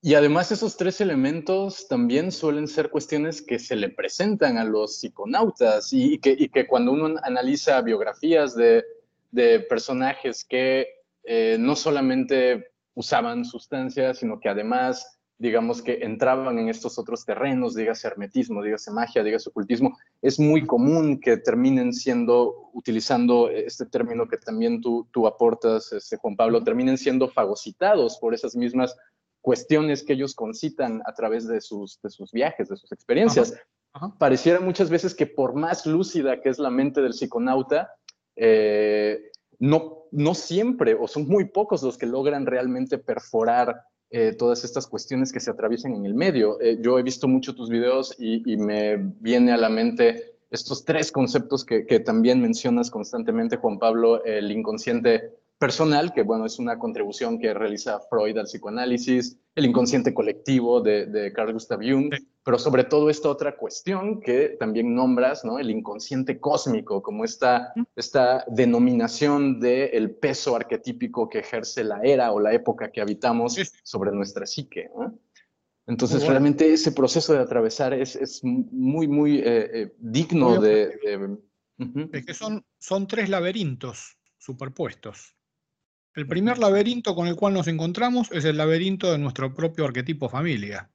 Y 0.02 0.14
además 0.14 0.52
esos 0.52 0.78
tres 0.78 1.02
elementos 1.02 1.88
también 1.90 2.32
suelen 2.32 2.68
ser 2.68 2.90
cuestiones 2.90 3.42
que 3.42 3.60
se 3.60 3.76
le 3.76 3.90
presentan 3.90 4.58
a 4.58 4.64
los 4.64 4.98
psiconautas 5.00 5.92
y 5.92 6.20
que, 6.20 6.36
y 6.38 6.48
que 6.48 6.68
cuando 6.68 6.94
uno 6.94 7.20
analiza 7.22 7.82
biografías 7.82 8.56
de, 8.56 8.86
de 9.32 9.60
personajes 9.60 10.46
que 10.46 10.88
eh, 11.24 11.58
no 11.60 11.76
solamente 11.76 12.72
usaban 12.94 13.44
sustancias, 13.44 14.20
sino 14.20 14.40
que 14.40 14.48
además 14.48 15.20
digamos 15.38 15.82
que 15.82 16.00
entraban 16.02 16.60
en 16.60 16.68
estos 16.68 17.00
otros 17.00 17.24
terrenos, 17.26 17.74
dígase 17.74 18.08
hermetismo, 18.08 18.62
dígase 18.62 18.92
magia, 18.92 19.24
dígase 19.24 19.50
ocultismo, 19.50 19.98
es 20.22 20.38
muy 20.38 20.68
común 20.68 21.22
que 21.22 21.38
terminen 21.38 21.94
siendo, 21.94 22.70
utilizando 22.74 23.50
este 23.50 23.86
término 23.86 24.28
que 24.28 24.36
también 24.36 24.82
tú, 24.82 25.08
tú 25.12 25.28
aportas, 25.28 25.94
este, 25.94 26.18
Juan 26.18 26.36
Pablo, 26.36 26.62
terminen 26.62 26.98
siendo 26.98 27.30
fagocitados 27.30 28.18
por 28.20 28.34
esas 28.34 28.54
mismas 28.54 28.98
cuestiones 29.50 30.04
que 30.04 30.14
ellos 30.14 30.36
concitan 30.36 31.02
a 31.08 31.14
través 31.16 31.48
de 31.48 31.60
sus, 31.60 32.00
de 32.04 32.12
sus 32.12 32.32
viajes, 32.32 32.70
de 32.70 32.76
sus 32.76 32.92
experiencias. 32.92 33.56
Pareciera 34.20 34.60
muchas 34.60 34.92
veces 34.92 35.16
que 35.16 35.26
por 35.26 35.56
más 35.56 35.88
lúcida 35.88 36.40
que 36.40 36.50
es 36.50 36.60
la 36.60 36.70
mente 36.70 37.02
del 37.02 37.14
psiconauta, 37.14 37.92
eh, 38.36 39.32
no, 39.58 40.04
no 40.12 40.36
siempre, 40.36 40.94
o 40.94 41.08
son 41.08 41.28
muy 41.28 41.46
pocos 41.46 41.82
los 41.82 41.98
que 41.98 42.06
logran 42.06 42.46
realmente 42.46 43.00
perforar 43.00 43.82
eh, 44.12 44.36
todas 44.38 44.64
estas 44.64 44.86
cuestiones 44.86 45.34
que 45.34 45.40
se 45.40 45.50
atraviesan 45.50 45.96
en 45.96 46.06
el 46.06 46.14
medio. 46.14 46.62
Eh, 46.62 46.78
yo 46.80 47.00
he 47.00 47.02
visto 47.02 47.28
mucho 47.28 47.56
tus 47.56 47.72
videos 47.72 48.16
y, 48.20 48.56
me 48.56 48.98
viene 48.98 49.52
a 49.52 49.58
la 49.58 49.70
mente 49.70 50.36
estos 50.52 50.86
tres 50.86 51.12
conceptos 51.12 51.66
que, 51.66 51.88
que, 51.88 52.00
también 52.00 52.40
mencionas 52.40 52.92
constantemente, 52.92 53.58
Juan 53.58 53.80
Pablo, 53.80 54.24
el 54.26 54.52
inconsciente 54.52 55.39
personal, 55.60 56.14
que 56.14 56.24
bueno, 56.24 56.46
es 56.46 56.58
una 56.58 56.80
contribución 56.80 57.38
que 57.38 57.54
realiza 57.54 58.00
Freud 58.10 58.38
al 58.38 58.46
psicoanálisis, 58.46 59.38
el 59.56 59.66
inconsciente 59.66 60.14
colectivo 60.14 60.80
de, 60.80 61.34
Carl 61.36 61.52
Gustav 61.52 61.80
Jung, 61.82 62.14
pero 62.46 62.58
sobre 62.58 62.86
todo 62.86 63.10
esta 63.10 63.30
otra 63.30 63.58
cuestión 63.58 64.22
que 64.22 64.56
también 64.58 64.96
nombras, 64.96 65.44
¿no? 65.44 65.60
El 65.60 65.70
inconsciente 65.70 66.40
cósmico, 66.40 67.04
como 67.04 67.26
esta, 67.26 67.74
esta 67.94 68.46
denominación 68.48 69.60
del 69.60 69.90
el 69.92 70.12
peso 70.12 70.56
arquetípico 70.56 71.28
que 71.28 71.40
ejerce 71.40 71.84
la 71.84 72.00
era 72.04 72.32
o 72.32 72.40
la 72.40 72.54
época 72.54 72.90
que 72.90 73.02
habitamos 73.02 73.58
sobre 73.84 74.12
nuestra 74.14 74.46
psique, 74.46 74.90
Entonces, 75.86 76.26
realmente 76.26 76.72
ese 76.72 76.94
proceso 76.94 77.34
de 77.34 77.40
atravesar 77.40 77.94
es, 77.94 78.16
es 78.16 78.42
muy, 78.44 79.10
muy 79.10 79.40
eh, 79.40 79.70
eh, 79.74 79.94
digno 80.00 80.62
de... 80.62 81.38
Es 82.14 82.26
que 82.26 82.34
son, 82.34 82.64
son 82.78 83.08
tres 83.08 83.30
laberintos 83.30 84.18
superpuestos. 84.38 85.36
El 86.20 86.28
primer 86.28 86.58
laberinto 86.58 87.16
con 87.16 87.28
el 87.28 87.38
cual 87.38 87.54
nos 87.54 87.70
encontramos 87.70 88.30
es 88.34 88.44
el 88.44 88.58
laberinto 88.58 89.10
de 89.10 89.18
nuestro 89.18 89.54
propio 89.54 89.86
arquetipo 89.86 90.28
familia. 90.28 90.92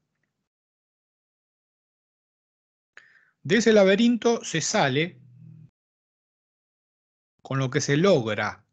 De 3.43 3.57
ese 3.57 3.73
laberinto 3.73 4.45
se 4.45 4.61
sale 4.61 5.19
con 7.41 7.59
lo 7.59 7.71
que 7.71 7.81
se 7.81 7.97
logra 7.97 8.67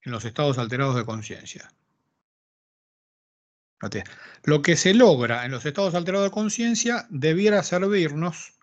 en 0.00 0.12
los 0.12 0.24
estados 0.24 0.58
alterados 0.58 0.94
de 0.94 1.06
conciencia. 1.06 1.68
Lo 4.44 4.62
que 4.62 4.76
se 4.76 4.94
logra 4.94 5.44
en 5.44 5.50
los 5.50 5.66
estados 5.66 5.96
alterados 5.96 6.28
de 6.28 6.34
conciencia 6.34 7.08
debiera 7.10 7.64
servirnos 7.64 8.54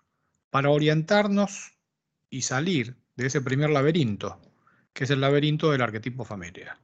para 0.48 0.70
orientarnos 0.70 1.74
y 2.30 2.40
salir 2.40 2.96
de 3.16 3.26
ese 3.26 3.42
primer 3.42 3.68
laberinto 3.68 4.40
que 5.00 5.04
es 5.04 5.10
el 5.10 5.22
laberinto 5.22 5.70
del 5.70 5.80
arquetipo 5.80 6.26
familia. 6.26 6.78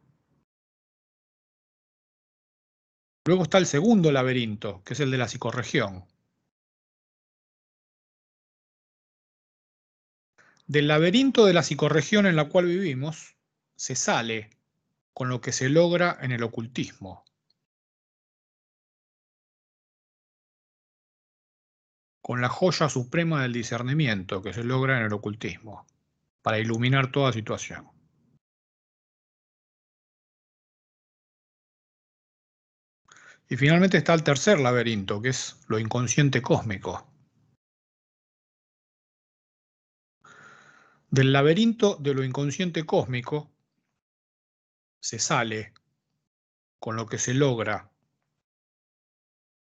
Luego 3.27 3.43
está 3.43 3.59
el 3.59 3.67
segundo 3.67 4.11
laberinto, 4.11 4.83
que 4.85 4.95
es 4.95 5.01
el 5.01 5.11
de 5.11 5.19
la 5.19 5.29
psicorregión. 5.29 6.07
Del 10.67 10.89
laberinto 10.89 11.45
de 11.45 11.53
la 11.53 11.63
psicorregión 11.63 12.25
en 12.25 12.37
la 12.37 12.49
cual 12.49 12.65
vivimos, 12.65 13.37
se 13.75 13.95
sale 13.95 14.49
con 15.13 15.29
lo 15.29 15.43
que 15.43 15.53
se 15.53 15.69
logra 15.69 16.17
en 16.23 16.33
el 16.33 16.43
ocultismo. 16.43 17.23
Con 22.23 22.41
la 22.41 22.49
joya 22.49 22.89
suprema 22.89 23.43
del 23.43 23.53
discernimiento 23.53 24.41
que 24.41 24.55
se 24.55 24.65
logra 24.65 24.99
en 24.99 25.05
el 25.05 25.13
ocultismo, 25.13 25.85
para 26.41 26.59
iluminar 26.59 27.13
toda 27.13 27.35
situación. 27.35 27.95
Y 33.49 33.57
finalmente 33.57 33.97
está 33.97 34.13
el 34.15 34.25
tercer 34.25 34.59
laberinto, 34.59 35.23
que 35.23 35.29
es 35.29 35.61
lo 35.69 35.79
inconsciente 35.79 36.43
cósmico. 36.43 37.07
Del 41.11 41.33
laberinto 41.33 41.97
de 41.97 42.15
lo 42.15 42.25
inconsciente 42.25 42.85
cósmico 42.85 43.53
se 45.01 45.21
sale 45.21 45.73
con 46.81 46.97
lo 46.97 47.07
que 47.07 47.19
se 47.19 47.35
logra 47.35 47.93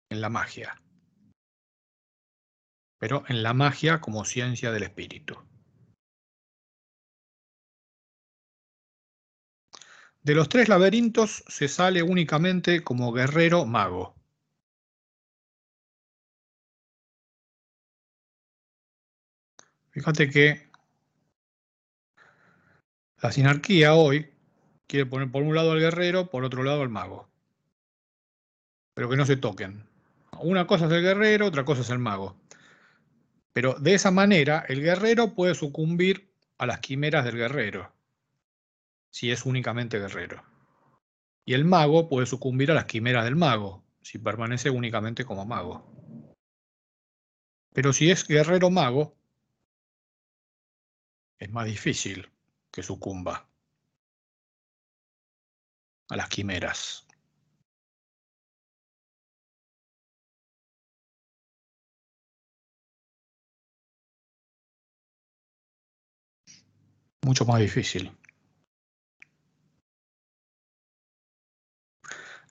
en 0.10 0.22
la 0.22 0.30
magia, 0.30 0.82
pero 2.98 3.24
en 3.28 3.44
la 3.44 3.54
magia 3.54 4.02
como 4.02 4.26
ciencia 4.26 4.72
del 4.72 4.84
espíritu. 4.84 5.38
De 10.26 10.34
los 10.34 10.50
tres 10.50 10.70
laberintos 10.70 11.44
se 11.48 11.68
sale 11.68 12.02
únicamente 12.02 12.84
como 12.84 13.14
guerrero 13.14 13.68
mago. 13.68 14.16
Fíjate 19.92 20.28
que 20.32 20.68
la 23.22 23.32
sinarquía 23.32 23.94
hoy 23.94 24.32
quiere 24.88 25.06
poner 25.06 25.30
por 25.30 25.44
un 25.44 25.54
lado 25.54 25.74
al 25.74 25.80
guerrero, 25.80 26.32
por 26.32 26.44
otro 26.44 26.64
lado 26.64 26.82
al 26.82 26.90
mago. 26.90 27.30
Pero 28.96 29.08
que 29.08 29.18
no 29.18 29.28
se 29.28 29.38
toquen. 29.38 29.88
Una 30.40 30.66
cosa 30.66 30.88
es 30.88 30.92
el 30.92 31.04
guerrero, 31.04 31.46
otra 31.46 31.66
cosa 31.66 31.82
es 31.82 31.92
el 31.92 32.00
mago. 32.00 32.36
Pero 33.54 33.76
de 33.76 33.94
esa 33.94 34.10
manera 34.10 34.66
el 34.68 34.82
guerrero 34.82 35.36
puede 35.36 35.54
sucumbir 35.54 36.32
a 36.58 36.66
las 36.66 36.80
quimeras 36.80 37.26
del 37.26 37.36
guerrero 37.36 37.95
si 39.16 39.32
es 39.32 39.46
únicamente 39.46 39.98
guerrero. 39.98 40.44
Y 41.46 41.54
el 41.54 41.64
mago 41.64 42.10
puede 42.10 42.26
sucumbir 42.26 42.72
a 42.72 42.74
las 42.74 42.84
quimeras 42.84 43.24
del 43.24 43.38
mago, 43.38 43.82
si 44.02 44.20
permanece 44.20 44.70
únicamente 44.70 45.24
como 45.24 45.46
mago. 45.46 45.90
Pero 47.74 47.94
si 47.94 48.12
es 48.12 48.28
guerrero 48.28 48.70
mago, 48.70 49.16
es 51.40 51.50
más 51.50 51.66
difícil 51.66 52.30
que 52.70 52.84
sucumba 52.84 53.48
a 56.10 56.16
las 56.18 56.28
quimeras. 56.28 57.08
Mucho 67.22 67.46
más 67.46 67.62
difícil. 67.62 68.12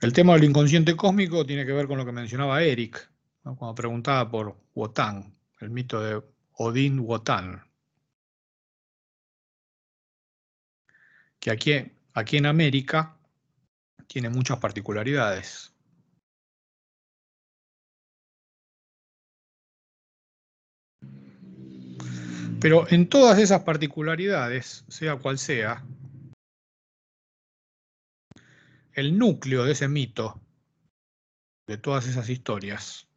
El 0.05 0.13
tema 0.13 0.35
del 0.35 0.45
inconsciente 0.45 0.95
cósmico 0.95 1.47
tiene 1.47 1.65
que 1.65 1.73
ver 1.73 1.87
con 1.87 1.97
lo 1.97 2.05
que 2.05 2.13
mencionaba 2.13 2.63
Eric, 2.63 3.11
cuando 3.43 3.75
preguntaba 3.75 4.31
por 4.31 4.55
Wotan, 4.75 5.35
el 5.61 5.71
mito 5.71 5.99
de 5.99 6.23
Odín 6.59 7.01
Wotan. 7.01 7.65
Que 11.41 11.51
aquí, 11.51 11.91
aquí 12.13 12.37
en 12.37 12.45
América 12.45 13.17
tiene 14.07 14.29
muchas 14.29 14.59
particularidades. 14.59 15.73
Pero 22.61 22.87
en 22.91 23.09
todas 23.09 23.39
esas 23.39 23.63
particularidades, 23.63 24.85
sea 24.89 25.17
cual 25.17 25.39
sea, 25.39 25.83
el 28.95 29.19
núcleo 29.19 29.65
de 29.65 29.73
ese 29.73 29.89
mito, 29.89 30.41
de 31.67 31.79
todas 31.79 32.07
esas 32.07 32.29
historias, 32.29 33.09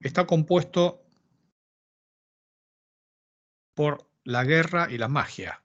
está 0.00 0.26
compuesto 0.26 1.06
por 3.74 4.08
la 4.24 4.44
guerra 4.44 4.90
y 4.90 4.98
la 4.98 5.08
magia. 5.08 5.62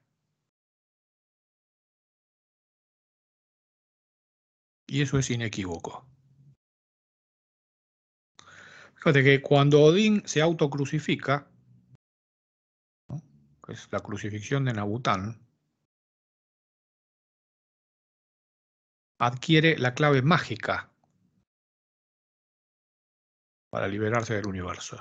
Y 4.86 5.02
eso 5.02 5.18
es 5.18 5.30
inequívoco. 5.30 6.06
Fíjate 8.96 9.24
que 9.24 9.40
cuando 9.40 9.80
Odín 9.82 10.22
se 10.26 10.42
autocrucifica, 10.42 11.50
que 13.64 13.72
es 13.72 13.88
la 13.92 14.00
crucifixión 14.00 14.64
de 14.64 14.74
Nabután, 14.74 15.49
adquiere 19.20 19.76
la 19.76 19.92
clave 19.94 20.22
mágica 20.22 20.90
para 23.70 23.86
liberarse 23.86 24.34
del 24.34 24.46
universo. 24.46 24.96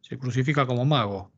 Se 0.00 0.18
crucifica 0.18 0.66
como 0.66 0.86
mago. 0.86 1.30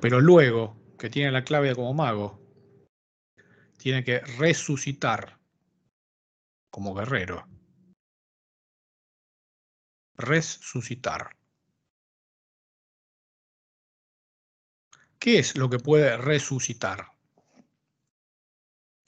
Pero 0.00 0.20
luego 0.20 0.76
que 0.96 1.10
tiene 1.10 1.32
la 1.32 1.42
clave 1.42 1.74
como 1.74 1.92
mago, 1.92 2.40
tiene 3.76 4.04
que 4.04 4.20
resucitar 4.20 5.40
como 6.70 6.94
guerrero. 6.94 7.44
Resucitar. 10.16 11.37
¿Qué 15.28 15.38
es 15.38 15.58
lo 15.58 15.68
que 15.68 15.78
puede 15.78 16.16
resucitar? 16.16 17.12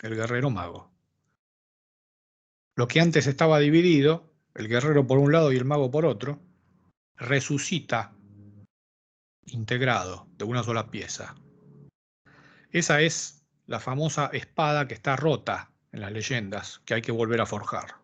El 0.03 0.15
guerrero 0.15 0.51
mago. 0.51 0.93
Lo 2.77 2.87
que 2.87 3.01
antes 3.01 3.27
estaba 3.27 3.59
dividido, 3.59 4.31
el 4.55 4.69
guerrero 4.69 5.07
por 5.07 5.17
un 5.17 5.33
lado 5.33 5.51
y 5.51 5.57
el 5.57 5.65
mago 5.65 5.91
por 5.91 6.05
otro, 6.05 6.39
resucita 7.17 8.15
integrado 9.47 10.29
de 10.37 10.45
una 10.45 10.63
sola 10.63 10.91
pieza. 10.91 11.37
Esa 12.71 13.01
es 13.01 13.47
la 13.65 13.81
famosa 13.81 14.27
espada 14.35 14.87
que 14.87 14.93
está 14.93 15.17
rota 15.17 15.73
en 15.91 16.03
las 16.03 16.13
leyendas, 16.13 16.83
que 16.85 16.93
hay 16.93 17.01
que 17.01 17.13
volver 17.13 17.41
a 17.41 17.47
forjar. 17.47 18.00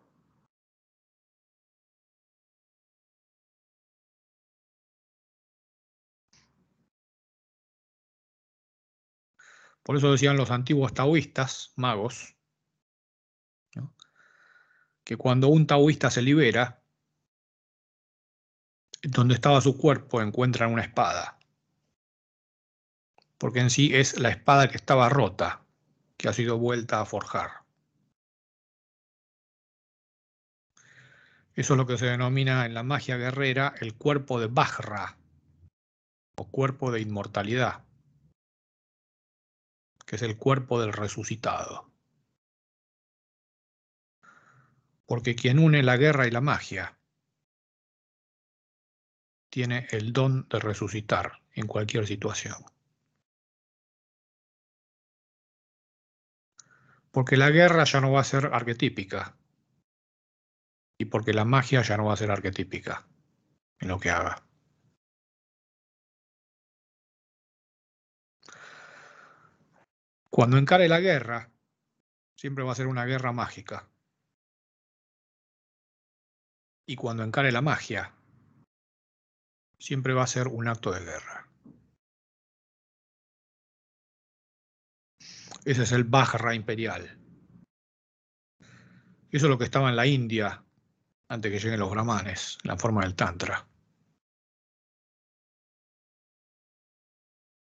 Por 9.87 9.95
eso 9.95 10.11
decían 10.11 10.35
los 10.35 10.51
antiguos 10.51 10.93
taoístas, 10.93 11.71
magos, 11.77 12.35
que 15.05 15.15
cuando 15.15 15.47
un 15.47 15.65
taoísta 15.65 16.11
se 16.11 16.21
libera, 16.21 16.83
donde 19.01 19.35
estaba 19.35 19.61
su 19.61 19.77
cuerpo 19.77 20.21
encuentran 20.21 20.73
una 20.73 20.81
espada. 20.81 21.39
Porque 23.37 23.61
en 23.61 23.69
sí 23.69 23.95
es 23.95 24.19
la 24.19 24.27
espada 24.27 24.67
que 24.67 24.75
estaba 24.75 25.07
rota, 25.07 25.63
que 26.17 26.27
ha 26.27 26.33
sido 26.33 26.57
vuelta 26.57 26.99
a 26.99 27.05
forjar. 27.05 27.61
Eso 31.55 31.75
es 31.75 31.77
lo 31.77 31.87
que 31.87 31.97
se 31.97 32.07
denomina 32.07 32.65
en 32.65 32.73
la 32.73 32.83
magia 32.83 33.15
guerrera 33.15 33.73
el 33.79 33.95
cuerpo 33.95 34.37
de 34.41 34.47
Bajra, 34.47 35.17
o 36.35 36.51
cuerpo 36.51 36.91
de 36.91 36.99
inmortalidad, 36.99 37.86
que 40.07 40.15
es 40.15 40.23
el 40.23 40.37
cuerpo 40.37 40.81
del 40.81 40.93
resucitado. 40.93 41.91
porque 45.07 45.35
quien 45.35 45.57
une 45.57 45.81
la 45.81 45.97
guerra 45.97 46.27
y 46.27 46.31
la 46.31 46.41
magia 46.41 46.99
tiene 49.49 49.87
el 49.89 50.11
don 50.11 50.47
de 50.49 50.59
resucitar 50.59 51.41
en 51.53 51.65
cualquier 51.65 52.05
situación. 52.05 52.57
Porque 57.11 57.37
la 57.37 57.49
guerra 57.49 57.85
ya 57.85 58.01
no 58.01 58.11
va 58.11 58.19
a 58.19 58.25
ser 58.25 58.47
arquetípica 58.53 59.37
y 60.99 61.05
porque 61.05 61.33
la 61.33 61.45
magia 61.45 61.81
ya 61.81 61.95
no 61.95 62.05
va 62.05 62.13
a 62.13 62.17
ser 62.17 62.29
arquetípica 62.29 63.07
en 63.79 63.87
lo 63.87 63.99
que 63.99 64.11
haga. 64.11 64.46
Cuando 70.29 70.57
encare 70.57 70.87
la 70.87 70.99
guerra, 70.99 71.51
siempre 72.37 72.63
va 72.63 72.71
a 72.71 72.75
ser 72.75 72.87
una 72.87 73.05
guerra 73.05 73.31
mágica 73.31 73.89
y 76.89 76.95
cuando 76.95 77.23
encare 77.23 77.51
la 77.51 77.61
magia, 77.61 78.13
siempre 79.79 80.13
va 80.13 80.23
a 80.23 80.27
ser 80.27 80.47
un 80.47 80.67
acto 80.67 80.91
de 80.91 81.03
guerra. 81.03 81.49
Ese 85.65 85.83
es 85.83 85.91
el 85.91 86.05
Bajra 86.05 86.55
imperial. 86.55 87.19
Eso 89.29 89.45
es 89.45 89.49
lo 89.49 89.57
que 89.57 89.65
estaba 89.65 89.89
en 89.89 89.97
la 89.97 90.07
India 90.07 90.63
antes 91.29 91.51
que 91.51 91.59
lleguen 91.59 91.81
los 91.81 91.91
brahmanes, 91.91 92.57
la 92.63 92.77
forma 92.77 93.01
del 93.03 93.15
Tantra. 93.15 93.67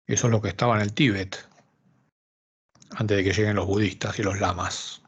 Eso 0.06 0.28
es 0.28 0.30
lo 0.30 0.40
que 0.40 0.50
estaba 0.50 0.76
en 0.76 0.82
el 0.82 0.94
Tíbet 0.94 1.55
antes 2.90 3.16
de 3.16 3.24
que 3.24 3.32
lleguen 3.32 3.56
los 3.56 3.66
budistas 3.66 4.18
y 4.18 4.22
los 4.22 4.40
lamas. 4.40 5.02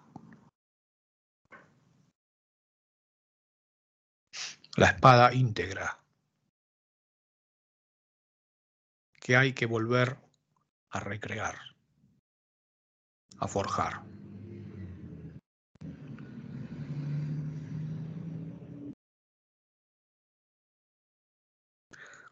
la 4.79 4.87
espada 4.87 5.35
íntegra, 5.35 5.99
que 9.21 9.37
hay 9.37 9.53
que 9.53 9.67
volver 9.67 10.17
a 10.91 11.01
recrear, 11.01 11.59
a 13.39 13.49
forjar. 13.49 14.05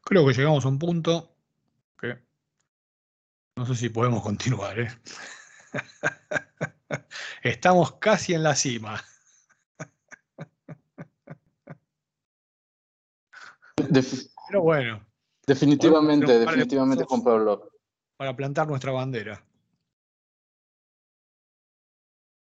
Creo 0.03 0.25
que 0.25 0.35
llegamos 0.35 0.65
a 0.65 0.69
un 0.69 0.79
punto 0.79 1.35
que 1.99 2.17
no 3.57 3.67
sé 3.67 3.75
si 3.75 3.89
podemos 3.89 4.23
continuar. 4.23 4.79
¿eh? 4.79 4.89
Estamos 7.43 7.93
casi 7.97 8.35
en 8.35 8.43
la 8.43 8.55
cima. 8.55 9.03
Pero 14.49 14.63
bueno. 14.63 15.05
Definitivamente, 15.47 16.41
definitivamente, 16.41 17.05
Juan 17.05 17.23
Pablo. 17.23 17.71
Para 18.17 18.35
plantar 18.35 18.67
nuestra 18.67 18.91
bandera. 18.91 19.45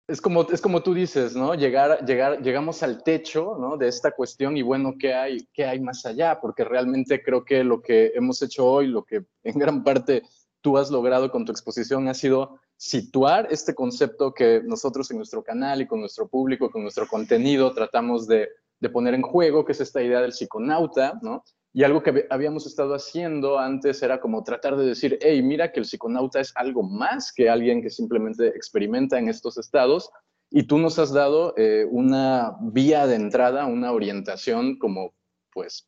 Es 0.07 0.21
como, 0.21 0.43
es 0.43 0.61
como 0.61 0.81
tú 0.81 0.93
dices, 0.93 1.35
¿no? 1.35 1.53
Llegar, 1.53 2.05
llegar, 2.05 2.41
llegamos 2.41 2.81
al 2.81 3.03
techo 3.03 3.57
¿no? 3.59 3.75
de 3.75 3.89
esta 3.89 4.11
cuestión 4.11 4.55
y 4.55 4.61
bueno, 4.61 4.95
¿qué 4.97 5.13
hay, 5.13 5.49
¿qué 5.51 5.65
hay 5.65 5.81
más 5.81 6.05
allá? 6.05 6.39
Porque 6.39 6.63
realmente 6.63 7.21
creo 7.21 7.43
que 7.43 7.61
lo 7.65 7.81
que 7.81 8.13
hemos 8.15 8.41
hecho 8.41 8.65
hoy, 8.65 8.87
lo 8.87 9.03
que 9.03 9.25
en 9.43 9.59
gran 9.59 9.83
parte 9.83 10.23
tú 10.61 10.77
has 10.77 10.89
logrado 10.91 11.29
con 11.29 11.43
tu 11.43 11.51
exposición 11.51 12.07
ha 12.07 12.13
sido 12.13 12.61
situar 12.77 13.47
este 13.49 13.73
concepto 13.73 14.33
que 14.33 14.61
nosotros 14.63 15.09
en 15.11 15.17
nuestro 15.17 15.43
canal 15.43 15.81
y 15.81 15.87
con 15.87 15.99
nuestro 15.99 16.27
público, 16.27 16.69
con 16.69 16.83
nuestro 16.83 17.07
contenido, 17.07 17.73
tratamos 17.73 18.27
de, 18.27 18.47
poner 18.93 19.15
en 19.15 19.23
juego, 19.23 19.65
que 19.65 19.71
es 19.71 19.81
esta 19.81 20.03
idea 20.03 20.21
del 20.21 20.33
psiconauta, 20.33 21.19
¿no? 21.23 21.43
Y 21.73 21.83
algo 21.83 22.01
que 22.01 22.27
habíamos 22.29 22.65
estado 22.65 22.93
haciendo 22.93 23.59
antes 23.59 24.01
era 24.01 24.19
como 24.19 24.43
tratar 24.43 24.77
de 24.77 24.85
decir, 24.85 25.17
hey, 25.21 25.41
mira 25.41 25.71
que 25.71 25.79
el 25.79 25.85
psiconauta 25.85 26.39
es 26.39 26.51
algo 26.55 26.83
más 26.83 27.33
que 27.33 27.49
alguien 27.49 27.81
que 27.81 27.89
simplemente 27.89 28.47
experimenta 28.47 29.19
en 29.19 29.29
estos 29.29 29.57
estados. 29.57 30.09
Y 30.49 30.63
tú 30.63 30.77
nos 30.77 30.97
has 30.97 31.11
dado 31.11 31.53
eh, 31.57 31.85
una 31.89 32.55
vía 32.61 33.05
de 33.05 33.15
entrada, 33.15 33.65
una 33.65 33.91
orientación 33.91 34.77
como, 34.77 35.13
pues, 35.51 35.87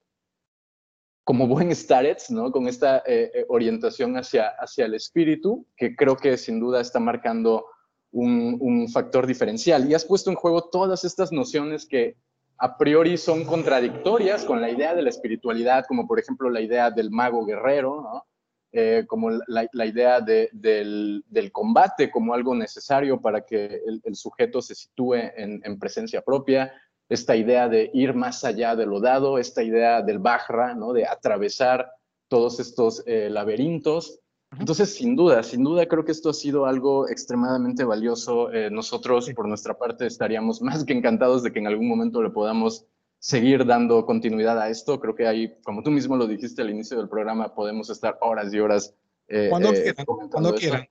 como 1.30 1.45
buen 1.45 1.76
starets, 1.76 2.31
¿no? 2.31 2.51
Con 2.51 2.68
esta 2.68 3.03
eh, 3.06 3.30
eh, 3.31 3.45
orientación 3.49 4.18
hacia, 4.18 4.47
hacia 4.47 4.85
el 4.85 4.95
espíritu, 4.95 5.64
que 5.77 5.95
creo 5.95 6.18
que 6.18 6.35
sin 6.38 6.60
duda 6.60 6.81
está 6.81 6.99
marcando 6.99 7.68
un, 8.11 8.57
un 8.60 8.89
factor 8.89 9.27
diferencial. 9.27 9.88
Y 9.88 9.93
has 9.93 10.06
puesto 10.06 10.31
en 10.31 10.35
juego 10.35 10.72
todas 10.72 11.03
estas 11.03 11.31
nociones 11.31 11.85
que 11.85 12.15
a 12.57 12.80
priori 12.80 13.15
son 13.15 13.45
contradictorias 13.45 14.43
con 14.43 14.60
la 14.60 14.72
idea 14.72 14.95
de 14.95 15.03
la 15.03 15.10
espiritualidad, 15.10 15.85
como 15.88 16.07
por 16.07 16.18
ejemplo 16.19 16.49
la 16.49 16.61
idea 16.61 16.89
del 16.89 17.11
mago 17.11 17.45
guerrero, 17.45 18.26
eh, 18.72 19.03
como 19.06 19.30
la, 19.30 19.85
idea 19.85 20.22
del, 20.22 21.23
combate 21.51 22.10
como 22.10 22.34
algo 22.34 22.56
necesario 22.56 23.22
para 23.22 23.41
que 23.41 23.84
el, 23.85 24.15
sujeto 24.15 24.64
se 24.64 24.73
sitúe 24.73 25.14
en, 25.14 25.77
presencia 25.77 26.23
propia, 26.23 26.73
esta 27.10 27.36
idea 27.36 27.68
de 27.68 27.90
ir 27.94 28.14
más 28.14 28.44
allá 28.44 28.76
de 28.76 28.86
lo 28.86 28.99
dado, 28.99 29.40
esta 29.40 29.64
idea 29.64 30.02
del 30.02 30.19
Bajra, 30.19 30.76
¿no? 30.76 30.94
de 30.94 31.07
atravesar 31.07 31.91
todos 32.27 32.60
estos 32.60 33.03
eh, 33.07 33.30
laberintos. 33.30 34.19
Entonces, 34.57 34.95
sin 34.95 35.15
duda, 35.15 35.44
sin 35.44 35.64
duda 35.64 35.88
creo 35.88 36.06
que 36.06 36.11
esto 36.11 36.30
ha 36.30 36.34
sido 36.34 36.65
algo 36.65 37.10
extremadamente 37.10 37.84
valioso. 37.84 38.52
Eh, 38.52 38.69
nosotros, 38.72 39.30
por 39.36 39.48
nuestra 39.48 39.77
parte, 39.77 40.06
estaríamos 40.06 40.61
más 40.61 40.86
que 40.86 40.94
encantados 40.94 41.44
de 41.44 41.52
que 41.52 41.60
en 41.60 41.68
algún 41.68 41.88
momento 41.88 42.22
le 42.22 42.30
podamos 42.30 42.86
seguir 43.19 43.65
dando 43.65 44.06
continuidad 44.06 44.60
a 44.60 44.69
esto. 44.69 44.99
Creo 44.99 45.15
que 45.15 45.27
ahí, 45.27 45.60
como 45.64 45.84
tú 45.84 45.91
mismo 45.91 46.15
lo 46.15 46.27
dijiste 46.27 46.61
al 46.61 46.69
inicio 46.69 46.98
del 46.98 47.10
programa, 47.10 47.53
podemos 47.53 47.90
estar 47.90 48.18
horas 48.22 48.53
y 48.53 48.60
horas. 48.60 48.95
Eh, 49.27 49.48
cuando 49.49 49.69
eh, 49.69 49.84
quieran, 49.84 50.06
cuando 50.31 50.53
quieran. 50.56 50.88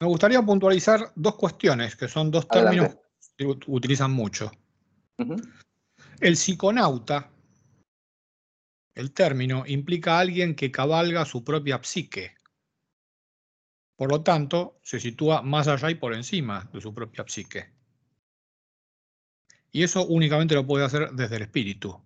Me 0.00 0.06
gustaría 0.06 0.40
puntualizar 0.40 1.10
dos 1.16 1.34
cuestiones, 1.34 1.96
que 1.96 2.06
son 2.06 2.30
dos 2.30 2.46
términos 2.46 2.96
que 3.36 3.46
utilizan 3.66 4.12
mucho. 4.12 4.50
El 6.20 6.36
psiconauta, 6.36 7.30
el 8.94 9.12
término, 9.12 9.64
implica 9.66 10.16
a 10.16 10.20
alguien 10.20 10.54
que 10.54 10.70
cabalga 10.70 11.24
su 11.24 11.44
propia 11.44 11.80
psique 11.82 12.38
por 13.98 14.12
lo 14.12 14.22
tanto, 14.22 14.78
se 14.80 15.00
sitúa 15.00 15.42
más 15.42 15.66
allá 15.66 15.90
y 15.90 15.96
por 15.96 16.14
encima 16.14 16.70
de 16.72 16.80
su 16.80 16.94
propia 16.94 17.24
psique. 17.26 17.72
Y 19.72 19.82
eso 19.82 20.06
únicamente 20.06 20.54
lo 20.54 20.64
puede 20.64 20.84
hacer 20.84 21.10
desde 21.10 21.34
el 21.34 21.42
espíritu. 21.42 22.00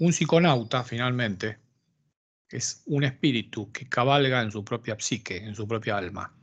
Un 0.00 0.12
psiconauta, 0.12 0.82
finalmente, 0.82 1.60
es 2.48 2.82
un 2.86 3.04
espíritu 3.04 3.70
que 3.70 3.88
cabalga 3.88 4.42
en 4.42 4.50
su 4.50 4.64
propia 4.64 4.98
psique, 4.98 5.36
en 5.36 5.54
su 5.54 5.68
propia 5.68 5.96
alma. 5.96 6.36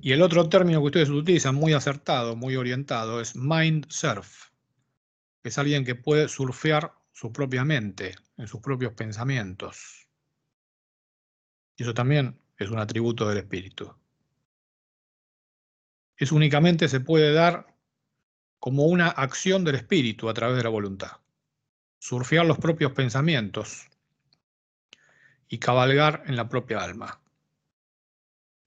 Y 0.00 0.12
el 0.12 0.22
otro 0.22 0.48
término 0.48 0.80
que 0.80 0.86
ustedes 0.86 1.10
utilizan, 1.10 1.54
muy 1.54 1.72
acertado, 1.72 2.36
muy 2.36 2.56
orientado, 2.56 3.20
es 3.20 3.36
mind 3.36 3.86
surf. 3.90 4.50
Es 5.42 5.58
alguien 5.58 5.84
que 5.84 5.94
puede 5.94 6.28
surfear 6.28 6.92
su 7.12 7.32
propia 7.32 7.64
mente, 7.64 8.14
en 8.36 8.46
sus 8.46 8.60
propios 8.60 8.92
pensamientos. 8.92 10.08
Y 11.76 11.82
eso 11.82 11.94
también 11.94 12.40
es 12.56 12.70
un 12.70 12.78
atributo 12.78 13.28
del 13.28 13.38
espíritu. 13.38 13.94
Eso 16.16 16.34
únicamente 16.34 16.88
se 16.88 17.00
puede 17.00 17.32
dar 17.32 17.76
como 18.58 18.86
una 18.86 19.08
acción 19.08 19.64
del 19.64 19.76
espíritu 19.76 20.28
a 20.28 20.34
través 20.34 20.56
de 20.56 20.64
la 20.64 20.68
voluntad. 20.68 21.12
Surfear 21.98 22.46
los 22.46 22.58
propios 22.58 22.92
pensamientos 22.92 23.88
y 25.48 25.58
cabalgar 25.58 26.24
en 26.26 26.36
la 26.36 26.48
propia 26.48 26.82
alma. 26.82 27.20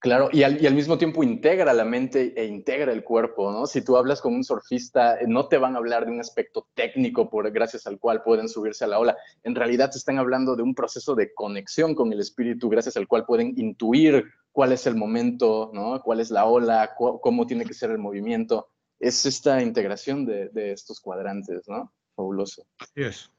Claro, 0.01 0.29
y 0.31 0.41
al, 0.41 0.73
mismo 0.73 0.97
tiempo 0.97 1.21
integra 1.21 1.75
la 1.75 1.85
mente 1.85 2.33
e 2.35 2.45
integra 2.45 2.91
el 2.91 3.03
cuerpo, 3.03 3.51
¿no? 3.51 3.67
Si 3.67 3.83
tú 3.83 3.97
hablas 3.97 4.19
con 4.19 4.33
un 4.33 4.43
surfista, 4.43 5.19
eh, 5.19 5.25
no 5.27 5.47
te 5.47 5.59
van 5.59 5.75
a 5.75 5.77
hablar 5.77 6.07
de 6.07 6.11
un 6.11 6.19
aspecto 6.19 6.67
técnico 6.73 7.29
por, 7.29 7.51
gracias 7.51 7.85
al 7.85 7.99
cual 7.99 8.23
pueden 8.23 8.49
subirse 8.49 8.83
a 8.83 8.87
la 8.87 8.97
ola. 8.97 9.15
En 9.43 9.53
realidad 9.53 9.91
te 9.91 9.99
están 9.99 10.17
hablando 10.17 10.55
de 10.55 10.63
un 10.63 10.73
proceso 10.73 11.13
de 11.13 11.31
conexión 11.35 11.93
con 11.93 12.11
el 12.11 12.19
espíritu, 12.19 12.67
gracias 12.67 12.97
al 12.97 13.07
cual 13.07 13.27
pueden 13.27 13.53
intuir 13.59 14.25
cuál 14.51 14.71
es 14.71 14.87
el 14.87 14.95
momento, 14.95 15.69
¿no? 15.71 16.01
Cuál 16.01 16.19
es 16.19 16.31
la 16.31 16.45
ola, 16.45 16.95
cómo 16.97 17.45
tiene 17.45 17.63
que 17.63 17.75
ser 17.75 17.91
el 17.91 17.99
movimiento. 17.99 18.69
Es 18.99 19.23
esta 19.27 19.61
integración 19.61 20.25
de, 20.25 20.49
de 20.49 20.71
estos 20.71 20.99
cuadrantes, 20.99 21.69
¿no? 21.69 21.93
Fabuloso. 22.15 22.65
Así 22.79 23.03
es. 23.03 23.29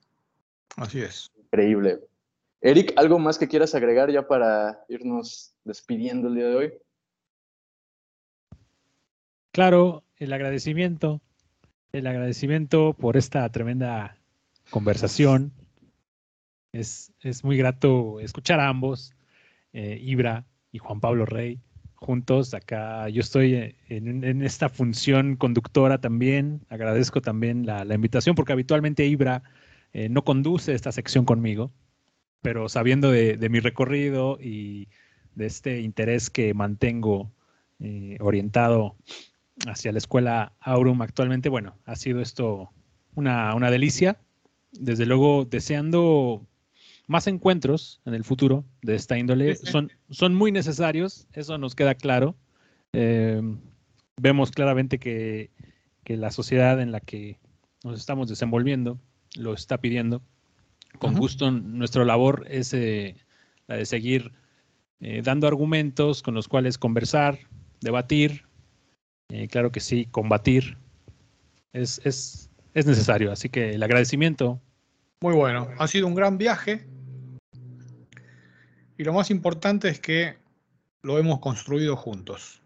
Así 0.76 1.02
es. 1.02 1.32
Increíble. 1.36 1.98
Eric, 2.64 2.93
¿algo 2.97 3.18
más 3.18 3.39
que 3.39 3.48
quieras 3.48 3.74
agregar 3.74 4.12
ya 4.12 4.28
para 4.28 4.84
irnos 4.89 5.52
despidiendo 5.64 6.28
el 6.28 6.36
día 6.36 6.47
de 6.47 6.55
hoy? 6.55 6.72
Claro, 9.51 10.05
el 10.16 10.32
agradecimiento, 10.32 11.20
el 11.90 12.06
agradecimiento 12.06 12.94
por 12.94 13.16
esta 13.16 13.48
tremenda 13.51 14.16
conversación. 14.70 15.52
Es, 16.72 17.12
es 17.20 17.43
muy 17.43 17.56
grato 17.56 18.20
escuchar 18.20 18.60
a 18.60 18.68
ambos, 18.68 19.12
eh, 19.72 19.98
Ibra 20.01 20.47
y 20.70 20.78
Juan 20.78 21.01
Pablo 21.01 21.26
Rey, 21.26 21.59
juntos 21.97 22.55
acá. 22.55 23.09
Yo 23.09 23.22
estoy 23.22 23.76
en, 23.89 24.43
esta 24.43 24.68
función 24.68 25.34
conductora 25.34 26.01
también. 26.01 26.64
Agradezco 26.68 27.20
también 27.20 27.66
la, 27.66 27.84
invitación 27.93 28.36
porque 28.36 28.52
habitualmente 28.52 29.05
Ibra 29.05 29.43
eh, 29.93 30.09
no 30.09 30.22
conduce 30.22 30.74
esta 30.74 30.93
sección 30.93 31.24
conmigo 31.24 31.72
pero 32.43 32.69
sabiendo 32.69 33.10
de, 33.10 33.48
mi 33.48 33.60
recorrido 33.60 34.39
y 34.40 34.89
de 35.35 35.47
este 35.47 35.81
interés 35.81 36.28
que 36.28 36.52
mantengo 36.52 37.32
eh, 37.81 38.19
orientado 38.20 38.97
hacia 39.66 39.93
la 39.93 39.98
escuela 39.98 40.52
Aurum 40.60 41.01
actualmente, 41.02 41.48
bueno, 41.48 41.78
ha 41.86 41.97
sido 41.97 42.20
esto 42.20 42.70
una, 43.14 43.70
delicia. 43.70 44.19
Desde 44.73 45.06
luego, 45.06 45.44
deseando 45.44 46.47
más 47.06 47.27
encuentros 47.27 48.01
en 48.06 48.14
el 48.14 48.24
futuro 48.24 48.64
de 48.82 48.97
esta 48.97 49.19
índole. 49.19 49.55
Son, 49.56 49.93
son 50.10 50.35
muy 50.35 50.51
necesarios, 50.51 51.28
eso 51.32 51.59
nos 51.59 51.74
queda 51.74 51.94
claro. 51.94 52.36
Em, 52.93 53.60
vemos 54.16 54.51
claramente 54.51 54.98
que, 54.98 55.51
que, 56.05 56.16
la 56.16 56.31
sociedad 56.31 56.81
en 56.81 56.90
la 56.90 57.01
que 57.01 57.39
nos 57.85 57.98
estamos 57.98 58.28
desenvolviendo 58.28 58.98
lo 59.36 59.55
está 59.55 59.78
pidiendo 59.78 60.23
con 60.98 61.14
gusto 61.14 61.51
nuestra 61.51 62.05
labor 62.05 62.47
es 62.48 62.73
eh, 62.74 63.16
la 63.66 63.77
de 63.77 63.86
seguir 63.86 64.32
eh, 65.01 65.23
dando 65.23 65.48
argumentos 65.48 66.23
con 66.23 66.35
los 66.35 66.48
cuales 66.48 66.78
conversar, 66.78 67.39
debatir, 67.81 68.44
eh, 69.31 69.48
claro 69.48 69.73
que 69.73 69.81
sí, 69.81 70.06
combatir. 70.10 70.77
Es, 71.73 72.01
es, 72.05 72.51
es 72.74 72.86
necesario, 72.86 73.32
así 73.32 73.48
que 73.48 73.70
el 73.70 73.82
agradecimiento. 73.82 74.60
Muy 75.23 75.35
bueno, 75.35 75.69
ha 75.78 75.89
sido 75.89 76.06
un 76.06 76.14
gran 76.14 76.39
viaje 76.39 76.86
y 78.98 79.05
lo 79.05 79.12
más 79.12 79.31
importante 79.31 79.89
es 79.89 79.98
que 79.98 80.36
lo 81.02 81.19
hemos 81.19 81.40
construido 81.40 81.97
juntos, 81.97 82.62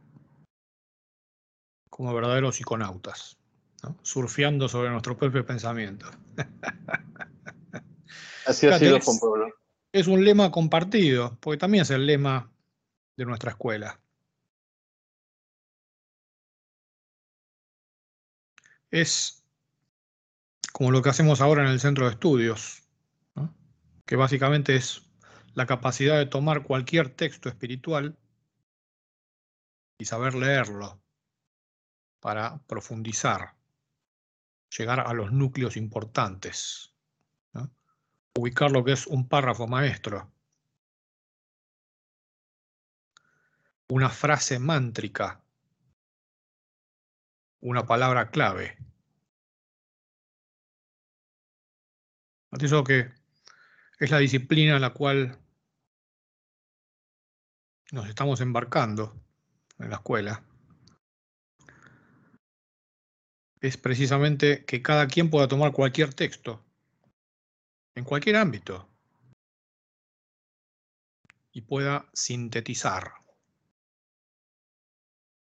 como 1.88 2.12
verdaderos 2.12 2.56
psiconautas, 2.56 3.38
surfeando 4.02 4.68
sobre 4.68 4.90
nuestros 4.90 5.16
propios 5.16 5.46
pensamientos. 5.46 6.10
Así 8.46 8.66
ha 8.68 8.78
sido, 8.78 9.00
Juan 9.00 9.18
Pablo. 9.18 9.54
Es 9.92 10.06
un 10.06 10.24
lema 10.24 10.50
compartido, 10.50 11.36
porque 11.40 11.58
también 11.58 11.82
es 11.82 11.90
el 11.90 12.06
lema 12.06 12.52
de 13.16 13.24
nuestra 13.24 13.50
escuela. 13.50 14.00
Es 18.90 19.44
como 20.72 20.92
lo 20.92 21.02
que 21.02 21.08
hacemos 21.08 21.40
ahora 21.40 21.64
en 21.64 21.70
el 21.70 21.80
centro 21.80 22.04
de 22.04 22.12
estudios, 22.12 22.82
que 24.04 24.16
básicamente 24.16 24.76
es 24.76 25.02
la 25.54 25.66
capacidad 25.66 26.16
de 26.18 26.26
tomar 26.26 26.62
cualquier 26.62 27.08
texto 27.10 27.48
espiritual 27.48 28.16
y 29.98 30.04
saber 30.04 30.34
leerlo 30.34 31.00
para 32.20 32.58
profundizar, 32.66 33.56
llegar 34.76 35.00
a 35.00 35.12
los 35.14 35.32
núcleos 35.32 35.76
importantes 35.76 36.95
ubicar 38.36 38.70
lo 38.70 38.84
que 38.84 38.92
es 38.92 39.06
un 39.06 39.28
párrafo 39.28 39.66
maestro. 39.66 40.30
Una 43.88 44.10
frase 44.10 44.58
mántrica. 44.58 45.42
Una 47.60 47.86
palabra 47.86 48.30
clave. 48.30 48.76
Eso 52.60 52.84
que 52.84 53.12
es 53.98 54.10
la 54.10 54.18
disciplina 54.18 54.76
en 54.76 54.82
la 54.82 54.92
cual 54.92 55.38
nos 57.92 58.08
estamos 58.08 58.40
embarcando 58.40 59.14
en 59.78 59.90
la 59.90 59.96
escuela. 59.96 60.42
Es 63.60 63.76
precisamente 63.76 64.64
que 64.64 64.82
cada 64.82 65.06
quien 65.06 65.30
pueda 65.30 65.48
tomar 65.48 65.72
cualquier 65.72 66.12
texto 66.14 66.65
en 67.96 68.04
cualquier 68.04 68.36
ámbito, 68.36 68.88
y 71.50 71.62
pueda 71.62 72.06
sintetizar, 72.12 73.14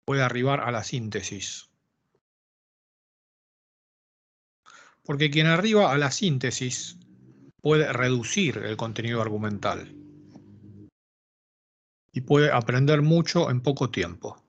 pueda 0.04 0.26
arribar 0.26 0.60
a 0.60 0.70
la 0.70 0.84
síntesis. 0.84 1.70
Porque 5.02 5.30
quien 5.30 5.46
arriba 5.46 5.90
a 5.90 5.96
la 5.96 6.10
síntesis 6.10 6.98
puede 7.62 7.90
reducir 7.92 8.58
el 8.58 8.76
contenido 8.76 9.22
argumental 9.22 9.94
y 12.12 12.20
puede 12.20 12.52
aprender 12.52 13.00
mucho 13.00 13.50
en 13.50 13.62
poco 13.62 13.90
tiempo. 13.90 14.42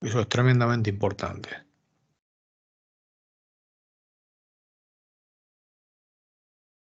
Eso 0.00 0.20
es 0.20 0.28
tremendamente 0.28 0.90
importante. 0.90 1.63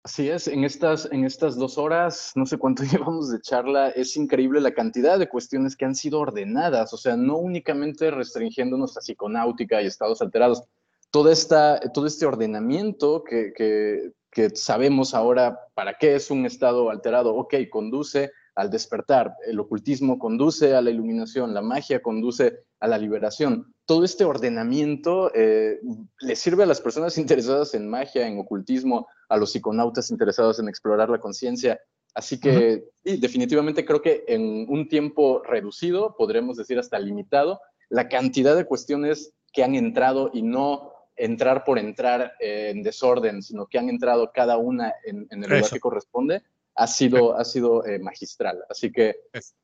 Así 0.03 0.31
es, 0.31 0.49
en 0.49 0.65
estas, 0.65 1.07
en 1.13 1.25
estas 1.25 1.57
dos 1.57 1.77
horas, 1.77 2.33
no 2.35 2.47
sé 2.47 2.57
cuánto 2.57 2.83
llevamos 2.85 3.31
de 3.31 3.41
charla, 3.41 3.91
es 3.91 4.17
increíble 4.17 4.61
la 4.61 4.73
cantidad 4.73 5.19
de 5.19 5.29
cuestiones 5.29 5.77
que 5.77 5.85
han 5.85 5.95
sido 5.95 6.21
ordenadas, 6.21 6.95
o 6.95 6.97
sea, 6.97 7.17
no 7.17 7.37
únicamente 7.37 8.11
restringiéndonos 8.11 8.97
a 8.97 9.01
psiconáutica 9.01 9.83
y 9.83 9.87
estados 9.87 10.23
alterados, 10.23 10.63
todo, 11.11 11.31
esta, 11.31 11.81
todo 11.93 12.07
este 12.07 12.25
ordenamiento 12.25 13.25
que, 13.25 13.53
que, 13.55 14.13
que 14.31 14.51
sabemos 14.57 15.13
ahora 15.13 15.61
para 15.75 15.99
qué 15.99 16.15
es 16.15 16.31
un 16.31 16.47
estado 16.47 16.89
alterado, 16.89 17.35
ok, 17.35 17.55
conduce 17.71 18.31
al 18.55 18.71
despertar, 18.71 19.35
el 19.47 19.61
ocultismo 19.61 20.19
conduce 20.19 20.75
a 20.75 20.81
la 20.81 20.91
iluminación, 20.91 21.53
la 21.53 21.63
magia 21.63 22.01
conduce 22.01 22.65
a 22.81 22.89
la 22.89 22.99
liberación. 22.99 23.75
Todo 23.85 24.05
este 24.05 24.25
ordenamiento 24.25 25.31
eh, 25.35 25.81
le 26.21 26.37
sirve 26.37 26.63
a 26.63 26.67
las 26.67 26.81
personas 26.81 27.19
interesadas 27.19 27.75
en 27.75 27.89
magia, 27.89 28.27
en 28.27 28.39
ocultismo, 28.39 29.09
a 29.31 29.37
los 29.37 29.53
psiconautas 29.53 30.11
interesados 30.11 30.59
en 30.59 30.69
explorar 30.69 31.09
la 31.09 31.21
conciencia. 31.21 31.81
Así 32.15 32.41
que 32.41 32.85
definitivamente 33.05 33.85
creo 33.85 34.03
que 34.03 34.25
en 34.27 34.67
un 34.69 34.89
tiempo 34.89 35.43
reducido, 35.45 36.17
podremos 36.17 36.57
decir 36.57 36.79
hasta 36.79 36.99
limitado, 36.99 37.61
la 37.89 38.09
cantidad 38.09 38.57
de 38.57 38.67
cuestiones 38.67 39.33
que 39.53 39.63
han 39.63 39.77
entrado 39.77 40.31
y 40.35 40.43
no 40.43 40.93
entrar 41.17 41.65
por 41.65 41.79
entrar 41.79 42.33
en 42.41 42.83
desorden, 42.83 43.43
sino 43.43 43.67
que 43.67 43.79
han 43.79 43.89
entrado 43.89 44.33
cada 44.35 44.59
una 44.59 44.93
en, 45.05 45.29
el 45.31 45.41
lugar 45.41 45.71
que 45.71 45.81
corresponde, 45.81 46.43
ha 46.75 46.87
sido, 46.89 47.37
ha 47.37 47.45
sido 47.45 47.87
eh, 47.87 48.01
magistral. 48.01 48.59
Así 48.69 48.91
que 48.91 49.17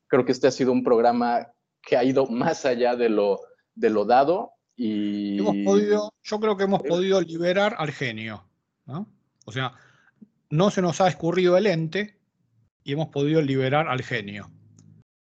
creo 0.07 0.23
que 0.23 0.31
este 0.31 0.47
ha 0.47 0.51
sido 0.51 0.71
un 0.71 0.83
programa 0.83 1.51
que 1.81 1.97
ha 1.97 2.03
ido 2.03 2.25
más 2.27 2.65
allá 2.65 2.95
de 2.95 3.09
lo, 3.09 3.41
de 3.75 3.89
lo 3.89 4.05
dado 4.05 4.51
y... 4.75 5.39
Hemos 5.39 5.55
podido, 5.65 6.13
yo 6.23 6.39
creo 6.39 6.55
que 6.55 6.63
hemos 6.63 6.83
podido 6.83 7.19
liberar 7.19 7.75
al 7.77 7.91
genio. 7.91 8.43
O 9.47 9.51
sea, 9.53 9.73
no 10.49 10.69
se 10.71 10.81
nos 10.81 10.99
ha 10.99 11.07
escurrido 11.07 11.55
el 11.57 11.67
ente 11.67 12.19
y 12.83 12.91
hemos 12.91 13.07
podido 13.07 13.41
liberar 13.41 13.87
al 13.87 14.03
genio. 14.03 14.51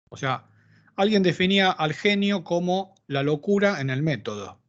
O 0.09 0.17
sea, 0.17 0.49
alguien 0.97 1.23
definía 1.23 1.71
al 1.71 1.95
genio 1.95 2.43
como 2.43 2.97
la 3.07 3.23
locura 3.23 3.81
en 3.81 3.89
el 3.89 4.03
método. 4.03 4.61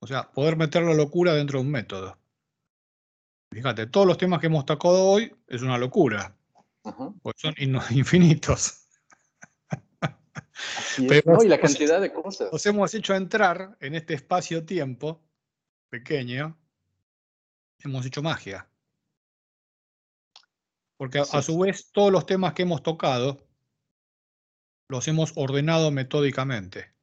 O 0.00 0.08
sea, 0.08 0.32
poder 0.32 0.56
meter 0.56 0.82
la 0.82 0.94
locura 0.94 1.34
dentro 1.34 1.60
de 1.60 1.64
un 1.66 1.70
método. 1.70 2.18
Fíjate, 3.52 3.86
todos 3.86 4.08
los 4.08 4.18
temas 4.18 4.40
que 4.40 4.48
hemos 4.48 4.66
tocado 4.66 5.04
hoy 5.04 5.32
es 5.46 5.62
una 5.62 5.78
locura. 5.78 6.36
Porque 6.82 7.40
son 7.40 7.54
infinitos. 7.90 8.88
Pero, 11.08 11.44
y 11.44 11.48
la 11.48 11.60
cantidad 11.60 12.00
de 12.00 12.12
cosas. 12.12 12.52
Nos 12.52 12.66
hemos 12.66 12.92
hecho 12.92 13.14
entrar 13.14 13.76
en 13.80 13.94
este 13.94 14.14
espacio-tiempo 14.14 15.22
pequeño. 15.88 16.58
Hemos 17.84 18.06
hecho 18.06 18.22
magia. 18.22 18.68
Porque 20.96 21.18
a, 21.18 21.42
su 21.42 21.58
vez 21.58 21.90
todos 21.92 22.10
los 22.10 22.24
temas 22.24 22.54
que 22.54 22.62
hemos 22.62 22.82
tocado 22.82 23.46
los 24.88 25.06
hemos 25.08 25.32
ordenado 25.36 25.90
metódicamente. 25.90 26.93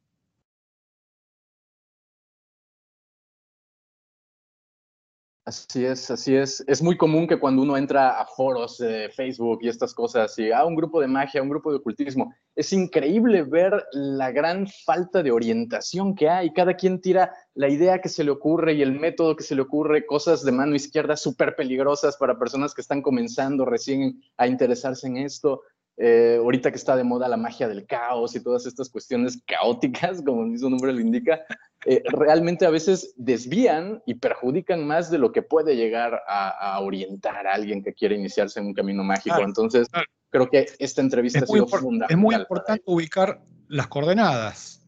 Así 5.52 5.84
es, 5.84 6.10
así 6.10 6.34
es. 6.34 6.64
Es 6.66 6.82
muy 6.82 6.96
común 6.96 7.28
que 7.28 7.38
cuando 7.38 7.62
uno 7.62 7.76
entra 7.76 8.22
a 8.22 8.26
foros 8.26 8.78
de 8.78 9.10
Facebook 9.10 9.60
y 9.62 9.68
estas 9.68 9.94
cosas, 9.94 10.40
y 10.40 10.50
a 10.50 10.60
ah, 10.60 10.66
un 10.66 10.76
grupo 10.76 11.02
de 11.02 11.08
magia, 11.08 11.42
un 11.42 11.50
grupo 11.50 11.72
de 11.72 11.80
ocultismo, 11.80 12.34
es 12.56 12.72
increíble 12.72 13.44
ver 13.44 13.86
la 13.92 14.32
gran 14.32 14.66
falta 14.86 15.22
de 15.22 15.30
orientación 15.32 16.16
que 16.16 16.30
hay. 16.30 16.54
Cada 16.54 16.76
quien 16.76 17.02
tira 17.02 17.34
la 17.54 17.68
idea 17.68 18.00
que 18.00 18.08
se 18.08 18.24
le 18.24 18.32
ocurre 18.32 18.76
y 18.76 18.82
el 18.82 18.98
método 18.98 19.36
que 19.36 19.44
se 19.44 19.56
le 19.56 19.64
ocurre, 19.64 20.06
cosas 20.06 20.42
de 20.46 20.54
mano 20.54 20.74
izquierda 20.74 21.18
súper 21.18 21.58
peligrosas 21.58 22.16
para 22.16 22.40
personas 22.40 22.74
que 22.74 22.80
están 22.80 23.02
comenzando 23.02 23.66
recién 23.66 24.22
a 24.38 24.48
interesarse 24.48 25.08
en 25.08 25.18
esto. 25.18 25.64
Eh, 25.98 26.38
ahorita 26.40 26.72
que 26.72 26.78
está 26.78 26.96
de 26.96 27.04
moda 27.04 27.28
la 27.28 27.38
magia 27.38 27.68
del 27.68 27.86
caos 27.86 28.36
y 28.36 28.42
todas 28.42 28.66
estas 28.66 28.90
cuestiones 28.90 29.42
caóticas, 29.48 30.22
como 30.24 30.44
el 30.44 30.50
mismo 30.50 30.70
nombre 30.70 30.94
lo 30.94 31.00
indica, 31.00 31.42
eh, 31.86 32.02
realmente 32.12 32.66
a 32.66 32.70
veces 32.70 33.14
desvían 33.18 34.02
y 34.06 34.16
perjudican 34.16 34.86
más 34.86 35.12
de 35.12 35.18
lo 35.18 35.32
que 35.32 35.42
puede 35.42 35.76
llegar 35.76 36.22
a, 36.28 36.80
orientar 36.80 37.48
a 37.48 37.54
alguien 37.54 37.84
que 37.84 37.94
quiere 37.94 38.16
iniciarse 38.16 38.60
en 38.60 38.68
un 38.68 38.74
camino 38.74 39.04
mágico. 39.04 39.42
Entonces, 39.42 39.88
creo 40.30 40.50
que 40.50 40.68
esta 40.80 41.02
entrevista 41.02 41.40
ha 41.40 41.46
sido 41.46 41.68
fundamental. 41.68 42.08
Es 42.10 42.18
muy 42.18 42.36
importante 42.36 42.84
ubicar 42.86 43.42
las 43.68 43.88
coordenadas. 43.88 44.86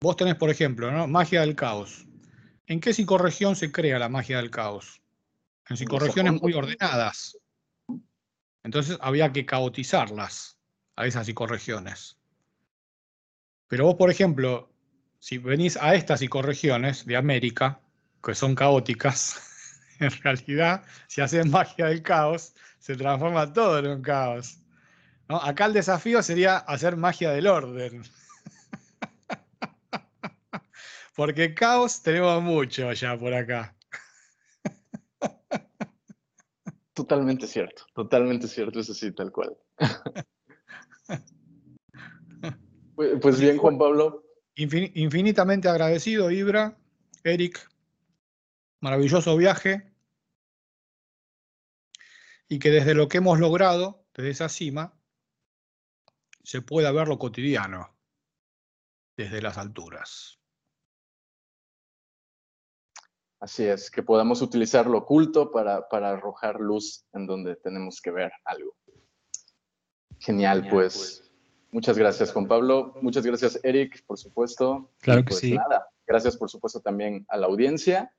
Vos 0.00 0.16
tenés, 0.16 0.34
por 0.36 0.50
ejemplo, 0.50 0.90
¿no? 0.90 1.06
magia 1.06 1.40
del 1.40 1.54
caos. 1.54 2.06
¿En 2.66 2.80
qué 2.80 2.92
psicorregión 2.92 3.56
se 3.56 3.70
crea 3.70 3.98
la 3.98 4.08
magia 4.08 4.38
del 4.38 4.50
caos? 4.50 5.00
En 5.68 5.76
psicorregiones 5.76 6.40
muy 6.40 6.52
ordenadas. 6.52 7.38
Entonces 8.66 8.98
había 9.00 9.32
que 9.32 9.46
caotizarlas 9.46 10.58
a 10.96 11.06
esas 11.06 11.26
psicorregiones. 11.26 12.18
Pero 13.68 13.84
vos, 13.84 13.94
por 13.94 14.10
ejemplo, 14.10 14.68
si 15.20 15.38
venís 15.38 15.76
a 15.76 15.94
estas 15.94 16.18
psicorregiones 16.18 17.06
de 17.06 17.16
América, 17.16 17.80
que 18.20 18.34
son 18.34 18.56
caóticas, 18.56 19.40
en 20.00 20.10
realidad, 20.20 20.84
si 21.06 21.20
haces 21.20 21.46
magia 21.46 21.86
del 21.86 22.02
caos, 22.02 22.54
se 22.80 22.96
transforma 22.96 23.52
todo 23.52 23.78
en 23.78 23.86
un 23.86 24.02
caos. 24.02 24.58
Acá 25.28 25.66
el 25.66 25.72
desafío 25.72 26.20
sería 26.20 26.56
hacer 26.56 26.96
magia 26.96 27.30
del 27.30 27.46
orden. 27.46 28.02
Porque 31.14 31.54
caos 31.54 32.02
tenemos 32.02 32.42
mucho 32.42 32.92
ya 32.94 33.16
por 33.16 33.32
acá. 33.32 33.75
Totalmente 36.96 37.46
cierto, 37.46 37.84
totalmente 37.92 38.48
cierto, 38.48 38.80
eso 38.80 38.94
sí, 38.94 39.12
tal 39.12 39.30
cual. 39.30 39.54
Pues, 42.94 43.18
pues 43.20 43.38
bien, 43.38 43.58
Juan 43.58 43.76
Pablo. 43.76 44.24
Infinitamente 44.54 45.68
agradecido, 45.68 46.30
Ibra, 46.30 46.78
Eric, 47.24 47.68
maravilloso 48.80 49.36
viaje. 49.36 49.92
Y 52.48 52.58
que 52.58 52.70
desde 52.70 52.94
lo 52.94 53.06
que 53.08 53.18
hemos 53.18 53.38
logrado, 53.38 54.06
desde 54.14 54.30
esa 54.30 54.48
cima, 54.48 54.98
se 56.42 56.62
pueda 56.62 56.90
ver 56.90 57.08
lo 57.08 57.18
cotidiano, 57.18 57.94
desde 59.14 59.42
las 59.42 59.58
alturas. 59.58 60.40
Así 63.40 63.64
es, 63.64 63.90
que 63.90 64.02
podamos 64.02 64.40
utilizar 64.40 64.86
lo 64.86 64.98
oculto 64.98 65.50
para, 65.50 65.86
arrojar 65.90 66.58
luz 66.58 67.04
en 67.12 67.26
donde 67.26 67.56
tenemos 67.56 68.00
que 68.00 68.10
ver 68.10 68.32
algo. 68.44 68.74
Genial, 70.18 70.66
pues. 70.70 70.96
pues. 70.96 71.32
Muchas 71.70 71.98
gracias, 71.98 72.32
Juan 72.32 72.48
Pablo. 72.48 72.94
Muchas 73.02 73.26
gracias, 73.26 73.60
Eric, 73.62 74.04
por 74.06 74.18
supuesto. 74.18 74.90
Claro 75.00 75.20
que 75.20 75.28
pues 75.28 75.40
sí. 75.40 75.52
Nada, 75.52 75.86
gracias, 76.06 76.36
por 76.36 76.48
supuesto, 76.48 76.80
también 76.80 77.26
a 77.28 77.36
la 77.36 77.46
audiencia. 77.46 78.10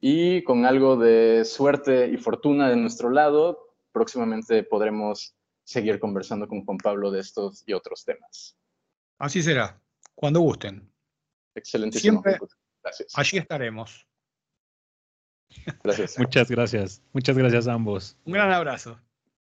Y 0.00 0.42
con 0.42 0.66
algo 0.66 0.96
de 0.96 1.44
suerte 1.44 2.08
y 2.08 2.16
fortuna 2.16 2.68
de 2.68 2.76
nuestro 2.76 3.10
lado, 3.10 3.76
próximamente 3.92 4.64
podremos 4.64 5.36
seguir 5.62 6.00
conversando 6.00 6.48
con 6.48 6.64
Juan 6.64 6.78
Pablo 6.78 7.10
de 7.12 7.20
estos 7.20 7.62
y 7.66 7.72
otros 7.72 8.04
temas. 8.04 8.58
Así 9.18 9.42
será, 9.42 9.80
cuando 10.14 10.40
gusten. 10.40 10.92
Excelentísimo. 11.54 12.20
Siempre 12.20 12.48
gracias. 12.82 13.12
allí 13.14 13.38
estaremos. 13.38 14.06
Gracias. 15.82 16.18
Muchas 16.18 16.50
gracias. 16.50 17.02
Muchas 17.12 17.36
gracias 17.36 17.68
a 17.68 17.72
ambos. 17.72 18.16
Un 18.24 18.32
gran 18.32 18.52
abrazo. 18.52 18.98